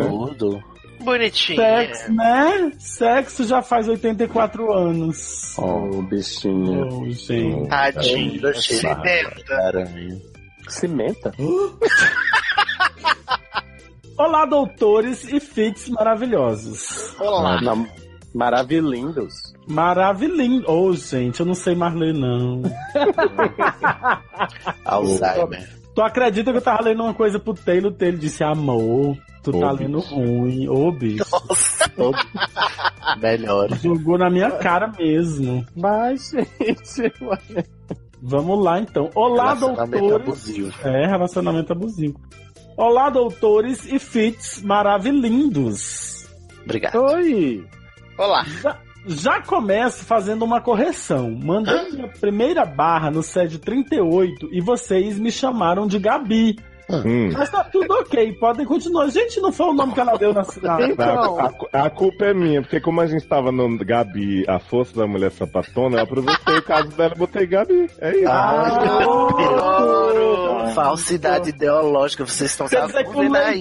tudo. 0.07 0.63
Bonitinho. 1.03 1.59
Sexo, 1.59 2.13
né? 2.13 2.71
Sexo 2.79 3.43
já 3.45 3.61
faz 3.61 3.87
84 3.87 4.73
anos. 4.73 5.55
Oh, 5.57 6.01
bichinho. 6.01 6.87
Oh, 6.91 7.09
gente. 7.11 7.69
Tadinho. 7.69 8.41
Cimenta. 10.67 11.31
Olá, 14.17 14.45
doutores 14.45 15.27
e 15.27 15.39
fits 15.41 15.89
maravilhosos. 15.89 17.13
Olá. 17.19 17.59
Não, 17.61 17.85
maravilhindos. 18.33 19.53
Maravilhoso. 19.67 20.63
Oh, 20.67 20.93
gente, 20.93 21.41
eu 21.41 21.45
não 21.45 21.53
sei 21.53 21.75
mais 21.75 21.93
ler, 21.93 22.13
não. 22.13 22.61
Alzheimer. 24.85 25.69
Tu 25.93 26.01
acredita 26.01 26.51
que 26.51 26.57
eu 26.57 26.61
tava 26.61 26.83
lendo 26.83 27.03
uma 27.03 27.13
coisa 27.13 27.39
pro 27.39 27.53
Taylor, 27.53 27.91
o 27.91 27.95
Taylor 27.95 28.19
disse 28.19 28.43
amor. 28.43 29.17
Tu 29.43 29.59
tá 29.59 29.71
lendo 29.71 29.99
ruim, 29.99 30.67
ô 30.67 30.91
bicho. 30.91 31.23
Melhor. 33.19 33.69
Jogou 33.75 34.17
na 34.17 34.29
minha 34.29 34.51
cara 34.51 34.91
mesmo. 34.97 35.65
Mas, 35.75 36.31
gente. 36.31 37.13
Vamos 38.27 38.63
lá 38.63 38.79
então. 38.79 39.09
Olá, 39.13 39.53
Relacionamento 39.53 39.99
doutores. 39.99 40.27
abusivo. 40.27 40.73
É, 40.83 41.05
relacionamento 41.05 41.71
abusivo. 41.73 42.19
Olá, 42.75 43.09
doutores 43.11 43.85
e 43.85 43.99
fits 43.99 44.61
maravilhindos. 44.63 46.27
Obrigado. 46.63 46.95
Oi! 47.03 47.63
Olá. 48.17 48.43
Já, 48.61 48.79
já 49.05 49.41
começo 49.43 50.03
fazendo 50.05 50.43
uma 50.43 50.59
correção. 50.59 51.29
Mandei 51.31 51.91
minha 51.91 52.07
primeira 52.07 52.65
barra 52.65 53.11
no 53.11 53.21
SED 53.21 53.59
38 53.59 54.49
e 54.51 54.59
vocês 54.59 55.19
me 55.19 55.31
chamaram 55.31 55.85
de 55.85 55.99
Gabi. 55.99 56.55
Hum. 56.89 57.31
Mas 57.33 57.49
tá 57.49 57.63
tudo 57.63 57.91
ok, 57.95 58.33
podem 58.33 58.65
continuar. 58.65 59.07
Gente, 59.09 59.39
não 59.41 59.51
foi 59.51 59.67
o 59.67 59.73
nome 59.73 59.93
que 59.93 59.99
ela 59.99 60.17
deu 60.17 60.33
na 60.33 60.43
cidade. 60.43 60.91
Então, 60.91 61.39
A, 61.39 61.51
a- 61.73 61.85
a 61.85 61.89
culpa 61.89 62.25
é 62.25 62.33
minha, 62.33 62.61
porque 62.61 62.79
como 62.79 63.01
a 63.01 63.07
gente 63.07 63.25
tava 63.27 63.51
no 63.51 63.77
Gabi, 63.79 64.45
a 64.47 64.59
força 64.59 64.95
da 64.95 65.07
mulher 65.07 65.31
sapatona, 65.31 65.97
eu 65.97 66.03
aproveitei 66.03 66.57
o 66.57 66.61
caso 66.63 66.89
dela 66.89 67.13
e 67.15 67.17
botei 67.17 67.47
Gabi. 67.47 67.89
É 67.99 68.15
isso. 68.17 68.29
Ah, 68.29 68.77
Adoro. 68.77 70.45
Falsidade 70.73 71.49
ideológica, 71.49 72.25
vocês 72.25 72.51
estão 72.51 72.67
sabendo 72.67 73.29
né? 73.31 73.53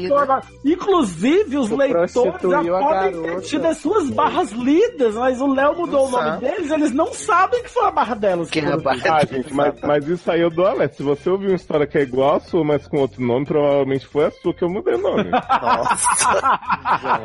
Inclusive, 0.65 1.57
os 1.59 1.71
leitores 1.71 2.13
já 2.13 2.63
podem 2.81 3.23
ter 3.23 3.41
tido 3.43 3.67
as 3.67 3.77
suas 3.79 4.11
barras 4.11 4.51
lidas, 4.53 5.15
mas 5.15 5.41
o 5.41 5.47
Léo 5.53 5.77
mudou 5.77 6.01
Não 6.03 6.09
o 6.09 6.11
nome 6.11 6.31
sabe. 6.31 6.47
deles, 6.47 6.71
eles 6.71 6.93
não 6.93 7.13
sabem 7.13 7.63
que 7.63 7.71
foi 7.71 7.87
a 7.87 7.91
barra 7.91 8.15
delas. 8.17 8.51
Que 8.51 8.59
é 8.61 8.73
a 8.73 8.77
barra- 8.77 9.19
Ah, 9.21 9.25
gente, 9.25 9.53
mas, 9.55 9.75
mas 9.83 10.09
isso 10.09 10.31
aí 10.31 10.41
eu 10.41 10.51
dou 10.51 10.67
alerta. 10.67 10.97
Se 10.97 11.03
você 11.03 11.31
ouvir 11.31 11.49
uma 11.49 11.57
história 11.57 11.87
que 11.87 11.99
é 11.99 12.03
igual 12.03 12.37
a 12.37 12.41
sua, 12.41 12.65
mas 12.65 12.87
com 12.89 12.99
outro 12.99 13.14
nome, 13.21 13.47
provavelmente 13.47 14.07
foi 14.07 14.27
a 14.27 14.31
sua 14.31 14.55
que 14.55 14.63
eu 14.65 14.71
mudei 14.71 14.95
o 14.95 14.99
nome. 14.99 15.31
Nossa. 15.31 16.61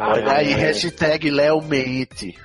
Olha 0.13 0.31
aí, 0.33 0.53
hashtag 0.53 1.29
Léo 1.29 1.61
mente. 1.61 2.35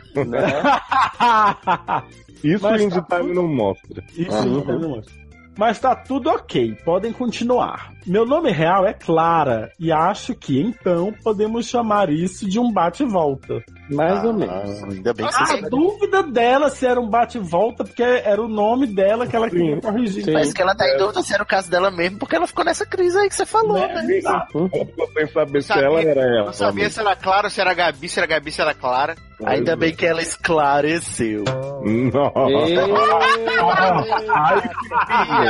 Isso 2.42 2.62
Mas 2.62 2.80
o 2.80 2.84
Indie 2.84 3.02
tá 3.08 3.20
Time 3.20 3.34
não 3.34 3.48
mostra. 3.48 4.04
Isso 4.16 4.30
Uhum. 4.36 4.78
não 4.80 4.88
mostra. 4.90 5.23
Mas 5.56 5.78
tá 5.78 5.94
tudo 5.94 6.31
ok, 6.31 6.76
podem 6.85 7.12
continuar. 7.12 7.93
Meu 8.06 8.26
nome 8.26 8.51
real 8.51 8.86
é 8.86 8.93
Clara 8.93 9.70
e 9.81 9.90
acho 9.90 10.35
que 10.35 10.60
então 10.60 11.12
podemos 11.22 11.66
chamar 11.66 12.10
isso 12.10 12.47
de 12.48 12.59
um 12.60 12.70
bate-volta. 12.70 13.62
mais 13.90 14.22
ou 14.24 14.31
Ah, 14.31 14.35
menos. 14.35 14.82
ainda 14.85 15.14
bem 15.14 15.26
que 15.26 15.35
A 15.35 15.68
dúvida 15.68 16.22
dela 16.22 16.68
se 16.70 16.86
era 16.86 17.01
um 17.01 17.09
bate-volta, 17.09 17.85
porque 17.85 18.02
era 18.02 18.43
o 18.43 18.48
nome 18.48 18.86
dela 18.86 19.26
que 19.26 19.35
ela 19.36 19.48
queria 19.48 19.81
corrigir. 19.81 20.24
Sim. 20.24 20.32
Mas 20.32 20.52
que 20.52 20.60
ela 20.60 20.74
tá 20.74 20.86
em 20.89 20.97
dúvida 20.98 21.22
se 21.22 21.32
era 21.32 21.43
o 21.43 21.47
caso 21.47 21.70
dela 21.70 21.90
mesmo, 21.90 22.18
porque 22.18 22.36
ela 22.36 22.47
ficou 22.47 22.64
nessa 22.64 22.85
crise 22.85 23.16
aí 23.18 23.28
que 23.28 23.36
você 23.36 23.47
falou, 23.47 23.78
né? 23.78 23.94
Ela 24.24 24.47
ficou 24.47 25.09
sem 25.14 25.26
saber 25.28 25.62
se 25.62 25.72
ela 25.72 26.01
era 26.01 26.20
ela. 26.20 26.47
Não 26.47 26.52
sabia 26.52 26.90
se 26.90 27.01
era 27.01 27.16
Clara, 27.16 27.48
se 27.48 27.60
era 27.60 27.72
Gabi, 27.74 28.09
se 28.09 28.18
era 28.18 28.26
Gabi, 28.26 28.51
se 28.52 28.60
era 28.60 28.74
Clara. 28.74 29.14
Ainda 29.44 29.76
bem 29.76 29.94
que 29.94 30.06
ela 30.06 30.22
esclareceu. 30.22 31.44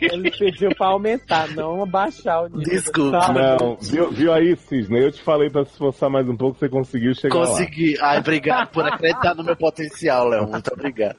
Ele 0.00 0.30
pediu 0.30 0.74
pra 0.76 0.88
aumentar, 0.88 1.48
não 1.54 1.82
abaixar 1.82 2.44
o 2.44 2.48
nível. 2.48 2.62
Desculpa. 2.62 3.32
Não, 3.32 3.76
viu, 3.80 4.10
viu 4.10 4.32
aí, 4.32 4.56
Cisne? 4.56 5.00
Eu 5.00 5.12
te 5.12 5.22
falei 5.22 5.50
pra 5.50 5.64
se 5.64 5.72
esforçar 5.72 6.10
mais 6.10 6.28
um 6.28 6.36
pouco, 6.36 6.58
você 6.58 6.68
conseguiu 6.68 7.14
chegar 7.14 7.34
Consegui. 7.34 7.96
Ai, 8.00 8.18
obrigado 8.18 8.68
por 8.70 8.86
acreditar 8.86 9.34
no 9.34 9.44
meu 9.44 9.56
potencial, 9.56 10.28
Léo. 10.28 10.48
Muito 10.48 10.72
obrigado. 10.72 11.16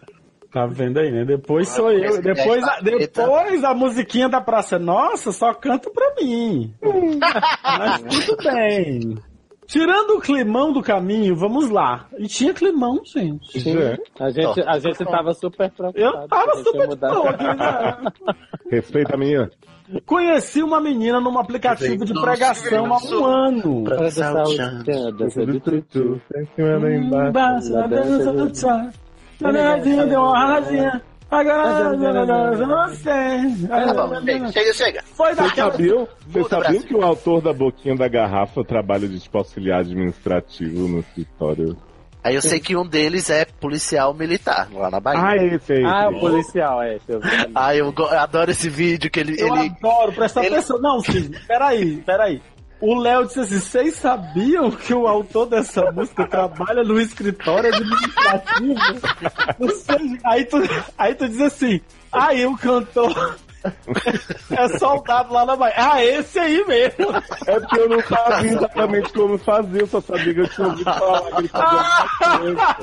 Tá 0.52 0.66
vendo 0.66 0.98
aí, 1.00 1.12
né? 1.12 1.26
Depois 1.26 1.70
sou 1.70 1.92
eu. 1.92 2.04
Esse 2.06 2.22
Depois, 2.24 2.62
já 2.62 2.78
a, 2.78 2.82
depois 2.82 3.64
a 3.64 3.74
musiquinha 3.76 4.28
da 4.28 4.42
Praça 4.42 4.80
Nossa 4.80 5.32
só 5.32 5.54
canta 5.54 5.92
pra 5.92 6.16
mim. 6.20 6.74
Mas 7.64 8.02
tudo 8.02 8.44
bem. 8.44 9.29
Tirando 9.70 10.18
o 10.18 10.20
climão 10.20 10.74
do 10.74 10.82
caminho, 10.82 11.36
vamos 11.36 11.70
lá. 11.70 12.08
E 12.18 12.28
tinha 12.28 12.52
climão, 12.56 13.02
gente. 13.06 13.60
Sim. 13.60 13.78
A 14.20 14.32
gente, 14.32 14.62
a 14.62 14.80
gente 14.80 15.06
tava 15.06 15.32
super 15.36 15.70
preocupado. 15.70 15.94
Eu 15.96 16.28
tava 16.28 16.56
super 16.64 16.88
de 16.88 16.96
boa 16.96 17.30
aqui, 17.30 17.44
né? 17.44 18.12
Respeita 18.72 19.14
a 19.14 19.18
menina. 19.18 19.52
Conheci 20.08 20.64
uma 20.64 20.82
menina 20.82 21.22
num 21.22 21.38
aplicativo 21.38 22.04
de 22.04 22.14
pregação 22.20 22.92
há 22.92 22.98
um 22.98 23.26
ano. 23.26 23.84
Dança 23.84 24.34
de 30.08 30.16
uma. 30.16 31.02
Agora 31.32 31.94
não 31.94 32.90
sei. 32.90 33.68
Tá 33.68 34.22
chega, 34.22 34.52
chega, 34.52 34.74
chega. 34.74 35.04
Foi 35.04 35.36
sabiam, 35.36 36.08
vocês 36.28 36.48
sabiam 36.48 36.72
Brasil. 36.72 36.88
que 36.88 36.96
o 36.96 37.04
autor 37.04 37.42
da 37.42 37.54
boquinha 37.54 37.96
da 37.96 38.08
garrafa 38.08 38.64
trabalha 38.64 39.08
de 39.08 39.20
tipo 39.20 39.38
auxiliar 39.38 39.82
administrativo 39.82 40.88
no 40.88 41.00
escritório? 41.00 41.78
Aí 42.24 42.36
eu 42.36 42.42
sei 42.42 42.60
que 42.60 42.76
um 42.76 42.86
deles 42.86 43.30
é 43.30 43.46
policial 43.46 44.14
militar, 44.14 44.68
lá 44.74 44.90
na 44.90 45.00
Bahia. 45.00 45.22
Ah, 45.24 45.56
esse 45.56 45.74
aí. 45.74 45.86
Ah, 45.86 46.08
esse 46.10 46.18
o 46.18 46.20
policial, 46.20 46.82
é. 46.82 46.90
deixa 46.90 47.12
eu. 47.14 47.22
Ah, 47.56 47.76
eu, 47.76 47.94
adoro 48.20 48.52
esse 48.52 48.70
vídeo 48.70 49.10
que 49.10 49.20
ele. 49.20 49.40
Eu 49.40 49.56
ele... 49.56 49.74
adoro, 49.82 50.12
presta 50.12 50.42
ele- 50.42 50.56
atenção. 50.56 50.82
Não, 50.82 51.00
Cisne, 51.00 51.40
peraí, 51.48 51.98
peraí. 52.06 52.42
O 52.82 52.96
Léo 52.98 53.26
disse 53.26 53.40
assim: 53.42 53.60
vocês 53.60 53.96
sabiam 53.96 54.72
que 54.72 54.94
o 54.94 55.06
autor 55.08 55.46
dessa 55.48 55.92
música 55.92 56.26
trabalha 56.28 56.84
no 56.84 57.00
escritório 57.00 57.74
administrativo? 57.74 58.80
Sei. 59.84 60.18
Aí 60.26 60.46
tu, 60.46 60.58
aí 60.98 61.16
tu 61.16 61.28
diz 61.28 61.42
assim: 61.42 61.82
aí 62.12 62.46
o 62.46 62.58
cantor 62.58 63.38
é 64.52 64.70
soldado 64.78 65.34
lá 65.34 65.46
na 65.46 65.56
Bahia. 65.58 65.76
Ah, 65.78 66.02
esse 66.04 66.40
aí 66.40 66.64
mesmo. 66.66 67.08
É 67.46 67.60
porque 67.60 67.80
eu 67.80 67.90
não 67.90 68.02
sabia 68.02 68.52
exatamente 68.52 69.12
como 69.12 69.38
fazer, 69.38 69.82
eu 69.82 69.88
só 69.88 70.00
sabia 70.00 70.34
que 70.34 70.40
eu 70.40 70.48
tinha 70.48 70.68
ouvido 70.68 70.94
falar 70.94 71.22
que 71.32 71.38
ele 71.40 71.48
fazia 71.50 72.52
uma 72.52 72.78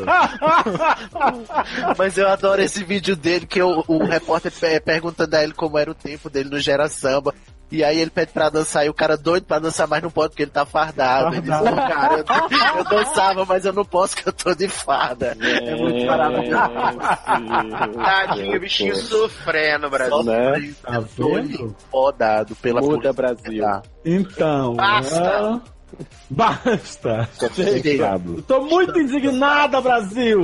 Mas 1.97 2.18
eu 2.18 2.28
adoro 2.28 2.60
esse 2.60 2.85
vídeo 2.85 3.16
dele, 3.16 3.47
que 3.47 3.62
o, 3.62 3.82
o 3.89 4.05
repórter 4.05 4.52
pe- 4.52 4.81
perguntando 4.81 5.35
a 5.36 5.43
ele 5.43 5.55
como 5.55 5.78
era 5.78 5.90
o 5.90 5.94
tempo 5.94 6.28
dele 6.28 6.51
no 6.51 6.59
Gera 6.60 6.89
Samba. 6.89 7.35
E 7.71 7.83
aí 7.83 7.99
ele 8.01 8.11
pede 8.11 8.33
pra 8.33 8.49
dançar 8.49 8.87
e 8.87 8.89
o 8.89 8.95
cara 8.95 9.17
doido 9.17 9.45
pra 9.45 9.59
dançar, 9.59 9.89
mas 9.89 10.03
não 10.03 10.11
pode 10.11 10.31
porque 10.31 10.45
ele 10.45 10.51
tá 10.51 10.65
fardado. 10.65 11.35
Ele 11.35 11.43
diz, 11.43 11.51
"Ô, 11.61 11.65
cara, 11.65 12.15
eu, 12.19 12.79
eu 12.79 12.85
dançava, 12.85 13.45
mas 13.45 13.65
eu 13.65 13.73
não 13.73 13.85
posso 13.85 14.15
porque 14.15 14.29
eu 14.29 14.33
tô 14.33 14.55
de 14.55 14.69
farda. 14.69 15.37
É 15.41 15.75
muito 15.75 16.07
maravilhoso. 16.07 16.63
Tadinho, 18.05 18.57
o 18.57 18.61
bichinho 18.61 18.97
sofrendo, 18.97 19.91
Brasil. 19.91 20.23
Né? 20.23 20.75
Tá 20.83 21.01
vendo? 21.01 21.77
Podado 21.91 22.55
pela 22.57 22.81
Muda, 22.81 23.13
polícia. 23.13 23.13
Brasil. 23.13 23.65
Então. 24.05 24.75
Basta. 24.75 25.61
Basta. 26.28 27.28
Chegado. 27.55 28.36
Eu 28.36 28.43
Tô 28.43 28.60
muito 28.62 28.98
indignada, 28.98 29.81
Brasil. 29.81 30.40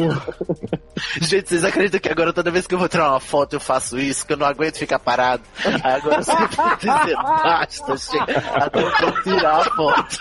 Gente, 1.20 1.48
vocês 1.48 1.64
acreditam 1.64 2.00
que 2.00 2.08
agora 2.08 2.32
toda 2.32 2.50
vez 2.50 2.66
que 2.66 2.74
eu 2.74 2.78
vou 2.78 2.88
tirar 2.88 3.10
uma 3.10 3.20
foto 3.20 3.54
eu 3.54 3.60
faço 3.60 3.98
isso, 3.98 4.26
que 4.26 4.32
eu 4.32 4.36
não 4.36 4.46
aguento 4.46 4.76
ficar 4.78 4.98
parado? 4.98 5.42
Aí 5.64 5.94
agora 5.94 6.16
eu 6.16 6.22
sempre 6.22 6.56
vou 6.56 6.76
dizer, 6.76 7.16
basta, 7.16 7.96
chega, 7.96 8.38
até 8.54 8.80
eu 8.80 8.90
vou 8.90 9.22
tirar 9.22 9.56
a 9.56 9.64
foto. 9.64 10.18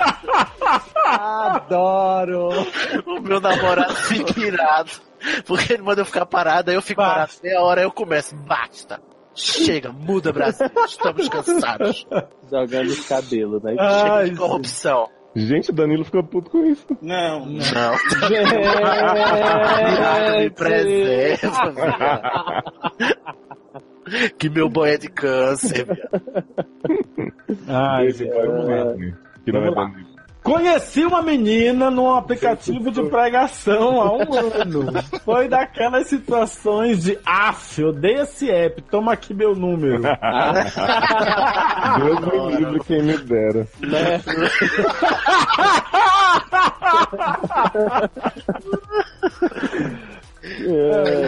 Adoro! 1.06 2.50
O 3.06 3.22
meu 3.22 3.40
namorado 3.40 3.96
fica 3.96 4.40
irado. 4.40 4.92
Porque 5.46 5.74
ele 5.74 5.84
manda 5.84 6.02
eu 6.02 6.06
ficar 6.06 6.26
parado, 6.26 6.72
aí 6.72 6.76
eu 6.76 6.82
fico 6.82 7.02
parado 7.02 7.32
meia 7.44 7.62
hora, 7.62 7.82
aí 7.82 7.86
eu 7.86 7.92
começo, 7.92 8.36
basta. 8.36 9.00
Chega, 9.34 9.92
muda 9.92 10.34
Brasil, 10.34 10.68
estamos 10.86 11.30
cansados. 11.30 12.06
Jogando 12.50 12.88
os 12.88 13.06
cabelos, 13.08 13.64
né? 13.64 13.76
Chega 13.78 14.30
de 14.30 14.36
corrupção. 14.36 15.10
Gente, 15.36 15.70
o 15.72 15.74
Danilo 15.74 16.04
ficou 16.04 16.24
puto 16.24 16.50
com 16.52 16.66
isso. 16.66 16.86
Não, 17.02 17.46
não. 17.46 17.48
Não. 17.48 17.62
Virado 19.90 20.38
me 20.40 20.50
preserva, 20.50 21.72
viado. 21.72 22.32
Que 24.38 24.50
meu 24.50 24.68
boy 24.68 24.90
é 24.92 24.98
de 24.98 25.08
câncer, 25.10 25.86
viado. 25.86 26.22
Ai, 27.68 28.08
Esse 28.08 28.28
foi 28.28 28.48
o 28.48 28.52
momento, 28.54 29.18
que 29.46 29.52
não 29.52 29.64
é. 29.64 29.74
Danilo. 29.74 30.11
Conheci 30.44 31.06
uma 31.06 31.22
menina 31.22 31.92
num 31.92 32.12
aplicativo 32.16 32.90
de 32.92 33.04
pregação 33.04 34.02
há 34.02 34.12
um 34.12 34.34
ano. 34.34 34.92
Foi 35.24 35.48
daquelas 35.48 36.08
situações 36.08 37.04
de 37.04 37.18
af, 37.26 37.80
odeio 37.84 38.24
esse 38.24 38.50
app, 38.50 38.82
toma 38.84 39.14
aqui 39.14 39.34
meu 39.36 39.56
número. 39.56 40.02
Deus 42.00 42.20
me 42.20 42.56
livre 42.58 42.80
quem 42.86 43.04
me 43.04 43.18
dera. 43.20 43.68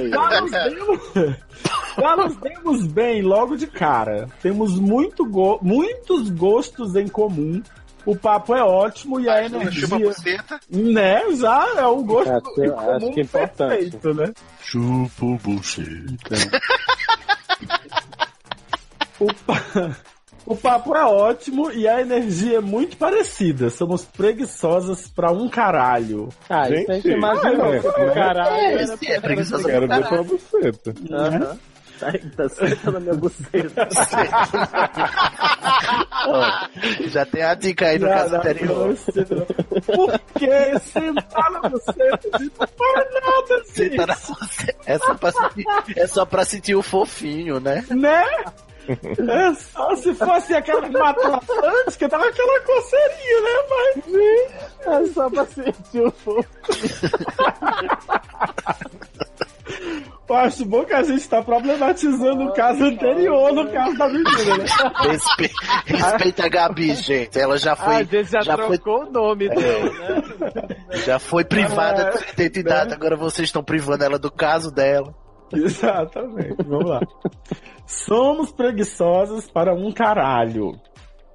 Já 0.10 0.41
nos 0.41 0.52
demos, 0.52 0.99
já 1.99 2.15
nos 2.15 2.35
demos 2.38 2.88
bem 2.88 3.22
logo 3.22 3.56
de 3.56 3.68
cara. 3.68 4.27
Temos 4.41 4.80
muito 4.80 5.26
go- 5.26 5.60
muitos 5.61 6.30
gostos 6.30 6.95
em 6.95 7.07
comum. 7.07 7.61
O 8.05 8.15
papo 8.15 8.53
é 8.55 8.61
ótimo 8.63 9.19
e 9.19 9.30
a 9.30 9.43
Chupa 9.43 9.55
energia. 9.57 9.88
buceta. 9.99 10.59
Né? 10.69 11.21
Já 11.35 11.67
é 11.77 11.85
um 11.88 12.03
gosto 12.05 12.30
Acho- 12.31 12.61
em 12.61 12.65
acho 12.69 12.75
comum 12.99 13.13
que 13.13 13.19
é 13.19 13.23
importante. 13.23 13.69
perfeito, 13.91 14.13
né? 14.13 14.34
Chupa 14.61 15.25
buceta. 15.41 16.35
O, 19.19 19.27
pa- 19.45 19.95
O 20.45 20.57
papo 20.57 20.93
é 20.93 21.05
ótimo 21.05 21.71
e 21.71 21.88
a 21.88 22.01
energia 22.01 22.57
é 22.57 22.61
muito 22.61 22.97
parecida. 22.97 23.69
Somos 23.69 24.03
preguiçosas 24.03 25.07
pra 25.07 25.31
um 25.31 25.47
caralho. 25.47 26.27
Ah, 26.49 26.69
isso 26.69 26.91
a 26.91 26.95
gente 26.95 27.07
imagina. 27.11 27.49
é, 27.63 27.80
um 27.80 28.05
né? 28.07 28.13
caralho. 28.13 28.53
É, 28.57 28.73
era 28.73 28.97
sim, 28.97 29.07
é 29.07 29.11
pra- 29.13 29.21
preguiçosa 29.21 29.63
Quero 29.69 29.88
pra 29.88 29.97
ver 29.99 30.03
caralho. 30.03 30.23
buceta. 30.25 30.93
Aham. 31.09 31.39
Tá, 31.39 31.57
tá 32.35 32.49
certo 32.49 32.91
na 32.91 32.99
minha 32.99 33.13
buceta. 33.15 33.88
Ó, 36.27 36.43
Já 37.07 37.25
tem 37.25 37.43
a 37.43 37.53
dica 37.55 37.88
aí 37.88 37.99
no 37.99 38.07
Já, 38.07 38.13
caso 38.15 38.35
anterior. 38.35 38.95
Por 39.85 40.19
que 40.39 40.80
sentar 40.80 41.51
na 41.51 41.59
buceta 41.69 42.38
de 42.39 42.49
para 42.49 43.05
nada, 43.11 43.47
tá 43.47 43.57
na 43.57 43.63
gente? 43.75 43.97
buceta. 43.97 44.77
É 44.85 44.97
só 44.97 45.15
pra 45.15 45.31
sentir, 45.31 45.65
é 45.97 46.07
só 46.07 46.25
pra 46.25 46.45
sentir 46.45 46.75
o 46.75 46.81
fofinho, 46.81 47.59
né? 47.59 47.84
Né? 47.89 48.23
É 48.85 49.53
só 49.53 49.95
se 49.95 50.13
fosse 50.13 50.53
aquela 50.53 50.81
que 50.81 50.89
matou 50.97 51.34
a 51.34 51.38
Atlântica, 51.38 52.09
tava 52.09 52.25
aquela 52.27 52.59
coceirinha, 52.61 53.41
né? 53.41 53.49
Mas, 53.69 54.85
É 54.85 55.13
só 55.13 55.30
pra 55.30 55.45
sentir 55.45 56.01
o 56.01 56.11
fogo. 56.11 56.45
Eu 60.34 60.39
acho 60.39 60.65
bom 60.65 60.84
que 60.85 60.93
a 60.93 61.03
gente 61.03 61.27
tá 61.30 61.41
problematizando 61.41 62.43
o 62.45 62.53
caso 62.53 62.84
anterior 62.84 63.53
no 63.53 63.72
caso 63.72 63.97
da 63.97 64.07
menina, 64.07 64.57
né? 64.57 65.10
Respe... 65.10 65.51
Respeita 65.85 66.45
a 66.45 66.49
Gabi, 66.49 66.95
gente. 66.95 67.39
Ela 67.39 67.57
já 67.57 67.73
Ah, 67.73 67.76
foi. 67.76 67.95
a 67.95 68.03
gente 68.03 68.23
já, 68.31 68.41
já 68.41 68.57
foi, 68.57 68.77
trocou 68.77 69.07
o 69.07 69.11
nome 69.11 69.49
dele, 69.49 69.89
né? 69.89 70.22
já 71.05 71.19
foi 71.19 71.43
privada 71.43 72.01
É, 72.01 72.11
da 72.11 72.19
identidade, 72.34 72.93
agora 72.93 73.15
vocês 73.15 73.47
estão 73.47 73.64
privando 73.64 74.03
ela 74.03 74.19
do 74.19 74.31
caso 74.31 74.72
dela. 74.72 75.14
Exatamente, 75.53 76.55
vamos 76.65 76.89
lá. 76.89 76.99
Somos 77.85 78.51
preguiçosas 78.51 79.49
para 79.49 79.73
um 79.73 79.91
caralho. 79.91 80.72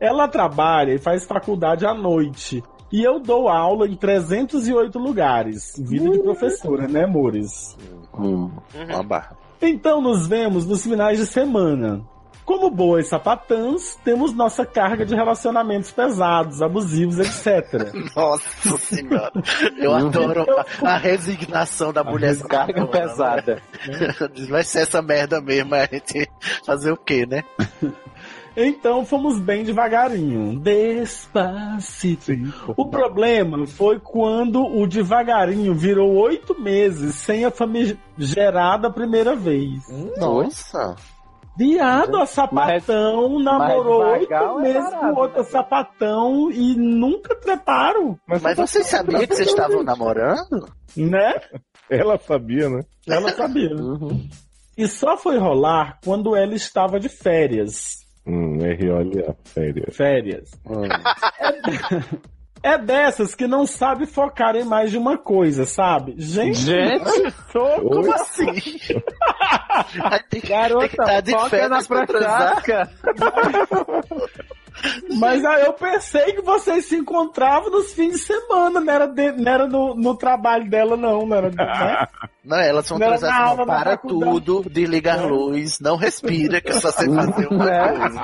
Ela 0.01 0.29
trabalha 0.29 0.93
e 0.95 0.99
faz 0.99 1.25
faculdade 1.27 1.87
à 1.87 1.95
noite. 1.95 2.63
E 2.91 3.03
eu 3.03 3.21
dou 3.21 3.49
aula 3.49 3.87
em 3.87 3.95
308 3.97 4.99
lugares. 4.99 5.75
Vida 5.79 6.11
de 6.11 6.19
professora, 6.21 6.89
né, 6.89 7.05
amores? 7.05 7.77
Uma 8.13 9.03
barra. 9.03 9.37
Então 9.61 10.01
nos 10.01 10.27
vemos 10.27 10.65
nos 10.67 10.83
finais 10.83 11.19
de 11.19 11.27
semana. 11.27 12.03
Como 12.49 12.71
boas 12.71 13.09
sapatãs, 13.09 13.99
temos 14.03 14.33
nossa 14.33 14.65
carga 14.65 15.05
de 15.05 15.15
relacionamentos 15.15 15.91
pesados, 15.91 16.63
abusivos, 16.63 17.19
etc. 17.19 17.93
Nossa 18.17 18.79
senhora. 18.79 19.31
Eu 19.77 19.93
adoro 19.93 20.47
a, 20.83 20.95
a 20.95 20.97
resignação 20.97 21.93
da 21.93 22.03
mulher. 22.03 22.39
Carga 22.39 22.81
sapatona, 22.81 23.07
pesada. 23.07 23.63
né? 23.87 24.47
Vai 24.49 24.63
ser 24.63 24.81
essa 24.81 25.03
merda 25.03 25.43
mesmo, 25.43 25.75
a 25.75 25.85
gente 25.85 26.27
fazer 26.65 26.91
o 26.91 26.97
quê, 26.97 27.27
né? 27.27 27.45
Então 28.61 29.05
fomos 29.05 29.39
bem 29.39 29.63
devagarinho. 29.63 30.59
Despacito. 30.59 32.33
O 32.77 32.87
problema 32.87 33.65
foi 33.69 34.01
quando 34.01 34.61
o 34.67 34.85
devagarinho 34.85 35.73
virou 35.77 36.13
oito 36.17 36.61
meses 36.61 37.15
sem 37.15 37.45
a 37.45 37.53
famigerada 37.53 38.91
primeira 38.91 39.37
vez. 39.37 39.85
Nossa. 40.17 40.97
Viado, 41.57 42.17
a 42.17 42.27
sapatão 42.27 43.39
namorou 43.39 44.01
mas 44.01 44.13
oito 44.13 44.29
devagar 44.29 44.53
ou 44.53 44.61
é 44.61 44.63
meses 44.63 44.95
com 44.95 45.15
outra 45.15 45.45
sapatão 45.45 46.51
e 46.51 46.75
nunca 46.77 47.37
treparam, 47.37 48.19
Mas 48.27 48.57
vocês 48.57 48.87
sabiam 48.87 49.21
que 49.21 49.35
vocês 49.35 49.49
estavam 49.49 49.85
namorando? 49.85 50.69
né? 50.97 51.35
Ela 51.89 52.19
sabia, 52.19 52.69
né? 52.69 52.83
Ela 53.09 53.31
sabia. 53.33 53.71
E 54.77 54.87
só 54.89 55.17
foi 55.17 55.39
rolar 55.39 55.99
quando 56.05 56.35
ela 56.37 56.55
estava 56.55 56.99
de 57.01 57.09
férias. 57.09 58.08
Hum, 58.29 58.59
R, 58.63 58.91
olha, 58.91 59.37
férias. 59.45 59.97
Férias. 59.97 60.51
É 62.61 62.77
dessas 62.77 63.37
que 63.37 63.47
não 63.47 63.65
sabe 63.67 64.05
focar 64.05 64.57
em 64.57 64.65
mais 64.65 64.91
de 64.91 64.99
uma 64.99 65.17
coisa, 65.17 65.65
sabe? 65.65 66.15
Gente, 66.19 66.59
Gente, 66.59 67.31
soco. 67.53 67.89
Como 67.89 68.13
assim? 68.13 68.47
Ter, 70.29 70.41
Garota, 70.41 70.81
tem 70.81 70.89
que 70.89 71.01
estar 71.01 71.21
de 71.21 71.31
foca 71.31 71.45
na 71.45 71.51
férias 71.51 71.87
pra 71.87 72.07
transar. 72.07 72.63
prochaska. 72.63 72.91
mas 75.19 75.45
aí 75.45 75.65
eu 75.65 75.73
pensei 75.73 76.33
que 76.33 76.43
vocês 76.43 76.87
se 76.87 76.97
encontravam 76.97 77.71
nos 77.71 77.93
fins 77.93 78.13
de 78.13 78.19
semana, 78.19 78.81
não 78.81 78.93
era, 78.93 79.07
de- 79.07 79.33
não 79.33 79.53
era 79.53 79.67
no, 79.67 79.95
no 79.95 80.15
trabalho 80.17 80.69
dela, 80.69 80.97
não. 80.97 81.27
Não 81.27 81.37
era, 81.37 81.51
né? 81.51 82.07
Não, 82.45 82.57
elas 82.59 82.91
Não 82.91 82.99
não, 82.99 83.57
da 83.57 83.67
para 83.67 83.97
tudo, 83.97 84.65
desliga 84.71 85.15
a 85.15 85.27
luz, 85.27 85.79
não 85.81 85.97
respira, 85.97 86.61
que 86.61 86.71
é 86.71 86.75
só 86.75 86.91
você 86.91 87.07
fazer 87.13 87.49
uma 87.49 87.67
coisa. 87.67 88.21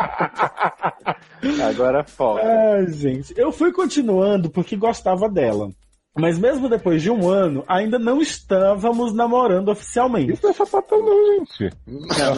Agora 1.69 2.05
foca. 2.05 2.43
Ai, 2.43 2.87
gente. 2.93 3.35
Eu 3.37 3.53
fui 3.53 3.73
continuando 3.73 4.51
porque 4.51 4.77
gostava 4.77 5.29
dela. 5.29 5.71
Mas 6.17 6.39
mesmo 6.39 6.69
depois 6.69 7.03
de 7.03 7.11
um 7.11 7.29
ano, 7.29 7.65
ainda 7.67 7.99
não 7.99 8.23
estávamos 8.23 9.13
namorando 9.13 9.69
oficialmente. 9.71 10.33
Isso 10.33 10.45
não 10.45 10.51
é 10.51 10.55
sapatão, 10.55 11.01
não, 11.03 11.45
gente. 11.45 11.75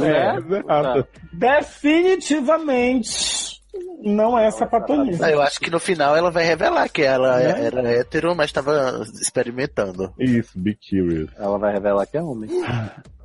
É? 0.03 0.33
Coisa 0.41 0.57
errada. 0.57 1.07
Definitivamente 1.33 3.56
não 4.03 4.39
é 4.39 4.51
sapatonice. 4.51 5.21
Não, 5.21 5.29
eu 5.29 5.43
acho 5.43 5.61
que 5.61 5.71
no 5.71 5.79
final 5.81 6.17
ela 6.17 6.31
vai 6.31 6.45
revelar 6.45 6.89
que 6.89 7.03
ela 7.03 7.37
Né? 7.39 7.67
era 7.67 7.83
hétero, 7.89 8.35
mas 8.35 8.47
estava 8.47 9.03
experimentando. 9.21 10.13
Isso, 10.19 10.59
be 10.59 10.77
curious. 10.89 11.31
Ela 11.39 11.59
vai 11.59 11.73
revelar 11.73 12.07
que 12.07 12.17
é 12.17 12.23
homem. 12.23 12.49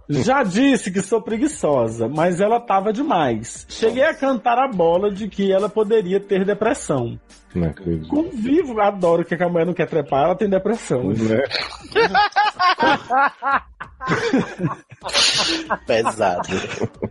Já 0.09 0.43
disse 0.43 0.91
que 0.91 1.01
sou 1.01 1.21
preguiçosa, 1.21 2.09
mas 2.09 2.41
ela 2.41 2.59
tava 2.59 2.91
demais. 2.91 3.65
Cheguei 3.69 4.03
a 4.03 4.13
cantar 4.13 4.57
a 4.59 4.67
bola 4.67 5.09
de 5.09 5.29
que 5.29 5.53
ela 5.53 5.69
poderia 5.69 6.19
ter 6.19 6.43
depressão. 6.43 7.17
Não 7.55 7.69
acredito. 7.69 8.09
Convivo, 8.09 8.81
adoro 8.81 9.23
que 9.23 9.33
a 9.35 9.47
mulher 9.47 9.65
não 9.65 9.73
quer 9.73 9.87
trepar, 9.87 10.25
ela 10.25 10.35
tem 10.35 10.49
depressão. 10.49 11.03
Né? 11.03 11.43
Pesado. 15.87 16.49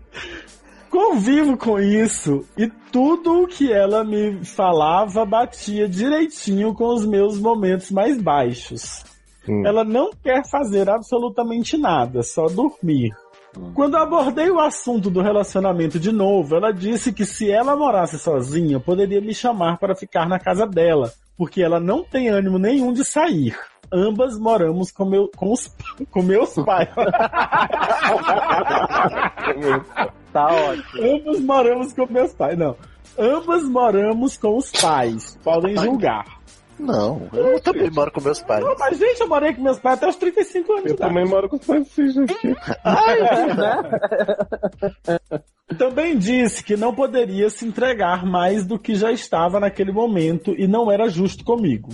Convivo 0.90 1.56
com 1.56 1.78
isso 1.78 2.44
e 2.58 2.66
tudo 2.90 3.44
o 3.44 3.46
que 3.46 3.72
ela 3.72 4.02
me 4.02 4.44
falava 4.44 5.24
batia 5.24 5.88
direitinho 5.88 6.74
com 6.74 6.92
os 6.92 7.06
meus 7.06 7.38
momentos 7.38 7.92
mais 7.92 8.20
baixos. 8.20 9.04
Hum. 9.48 9.62
Ela 9.64 9.84
não 9.84 10.10
quer 10.22 10.42
fazer 10.50 10.90
absolutamente 10.90 11.78
nada, 11.78 12.24
só 12.24 12.46
dormir. 12.46 13.12
Quando 13.72 13.96
eu 13.96 14.02
abordei 14.02 14.50
o 14.50 14.58
assunto 14.58 15.08
do 15.08 15.22
relacionamento 15.22 15.98
de 15.98 16.10
novo, 16.10 16.56
ela 16.56 16.72
disse 16.72 17.12
que 17.12 17.24
se 17.24 17.50
ela 17.50 17.76
morasse 17.76 18.18
sozinha, 18.18 18.80
poderia 18.80 19.20
me 19.20 19.34
chamar 19.34 19.78
para 19.78 19.94
ficar 19.94 20.28
na 20.28 20.40
casa 20.40 20.66
dela, 20.66 21.12
porque 21.36 21.62
ela 21.62 21.78
não 21.78 22.02
tem 22.02 22.28
ânimo 22.28 22.58
nenhum 22.58 22.92
de 22.92 23.04
sair. 23.04 23.56
Ambas 23.92 24.38
moramos 24.38 24.90
com, 24.90 25.04
meu, 25.04 25.30
com, 25.36 25.52
os, 25.52 25.72
com 26.10 26.22
meus 26.22 26.54
pais. 26.54 26.88
Tá 30.32 30.46
ótimo. 30.46 31.02
Ambos 31.16 31.40
moramos 31.40 31.92
com 31.92 32.06
meus 32.12 32.32
pais. 32.32 32.56
Não. 32.58 32.76
Ambas 33.18 33.64
moramos 33.64 34.36
com 34.36 34.56
os 34.56 34.70
pais. 34.70 35.38
Podem 35.42 35.76
julgar. 35.76 36.24
Não, 36.78 37.28
eu 37.34 37.60
também 37.60 37.90
moro 37.90 38.10
com 38.10 38.22
meus 38.22 38.40
pais. 38.40 38.64
Não, 38.64 38.74
mas, 38.78 38.96
gente, 38.96 39.20
eu 39.20 39.28
morei 39.28 39.52
com 39.52 39.60
meus 39.62 39.78
pais 39.78 39.98
até 39.98 40.08
os 40.08 40.16
35 40.16 40.72
anos. 40.72 40.84
de 40.84 40.88
Eu 40.90 40.94
idade. 40.94 41.10
também 41.12 41.28
moro 41.28 41.46
com 41.48 41.56
os 41.56 41.66
pais 41.66 41.84
desses 41.94 42.16
aqui. 42.16 42.56
Também 45.76 46.16
disse 46.18 46.64
que 46.64 46.76
não 46.76 46.94
poderia 46.94 47.48
se 47.50 47.66
entregar 47.66 48.24
mais 48.24 48.64
do 48.66 48.78
que 48.78 48.94
já 48.94 49.12
estava 49.12 49.60
naquele 49.60 49.92
momento 49.92 50.54
e 50.58 50.66
não 50.66 50.90
era 50.90 51.08
justo 51.08 51.44
comigo. 51.44 51.90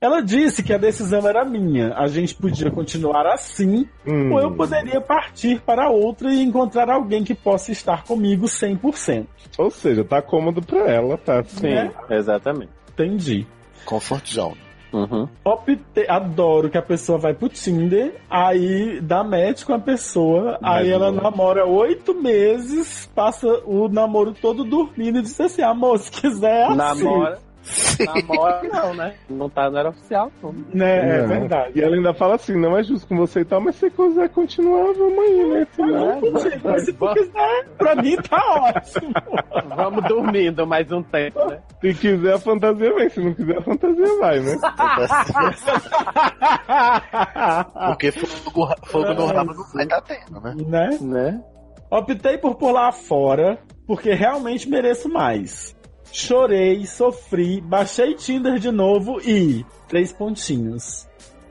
Ela 0.00 0.20
disse 0.20 0.62
que 0.62 0.72
a 0.72 0.78
decisão 0.78 1.26
era 1.26 1.44
minha, 1.44 1.92
a 1.96 2.06
gente 2.06 2.32
podia 2.32 2.70
continuar 2.70 3.26
assim, 3.26 3.84
Hum. 4.06 4.32
ou 4.32 4.40
eu 4.40 4.52
poderia 4.52 5.00
partir 5.00 5.60
para 5.60 5.90
outra 5.90 6.32
e 6.32 6.40
encontrar 6.40 6.88
alguém 6.88 7.24
que 7.24 7.34
possa 7.34 7.72
estar 7.72 8.04
comigo 8.04 8.46
100%. 8.46 9.26
Ou 9.58 9.70
seja, 9.72 10.04
tá 10.04 10.22
cômodo 10.22 10.62
pra 10.62 10.88
ela, 10.88 11.18
tá. 11.18 11.42
Sim, 11.42 11.70
Né? 11.74 11.90
exatamente. 12.10 12.70
Entendi. 12.92 13.44
Comfort 13.84 14.24
zone. 14.32 14.56
Uhum. 14.92 15.28
Opte... 15.44 15.80
Adoro 16.08 16.70
que 16.70 16.78
a 16.78 16.82
pessoa 16.82 17.18
vai 17.18 17.34
pro 17.34 17.48
Tinder, 17.48 18.14
aí 18.30 19.00
dá 19.02 19.24
match 19.24 19.64
com 19.64 19.74
a 19.74 19.78
pessoa, 19.80 20.58
aí 20.62 20.90
ela 20.90 21.10
não. 21.10 21.24
namora 21.24 21.66
oito 21.66 22.14
meses, 22.14 23.10
passa 23.14 23.48
o 23.66 23.88
namoro 23.88 24.32
todo 24.32 24.62
dormindo 24.64 25.18
e 25.18 25.22
diz 25.22 25.38
assim, 25.40 25.60
amor, 25.62 25.98
se 25.98 26.10
quiser 26.10 26.60
é 26.60 26.64
assim. 26.66 26.76
Namora. 27.04 27.47
Namora 28.06 28.62
não, 28.62 28.94
né? 28.94 29.14
Não 29.28 29.50
tá, 29.50 29.70
não 29.70 29.78
era 29.78 29.88
oficial. 29.90 30.30
Não. 30.42 30.52
Né, 30.72 31.18
é 31.18 31.22
Não. 31.22 31.28
verdade. 31.28 31.78
E 31.78 31.82
ela 31.82 31.96
ainda 31.96 32.14
fala 32.14 32.34
assim, 32.36 32.56
não 32.56 32.76
é 32.76 32.82
justo 32.82 33.06
com 33.06 33.16
você 33.16 33.40
e 33.40 33.44
tal, 33.44 33.60
mas 33.60 33.76
se 33.76 33.90
quiser 33.90 34.28
continuar, 34.30 34.92
vamos 34.92 35.18
aí, 35.18 35.44
né? 35.50 35.66
Senão... 35.72 36.20
Gente, 36.40 36.60
mas 36.64 36.84
se 36.84 36.92
tu 36.92 37.14
quiser, 37.14 37.68
pra 37.76 37.94
mim 37.96 38.16
tá 38.16 38.72
ótimo. 38.74 39.12
Vamos 39.76 40.04
dormindo 40.08 40.66
mais 40.66 40.90
um 40.90 41.02
tempo, 41.02 41.44
né? 41.46 41.60
Se 41.80 41.94
quiser 41.94 42.34
a 42.34 42.38
fantasia 42.38 42.94
vem, 42.94 43.08
se 43.08 43.20
não 43.20 43.34
quiser 43.34 43.58
a 43.58 43.62
fantasia 43.62 44.18
vai, 44.18 44.40
né? 44.40 44.56
Porque 47.88 48.12
fogo, 48.12 48.68
fogo 48.86 49.14
no 49.14 49.26
rabo 49.26 49.54
não 49.54 49.64
vai 49.72 49.84
estar 49.84 50.00
tendo, 50.02 50.40
né? 50.40 50.54
né? 50.66 50.98
Né? 51.00 51.40
Optei 51.90 52.38
por 52.38 52.56
pular 52.56 52.92
fora 52.92 53.58
porque 53.86 54.12
realmente 54.12 54.68
mereço 54.68 55.08
mais. 55.08 55.74
Chorei, 56.12 56.84
sofri, 56.86 57.60
baixei 57.60 58.14
Tinder 58.14 58.58
de 58.58 58.70
novo 58.70 59.20
e. 59.20 59.64
Três 59.88 60.12
pontinhos. 60.12 61.06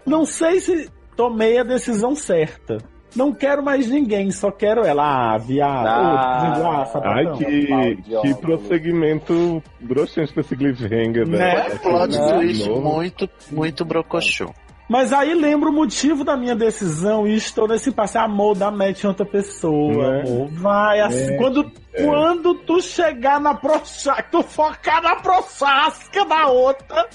Não 0.05 0.25
sei 0.25 0.59
se 0.59 0.89
tomei 1.15 1.57
a 1.57 1.63
decisão 1.63 2.15
certa. 2.15 2.77
Não 3.15 3.33
quero 3.33 3.63
mais 3.63 3.87
ninguém, 3.89 4.29
só 4.31 4.51
quero 4.51 4.83
ela. 4.85 5.33
Ah, 5.33 5.37
viado. 5.37 5.87
Ah, 5.87 6.83
ah. 6.93 7.01
Ai, 7.03 7.25
que, 7.37 8.21
que 8.21 8.33
prosseguimento 8.35 9.63
broxante 9.79 10.33
pra 10.33 10.41
esse 10.41 10.55
cliffhanger, 10.55 11.27
Né? 11.27 11.67
É 11.67 11.69
plot 11.79 12.09
De 12.11 12.17
twist 12.33 12.67
novo. 12.69 12.81
muito, 12.81 13.29
muito 13.49 13.85
brocochô. 13.85 14.53
Mas 14.89 15.11
aí 15.11 15.33
lembro 15.33 15.69
o 15.69 15.73
motivo 15.73 16.23
da 16.23 16.37
minha 16.37 16.55
decisão 16.55 17.27
e 17.27 17.35
estou 17.35 17.67
nesse 17.67 17.89
impasse. 17.89 18.17
Amor, 18.17 18.55
dá 18.55 18.71
match 18.71 19.03
em 19.03 19.07
outra 19.07 19.25
pessoa, 19.25 20.11
Né? 20.13 20.21
amor. 20.21 20.47
Vai, 20.53 20.99
assim, 21.01 21.33
É, 21.33 21.37
quando, 21.37 21.71
é. 21.93 22.03
quando 22.05 22.55
tu 22.55 22.81
chegar 22.81 23.39
na 23.41 23.53
prochasca, 23.53 24.23
tu 24.31 24.41
focar 24.43 25.01
na 25.03 25.17
prochasca 25.17 26.23
da 26.25 26.47
outra, 26.47 27.05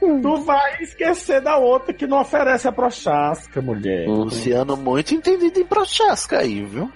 tu 0.00 0.36
vai 0.38 0.82
esquecer 0.82 1.40
da 1.40 1.56
outra 1.56 1.92
que 1.94 2.06
não 2.06 2.20
oferece 2.20 2.66
a 2.66 2.72
prochasca, 2.72 3.62
mulher. 3.62 4.08
O 4.08 4.24
Luciano 4.24 4.76
muito 4.76 5.14
entendido 5.14 5.60
em 5.60 5.64
prochasca 5.64 6.38
aí, 6.40 6.64
viu? 6.64 6.90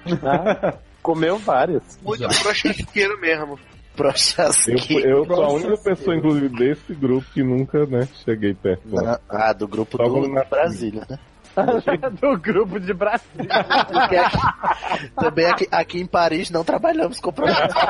Comeu 1.01 1.37
várias. 1.39 1.83
Muito 2.03 2.27
prochasqueiro 2.43 3.21
mesmo. 3.21 3.59
Eu, 3.95 3.97
Prochasqueiro. 3.97 5.09
eu 5.09 5.25
sou 5.27 5.45
a 5.45 5.53
única 5.53 5.77
pessoa, 5.79 6.17
inclusive, 6.17 6.49
desse 6.49 6.93
grupo 6.95 7.27
que 7.33 7.43
nunca, 7.45 7.87
né, 7.87 8.09
cheguei 8.25 8.53
perto. 8.53 8.83
lá. 8.91 9.21
Ah, 9.29 9.53
do 9.53 9.69
grupo 9.69 9.97
Só 9.97 10.03
do 10.05 10.29
nasce. 10.29 10.51
Brasília, 10.51 11.07
né? 11.09 11.19
Do 12.21 12.37
grupo 12.37 12.81
de 12.81 12.93
Brasília. 12.93 13.49
Aqui- 13.49 15.09
também 15.15 15.47
aqui, 15.47 15.69
aqui 15.71 16.01
em 16.01 16.07
Paris 16.07 16.51
não 16.51 16.65
trabalhamos 16.65 17.21
com 17.21 17.33
prochasca. 17.33 17.81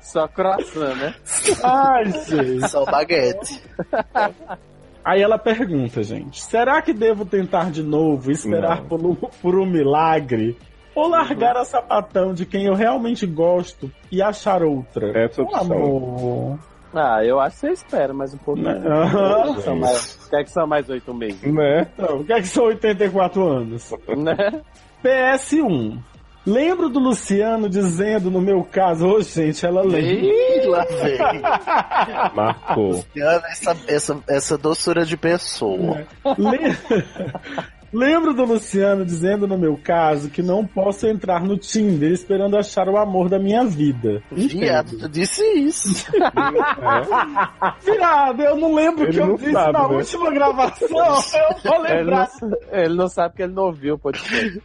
Só 0.00 0.26
croissant, 0.28 0.94
né? 0.96 1.14
Ai, 1.62 2.04
gente. 2.10 2.68
Só 2.70 2.86
baguete. 2.86 3.60
Aí 5.04 5.20
ela 5.20 5.38
pergunta, 5.38 6.02
gente: 6.02 6.42
será 6.42 6.80
que 6.80 6.94
devo 6.94 7.26
tentar 7.26 7.70
de 7.70 7.82
novo, 7.82 8.30
esperar 8.30 8.80
por 8.84 9.04
um, 9.04 9.14
por 9.14 9.54
um 9.56 9.66
milagre? 9.66 10.56
Ou 10.96 11.08
largar 11.08 11.56
a 11.56 11.64
sapatão 11.64 12.32
de 12.34 12.44
quem 12.46 12.64
eu 12.66 12.74
realmente 12.74 13.26
gosto 13.26 13.88
e 14.10 14.20
achar 14.22 14.62
outra? 14.62 15.12
Essa 15.24 15.42
Ô, 15.42 15.44
opção. 15.44 15.60
amor. 15.76 16.58
Ah, 16.94 17.22
eu 17.22 17.38
acho 17.38 17.56
que 17.56 17.60
você 17.60 17.70
espera 17.72 18.14
mais 18.14 18.32
um 18.32 18.38
pouquinho. 18.38 18.80
Né? 18.80 18.88
Aham. 18.88 19.60
São 19.60 19.76
mais, 19.76 20.26
quer 20.30 20.44
que 20.44 20.50
são 20.50 20.66
mais 20.66 20.88
oito 20.88 21.12
meses, 21.12 21.42
Né? 21.42 21.86
Então, 21.94 22.20
o 22.20 22.24
que 22.24 22.32
é 22.32 22.40
que 22.40 22.48
são 22.48 22.64
84 22.64 23.46
anos? 23.46 23.92
né? 24.16 24.62
PS1. 25.04 25.98
Lembro 26.46 26.88
do 26.88 27.00
Luciano 27.00 27.68
dizendo 27.68 28.30
no 28.30 28.40
meu 28.40 28.62
caso, 28.62 29.06
ô 29.08 29.20
gente, 29.20 29.66
ela 29.66 29.82
lembra. 29.82 30.00
Ih, 30.00 30.66
lá 30.66 30.84
vem. 30.84 31.42
Marcou. 32.34 32.90
Luciano, 32.92 33.42
Essa, 33.50 33.76
essa, 33.88 34.18
essa 34.28 34.56
doçura 34.56 35.04
de 35.04 35.16
pessoa. 35.16 36.06
Le- 36.38 36.76
Lembro 37.96 38.34
do 38.34 38.44
Luciano 38.44 39.06
dizendo 39.06 39.46
no 39.48 39.56
meu 39.56 39.74
caso 39.82 40.28
que 40.28 40.42
não 40.42 40.66
posso 40.66 41.06
entrar 41.06 41.42
no 41.42 41.56
Tinder 41.56 42.12
esperando 42.12 42.54
achar 42.58 42.90
o 42.90 42.98
amor 42.98 43.30
da 43.30 43.38
minha 43.38 43.64
vida. 43.64 44.22
Viado, 44.30 44.98
tu 44.98 45.08
disse 45.08 45.42
isso. 45.54 45.88
Viado, 47.82 48.42
eu 48.42 48.56
não 48.56 48.74
lembro 48.74 49.04
o 49.04 49.06
Ele 49.06 49.12
que 49.14 49.18
eu 49.18 49.36
disse 49.38 49.52
sabe, 49.52 49.72
na 49.72 49.88
né? 49.88 49.96
última 49.96 50.30
gravação. 50.30 50.88
Eu 51.36 51.70
vou 51.72 51.86
Ele 51.86 51.94
lembrar. 51.94 52.28
não, 52.42 52.58
ele 52.70 52.94
não 52.94 53.08
sabe 53.08 53.34
que 53.36 53.42
ele 53.42 53.54
não 53.54 53.64
ouviu 53.64 53.94
o 53.94 53.98
podcast. 53.98 54.62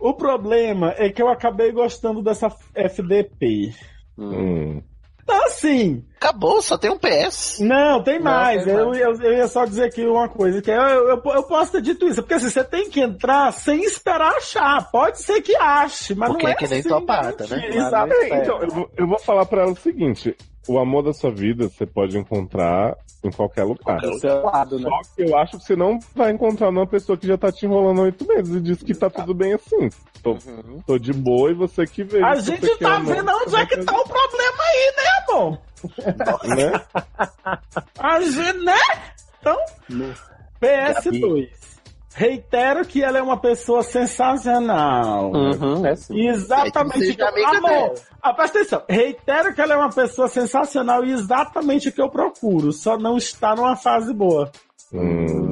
O 0.00 0.14
problema 0.14 0.94
é 0.96 1.10
que 1.10 1.20
eu 1.20 1.28
acabei 1.28 1.72
gostando 1.72 2.22
dessa 2.22 2.48
FDP. 2.74 3.74
Hum. 4.16 4.80
Então, 5.30 5.46
assim, 5.46 6.04
Acabou, 6.16 6.60
só 6.62 6.76
tem 6.76 6.90
um 6.90 6.98
PS. 6.98 7.60
Não, 7.60 8.02
tem 8.02 8.16
Não, 8.18 8.24
mais. 8.24 8.64
tem 8.64 8.72
eu, 8.74 8.86
mais. 8.86 8.98
eu, 9.00 9.14
eu 9.22 9.32
ia 9.34 9.46
só 9.46 9.64
dizer 9.64 9.84
aqui 9.84 10.04
uma 10.04 10.28
coisa, 10.28 10.60
que 10.60 10.70
eu, 10.70 10.74
eu, 10.82 11.08
eu- 11.10 11.22
eu 11.34 11.42
posso 11.44 11.70
ter 11.72 11.82
dito 11.82 12.08
isso, 12.08 12.22
porque 12.22 12.34
assim, 12.34 12.48
você 12.50 12.64
tem 12.64 12.88
que 12.90 13.00
entrar 13.00 13.52
sem 13.52 13.84
esperar 13.84 14.32
achar. 14.36 14.90
Pode 14.90 15.20
ser 15.22 15.40
que 15.42 15.54
ache, 15.54 16.14
mas 16.16 16.30
Porque 16.30 16.42
não 16.44 16.50
é 16.50 16.52
é 16.54 16.56
que 16.56 16.66
nem 16.66 16.80
assim, 16.80 16.88
topata, 16.88 17.44
né? 17.46 17.48
garantir. 17.50 17.76
Mas 17.76 17.86
Exato. 17.86 18.08
não 18.08 18.22
É, 18.22 18.42
então, 18.42 18.62
eu, 18.62 18.68
vou- 18.68 18.90
eu 18.96 19.06
vou 19.06 19.18
falar 19.20 19.44
pra 19.46 19.62
ela 19.62 19.70
o 19.72 19.76
seguinte: 19.76 20.34
o 20.66 20.78
amor 20.78 21.02
da 21.02 21.12
sua 21.12 21.30
vida 21.30 21.68
você 21.68 21.86
pode 21.86 22.18
encontrar 22.18 22.96
em 23.24 23.30
qualquer 23.30 23.64
lugar. 23.64 24.00
Lado, 24.44 24.78
né? 24.78 24.88
Só 24.88 25.14
que 25.14 25.22
eu 25.22 25.36
acho 25.36 25.58
que 25.58 25.64
você 25.64 25.76
não 25.76 25.98
vai 26.14 26.32
encontrar 26.32 26.70
numa 26.70 26.86
pessoa 26.86 27.16
que 27.16 27.26
já 27.26 27.36
tá 27.36 27.50
te 27.50 27.66
enrolando 27.66 28.00
há 28.00 28.04
oito 28.04 28.26
meses 28.26 28.54
e 28.54 28.60
diz 28.60 28.82
que 28.82 28.94
tá 28.94 29.10
tudo 29.10 29.34
bem 29.34 29.54
assim. 29.54 29.88
Tô, 30.22 30.36
tô 30.86 30.98
de 30.98 31.12
boa 31.12 31.50
e 31.50 31.54
você 31.54 31.86
que 31.86 32.04
vê. 32.04 32.22
A 32.22 32.36
gente 32.36 32.76
tá 32.78 32.98
vendo 32.98 33.30
onde 33.30 33.56
é 33.56 33.66
que 33.66 33.84
tá 33.84 33.92
o 33.92 34.04
problema 34.04 34.62
aí, 34.62 34.94
né, 34.96 35.04
amor? 35.28 35.58
Né? 36.56 36.72
A 37.98 38.20
gente, 38.20 38.58
né? 38.64 38.78
Então, 39.40 39.56
PS2. 40.60 41.48
Reitero 42.14 42.84
que 42.84 43.02
ela 43.02 43.18
é 43.18 43.22
uma 43.22 43.36
pessoa 43.36 43.82
sensacional. 43.82 45.30
Uhum, 45.32 45.86
é 45.86 45.94
sim. 45.94 46.26
Exatamente. 46.28 47.10
O 47.12 47.16
que 47.16 47.22
eu- 47.22 47.46
Amor, 47.46 47.94
ah, 48.22 48.34
presta 48.34 48.58
atenção. 48.58 48.82
Reitero 48.88 49.54
que 49.54 49.60
ela 49.60 49.74
é 49.74 49.76
uma 49.76 49.90
pessoa 49.92 50.28
sensacional 50.28 51.04
e 51.04 51.12
exatamente 51.12 51.88
o 51.88 51.92
que 51.92 52.00
eu 52.02 52.08
procuro. 52.10 52.72
Só 52.72 52.98
não 52.98 53.16
está 53.16 53.54
numa 53.54 53.76
fase 53.76 54.12
boa. 54.12 54.50
Hum. 54.92 55.48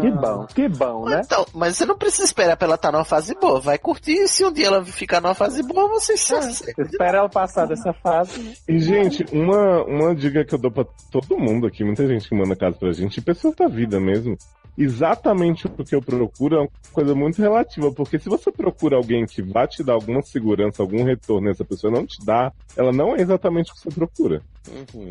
Que 0.00 0.10
bom, 0.10 0.46
que 0.46 0.68
bom, 0.68 1.04
né? 1.04 1.20
Então, 1.24 1.44
mas 1.54 1.76
você 1.76 1.84
não 1.84 1.96
precisa 1.96 2.24
esperar 2.24 2.56
pra 2.56 2.66
ela 2.66 2.74
estar 2.76 2.90
numa 2.90 3.04
fase 3.04 3.34
boa. 3.34 3.60
Vai 3.60 3.76
curtir 3.78 4.12
e 4.12 4.28
se 4.28 4.44
um 4.44 4.52
dia 4.52 4.66
ela 4.68 4.82
ficar 4.84 5.20
numa 5.20 5.34
fase 5.34 5.62
boa, 5.62 5.88
você 5.88 6.16
se 6.16 6.34
acerta. 6.34 6.82
Espera 6.82 7.18
ela 7.18 7.28
passar 7.28 7.66
dessa 7.66 7.92
fase. 7.92 8.40
né? 8.40 8.54
E, 8.66 8.78
gente, 8.78 9.24
uma, 9.32 9.84
uma 9.84 10.14
dica 10.14 10.44
que 10.44 10.54
eu 10.54 10.58
dou 10.58 10.70
pra 10.70 10.84
todo 11.10 11.38
mundo 11.38 11.66
aqui, 11.66 11.84
muita 11.84 12.06
gente 12.06 12.28
que 12.28 12.34
manda 12.34 12.56
caso 12.56 12.78
pra 12.78 12.92
gente, 12.92 13.18
e 13.18 13.22
pessoas 13.22 13.54
da 13.56 13.68
vida 13.68 14.00
mesmo. 14.00 14.36
Exatamente 14.80 15.66
o 15.66 15.84
que 15.84 15.92
eu 15.92 16.00
procuro 16.00 16.54
é 16.54 16.60
uma 16.60 16.68
coisa 16.92 17.12
muito 17.12 17.42
relativa, 17.42 17.92
porque 17.92 18.16
se 18.16 18.28
você 18.28 18.52
procura 18.52 18.96
alguém 18.96 19.26
que 19.26 19.42
vai 19.42 19.66
te 19.66 19.82
dar 19.82 19.94
alguma 19.94 20.22
segurança, 20.22 20.80
algum 20.80 21.02
retorno, 21.02 21.48
e 21.48 21.50
essa 21.50 21.64
pessoa 21.64 21.92
não 21.92 22.06
te 22.06 22.24
dá, 22.24 22.52
ela 22.76 22.92
não 22.92 23.16
é 23.16 23.20
exatamente 23.20 23.72
o 23.72 23.74
que 23.74 23.80
você 23.80 23.90
procura. 23.90 24.40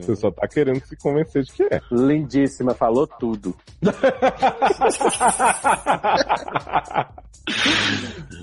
Você 0.02 0.15
só 0.15 0.31
tá 0.31 0.48
querendo 0.48 0.80
se 0.85 0.95
convencer 0.95 1.44
de 1.44 1.52
que 1.52 1.64
é. 1.64 1.81
Lindíssima, 1.91 2.73
falou 2.73 3.06
tudo. 3.06 3.53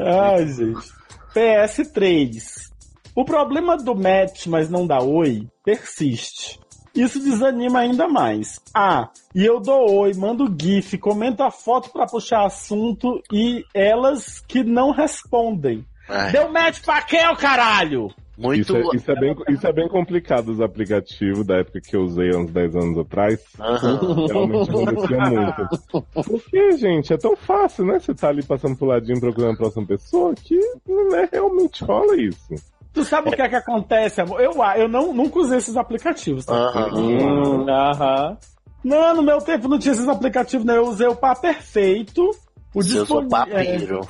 Ai, 0.01 0.47
gente. 0.47 0.93
PS3. 1.35 2.71
O 3.17 3.25
problema 3.25 3.79
do 3.79 3.95
match, 3.95 4.47
mas 4.47 4.69
não 4.69 4.87
dá 4.87 5.01
oi, 5.01 5.49
persiste. 5.65 6.61
Isso 6.95 7.19
desanima 7.19 7.81
ainda 7.81 8.07
mais. 8.07 8.61
Ah, 8.73 9.09
e 9.35 9.45
eu 9.45 9.61
dou 9.61 9.91
oi, 9.91 10.15
mando 10.15 10.55
GIF, 10.61 10.97
comento 10.99 11.43
a 11.43 11.51
foto 11.51 11.91
pra 11.91 12.07
puxar 12.07 12.47
assunto 12.47 13.21
e 13.33 13.65
elas 13.75 14.41
que 14.47 14.63
não 14.63 14.93
respondem. 14.93 15.85
Ai, 16.09 16.33
Deu 16.33 16.53
match 16.53 16.81
pra 16.85 17.03
quem, 17.03 17.27
ô 17.29 17.37
caralho? 17.37 18.15
muito. 18.37 18.61
Isso 18.61 18.77
é, 18.77 18.97
isso, 18.97 19.11
é 19.11 19.15
bem, 19.15 19.37
isso 19.49 19.67
é 19.67 19.73
bem 19.73 19.89
complicado, 19.89 20.49
os 20.49 20.61
aplicativos 20.61 21.47
da 21.47 21.59
época 21.59 21.81
que 21.81 21.97
eu 21.97 22.03
usei 22.03 22.35
há 22.35 22.39
uns 22.39 22.51
10 22.51 22.77
anos 22.77 22.99
atrás. 22.99 23.41
Aham. 23.59 24.27
Realmente 24.27 24.71
acontecia 24.71 25.21
muito. 25.31 25.69
Porque, 26.13 26.73
gente, 26.73 27.13
é 27.13 27.17
tão 27.17 27.37
fácil, 27.37 27.85
né? 27.87 27.99
Você 27.99 28.15
tá 28.15 28.29
ali 28.29 28.43
passando 28.45 28.77
pro 28.77 28.87
ladinho 28.87 29.21
procurando 29.21 29.55
a 29.55 29.57
próxima 29.57 29.87
pessoa 29.87 30.35
que 30.35 30.59
né, 30.87 31.29
realmente 31.33 31.85
rola 31.85 32.17
isso. 32.21 32.55
Tu 32.95 33.05
sabe 33.05 33.29
o 33.29 33.33
que 33.33 33.43
é 33.43 33.49
que 33.49 33.57
acontece, 33.57 34.21
amor? 34.21 34.41
Eu, 34.41 34.55
eu 34.77 34.89
não, 34.89 35.13
nunca 35.13 35.41
usei 35.41 35.59
esses 35.59 35.77
aplicativos. 35.77 36.45
Tá? 36.47 36.55
Aham. 36.55 36.95
Hum, 36.97 37.69
Aham. 37.69 38.37
Não, 38.85 39.17
no 39.17 39.23
meu 39.23 39.39
tempo 39.39 39.67
não 39.69 39.79
tinha 39.79 39.93
esses 39.93 40.07
aplicativos, 40.09 40.65
né? 40.65 40.77
Eu 40.77 40.87
usei 40.87 41.07
o 41.09 41.17
Pá 41.17 41.35
Perfeito. 41.35 42.31
O 42.75 42.83
Se 42.83 42.91
disponível- 43.01 43.39
é, 43.49 43.65
papiro. 43.65 44.01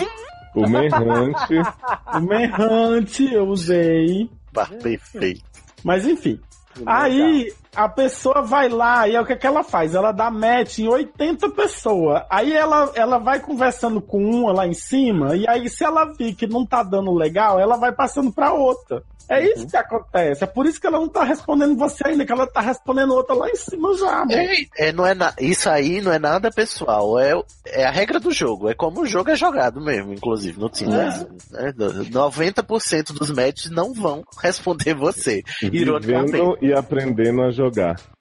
O 0.54 0.68
Merrante. 0.68 1.54
O 2.14 2.20
Merrante 2.20 3.32
eu 3.34 3.48
usei. 3.48 4.30
Pá, 4.52 4.66
perfeito. 4.66 5.42
Mas 5.82 6.06
enfim. 6.06 6.38
Aí 6.86 7.52
a 7.74 7.88
pessoa 7.88 8.42
vai 8.42 8.68
lá 8.68 9.08
e 9.08 9.14
é 9.16 9.20
o 9.20 9.26
que, 9.26 9.36
que 9.36 9.46
ela 9.46 9.62
faz? 9.64 9.94
Ela 9.94 10.12
dá 10.12 10.30
match 10.30 10.78
em 10.78 10.88
80 10.88 11.50
pessoas. 11.50 12.22
Aí 12.30 12.52
ela, 12.52 12.90
ela 12.94 13.18
vai 13.18 13.40
conversando 13.40 14.00
com 14.00 14.18
uma 14.24 14.52
lá 14.52 14.66
em 14.66 14.74
cima. 14.74 15.36
E 15.36 15.48
aí, 15.48 15.68
se 15.68 15.84
ela 15.84 16.04
vir 16.12 16.34
que 16.34 16.46
não 16.46 16.64
tá 16.66 16.82
dando 16.82 17.12
legal, 17.14 17.58
ela 17.58 17.76
vai 17.76 17.92
passando 17.92 18.32
pra 18.32 18.52
outra. 18.52 19.02
É 19.26 19.42
isso 19.42 19.66
que 19.66 19.76
acontece. 19.76 20.44
É 20.44 20.46
por 20.46 20.66
isso 20.66 20.78
que 20.78 20.86
ela 20.86 20.98
não 21.00 21.08
tá 21.08 21.24
respondendo 21.24 21.74
você 21.78 22.06
ainda, 22.06 22.26
que 22.26 22.32
ela 22.32 22.46
tá 22.46 22.60
respondendo 22.60 23.14
outra 23.14 23.34
lá 23.34 23.48
em 23.48 23.56
cima 23.56 23.96
já. 23.96 24.18
amor. 24.20 24.36
É, 24.76 24.92
não 24.92 25.06
é 25.06 25.14
na- 25.14 25.32
Isso 25.40 25.70
aí 25.70 26.02
não 26.02 26.12
é 26.12 26.18
nada 26.18 26.50
pessoal, 26.50 27.18
é, 27.18 27.32
é 27.64 27.86
a 27.86 27.90
regra 27.90 28.20
do 28.20 28.30
jogo. 28.30 28.68
É 28.68 28.74
como 28.74 29.00
o 29.00 29.06
jogo 29.06 29.30
é 29.30 29.34
jogado 29.34 29.80
mesmo, 29.80 30.12
inclusive, 30.12 30.60
no 30.60 30.68
Tinder. 30.68 31.26
É, 31.54 31.72
90% 31.72 33.12
dos 33.14 33.30
matches 33.30 33.70
não 33.70 33.94
vão 33.94 34.22
responder 34.42 34.94
você. 34.94 35.42
Ironicamente. 35.62 36.32
Vivendo 36.32 36.58
e 36.60 36.72
aprendendo 36.74 37.42
a 37.44 37.50
jogar. 37.50 37.63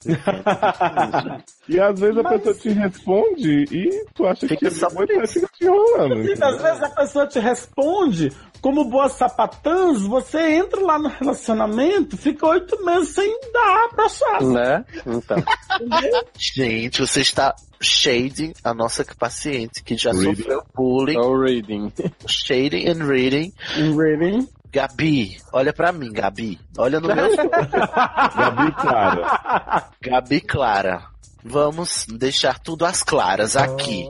e 1.67 1.79
às 1.79 1.99
vezes 1.99 2.17
a 2.17 2.23
Mas- 2.23 2.41
pessoa 2.41 2.55
te 2.55 2.69
responde 2.69 3.63
e 3.71 4.05
tu 4.13 4.25
acha 4.25 4.41
Fica 4.47 4.55
que 4.57 4.67
é 4.67 4.71
só 4.71 4.89
boa 4.89 5.05
e 5.09 5.27
fica 5.27 5.47
te 5.57 5.63
enrolando. 5.65 6.23
Sim, 6.25 6.43
às 6.43 6.61
vezes 6.61 6.83
a 6.83 6.89
pessoa 6.89 7.27
te 7.27 7.39
responde, 7.39 8.31
como 8.61 8.85
boas 8.89 9.13
sapatãs, 9.13 10.01
você 10.03 10.39
entra 10.55 10.81
lá 10.81 10.99
no 10.99 11.09
relacionamento, 11.09 12.17
fica 12.17 12.47
oito 12.47 12.83
meses 12.83 13.09
sem 13.09 13.39
dar 13.51 13.89
pra 13.89 14.09
chave. 14.09 14.45
Né? 14.45 14.85
Então. 15.05 15.37
Gente, 16.37 17.01
você 17.01 17.21
está 17.21 17.55
shading 17.81 18.53
a 18.63 18.73
nossa 18.73 19.05
paciente 19.17 19.83
que 19.83 19.97
já 19.97 20.11
Reading. 20.11 20.35
sofreu 20.35 20.63
bullying, 20.73 21.17
O 21.17 21.37
reading. 21.37 21.91
shading 22.27 22.87
and 22.89 23.05
reading. 23.05 23.53
Reading. 23.95 24.47
Gabi, 24.73 25.37
olha 25.51 25.71
pra 25.71 25.91
mim, 25.91 26.11
Gabi. 26.11 26.59
Olha 26.77 26.99
no 26.99 27.07
meu 27.07 27.15
Gabi 28.35 28.71
Clara. 28.71 29.83
Gabi 30.01 30.41
Clara. 30.41 31.03
Vamos 31.45 32.07
deixar 32.09 32.57
tudo 32.57 32.83
às 32.85 33.03
claras 33.03 33.55
aqui. 33.55 34.09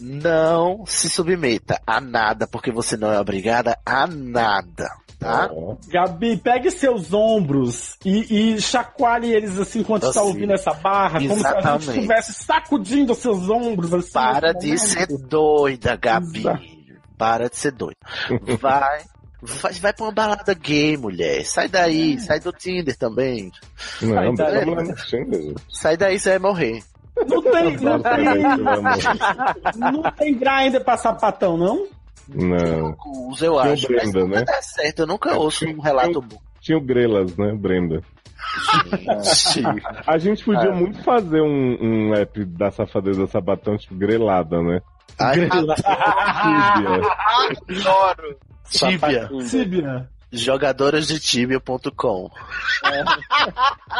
Não 0.00 0.84
se 0.86 1.10
submeta 1.10 1.80
a 1.86 2.00
nada, 2.00 2.46
porque 2.46 2.72
você 2.72 2.96
não 2.96 3.12
é 3.12 3.20
obrigada 3.20 3.78
a 3.84 4.06
nada, 4.06 4.88
tá? 5.18 5.50
Gabi, 5.88 6.38
pegue 6.38 6.70
seus 6.70 7.12
ombros 7.12 7.96
e, 8.04 8.54
e 8.54 8.60
chacoalhe 8.62 9.30
eles 9.30 9.58
assim 9.58 9.80
enquanto 9.80 10.06
está 10.06 10.20
Assim. 10.20 10.28
ouvindo 10.30 10.54
essa 10.54 10.72
barra, 10.72 11.20
como 11.20 11.26
se 11.28 11.32
a 11.32 11.36
gente 11.36 11.58
Exatamente. 11.58 11.90
estivesse 11.90 12.32
sacudindo 12.32 13.14
seus 13.14 13.48
ombros 13.50 13.92
assim. 13.92 14.12
Para 14.12 14.52
de 14.54 14.68
momento. 14.68 14.80
ser 14.86 15.06
doida, 15.28 15.96
Gabi. 15.96 16.38
Exato. 16.40 16.79
Para 17.20 17.50
de 17.50 17.56
ser 17.56 17.72
doida. 17.72 17.96
Vai. 18.58 19.02
Vai, 19.42 19.72
vai 19.74 19.92
pra 19.92 20.04
uma 20.06 20.12
balada 20.12 20.54
gay, 20.54 20.96
mulher. 20.96 21.44
Sai 21.44 21.68
daí, 21.68 22.18
sai 22.18 22.40
do 22.40 22.50
Tinder 22.52 22.96
também. 22.96 23.52
Não, 24.02 24.14
Sai 24.36 24.52
daí. 24.52 24.64
lá 24.64 24.82
no 24.82 24.94
Tinder. 24.96 25.54
Sai 25.68 25.96
daí, 25.98 26.18
você 26.18 26.30
vai 26.30 26.38
morrer. 26.38 26.82
Não 27.26 27.42
tem, 27.42 27.76
não 27.78 28.00
tem, 28.00 28.24
Não, 29.76 29.92
não 29.92 30.10
tem 30.12 30.34
grinder 30.34 30.82
pra 30.82 30.96
sapatão, 30.96 31.56
não? 31.58 31.86
Não. 32.28 32.96
Usa, 33.28 33.46
eu 33.46 33.60
Tinha 33.60 33.72
acho. 33.74 33.86
Brenda, 33.88 34.26
né? 34.26 34.44
dá 34.44 34.62
certo. 34.62 35.00
Eu 35.00 35.06
nunca 35.06 35.34
ouço 35.36 35.66
um 35.66 35.80
relato 35.80 36.20
bom. 36.22 36.38
Tinha 36.60 36.78
o 36.78 36.80
Grelas, 36.80 37.36
né, 37.36 37.52
Brenda? 37.54 38.02
A 40.06 40.18
gente 40.18 40.44
podia 40.44 40.70
Ah. 40.70 40.74
muito 40.74 41.02
fazer 41.02 41.40
um, 41.40 41.76
um 42.10 42.14
app 42.14 42.44
da 42.44 42.70
safadeza 42.70 43.26
sabatão, 43.26 43.76
tipo, 43.76 43.94
grelada, 43.94 44.62
né? 44.62 44.80
Adoro. 47.68 48.38
Tíbia. 48.70 49.28
Tíbia. 49.48 50.08
Jogadoras 50.32 51.08
de 51.08 51.18
Tibia.com. 51.18 52.30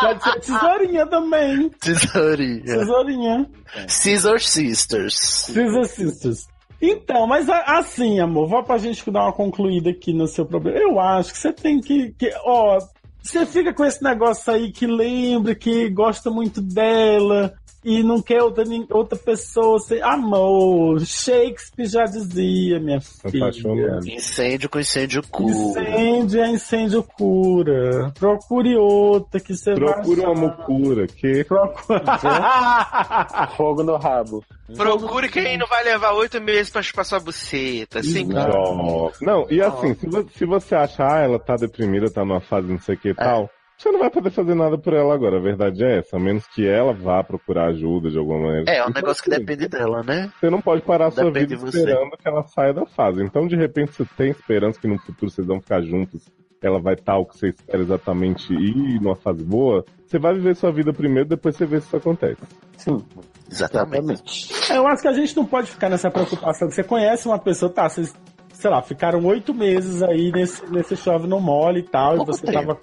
Pode 0.01 0.23
ser 0.23 0.41
tesourinha 0.41 1.07
também. 1.07 1.69
Tesourinha. 1.71 2.63
Tesourinha. 2.63 3.51
Scissor 3.89 4.41
Sisters. 4.41 5.15
Scissor 5.15 5.85
Sisters. 5.87 6.49
Então, 6.81 7.27
mas 7.27 7.49
assim, 7.49 8.21
amor, 8.21 8.49
vou 8.49 8.63
pra 8.63 8.79
gente 8.79 9.09
dar 9.11 9.25
uma 9.25 9.33
concluída 9.33 9.91
aqui 9.91 10.15
no 10.15 10.27
seu 10.27 10.47
problema. 10.47 10.79
Eu 10.79 10.99
acho 10.99 11.33
que 11.33 11.39
você 11.39 11.53
tem 11.53 11.81
que. 11.81 12.13
que 12.13 12.33
ó, 12.45 12.79
você 13.23 13.45
fica 13.45 13.75
com 13.75 13.85
esse 13.85 14.03
negócio 14.03 14.53
aí 14.53 14.73
que 14.73 14.87
lembra, 14.87 15.55
que 15.55 15.91
gosta 15.91 16.31
muito 16.31 16.61
dela 16.63 17.53
e 17.85 18.03
não 18.03 18.21
quer 18.21 18.43
outra, 18.43 18.65
outra 18.91 19.19
pessoa. 19.19 19.79
Você, 19.79 20.01
amor, 20.03 21.01
Shakespeare 21.01 21.87
já 21.89 22.05
dizia, 22.05 22.79
minha 22.79 23.01
filha. 23.01 23.45
Apaixonado. 23.47 24.07
Incêndio 24.09 24.69
com 24.69 24.79
incêndio 24.81 25.23
cura. 25.31 25.81
Incêndio 25.83 26.43
é 26.43 26.51
incêndio 26.51 27.03
cura. 27.03 28.13
Procure 28.19 28.77
outra 28.77 29.41
que 29.41 29.55
você 29.57 29.75
vai. 29.75 29.95
Procura 29.95 30.31
uma 30.31 30.41
mucura, 30.49 31.07
que 31.07 31.47
Fogo 33.57 33.83
no 33.83 33.97
rabo. 33.97 34.45
Procure 34.77 35.29
quem 35.29 35.59
não 35.59 35.67
vai 35.67 35.83
levar 35.85 36.13
oito 36.13 36.41
meses 36.41 36.71
pra 36.71 36.83
chupar 36.83 37.05
sua 37.05 37.19
buceta. 37.19 38.01
Assim, 38.01 38.25
Não, 38.25 39.11
não 39.21 39.47
e 39.51 39.61
assim, 39.61 39.95
se, 39.95 40.07
vo- 40.07 40.29
se 40.37 40.45
você 40.45 40.75
achar, 40.75 41.17
ah, 41.17 41.25
ela 41.25 41.39
tá 41.39 41.57
deprimida, 41.57 42.11
tá 42.11 42.25
numa 42.25 42.41
fase 42.41 42.69
não 42.69 42.79
sei 42.81 42.95
o 42.95 42.99
que 42.99 43.09
e 43.09 43.15
tal, 43.15 43.51
você 43.81 43.91
não 43.91 43.99
vai 43.99 44.11
poder 44.11 44.31
fazer 44.31 44.55
nada 44.55 44.77
por 44.77 44.93
ela 44.93 45.15
agora, 45.15 45.39
a 45.39 45.41
verdade 45.41 45.83
é 45.83 45.99
essa, 45.99 46.17
a 46.17 46.21
menos 46.21 46.47
que 46.49 46.67
ela 46.69 46.93
vá 46.93 47.23
procurar 47.25 47.69
ajuda 47.69 48.11
de 48.11 48.19
alguma 48.19 48.39
maneira. 48.41 48.71
É, 48.71 48.77
é 48.77 48.85
um 48.85 48.91
Então, 48.91 49.01
negócio 49.03 49.23
que 49.25 49.31
depende 49.31 49.69
dela, 49.69 50.03
né? 50.03 50.31
Você 50.39 50.51
não 50.51 50.61
pode 50.61 50.83
parar 50.83 51.07
a 51.07 51.11
sua 51.11 51.25
Depende 51.31 51.57
vida 51.57 51.69
esperando 51.69 52.11
que 52.11 52.29
ela 52.29 52.43
saia 52.45 52.75
da 52.75 52.85
fase. 52.87 53.23
Então, 53.23 53.47
de 53.47 53.57
repente, 53.57 53.93
você 53.93 54.05
tem 54.17 54.31
esperança 54.31 54.79
que 54.79 54.87
no 54.87 54.99
futuro 54.99 55.31
vocês 55.31 55.47
vão 55.47 55.61
ficar 55.61 55.81
juntos, 55.83 56.23
ela 56.63 56.79
vai 56.79 56.93
estar 56.93 57.17
o 57.17 57.25
que 57.25 57.39
você 57.39 57.49
espera 57.49 57.83
exatamente 57.83 58.53
e 58.53 58.97
ir 58.97 59.01
numa 59.01 59.17
fase 59.17 59.43
boa. 59.43 59.83
Você 60.07 60.19
vai 60.19 60.35
viver 60.35 60.55
sua 60.57 60.71
vida 60.71 60.93
primeiro, 60.93 61.27
depois 61.29 61.57
você 61.57 61.65
vê 61.65 61.81
se 61.81 61.87
isso 61.87 61.97
acontece. 61.97 62.43
Sim. 62.77 63.03
Exatamente. 63.51 64.53
Eu 64.73 64.87
acho 64.87 65.03
que 65.03 65.09
a 65.09 65.13
gente 65.13 65.35
não 65.37 65.45
pode 65.47 65.71
ficar 65.71 65.89
nessa 65.89 66.11
preocupação. 66.11 66.71
Você 66.71 66.83
conhece 66.85 67.27
uma 67.27 67.39
pessoa, 67.39 67.73
tá? 67.73 67.89
Vocês, 67.89 68.15
sei 68.53 68.71
lá, 68.71 68.83
ficaram 68.83 69.25
oito 69.27 69.55
meses 69.55 70.03
aí 70.03 70.31
nesse, 70.33 70.65
nesse 70.71 70.97
chove 70.97 71.27
no 71.27 71.41
mole 71.41 71.81
e 71.81 71.83
tal, 71.83 72.17
Pouco 72.17 72.31
e 72.31 72.35
você 72.35 72.47
tempo. 72.47 72.59
tava, 72.59 72.79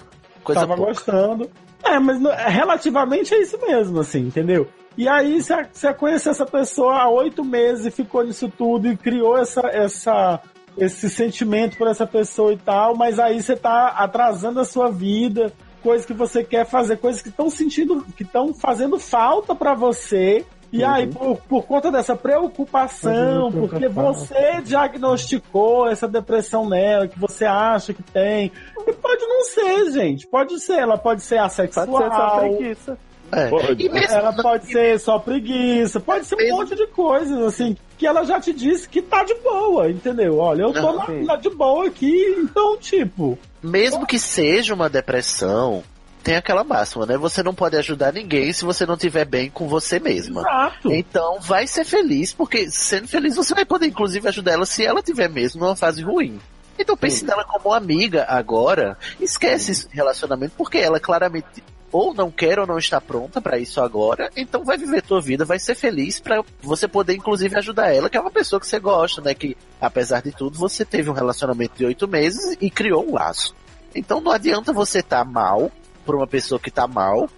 Coisa 0.48 0.62
tava 0.62 0.76
pouca. 0.76 0.94
gostando. 0.94 1.50
É, 1.84 2.00
mas 2.00 2.24
é, 2.24 2.50
relativamente 2.50 3.34
é 3.34 3.42
isso 3.42 3.60
mesmo, 3.60 4.00
assim, 4.00 4.20
entendeu? 4.20 4.68
E 4.98 5.08
aí 5.08 5.42
você, 5.42 5.94
conheceu 5.94 6.32
essa 6.32 6.46
pessoa 6.46 6.96
há 6.96 7.10
oito 7.10 7.44
meses 7.44 7.86
e 7.86 7.92
ficou 7.92 8.24
nisso 8.24 8.50
tudo 8.50 8.88
e 8.88 8.98
criou 8.98 9.38
essa, 9.38 9.62
essa, 9.68 10.42
esse 10.78 11.10
sentimento 11.10 11.78
por 11.78 11.88
essa 11.88 12.08
pessoa 12.08 12.52
e 12.52 12.58
tal, 12.58 12.96
mas 12.96 13.20
aí 13.20 13.42
você 13.42 13.56
tá 13.56 13.90
atrasando 13.90 14.60
a 14.60 14.66
sua 14.66 14.90
vida, 14.90 15.54
coisas 15.84 16.06
que 16.06 16.14
você 16.14 16.44
quer 16.44 16.66
fazer, 16.66 16.98
coisas 16.98 17.22
que 17.22 17.30
estão 17.30 17.50
sentindo, 17.50 18.04
que 18.16 18.24
estão 18.24 18.54
fazendo 18.54 18.98
falta 18.98 19.54
pra 19.54 19.76
você. 19.76 20.46
E 20.72 20.84
aí, 20.84 21.08
por, 21.08 21.38
por 21.48 21.64
conta 21.66 21.90
dessa 21.92 22.16
preocupação, 22.16 23.52
porque 23.52 23.88
você 23.88 24.62
diagnosticou 24.64 25.88
essa 25.88 26.08
depressão 26.08 26.68
nela, 26.68 27.08
que 27.08 27.18
você 27.20 27.46
acha 27.46 27.94
que 27.94 28.04
tem. 28.04 28.52
E 28.86 28.94
pode 28.94 29.26
não 29.26 29.44
ser, 29.44 29.92
gente. 29.92 30.28
Pode 30.28 30.60
ser. 30.60 30.80
Ela 30.80 30.98
pode 30.98 31.22
ser 31.22 31.38
assexual. 31.40 31.88
Pode 31.88 32.04
ser 32.10 32.16
só 32.16 32.40
preguiça. 32.40 32.98
É. 33.32 33.50
Pode. 33.50 33.86
E 33.86 33.90
mesmo 33.90 34.16
Ela 34.16 34.34
pode 34.34 34.68
ser 34.72 35.00
só 35.00 35.20
preguiça, 35.20 36.00
pode 36.00 36.26
ser 36.26 36.36
um 36.36 36.38
Mesmo- 36.38 36.58
monte 36.58 36.76
de 36.76 36.88
coisas, 36.88 37.38
assim, 37.42 37.76
que 37.98 38.08
ela 38.08 38.24
já 38.24 38.40
te 38.40 38.54
disse 38.54 38.88
que 38.88 39.02
tá 39.02 39.26
de 39.26 39.34
boa, 39.36 39.90
entendeu? 39.92 40.38
Olha, 40.38 40.62
eu 40.62 40.72
tô 40.72 40.80
Não, 40.82 40.96
na, 40.96 41.08
na 41.10 41.36
de 41.36 41.50
boa 41.50 41.88
aqui, 41.88 42.36
então, 42.40 42.78
tipo, 42.78 43.38
Mesmo 43.62 44.06
que 44.08 44.18
seja 44.18 44.74
uma 44.74 44.90
depressão, 44.90 45.84
tem 46.28 46.36
aquela 46.36 46.66
máxima, 46.66 47.06
né? 47.06 47.18
Você 47.18 47.42
não 47.42 47.56
pode 47.56 47.78
ajudar 47.78 48.12
ninguém 48.12 48.52
se 48.52 48.66
você 48.66 48.86
não 48.86 48.96
estiver 48.96 49.24
bem 49.24 49.50
com 49.50 49.66
você 49.66 49.98
mesma. 49.98 50.42
exato. 50.42 50.92
Então, 50.92 51.40
vai 51.40 51.66
ser 51.66 51.86
feliz, 51.86 52.34
porque 52.34 52.70
sendo 52.70 53.08
feliz 53.08 53.34
você 53.34 53.56
vai 53.56 53.64
poder, 53.64 53.88
inclusive, 53.88 54.28
ajudar 54.28 54.52
ela 54.52 54.66
se 54.66 54.86
ela 54.86 55.02
tiver 55.02 55.30
mesmo 55.30 55.62
numa 55.62 55.74
fase 55.74 56.04
ruim. 56.04 56.38
Então, 56.78 56.98
pense 56.98 57.24
nela 57.24 57.46
como 57.46 57.74
amiga 57.74 58.26
agora. 58.28 58.98
Esquece 59.22 59.72
esse 59.72 59.88
relacionamento, 59.90 60.54
porque 60.58 60.78
ela 60.80 61.00
claramente 61.00 61.64
ou 61.94 62.14
não 62.14 62.30
quer 62.30 62.60
ou 62.60 62.68
não 62.68 62.78
está 62.78 63.00
pronta 63.00 63.40
pra 63.40 63.58
isso 63.58 63.80
agora. 63.80 64.30
Então, 64.36 64.66
vai 64.66 64.78
viver 64.78 65.04
tua 65.04 65.22
vida, 65.22 65.46
vai 65.46 65.60
ser 65.60 65.76
feliz 65.76 66.20
pra 66.20 66.44
você 66.62 66.90
poder, 66.90 67.16
inclusive, 67.16 67.58
ajudar 67.58 67.96
ela, 67.96 68.10
que 68.10 68.18
é 68.18 68.20
uma 68.20 68.30
pessoa 68.30 68.60
que 68.60 68.68
você 68.68 68.82
gosta, 68.82 69.22
né? 69.22 69.34
Que, 69.34 69.56
apesar 69.80 70.22
de 70.22 70.34
tudo, 70.34 70.60
você 70.60 70.84
teve 70.84 71.10
um 71.10 71.14
relacionamento 71.14 71.78
de 71.78 71.86
oito 71.86 72.06
meses 72.06 72.58
e 72.60 72.70
criou 72.70 73.08
um 73.08 73.14
laço. 73.14 73.56
Então, 73.96 74.20
não 74.20 74.34
adianta 74.34 74.74
você 74.74 75.00
estar 75.00 75.24
mal 75.24 75.72
por 76.08 76.16
uma 76.16 76.26
pessoa 76.26 76.60
que 76.60 76.72
tá 76.72 76.88
mal 76.88 77.30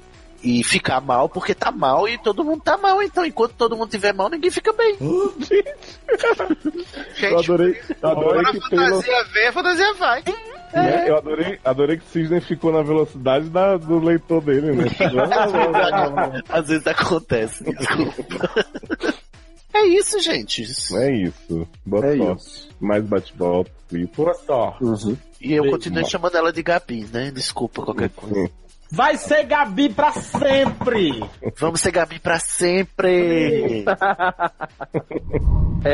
e 0.42 0.64
ficar 0.64 1.02
mal 1.02 1.28
porque 1.28 1.54
tá 1.54 1.70
mal 1.70 2.08
e 2.08 2.18
todo 2.18 2.46
mundo 2.46 2.62
tá 2.64 2.78
mal. 2.78 3.04
Então, 3.04 3.26
enquanto 3.26 3.56
todo 3.56 3.76
mundo 3.76 3.90
tiver 3.90 4.14
mal, 4.14 4.30
ninguém 4.30 4.50
fica 4.52 4.72
bem. 4.72 4.96
Eu 7.22 7.40
adorei, 7.40 7.80
eu 8.02 8.10
adorei 8.10 8.44
Quando 8.44 8.48
a 8.48 8.52
que 8.54 8.70
Taylor. 8.70 8.90
fantasia 8.90 9.24
vem, 9.34 9.48
a 9.48 9.52
fantasia 9.52 9.94
vai. 9.96 10.24
né, 10.74 11.06
Eu 11.10 11.18
adorei, 11.18 11.60
adorei 11.66 11.98
que 11.98 12.06
Sidney 12.08 12.40
ficou 12.42 12.72
na 12.72 12.82
velocidade 12.82 13.50
da- 13.50 13.76
do 13.78 14.00
leitor 14.00 14.42
dele, 14.42 14.72
né? 14.74 14.86
Às 16.50 16.68
vezes 16.68 16.88
acontece, 16.88 17.64
desculpa. 17.64 18.50
É 19.72 19.86
isso, 19.86 20.20
gente. 20.20 20.64
é 20.96 21.12
isso. 21.16 21.68
Boa 21.86 22.06
É 22.08 22.18
sorte. 22.18 22.70
Mais 22.82 23.04
bate-volta. 23.06 23.72
Twitter. 23.88 24.16
Boa 24.16 24.34
sorte. 24.34 25.18
E 25.42 25.54
eu 25.54 25.64
mal. 26.02 26.10
chamando 26.10 26.36
ela 26.38 26.52
de 26.52 26.62
Gabi, 26.62 27.06
né? 27.12 27.32
Desculpa 27.32 27.82
qualquer 27.84 28.10
coisa. 28.10 28.52
Vai 28.92 29.18
ser 29.18 29.44
Gabi 29.44 29.90
pra 29.90 30.12
sempre! 30.14 31.24
Vamos 31.58 31.80
ser 31.80 31.92
Gabi 31.92 32.20
pra 32.20 32.40
sempre! 32.40 33.86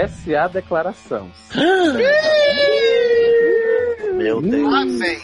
SA 0.07 0.47
Declaração. 0.47 1.29
Meu 4.15 4.41
Deus. 4.41 4.71
Lá 4.71 4.85
vem. 4.85 5.19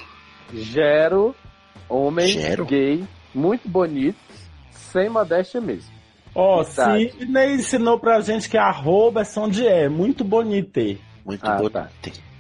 Gero, 0.53 1.33
homem 1.87 2.27
Gero? 2.27 2.65
gay, 2.65 3.05
muito 3.33 3.69
bonito, 3.69 4.17
sem 4.71 5.07
modéstia 5.09 5.61
mesmo. 5.61 5.89
Ó, 6.35 6.61
Idade. 6.61 7.09
Sidney 7.11 7.55
ensinou 7.55 7.97
pra 7.99 8.19
gente 8.19 8.49
que 8.49 8.57
arroba 8.57 9.21
é 9.21 9.23
som 9.23 9.47
de 9.49 9.65
é, 9.65 9.87
muito 9.87 10.25
bonito. 10.25 10.79
Muito 11.25 11.45
Ah, 11.45 11.55
bonito. 11.55 11.71
tá. 11.73 11.89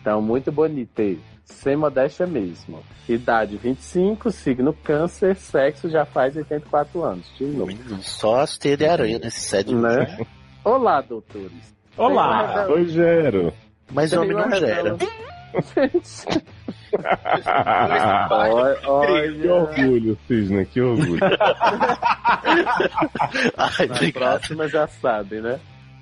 Então, 0.01 0.21
muito 0.21 0.51
bonito. 0.51 1.17
Sem 1.51 1.75
modéstia 1.75 2.25
mesmo. 2.25 2.81
Idade 3.07 3.57
25, 3.57 4.31
signo 4.31 4.73
câncer, 4.73 5.35
sexo 5.35 5.89
já 5.89 6.05
faz 6.05 6.35
84 6.35 7.03
anos. 7.03 7.25
De 7.37 7.45
novo. 7.45 7.71
Só 8.01 8.39
as 8.39 8.57
teias 8.57 8.77
de 8.79 8.85
aranha 8.85 9.19
nesse 9.19 9.41
sério. 9.41 9.77
Né? 9.79 10.17
Olá, 10.63 11.01
doutores. 11.01 11.75
Olá. 11.97 12.65
Oi, 12.69 12.85
Gero. 12.87 13.53
Mas 13.91 14.13
homem 14.13 14.31
não 14.35 14.49
gera. 14.51 14.95
Olha, 18.29 19.33
Que 19.33 19.47
orgulho, 19.47 20.17
Cisne, 20.27 20.65
que 20.65 20.81
orgulho. 20.81 21.19
Ai, 23.57 23.87
Na 23.87 24.11
próxima 24.13 24.67
já 24.67 24.87
sabem, 24.87 25.41
né? 25.41 25.59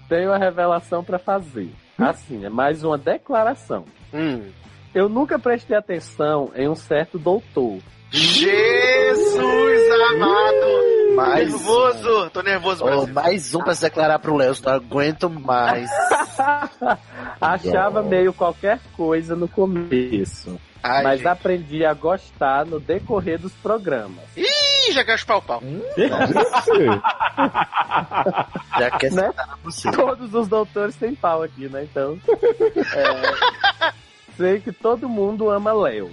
Tenho 0.07 0.29
uma 0.29 0.37
revelação 0.37 1.03
pra 1.03 1.19
fazer. 1.19 1.69
Assim, 1.97 2.45
é 2.45 2.49
mais 2.49 2.83
uma 2.83 2.97
declaração. 2.97 3.85
Hum. 4.13 4.43
Eu 4.93 5.07
nunca 5.07 5.37
prestei 5.37 5.77
atenção 5.77 6.51
em 6.55 6.67
um 6.67 6.75
certo 6.75 7.19
doutor. 7.19 7.79
Jesus 8.11 9.79
amado! 10.11 11.15
Mais 11.15 11.49
nervoso! 11.49 12.29
Tô 12.31 12.41
nervoso, 12.41 12.83
Oh, 12.85 13.07
mais 13.07 13.53
um 13.53 13.59
pra 13.59 13.75
se 13.75 13.81
declarar 13.81 14.19
pro 14.19 14.35
Léo, 14.35 14.53
não 14.65 14.73
aguento 14.73 15.29
mais. 15.29 15.89
Achava 17.39 18.01
meio 18.01 18.33
qualquer 18.33 18.79
coisa 18.95 19.35
no 19.35 19.47
começo. 19.47 20.59
Ai, 20.81 21.03
mas 21.03 21.17
gente. 21.17 21.27
aprendi 21.27 21.85
a 21.85 21.93
gostar 21.93 22.65
no 22.65 22.79
decorrer 22.79 23.37
dos 23.37 23.51
programas. 23.53 24.23
Ih, 24.35 24.93
já 24.93 25.03
quer 25.03 25.19
chupar 25.19 25.37
o 25.37 25.41
pau. 25.41 25.61
Já 28.77 28.91
quer 28.97 29.11
Né? 29.11 29.33
Todos 29.93 30.33
os 30.33 30.47
doutores 30.47 30.95
têm 30.95 31.13
pau 31.13 31.43
aqui, 31.43 31.67
né? 31.67 31.83
Então. 31.83 32.17
é, 32.95 33.93
sei 34.39 34.59
que 34.61 34.71
todo 34.71 35.09
mundo 35.09 35.49
ama 35.49 35.73
Léo. 35.73 36.09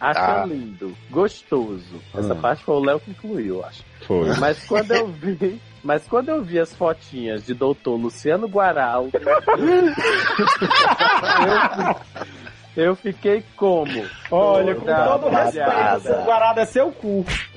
Acha 0.00 0.20
Tá. 0.20 0.46
lindo, 0.46 0.94
gostoso. 1.10 2.00
Essa 2.14 2.32
Hum. 2.34 2.40
parte 2.40 2.64
foi 2.64 2.74
o 2.74 2.80
Léo 2.84 3.00
que 3.00 3.10
incluiu, 3.10 3.56
eu 3.56 3.64
acho. 3.64 3.82
Foi. 4.06 4.34
Mas 4.38 4.64
quando 4.66 4.90
eu 4.92 5.06
vi. 5.08 5.60
Mas 5.84 6.08
quando 6.08 6.30
eu 6.30 6.42
vi 6.42 6.58
as 6.58 6.74
fotinhas 6.74 7.44
de 7.46 7.52
doutor 7.54 7.96
Luciano 7.96 8.48
Guaral, 8.48 9.08
eu, 9.12 9.12
eu 12.76 12.94
fiquei 12.94 13.42
como? 13.56 14.04
Olha, 14.30 14.74
com 14.74 14.84
todo 14.84 15.28
respeito, 15.28 16.00
seu 16.02 16.22
guarada 16.24 16.60
é 16.62 16.66
seu 16.66 16.92
cu. 16.92 17.24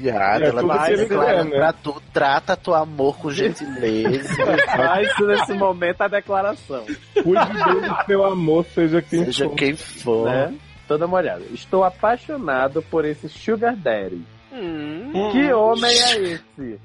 Viado, 0.00 0.42
É 0.42 0.46
ela 0.48 0.88
ele 0.90 0.96
declarar 1.04 1.34
quer, 1.34 1.44
né? 1.44 1.56
pra 1.58 1.72
tu, 1.72 2.02
trata 2.12 2.56
teu 2.56 2.74
amor 2.74 3.16
com 3.18 3.30
gentileza. 3.30 4.34
Faz 4.76 5.08
nesse 5.20 5.52
momento 5.54 6.02
a 6.02 6.08
declaração. 6.08 6.84
Cuide 7.14 7.52
bem 7.64 7.80
do 7.88 8.04
seu 8.06 8.24
amor, 8.24 8.64
seja 8.74 9.02
quem 9.02 9.24
Seja 9.26 9.44
for. 9.48 9.54
quem 9.56 9.76
for. 9.76 10.26
Né? 10.30 10.54
Toda 10.88 11.06
molhada. 11.06 11.42
Estou 11.52 11.84
apaixonado 11.84 12.80
por 12.82 13.04
esse 13.04 13.28
Sugar 13.28 13.74
Daddy. 13.76 14.22
Hum. 14.52 15.30
Que 15.32 15.52
homem 15.52 15.90
é 15.90 16.18
esse? 16.18 16.80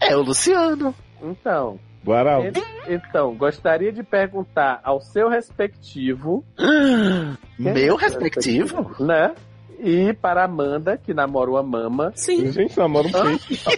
É 0.00 0.16
o 0.16 0.22
Luciano. 0.22 0.94
Então, 1.22 1.78
Guaral. 2.04 2.44
ele- 2.44 2.62
então, 2.88 3.34
gostaria 3.36 3.92
de 3.92 4.02
perguntar 4.02 4.80
ao 4.82 5.00
seu 5.00 5.28
respectivo, 5.28 6.44
Meu 7.58 7.96
respectivo? 7.96 8.90
né? 9.00 9.34
E 9.84 10.12
para 10.14 10.42
a 10.42 10.44
Amanda, 10.44 10.96
que 10.96 11.12
namorou 11.12 11.56
a 11.56 11.62
Mama. 11.62 12.12
Sim. 12.14 12.52
Gente, 12.52 12.78
namora 12.78 13.08
um 13.08 13.12
peixe. 13.12 13.58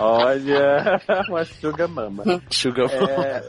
Olha, 0.00 1.00
uma 1.28 1.44
Sugar 1.44 1.88
Mama. 1.88 2.24
Sugar 2.50 2.88
É, 2.92 3.42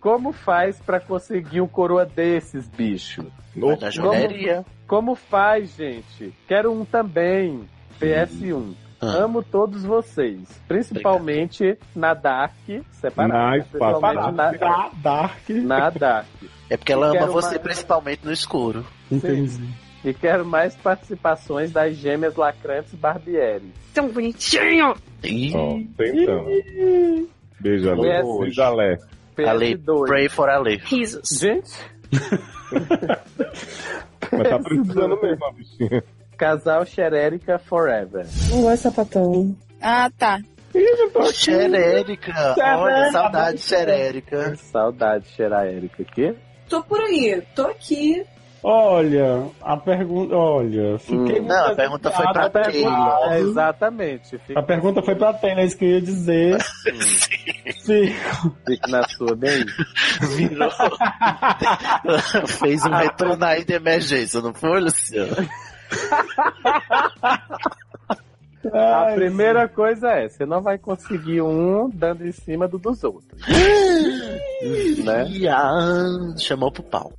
como 0.00 0.32
faz 0.32 0.80
para 0.80 1.00
conseguir 1.00 1.60
um 1.60 1.68
coroa 1.68 2.04
desses, 2.06 2.68
bicho? 2.68 3.24
Na 3.56 3.90
joalheria. 3.90 4.64
Como 4.86 5.14
faz, 5.14 5.74
gente? 5.76 6.32
Quero 6.46 6.72
um 6.72 6.84
também. 6.84 7.68
PS1. 8.00 8.74
Ah. 9.04 9.24
Amo 9.24 9.42
todos 9.42 9.82
vocês, 9.82 10.38
principalmente 10.68 11.76
na 11.94 12.14
Dark, 12.14 12.54
separado. 12.92 13.32
Na 13.32 13.50
principalmente 13.64 14.32
na, 14.36 14.52
Da 14.52 14.90
Dark. 15.02 15.48
na 15.50 15.90
Dark. 15.90 16.26
É 16.70 16.76
porque 16.76 16.92
ela 16.92 17.06
ama 17.08 17.18
Quero 17.18 17.32
você 17.32 17.48
mais. 17.50 17.62
principalmente 17.62 18.20
no 18.24 18.32
escuro. 18.32 18.86
Entendi. 19.10 19.68
E 20.04 20.14
quero 20.14 20.44
mais 20.44 20.76
participações 20.76 21.72
das 21.72 21.96
gêmeas 21.96 22.36
lacrantes 22.36 22.94
Barbieri. 22.94 23.72
Tão 23.92 24.08
bonitinho. 24.08 24.94
Ih, 25.24 25.52
tentando. 25.96 26.46
Beijo, 27.60 27.90
Ale. 27.90 28.22
Beijo, 28.40 28.62
Ale. 28.62 28.98
Ale, 29.44 29.76
PS2. 29.76 30.06
pray 30.06 30.28
for 30.28 30.48
Ale. 30.48 30.76
Risos. 30.76 31.28
Gente, 31.40 31.72
Mas 34.32 34.48
tá 34.48 34.58
precisando 34.58 35.20
mesmo, 35.20 35.44
a 35.44 35.52
bichinha. 35.52 36.04
Casal 36.46 36.84
Xerérica 36.84 37.56
Forever. 37.56 38.26
Oi, 38.52 38.76
sapatão. 38.76 39.56
Ah, 39.80 40.10
tá. 40.18 40.40
Xerérica. 41.32 42.32
Olha, 42.58 43.12
saudade 43.12 43.58
de 43.58 43.62
Xerérica. 43.62 44.56
Saudade, 44.56 45.28
Xeraérica 45.28 46.02
aqui. 46.02 46.34
Tô 46.68 46.82
por 46.82 47.00
aí, 47.00 47.40
tô 47.54 47.62
aqui. 47.66 48.24
Olha, 48.64 49.44
a 49.60 49.76
pergunta. 49.76 50.34
Olha, 50.34 50.98
fiquei 50.98 51.40
Hum. 51.40 51.46
Não, 51.46 51.66
a 51.66 51.74
pergunta 51.76 52.10
foi 52.10 52.32
pra 52.32 52.46
A 52.46 52.50
pergunta- 52.50 52.72
Taylor. 52.72 53.32
É, 53.32 53.38
exatamente. 53.40 54.40
A 54.56 54.62
pergunta 54.62 55.02
foi 55.02 55.14
pra 55.14 55.32
Taylor, 55.34 55.60
é 55.60 55.64
isso 55.66 55.76
que 55.78 55.84
eu 55.84 55.90
ia 55.90 56.00
dizer. 56.00 56.58
Sim. 57.82 58.12
fique 58.66 58.90
na 58.90 59.02
sua 59.08 59.36
bem. 59.36 59.64
Virou. 60.36 60.70
Fez 62.46 62.84
um 62.84 62.90
retorno 62.94 63.44
aí 63.44 63.64
de 63.64 63.74
emergência, 63.74 64.40
não 64.40 64.54
foi, 64.54 64.80
Luciano? 64.80 65.36
A 68.72 69.12
primeira 69.14 69.68
coisa 69.68 70.08
é, 70.12 70.28
você 70.28 70.46
não 70.46 70.62
vai 70.62 70.78
conseguir 70.78 71.40
um 71.42 71.90
dando 71.90 72.24
em 72.26 72.30
cima 72.30 72.68
do 72.68 72.78
dos 72.78 73.02
outros. 73.02 73.40
né? 75.04 75.26
Ah, 75.50 76.34
chamou 76.38 76.70
pro 76.70 76.82
pau. 76.84 77.12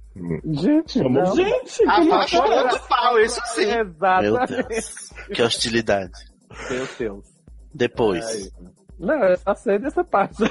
Gente, 0.45 0.94
Chamou- 0.94 1.12
não. 1.24 1.36
Gente, 1.36 1.86
voz 1.86 2.32
todo 2.32 2.80
pau, 2.88 3.20
isso 3.20 3.41
sim. 3.48 3.66
Meu 3.66 3.82
Exatamente. 3.82 4.68
Deus. 4.70 5.10
Que 5.34 5.41
hostilidade. 5.41 6.14
Meu 6.70 6.88
Deus. 6.98 7.26
Depois. 7.74 8.26
Aí. 8.26 8.50
Não, 9.04 9.22
eu 9.26 9.38
só 9.38 9.54
sei 9.54 9.78
dessa 9.80 10.04
parte. 10.04 10.38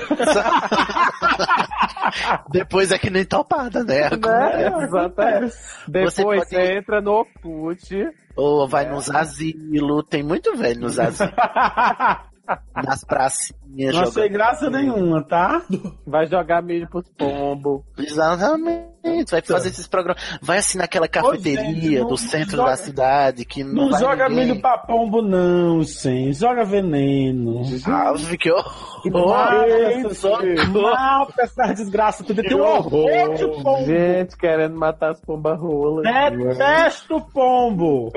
Depois 2.51 2.93
é 2.93 2.99
que 2.99 3.09
nem 3.11 3.25
topada, 3.25 3.83
né? 3.83 4.11
né? 4.11 4.85
Exatamente. 4.85 5.55
Depois 5.89 6.15
Você 6.15 6.23
você, 6.23 6.57
pode- 6.57 6.73
entra 6.77 7.01
no 7.01 7.13
Orkut. 7.13 8.11
Ou 8.37 8.67
vai 8.69 8.87
nos 8.89 9.11
asilos, 9.11 10.05
tem 10.09 10.23
muito 10.23 10.55
velho 10.57 10.81
nos 10.81 10.99
asilos. 10.99 11.33
nas 12.75 13.05
pracinhas. 13.05 13.95
Não 13.95 14.03
achei 14.03 14.13
jogando- 14.13 14.33
graça 14.33 14.71
nenhuma, 14.71 15.23
tá? 15.23 15.63
Vai 16.07 16.27
jogar 16.27 16.63
milho 16.63 16.89
pros 16.89 17.09
pombos. 17.17 17.83
Exatamente. 17.99 18.93
Vai 19.31 19.43
fazer 19.43 19.69
esses 19.71 19.87
programas. 19.89 20.23
Vai 20.41 20.59
assim 20.59 20.79
naquela 20.79 21.09
cafeteria 21.09 22.01
não 22.01 22.09
do 22.09 22.17
centro 22.17 22.57
joga- 22.57 22.71
da 22.71 22.77
cidade 22.77 23.45
que 23.45 23.65
não, 23.65 23.91
Não 23.91 23.99
joga 23.99 24.29
ninguém. 24.29 24.47
milho 24.49 24.61
pra 24.61 24.79
pombo, 24.79 25.21
não, 25.23 25.83
sim. 25.83 26.33
Joga 26.33 26.65
veneno. 26.65 27.63
Ah, 27.87 28.13
que 28.39 28.51
horror. 28.51 29.03
Mata 30.73 31.43
essa 31.43 31.73
desgraça 31.75 32.23
tudo. 32.25 32.43
Tem 32.43 32.57
um 32.57 32.63
horror. 32.63 33.09
Gente 33.85 34.37
querendo 34.37 34.77
matar 34.77 35.11
as 35.13 35.21
pombas 35.21 35.59
rolas. 35.59 36.05
Detesto 36.37 37.21
pombo. 37.33 38.13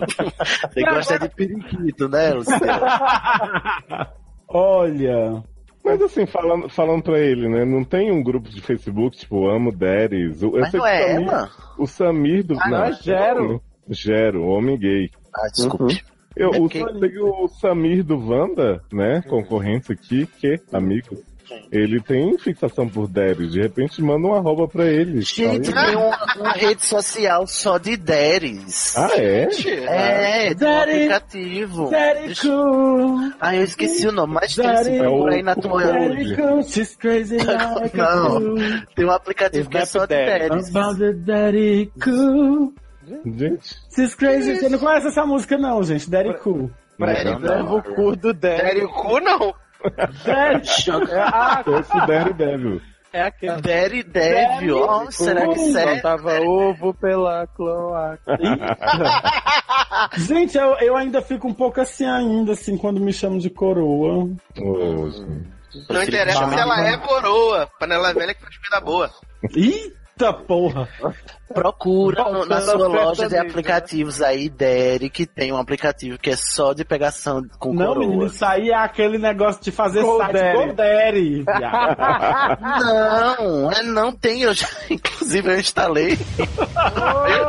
Você 0.00 0.80
gosta 0.82 1.18
de 1.18 1.28
periquito, 1.30 2.08
né, 2.08 2.32
Luciano? 2.34 2.64
Olha. 4.48 5.42
Mas 5.84 6.00
assim, 6.00 6.24
falando, 6.26 6.68
falando 6.68 7.02
pra 7.02 7.18
ele, 7.18 7.48
né? 7.48 7.64
Não 7.64 7.84
tem 7.84 8.10
um 8.10 8.22
grupo 8.22 8.48
de 8.48 8.60
Facebook, 8.62 9.16
tipo, 9.18 9.46
Amo 9.48 9.70
Deres. 9.70 10.42
Eu 10.42 10.52
Mas 10.52 10.70
sei 10.70 10.80
não 10.80 10.86
que 10.86 10.92
é 10.92 11.04
o 11.04 11.06
Samir- 11.16 11.28
ela? 11.28 11.50
O 11.78 11.86
Samir 11.86 12.46
do. 12.46 12.56
Ah, 12.60 12.68
não, 12.70 12.84
é 12.84 12.92
Gero. 12.92 13.62
Gero, 13.90 14.44
homem 14.46 14.78
gay. 14.78 15.10
Ah, 15.34 15.46
desculpe. 15.54 16.02
Eu, 16.34 16.52
É 16.54 16.58
o, 16.60 16.68
que- 16.68 16.82
tem 17.00 17.18
o 17.20 17.46
Samir 17.48 18.02
do 18.02 18.16
Wanda, 18.18 18.82
né? 18.92 19.22
Concorrente 19.28 19.92
aqui, 19.92 20.26
que, 20.26 20.56
Ele 21.72 22.00
tem 22.00 22.36
fixação 22.38 22.88
por 22.88 23.08
Deres. 23.08 23.50
De 23.52 23.60
repente 23.60 24.00
manda 24.02 24.26
um 24.28 24.34
arroba 24.34 24.68
pra 24.68 24.84
ele. 24.86 25.20
Gente, 25.22 25.70
sabe? 25.70 25.86
tem 25.86 25.96
uma, 25.96 26.18
uma 26.38 26.52
rede 26.52 26.84
social 26.84 27.46
só 27.46 27.78
de 27.78 27.96
Deres. 27.96 28.96
Ah, 28.96 29.10
é? 29.16 29.48
É, 29.86 30.54
tem 30.54 30.54
um 30.54 30.54
Daddy. 30.56 30.90
aplicativo. 30.92 31.90
Daddy 31.90 32.34
cool. 32.40 33.32
Ah, 33.40 33.56
eu 33.56 33.64
esqueci 33.64 34.06
o 34.06 34.12
nome, 34.12 34.34
mas 34.34 34.54
tem 34.54 34.64
Daddy. 34.66 34.84
se 34.84 34.98
procura 34.98 35.34
aí 35.34 35.42
na 35.42 35.52
É 35.52 35.54
tua. 35.54 35.82
Daddy 35.82 36.36
cool. 36.36 36.62
She's 36.62 36.96
crazy 36.96 37.36
like 37.44 37.96
Não. 37.96 38.54
Tem 38.94 39.04
um 39.04 39.10
aplicativo 39.10 39.68
que 39.68 39.78
é 39.78 39.84
só 39.86 40.06
de 40.06 40.14
daddy 41.14 41.92
cool. 42.02 42.72
Gente, 43.24 43.76
She's 43.94 44.14
crazy. 44.14 44.56
Você 44.56 44.68
não 44.68 44.78
conhece 44.78 45.08
essa 45.08 45.26
música, 45.26 45.58
não, 45.58 45.82
gente. 45.82 46.08
Daddy 46.08 46.34
cool. 46.38 46.70
Daddy 46.98 47.42
Leva 47.42 47.74
o 47.74 47.82
cu 47.82 48.16
do 48.16 48.32
Daddy. 48.32 48.60
Sério, 48.60 48.84
o 48.86 48.88
cu 48.92 49.20
não. 50.88 51.02
É, 51.04 51.22
ah, 51.22 51.64
Esse 51.80 52.06
Daredevil. 52.06 52.80
É 53.14 53.22
aquele. 53.22 53.62
Daddy 53.62 54.02
Devil. 54.02 54.76
Oh, 54.76 55.08
será 55.08 55.46
que 55.46 55.58
sério? 55.70 56.02
Tava 56.02 56.40
ovo 56.40 56.92
pela 56.94 57.46
cloaca. 57.46 58.36
Gente, 60.18 60.58
eu, 60.58 60.74
eu 60.80 60.96
ainda 60.96 61.22
fico 61.22 61.46
um 61.46 61.54
pouco 61.54 61.80
assim 61.80 62.04
ainda, 62.04 62.54
assim, 62.54 62.76
quando 62.76 62.98
me 62.98 63.12
chamam 63.12 63.38
de 63.38 63.48
coroa. 63.48 64.28
Gente. 64.56 65.46
Não 65.88 66.02
interessa 66.02 66.48
se 66.48 66.58
ela 66.58 66.88
é 66.88 66.96
coroa. 66.96 67.68
Panela 67.78 68.12
velha 68.12 68.34
que 68.34 68.42
faz 68.42 68.56
comida 68.56 68.80
boa. 68.80 69.08
Eita 70.16 70.32
porra! 70.32 70.88
Procura 71.52 72.24
no- 72.30 72.46
na 72.46 72.60
sua 72.60 72.86
loja 72.88 73.28
de 73.28 73.36
aplicativos 73.36 74.22
aí, 74.22 74.48
Derek, 74.48 75.26
tem 75.26 75.52
um 75.52 75.56
aplicativo 75.56 76.16
que 76.18 76.30
é 76.30 76.36
só 76.36 76.72
de 76.72 76.84
pegação 76.84 77.42
com 77.58 77.72
Não, 77.74 77.86
coroa. 77.88 78.06
menino, 78.06 78.26
isso 78.26 78.44
aí 78.44 78.70
é 78.70 78.76
aquele 78.76 79.18
negócio 79.18 79.60
de 79.62 79.70
fazer 79.72 80.02
Goldaddy. 80.02 80.38
site 80.76 81.42
viado. 81.44 81.96
Não, 82.80 83.72
é, 83.72 83.82
não 83.82 84.12
tem, 84.12 84.42
eu 84.42 84.54
já, 84.54 84.68
inclusive 84.88 85.50
eu 85.52 85.58
instalei. 85.60 86.16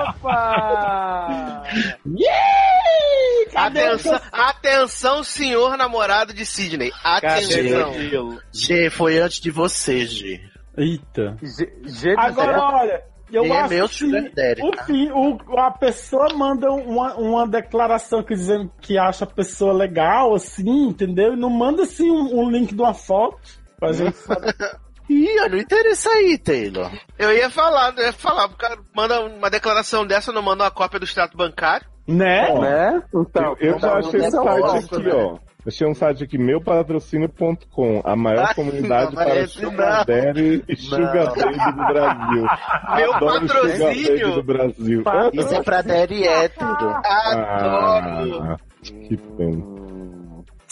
Opa! 0.07 1.63
O 2.05 3.57
Atenção, 3.57 4.19
atenção, 4.31 5.23
senhor 5.23 5.77
namorado 5.77 6.33
de 6.33 6.45
Sidney. 6.45 6.91
Atenção. 7.03 7.89
aquilo? 7.91 8.41
G, 8.51 8.89
foi 8.89 9.17
antes 9.19 9.39
de 9.39 9.49
você, 9.51 10.05
G. 10.05 10.41
Eita. 10.77 11.37
G, 11.41 12.15
Agora, 12.17 12.59
olha, 12.61 13.03
eu 13.31 13.45
é 13.45 13.51
acho 13.59 13.73
meu 13.73 13.89
que 13.89 14.61
o 14.63 14.71
tá? 14.71 14.83
fim, 14.85 15.09
o- 15.11 15.37
a 15.59 15.71
pessoa 15.71 16.27
manda 16.35 16.71
uma, 16.71 17.15
uma 17.15 17.47
declaração 17.47 18.23
que 18.23 18.35
dizendo 18.35 18.71
que 18.81 18.97
acha 18.97 19.23
a 19.23 19.27
pessoa 19.27 19.73
legal, 19.73 20.33
assim, 20.35 20.87
entendeu? 20.87 21.33
E 21.33 21.37
não 21.37 21.49
manda, 21.49 21.83
assim, 21.83 22.09
um, 22.11 22.39
um 22.41 22.49
link 22.49 22.73
de 22.75 22.81
uma 22.81 22.93
foto 22.93 23.37
pra 23.79 23.91
gente 23.93 24.15
saber. 24.17 24.53
Ih, 25.07 25.39
olha 25.39 25.57
o 25.57 25.59
interesse 25.61 26.09
aí, 26.09 26.35
Taylor. 26.35 26.91
Eu 27.19 27.31
ia 27.31 27.47
falar, 27.49 27.93
eu 27.95 28.05
ia 28.05 28.13
falar, 28.13 28.47
o 28.47 28.57
cara 28.57 28.75
manda 28.95 29.21
uma 29.21 29.51
declaração 29.51 30.05
dessa, 30.05 30.31
não 30.31 30.41
manda 30.41 30.63
uma 30.63 30.71
cópia 30.71 30.99
do 30.99 31.05
extrato 31.05 31.37
bancário. 31.37 31.85
Né? 32.07 32.51
Né? 32.59 33.03
Então, 33.13 33.55
Eu, 33.59 33.73
eu 33.73 33.79
já 33.79 33.93
achei 33.99 34.19
esse 34.19 34.31
site 34.31 34.59
lógico, 34.59 34.95
aqui, 34.95 35.03
né? 35.05 35.39
Achei 35.67 35.87
um 35.87 35.95
site 35.95 36.23
aqui, 36.23 36.37
meupatrocínio.com, 36.37 38.01
a 38.03 38.15
maior 38.15 38.49
Ah, 38.51 38.53
comunidade 38.53 39.15
não, 39.15 39.23
para 39.23 39.47
Sugar. 39.47 40.05
Daddy 40.05 40.63
e 40.69 40.75
Sugar. 40.75 41.33
Baby 41.33 41.71
do 41.75 41.87
Brasil. 41.87 42.45
Meu 42.95 43.13
Adoro 43.15 43.47
Sugar 43.47 43.61
patrocínio. 43.63 44.33
Do 44.35 44.43
Brasil. 44.43 45.03
Isso 45.33 45.55
é 45.55 45.63
pra 45.63 45.81
Daddy 45.81 46.23
hétero. 46.27 46.67
Ah, 46.79 48.57
que 48.81 49.17
pena. 49.17 49.75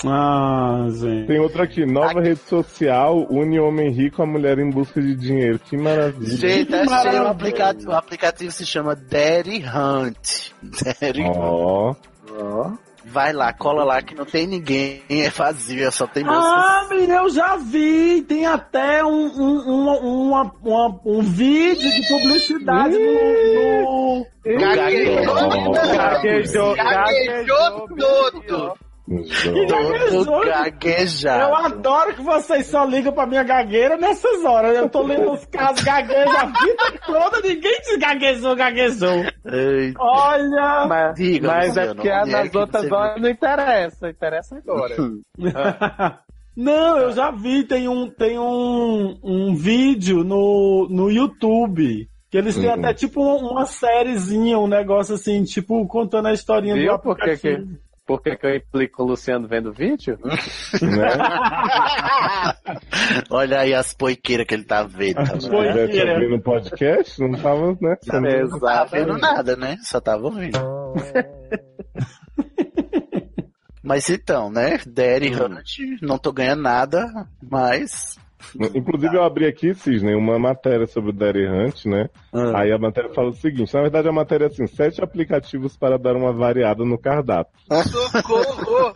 Ah, 0.05 0.85
gente. 0.89 1.27
Tem 1.27 1.39
outra 1.39 1.63
aqui, 1.63 1.85
nova 1.85 2.19
rede 2.21 2.41
social, 2.41 3.25
une 3.29 3.57
homem 3.59 3.89
rico 3.89 4.21
a 4.21 4.25
mulher 4.25 4.59
em 4.59 4.69
busca 4.69 5.01
de 5.01 5.15
dinheiro. 5.15 5.57
Que 5.59 5.77
maravilha. 5.77 6.35
Gente, 6.37 6.75
achei 6.75 6.85
maravilha. 6.89 7.23
o 7.23 7.27
aplicativo. 7.27 7.91
O 7.91 7.95
aplicativo 7.95 8.51
se 8.51 8.65
chama 8.65 8.95
Daddy 8.95 9.63
Hunt. 9.65 10.51
Daddy 11.01 11.21
Hunt. 11.23 11.35
Ó, 11.37 11.95
Vai 13.05 13.33
lá, 13.33 13.51
cola 13.53 13.83
lá 13.83 14.01
que 14.01 14.15
não 14.15 14.25
tem 14.25 14.47
ninguém, 14.47 15.03
é 15.09 15.29
vazio, 15.29 15.91
só 15.91 16.07
tem 16.07 16.23
moças. 16.23 16.43
Ah, 16.43 16.87
menina, 16.89 17.15
eu 17.17 17.29
já 17.29 17.55
vi. 17.57 18.21
Tem 18.23 18.45
até 18.45 19.03
um, 19.03 19.27
um, 19.27 19.69
um, 19.69 20.29
uma- 20.29 20.51
uma- 20.63 20.99
um 21.05 21.21
vídeo 21.21 21.91
de 21.91 22.07
publicidade 22.07 22.97
no. 22.97 24.19
no... 24.19 24.25
Gaguejou, 24.59 25.71
Gaguejou, 25.73 26.75
gaguejou 26.75 28.77
todo. 29.07 30.23
Todo 30.25 30.43
Eu 30.43 30.49
gaguejado. 30.49 31.55
adoro 31.55 32.15
que 32.15 32.21
vocês 32.21 32.67
só 32.67 32.85
ligam 32.85 33.11
pra 33.11 33.25
minha 33.27 33.43
gagueira 33.43 33.97
nessas 33.97 34.43
horas. 34.45 34.75
Eu 34.77 34.87
tô 34.89 35.03
lendo 35.03 35.31
os 35.31 35.45
casos 35.45 35.83
gaguejos 35.83 36.35
a 36.35 36.45
vida 36.45 36.99
toda, 37.05 37.41
ninguém 37.41 37.79
diz 37.81 37.97
gaguejou, 37.97 38.55
gaguejou. 38.55 39.23
Olha! 39.99 40.85
Mas, 40.87 41.15
Diga, 41.15 41.47
mas 41.47 41.77
é 41.77 41.93
porque 41.93 42.09
é 42.09 42.25
nas 42.25 42.49
que 42.49 42.57
outras 42.57 42.91
horas 42.91 43.21
não 43.21 43.29
interessa, 43.29 44.09
interessa 44.09 44.55
agora. 44.57 44.95
Não, 46.55 46.99
eu 46.99 47.11
já 47.11 47.31
vi, 47.31 47.63
tem 47.63 47.87
um, 47.87 48.07
tem 48.11 48.37
um, 48.37 49.17
um 49.23 49.55
vídeo 49.55 50.23
no, 50.23 50.87
no 50.87 51.09
YouTube. 51.09 52.07
Que 52.29 52.37
eles 52.37 52.55
têm 52.55 52.67
Uhum. 52.67 52.73
até 52.73 52.93
tipo 52.93 53.21
uma, 53.21 53.65
sériezinha, 53.65 54.59
um 54.59 54.67
negócio 54.67 55.15
assim, 55.15 55.43
tipo, 55.43 55.85
contando 55.87 56.27
a 56.27 56.33
historinha 56.33 56.75
Viu 56.75 56.93
do 56.93 56.99
por 56.99 57.15
que, 57.15 57.25
que, 57.37 57.47
aplicativo. 57.47 57.77
Por 58.05 58.21
que, 58.21 58.35
que 58.35 58.45
eu 58.45 58.55
implico 58.55 59.03
o 59.03 59.05
Luciano 59.05 59.47
vendo 59.47 59.69
o 59.69 59.73
vídeo? 59.73 60.19
né? 60.23 61.07
Olha 63.29 63.59
aí 63.61 63.73
as 63.73 63.93
poiqueiras 63.93 64.45
que 64.45 64.53
ele 64.53 64.65
tá 64.65 64.83
vendo. 64.83 65.15
Tá 65.15 65.39
Se 65.39 65.49
vendo? 65.49 65.87
tivesse 65.89 66.11
ouvindo 66.11 66.35
o 66.35 66.41
podcast, 66.41 67.21
não 67.21 67.31
tava, 67.39 67.77
né? 67.81 67.97
Não 68.05 68.59
tava 68.59 68.85
vendo 68.85 69.17
nada, 69.17 69.55
né? 69.55 69.77
Só 69.83 70.01
tava 70.01 70.25
ouvindo. 70.25 70.59
Mas 73.83 74.09
então, 74.09 74.49
né? 74.49 74.79
Daddy 74.87 75.35
Hunt, 75.35 76.01
não 76.01 76.17
tô 76.17 76.31
ganhando 76.31 76.61
nada, 76.61 77.27
mas. 77.41 78.17
Inclusive, 78.75 79.15
eu 79.15 79.23
abri 79.23 79.45
aqui, 79.45 79.73
Cisne, 79.73 80.15
uma 80.15 80.37
matéria 80.37 80.85
sobre 80.85 81.09
o 81.11 81.13
Daddy 81.13 81.47
Hunt, 81.47 81.85
né? 81.85 82.09
Ah. 82.33 82.61
Aí 82.61 82.71
a 82.71 82.77
matéria 82.77 83.09
fala 83.13 83.29
o 83.29 83.33
seguinte: 83.33 83.73
na 83.73 83.81
verdade, 83.81 84.07
a 84.07 84.11
matéria 84.11 84.45
é 84.45 84.47
assim: 84.47 84.67
sete 84.67 85.03
aplicativos 85.03 85.75
para 85.77 85.97
dar 85.97 86.15
uma 86.15 86.31
variada 86.31 86.83
no 86.83 86.97
cardápio. 86.97 87.53
Socorro! 87.83 88.93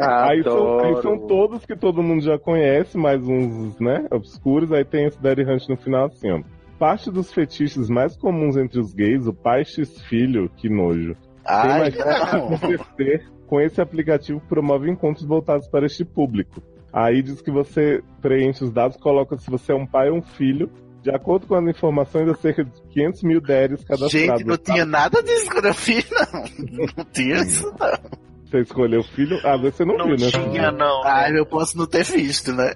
Aí 0.00 0.42
são, 0.42 0.80
aí 0.80 1.02
são 1.02 1.26
todos 1.26 1.64
que 1.64 1.76
todo 1.76 2.02
mundo 2.02 2.22
já 2.22 2.38
conhece, 2.38 2.96
mais 2.98 3.22
uns, 3.26 3.78
né, 3.80 4.06
obscuros. 4.10 4.72
Aí 4.72 4.84
tem 4.84 5.06
esse 5.06 5.20
Daddy 5.20 5.42
Hunt 5.42 5.68
no 5.68 5.76
final, 5.76 6.06
assim, 6.06 6.30
ó. 6.30 6.40
Parte 6.78 7.10
dos 7.10 7.30
fetiches 7.32 7.90
mais 7.90 8.16
comuns 8.16 8.56
entre 8.56 8.80
os 8.80 8.94
gays, 8.94 9.26
o 9.26 9.34
pai 9.34 9.64
X 9.64 10.00
filho, 10.02 10.50
que 10.56 10.68
nojo. 10.68 11.14
Ai, 11.44 11.90
Tem 11.90 12.04
mais 12.04 12.32
não. 12.32 12.54
acontecer 12.54 13.28
com 13.46 13.60
esse 13.60 13.80
aplicativo 13.80 14.40
que 14.40 14.46
promove 14.46 14.90
encontros 14.90 15.26
voltados 15.26 15.68
para 15.68 15.84
este 15.84 16.04
público. 16.04 16.62
Aí 16.92 17.22
diz 17.22 17.40
que 17.40 17.50
você 17.50 18.02
preenche 18.20 18.64
os 18.64 18.72
dados, 18.72 18.96
coloca 18.96 19.36
se 19.38 19.50
você 19.50 19.72
é 19.72 19.74
um 19.74 19.86
pai 19.86 20.10
ou 20.10 20.18
um 20.18 20.22
filho. 20.22 20.70
De 21.02 21.10
acordo 21.10 21.46
com 21.46 21.54
as 21.54 21.64
informações, 21.66 22.28
há 22.28 22.34
cerca 22.34 22.62
de 22.62 22.72
500 22.90 23.22
mil 23.22 23.40
daddies 23.40 23.82
cadastrados. 23.84 24.12
Gente, 24.12 24.44
não 24.44 24.56
tinha 24.58 24.84
nada 24.84 25.22
disso 25.22 25.50
quando 25.50 25.66
eu 25.66 25.74
fiz, 25.74 26.06
não. 26.10 26.88
Não 26.96 27.04
tinha 27.06 27.36
isso, 27.36 27.72
não. 27.78 28.20
Você 28.44 28.60
escolheu 28.60 29.02
filho? 29.02 29.38
Ah, 29.44 29.56
você 29.56 29.84
não, 29.84 29.96
Não 29.96 30.06
viu, 30.06 30.16
né? 30.16 30.30
tinha, 30.30 30.70
não. 30.72 31.02
Ai, 31.04 31.38
eu 31.38 31.46
posso 31.46 31.78
não 31.78 31.86
ter 31.86 32.04
visto, 32.04 32.52
né? 32.52 32.74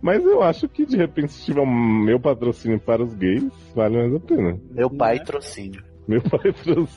Mas 0.00 0.24
eu 0.24 0.42
acho 0.42 0.68
que 0.68 0.84
de 0.84 0.96
repente, 0.96 1.32
se 1.32 1.44
tiver 1.44 1.60
um 1.60 2.02
meu 2.04 2.18
patrocínio 2.18 2.80
para 2.80 3.04
os 3.04 3.14
gays, 3.14 3.44
vale 3.74 3.98
mais 3.98 4.14
a 4.14 4.20
pena. 4.20 4.58
Meu 4.72 4.90
pai 4.90 5.20
trocínio. 5.20 5.80
Meu 6.08 6.20
patrocínio. 6.28 6.88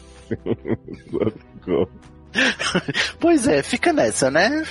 Socorro. 1.11 1.91
Pois 3.19 3.47
é, 3.47 3.61
fica 3.61 3.93
nessa, 3.93 4.31
né? 4.31 4.63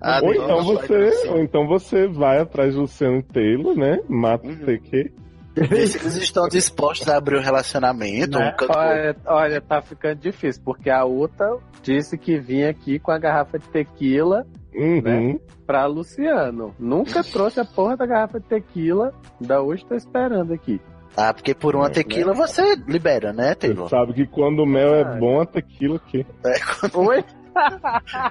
Ah, 0.00 0.20
ou, 0.22 0.34
então 0.34 0.62
você, 0.62 1.28
ou 1.28 1.38
então 1.40 1.66
você 1.66 2.06
vai 2.06 2.38
atrás 2.38 2.74
de 2.74 2.78
Luciano 2.80 3.22
Taylor, 3.22 3.74
né? 3.76 3.98
Mata 4.08 4.46
Uhum. 4.46 4.54
o 4.54 4.66
TQ. 4.66 5.12
Vê 5.54 5.86
se 5.86 5.96
eles 5.98 6.16
estão 6.16 6.46
dispostos 6.48 7.08
a 7.08 7.16
abrir 7.16 7.36
o 7.36 7.40
relacionamento. 7.40 8.38
Né? 8.38 8.54
Um. 8.60 8.66
Olha, 8.76 9.16
olha, 9.24 9.60
tá 9.62 9.80
ficando 9.80 10.16
difícil, 10.20 10.60
porque 10.62 10.90
a 10.90 11.02
Uta 11.06 11.56
disse 11.82 12.18
que 12.18 12.38
vinha 12.38 12.68
aqui 12.68 12.98
com 12.98 13.10
a 13.10 13.18
garrafa 13.18 13.58
de 13.58 13.66
tequila 13.70 14.44
Uhum. 14.74 15.00
Né? 15.00 15.38
pra 15.66 15.86
Luciano. 15.86 16.74
Nunca 16.78 17.24
trouxe 17.24 17.58
a 17.58 17.64
porra 17.64 17.96
da 17.96 18.04
garrafa 18.04 18.38
de 18.38 18.46
tequila, 18.46 19.14
da 19.40 19.62
hoje 19.62 19.82
tô 19.86 19.94
esperando 19.94 20.52
aqui. 20.52 20.78
Ah, 21.16 21.32
porque 21.32 21.54
por 21.54 21.74
uma 21.74 21.86
É, 21.86 21.90
tequila 21.90 22.34
você 22.34 22.76
libera, 22.86 23.32
né, 23.32 23.48
Você 23.54 23.54
Taylor? 23.68 23.88
sabe 23.88 24.12
que 24.12 24.26
quando 24.26 24.58
o 24.62 24.66
mel 24.66 24.94
é 24.94 25.18
bom, 25.18 25.40
a 25.40 25.46
tequila 25.46 25.98
que 25.98 26.26
É, 26.44 26.54
quando, 26.78 27.08
Oi? 27.08 27.24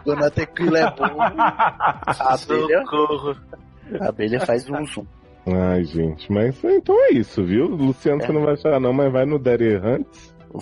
quando 0.03 0.23
a 0.25 0.29
tequila 0.29 0.79
é 0.79 0.91
boa, 0.91 1.25
a 1.37 2.03
abelha, 2.33 2.81
Socorro. 2.85 3.35
a 3.99 4.07
abelha 4.09 4.39
faz 4.45 4.69
um 4.69 4.85
zoom. 4.85 5.05
Ai, 5.47 5.83
gente, 5.83 6.31
mas 6.31 6.63
então 6.63 6.95
é 7.05 7.13
isso, 7.13 7.43
viu? 7.43 7.65
Luciano, 7.67 8.21
É. 8.23 8.25
você 8.25 8.31
não 8.33 8.41
vai 8.43 8.53
achar 8.53 8.79
não, 8.79 8.91
mas 8.93 9.11
vai 9.11 9.25
no 9.25 9.37
Daddy 9.37 9.75
Hunt. 9.77 10.07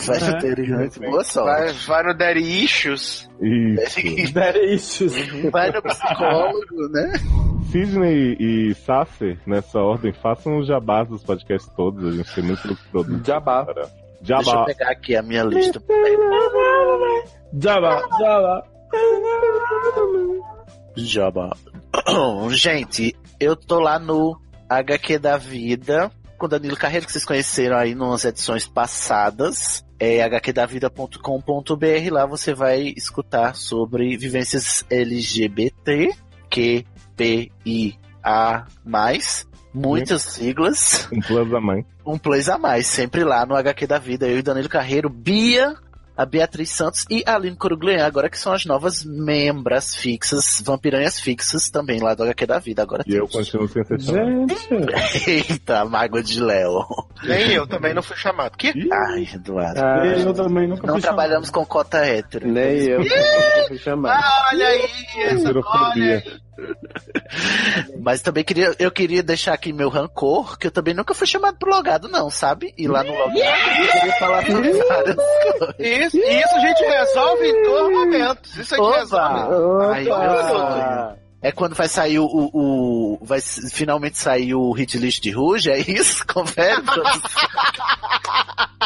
Vai 0.08 0.18
É. 0.18 0.38
ter 0.40 0.74
antes, 0.74 0.98
boa 0.98 1.12
Vai, 1.18 1.24
sorte. 1.24 1.88
vai 1.88 2.04
no 2.04 2.18
Daddy 2.18 2.64
Issues. 2.66 3.30
Isso. 3.40 4.34
Daddy 4.34 4.74
issues. 4.74 5.52
Vai 5.52 5.72
no 5.72 5.82
psicólogo, 5.84 6.90
né? 6.92 7.14
Sidney 7.72 8.36
e 8.40 8.74
Sasser, 8.74 9.38
nessa 9.46 9.80
ordem, 9.80 10.12
façam 10.12 10.58
os 10.58 10.68
jabás 10.68 11.08
dos 11.08 11.24
podcasts 11.24 11.72
todos. 11.76 12.06
A 12.08 12.12
gente 12.12 12.34
tem 12.36 12.44
muito 12.44 12.76
produto. 12.92 13.26
Jabá. 13.26 13.66
para- 13.66 13.88
Deixa 14.24 14.42
eu 14.42 14.44
Jabá. 14.46 14.66
pegar 14.66 14.90
aqui 14.90 15.16
a 15.16 15.22
minha 15.22 15.44
lista. 15.44 15.84
Java, 17.62 18.02
Java. 18.20 18.64
Jabá. 20.96 21.58
Gente, 22.52 23.16
eu 23.40 23.56
tô 23.56 23.80
lá 23.80 24.00
no 24.00 24.40
HQ 24.70 25.20
da 25.20 25.38
Vida 25.38 26.12
com 26.38 26.48
Danilo 26.48 26.76
Carreiro, 26.76 27.06
que 27.06 27.12
vocês 27.12 27.26
conheceram 27.26 27.78
aí 27.78 27.96
nas 27.96 28.26
edições 28.26 28.68
passadas. 28.68 29.86
É 30.00 30.22
hqdavida.com.br. 30.22 32.12
Lá 32.12 32.26
você 32.26 32.54
vai 32.54 32.94
escutar 32.98 33.56
sobre 33.56 34.18
vivências 34.18 34.86
LGBT, 34.90 36.14
Q, 36.50 36.86
P, 37.16 37.52
I, 37.66 37.98
A, 38.24 38.66
mais. 38.84 39.48
Muitas 39.74 40.22
siglas. 40.22 41.10
Um 41.12 41.20
plus 41.20 41.54
a 41.54 41.60
mais. 41.60 41.86
Um 42.06 42.18
plus 42.18 42.50
a 42.50 42.58
mais, 42.58 42.88
sempre 42.88 43.24
lá 43.24 43.46
no 43.46 43.56
HQ 43.56 43.88
da 43.88 43.98
vida. 43.98 44.28
Eu 44.28 44.40
e 44.40 44.42
Danilo 44.42 44.70
Carreiro, 44.70 45.10
Bia, 45.10 45.76
a 46.16 46.26
Beatriz 46.26 46.70
Santos 46.70 47.06
e 47.10 47.24
a 47.26 47.36
Aline 47.36 47.56
Coruglian, 47.56 48.06
agora 48.06 48.30
que 48.30 48.38
são 48.38 48.54
as 48.54 48.66
novas 48.66 49.04
membras 49.04 49.96
fixas, 49.96 50.62
vampiranhas 50.66 51.20
fixas 51.20 51.70
também 51.70 52.00
lá 52.00 52.14
do 52.14 52.24
HQ 52.24 52.46
da 52.46 52.60
vida. 52.60 52.82
Agora 52.84 53.04
E 53.08 53.16
eu 53.16 53.28
continuo 53.28 53.68
sem 53.68 53.84
ser 53.84 54.00
chamado. 54.00 54.48
Gente, 54.50 55.30
Eita, 55.52 55.80
a 55.80 55.86
mágoa 55.86 56.22
de 56.22 56.40
Léo. 56.42 56.86
Nem 57.24 57.54
eu 57.54 57.66
também 57.68 57.94
não 57.94 58.04
fui 58.04 58.16
chamado. 58.18 58.56
Que? 58.58 58.74
Ai, 58.92 59.28
Eduardo. 59.34 59.80
Ah, 59.82 60.06
eu 60.06 60.34
também 60.34 60.68
nunca 60.68 60.86
Não 60.86 60.94
fui 60.96 61.02
chamado. 61.02 61.16
trabalhamos 61.18 61.50
com 61.50 61.66
cota 61.66 61.98
hétero. 62.06 62.48
nem 62.48 62.80
eu 62.84 63.00
não 63.00 63.68
fui 63.68 63.78
chamado. 63.78 64.22
Ah, 64.24 64.50
olha 64.52 64.68
aí, 64.68 64.90
essa 65.26 65.36
Heterofobia. 65.50 66.24
Mas 68.00 68.22
também 68.22 68.44
queria, 68.44 68.76
eu 68.78 68.92
queria 68.92 69.24
deixar 69.24 69.54
aqui 69.54 69.74
meu 69.74 69.90
rancor, 69.90 70.58
que 70.58 70.68
eu 70.68 70.72
também 70.72 70.94
nunca 70.94 71.14
fui 71.14 71.26
chamado 71.26 71.58
pro 71.58 71.72
logado, 71.72 72.08
não, 72.08 72.30
sabe? 72.30 72.74
E 72.78 72.88
lá 72.88 73.04
no 73.04 73.12
logado 73.14 73.38
eu 73.38 73.92
queria 73.92 74.14
falar 74.20 74.46
sobre 74.46 74.72
várias 74.74 75.16
coisas. 75.16 75.76
Isso, 76.08 76.18
isso 76.18 76.56
a 76.56 76.60
gente 76.60 76.84
resolve 76.84 77.48
em 77.48 77.64
dois 77.64 77.92
momentos. 77.94 78.58
Isso 78.58 78.76
a 78.76 78.78
gente 78.78 78.86
Opa! 78.88 78.98
resolve. 79.00 79.94
Ai, 79.94 80.08
Ah, 80.10 81.16
É 81.42 81.52
quando 81.52 81.76
vai 81.76 81.88
sair 81.88 82.20
o, 82.20 82.26
o, 82.26 82.50
o- 83.16 83.26
vai 83.26 83.40
finalmente 83.42 84.18
sair 84.18 84.54
o 84.56 84.72
hit 84.72 84.98
list 84.98 85.22
de 85.22 85.32
Ruge, 85.32 85.70
é 85.72 85.78
isso? 85.80 86.26
Confere? 86.32 86.82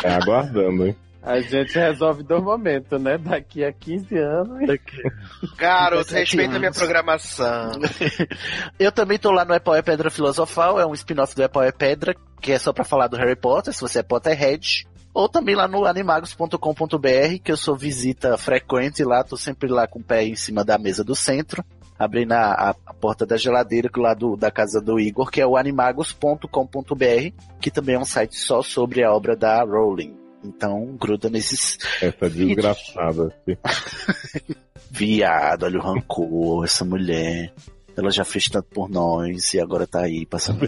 É 0.04 0.14
aguardando, 0.14 0.88
hein? 0.88 0.96
a 1.24 1.42
gente 1.42 1.78
resolve 1.78 2.24
do 2.24 2.42
momento, 2.42 2.98
né? 2.98 3.18
Daqui 3.18 3.62
a 3.66 3.74
15 3.74 4.18
anos. 4.18 4.60
Garoto, 5.58 6.06
17 6.06 6.20
respeita 6.38 6.56
a 6.56 6.60
minha 6.60 6.72
programação. 6.72 7.72
Eu 8.80 8.94
também 8.94 9.18
tô 9.20 9.30
lá 9.32 9.44
no 9.44 9.54
Epau 9.54 9.76
é 9.76 9.82
Pedra 9.82 10.10
Filosofal, 10.10 10.80
é 10.80 10.86
um 10.86 10.94
spin-off 10.94 11.36
do 11.36 11.44
Epau 11.44 11.62
é 11.64 11.72
Pedra, 11.74 12.16
que 12.40 12.54
é 12.54 12.58
só 12.60 12.72
pra 12.72 12.86
falar 12.86 13.08
do 13.08 13.18
Harry 13.18 13.36
Potter, 13.36 13.74
se 13.74 13.82
você 13.82 14.00
é 14.00 14.04
Potterhead. 14.04 14.88
Ou 15.18 15.28
também 15.28 15.56
lá 15.56 15.68
no 15.68 15.84
animagos.com.br, 15.84 17.40
que 17.44 17.52
eu 17.52 17.58
sou 17.58 17.76
visita 17.76 18.38
frequente 18.38 19.04
lá, 19.04 19.24
tô 19.24 19.36
sempre 19.36 19.68
lá 19.68 19.88
com 19.88 19.98
o 19.98 20.04
pé 20.04 20.24
em 20.24 20.36
cima 20.36 20.64
da 20.64 20.78
mesa 20.78 21.04
do 21.04 21.16
centro, 21.16 21.66
abrindo 21.98 22.34
a, 22.34 22.70
a- 22.86 22.94
porta 22.94 23.26
da 23.26 23.36
geladeira 23.36 23.90
lá 23.98 24.14
do, 24.14 24.36
da 24.38 24.52
casa 24.52 24.80
do 24.80 25.00
Igor, 25.00 25.32
que 25.32 25.42
é 25.42 25.48
o 25.48 25.58
animagos.com.br, 25.58 27.32
que 27.60 27.72
também 27.72 27.96
é 27.96 28.00
um 28.00 28.06
site 28.06 28.38
só 28.38 28.62
sobre 28.62 29.04
a 29.04 29.12
obra 29.12 29.36
da 29.36 29.64
Rowling. 29.64 30.16
Então, 30.44 30.96
gruda 31.00 31.32
nesses 31.32 31.80
Essa 32.00 32.30
desgraçada. 32.30 33.34
viado, 34.92 35.64
olha 35.64 35.80
o 35.80 35.82
rancor, 35.82 36.64
essa 36.64 36.86
mulher. 36.86 37.52
Ela 37.98 38.12
já 38.12 38.24
fez 38.24 38.48
tanto 38.50 38.68
por 38.70 38.88
nós 38.88 39.52
e 39.56 39.60
agora 39.60 39.88
tá 39.88 40.02
aí 40.02 40.28
passando, 40.28 40.60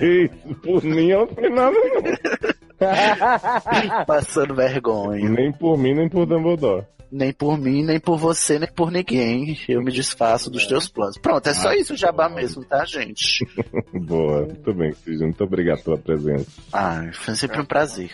Por 0.63 0.83
mim, 0.83 1.09
eu 1.09 1.27
não 1.27 1.35
fiz 1.35 1.51
nada, 1.51 1.71
não. 1.71 2.59
passando 4.07 4.55
vergonha. 4.55 5.29
Nem 5.29 5.51
por 5.51 5.77
mim, 5.77 5.93
nem 5.93 6.09
por 6.09 6.25
Dumbledore. 6.25 6.85
Nem 7.11 7.33
por 7.33 7.57
mim, 7.57 7.83
nem 7.83 7.99
por 7.99 8.17
você, 8.17 8.59
nem 8.59 8.71
por 8.71 8.91
ninguém. 8.91 9.59
Eu 9.67 9.81
me 9.81 9.91
desfaço 9.91 10.49
dos 10.49 10.67
teus 10.67 10.87
planos. 10.87 11.17
Pronto, 11.17 11.47
é 11.47 11.53
só 11.53 11.73
isso 11.73 11.93
o 11.93 11.97
jabá 11.97 12.29
mesmo, 12.29 12.63
tá, 12.63 12.85
gente? 12.85 13.45
Boa, 13.93 14.45
muito 14.45 14.73
bem, 14.73 14.93
Cid. 14.93 15.23
Muito 15.23 15.43
obrigado 15.43 15.83
pela 15.83 15.97
presença. 15.97 16.45
Ah, 16.71 17.09
foi 17.13 17.35
sempre 17.35 17.59
um 17.59 17.65
prazer. 17.65 18.11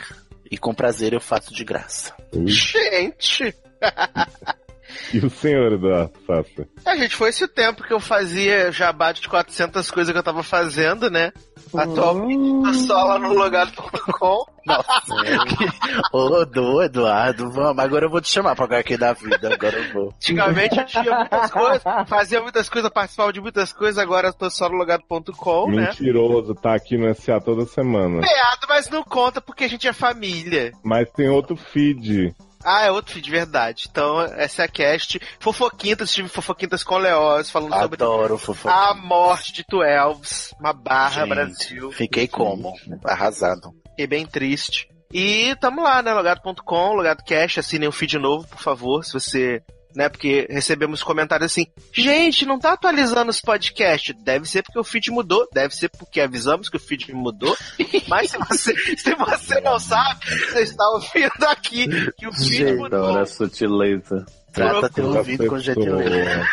E 0.50 0.58
com 0.58 0.74
prazer 0.74 1.12
eu 1.12 1.20
faço 1.20 1.54
de 1.54 1.66
graça. 1.66 2.14
Ui. 2.34 2.48
Gente, 2.48 3.54
E 5.14 5.20
o 5.20 5.30
senhor 5.30 5.74
Eduardo 5.74 6.14
Sassa? 6.26 6.68
a 6.86 6.96
gente 6.96 7.16
foi 7.16 7.30
esse 7.30 7.44
o 7.44 7.48
tempo 7.48 7.84
que 7.84 7.94
eu 7.94 8.00
fazia 8.00 8.72
jabá 8.72 9.12
de 9.12 9.28
400 9.28 9.90
coisas 9.92 10.12
que 10.12 10.18
eu 10.18 10.24
tava 10.24 10.44
fazendo, 10.44 11.10
né? 11.10 11.32
Atualmente 11.76 12.64
tô 12.64 12.74
só 12.86 13.04
lá 13.04 13.20
no 13.20 13.34
logado.com. 13.34 14.46
Ô, 16.12 16.46
do 16.46 16.82
Eduardo, 16.82 17.52
vamos. 17.52 17.84
Agora 17.84 18.06
eu 18.06 18.10
vou 18.10 18.22
te 18.22 18.30
chamar 18.30 18.56
pra 18.56 18.66
HQ 18.66 18.98
da 18.98 19.14
vida. 19.14 19.54
Agora 19.54 19.78
eu 19.78 19.94
vou. 19.94 20.14
Antigamente 20.16 20.78
eu 20.80 20.86
tinha 20.86 21.20
muitas 21.20 21.52
coisas, 21.52 21.84
fazia 22.08 22.42
muitas 22.42 22.70
coisas, 22.70 22.92
participava 22.92 23.32
de 23.32 23.42
muitas 23.42 23.72
coisas, 23.72 23.98
agora 23.98 24.30
eu 24.30 24.34
tô 24.34 24.50
só 24.50 24.68
no 24.70 24.78
logado.com, 24.78 25.72
né? 25.72 25.88
Mentiroso, 25.88 26.56
tá 26.56 26.74
aqui 26.74 26.98
no 26.98 27.14
SA 27.14 27.40
toda 27.40 27.66
semana. 27.66 28.22
Piado, 28.22 28.66
mas 28.68 28.90
não 28.90 29.04
conta 29.04 29.40
porque 29.40 29.66
a 29.66 29.70
gente 29.70 29.88
é 29.88 29.94
família. 29.94 30.72
Mas 30.84 31.10
tem 31.12 31.30
outro 31.30 31.56
feed. 31.56 32.34
Ah, 32.66 32.84
é 32.84 32.92
outro 32.92 33.14
feed, 33.14 33.26
de 33.26 33.32
verdade. 33.32 33.88
Então, 33.90 34.22
essa 34.22 34.64
é 34.64 34.66
a 34.66 34.68
cast. 34.68 35.20
Fofoquintas, 35.40 36.12
tive 36.12 36.28
fofoquintas 36.28 36.84
com 36.84 36.98
Leoz, 36.98 37.50
falando 37.50 37.74
sobre 37.74 37.96
Adoro 38.04 38.38
fofoca. 38.38 38.74
a 38.74 38.94
morte 38.96 39.54
de 39.54 39.64
Twelves, 39.64 40.52
uma 40.60 40.74
barra 40.74 41.22
Gente, 41.22 41.30
Brasil. 41.30 41.92
Fiquei 41.92 42.28
como? 42.28 42.74
Arrasado. 43.04 43.72
Fiquei 43.92 44.08
bem 44.08 44.26
triste. 44.26 44.88
E 45.14 45.56
tamo 45.62 45.82
lá, 45.84 46.02
né? 46.02 46.14
Logado.com, 46.14 46.94
Logado 46.94 47.24
Cash, 47.24 47.60
assinem 47.60 47.88
um 47.88 47.92
feed 47.92 48.18
novo, 48.18 48.48
por 48.48 48.60
favor, 48.60 49.06
se 49.06 49.14
você. 49.14 49.62
Né, 49.96 50.10
porque 50.10 50.46
recebemos 50.50 51.02
comentários 51.02 51.52
assim, 51.52 51.68
gente, 51.94 52.46
não 52.46 52.60
tá 52.60 52.74
atualizando 52.74 53.32
os 53.32 53.40
podcasts. 53.40 54.14
Deve 54.24 54.46
ser 54.46 54.62
porque 54.62 54.80
o 54.80 54.84
feed 54.84 55.10
mudou, 55.10 55.48
deve 55.54 55.74
ser 55.74 55.88
porque 55.90 56.20
avisamos 56.20 56.68
que 56.70 56.76
o 56.76 56.80
feed 56.80 57.14
mudou. 57.14 57.56
Mas 58.08 58.32
se 58.32 58.38
você, 58.38 58.76
se 58.98 59.16
você 59.16 59.62
não 59.62 59.80
sabe, 59.80 60.20
você 60.26 60.64
está 60.64 60.84
ouvindo 60.90 61.46
aqui 61.48 61.88
que 62.18 62.28
o 62.28 62.34
feed 62.34 62.58
Gente, 62.58 62.74
mudou. 62.74 63.06
adoro 63.06 63.22
a 63.22 63.26
sutileza. 63.26 64.26
Trata 64.52 64.90
teu 64.90 65.06
ouvido 65.08 65.48
com 65.48 65.60
gentileza. 65.60 66.46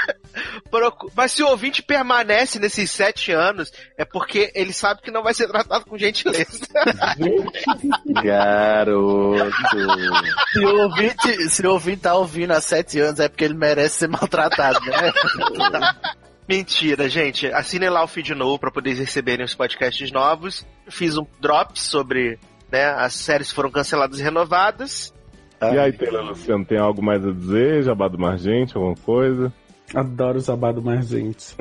Mas 1.14 1.32
se 1.32 1.42
o 1.42 1.48
ouvinte 1.48 1.82
permanece 1.82 2.59
nesses 2.59 2.90
sete 2.90 3.32
anos, 3.32 3.72
é 3.96 4.04
porque 4.04 4.50
ele 4.54 4.72
sabe 4.72 5.02
que 5.02 5.10
não 5.10 5.22
vai 5.22 5.34
ser 5.34 5.48
tratado 5.48 5.84
com 5.84 5.98
gentileza. 5.98 6.66
Garoto. 8.22 9.50
Se 10.52 10.59
o 10.60 10.80
ouvinte, 10.82 11.48
se 11.48 11.66
o 11.66 11.70
ouvinte 11.72 12.02
tá 12.02 12.14
ouvindo 12.14 12.52
há 12.52 12.60
sete 12.60 12.98
anos, 13.00 13.20
é 13.20 13.28
porque 13.28 13.44
ele 13.44 13.54
merece 13.54 13.98
ser 13.98 14.09
maltratado, 14.09 14.80
né? 14.80 15.12
Mentira, 16.48 17.09
gente. 17.09 17.46
Assinem 17.46 17.88
lá 17.88 18.02
o 18.02 18.09
feed 18.09 18.34
novo 18.34 18.59
para 18.59 18.70
poder 18.70 18.94
receberem 18.94 19.44
os 19.44 19.54
podcasts 19.54 20.10
novos. 20.10 20.66
Fiz 20.88 21.16
um 21.16 21.26
drop 21.40 21.78
sobre 21.80 22.38
né, 22.70 22.86
as 22.86 23.14
séries 23.14 23.48
que 23.50 23.54
foram 23.54 23.70
canceladas 23.70 24.18
e 24.18 24.22
renovadas. 24.22 25.14
E 25.60 25.78
aí, 25.78 25.92
Taylor 25.92 26.24
Luciano, 26.24 26.64
tem 26.64 26.78
algo 26.78 27.00
mais 27.00 27.24
a 27.24 27.30
dizer? 27.30 27.84
Jabá 27.84 28.09
do 28.09 28.18
Margente, 28.18 28.76
alguma 28.76 28.96
coisa? 28.96 29.52
Adoro 29.94 30.38
o 30.38 30.40
Zabá 30.40 30.72
do 30.72 30.80
Margente. 30.80 31.54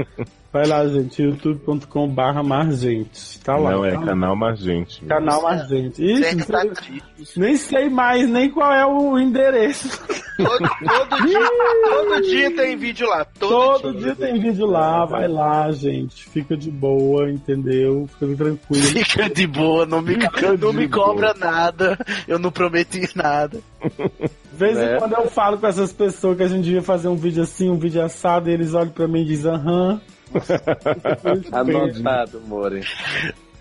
Vai 0.53 0.65
lá, 0.65 0.87
gente, 0.87 1.21
youtube.com 1.21 2.07
barra 2.07 2.41
Margente. 2.41 3.39
Tá 3.41 3.57
lá. 3.57 3.71
Não, 3.71 3.85
é 3.85 3.91
tá 3.91 3.99
lá. 3.99 4.05
canal 4.05 4.35
Margente. 4.37 5.05
Canal 5.05 5.41
Margente. 5.41 6.01
Ixi, 6.03 6.21
Certo, 6.23 6.37
não 6.39 6.45
tá 6.45 6.75
triste. 6.81 7.39
nem 7.39 7.55
sei 7.57 7.89
mais 7.89 8.29
nem 8.29 8.49
qual 8.49 8.71
é 8.73 8.85
o 8.85 9.19
endereço. 9.19 10.01
Todo, 10.37 10.57
todo 10.59 11.27
dia, 11.27 11.39
todo 11.83 12.21
dia 12.21 12.55
tem 12.55 12.77
vídeo 12.77 13.07
lá. 13.07 13.25
Todo, 13.25 13.81
Todo 13.81 13.99
dia 13.99 14.15
tem 14.15 14.39
vídeo 14.39 14.65
lá, 14.65 15.05
vai 15.05 15.27
lá, 15.27 15.69
gente. 15.71 16.27
Fica 16.29 16.55
de 16.57 16.71
boa, 16.71 17.29
entendeu? 17.29 18.07
Fica 18.17 18.35
tranquilo. 18.35 18.83
Fica 18.83 19.29
de 19.29 19.45
boa, 19.47 19.85
não 19.85 20.01
me, 20.01 20.15
Fica 20.15 20.57
não 20.57 20.71
me 20.73 20.87
boa. 20.87 21.05
cobra 21.05 21.33
nada. 21.33 21.97
Eu 22.27 22.39
não 22.39 22.49
prometi 22.51 23.07
nada. 23.15 23.59
De 24.61 24.67
vez 24.67 24.77
em 24.77 24.91
Né? 24.91 24.99
quando 24.99 25.13
eu 25.13 25.27
falo 25.27 25.57
com 25.57 25.65
essas 25.65 25.91
pessoas 25.91 26.37
que 26.37 26.43
a 26.43 26.47
gente 26.47 26.63
devia 26.65 26.83
fazer 26.83 27.07
um 27.07 27.15
vídeo 27.15 27.41
assim, 27.41 27.67
um 27.69 27.79
vídeo 27.79 28.03
assado, 28.03 28.47
e 28.49 28.53
eles 28.53 28.75
olham 28.75 28.89
pra 28.91 29.07
mim 29.07 29.21
e 29.21 29.25
dizem, 29.25 29.51
aham. 29.51 29.99
Anotado, 31.51 32.39
More. 32.41 32.85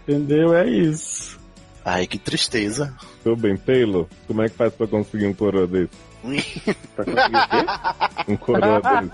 Entendeu? 0.07 0.55
É 0.55 0.69
isso. 0.69 1.41
Ai, 1.85 2.07
que 2.07 2.19
tristeza. 2.19 2.95
Tô 3.25 3.35
bem, 3.35 3.57
Taylor, 3.57 4.07
como 4.27 4.43
é 4.43 4.49
que 4.51 4.55
faz 4.55 4.75
pra 4.75 4.87
conseguir 4.87 5.27
um 5.27 5.33
coroa 5.33 5.67
desse? 5.67 5.89
Pra 6.95 7.05
conseguir 7.07 7.37
o 7.37 7.49
quê? 7.49 8.33
Um 8.33 8.37
coroa 8.37 8.81
desse. 9.01 9.11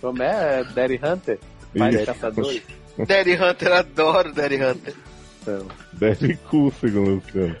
Como 0.00 0.22
é? 0.22 0.62
Daddy 0.72 1.00
Hunter? 1.02 1.38
De 1.74 2.06
caçadores? 2.06 2.62
Daddy 2.96 3.34
Hunter, 3.34 3.72
adoro 3.72 4.32
Daddy 4.32 4.62
Hunter. 4.62 4.94
Então, 5.42 5.66
Deve 5.94 6.36
cu, 6.36 6.72
segundo 6.80 7.10
o 7.10 7.14
Luciano. 7.16 7.56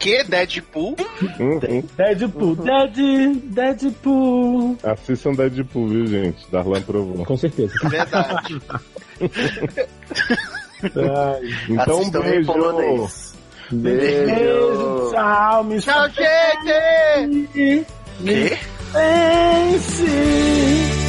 Que 0.00 0.24
Deadpool? 0.24 0.96
Hum, 1.38 1.60
hum. 1.68 1.82
Deadpool, 1.94 2.56
Dead, 2.56 3.36
Deadpool. 3.44 4.78
Assistam 4.82 5.34
Deadpool, 5.34 5.88
viu, 5.88 6.06
gente? 6.06 6.50
Darlan 6.50 6.80
provou. 6.80 7.22
Com 7.26 7.36
certeza. 7.36 7.74
Verdade. 7.88 8.58
Então, 11.68 12.00
um 12.00 12.10
beijo. 12.10 12.46
polonês. 12.50 13.34
Beijo, 13.70 15.10
tchau, 15.12 15.64
me 15.64 15.78
Tchau, 15.78 16.08
gente! 16.08 17.86
Quê? 18.24 18.58
Pense. 18.92 20.99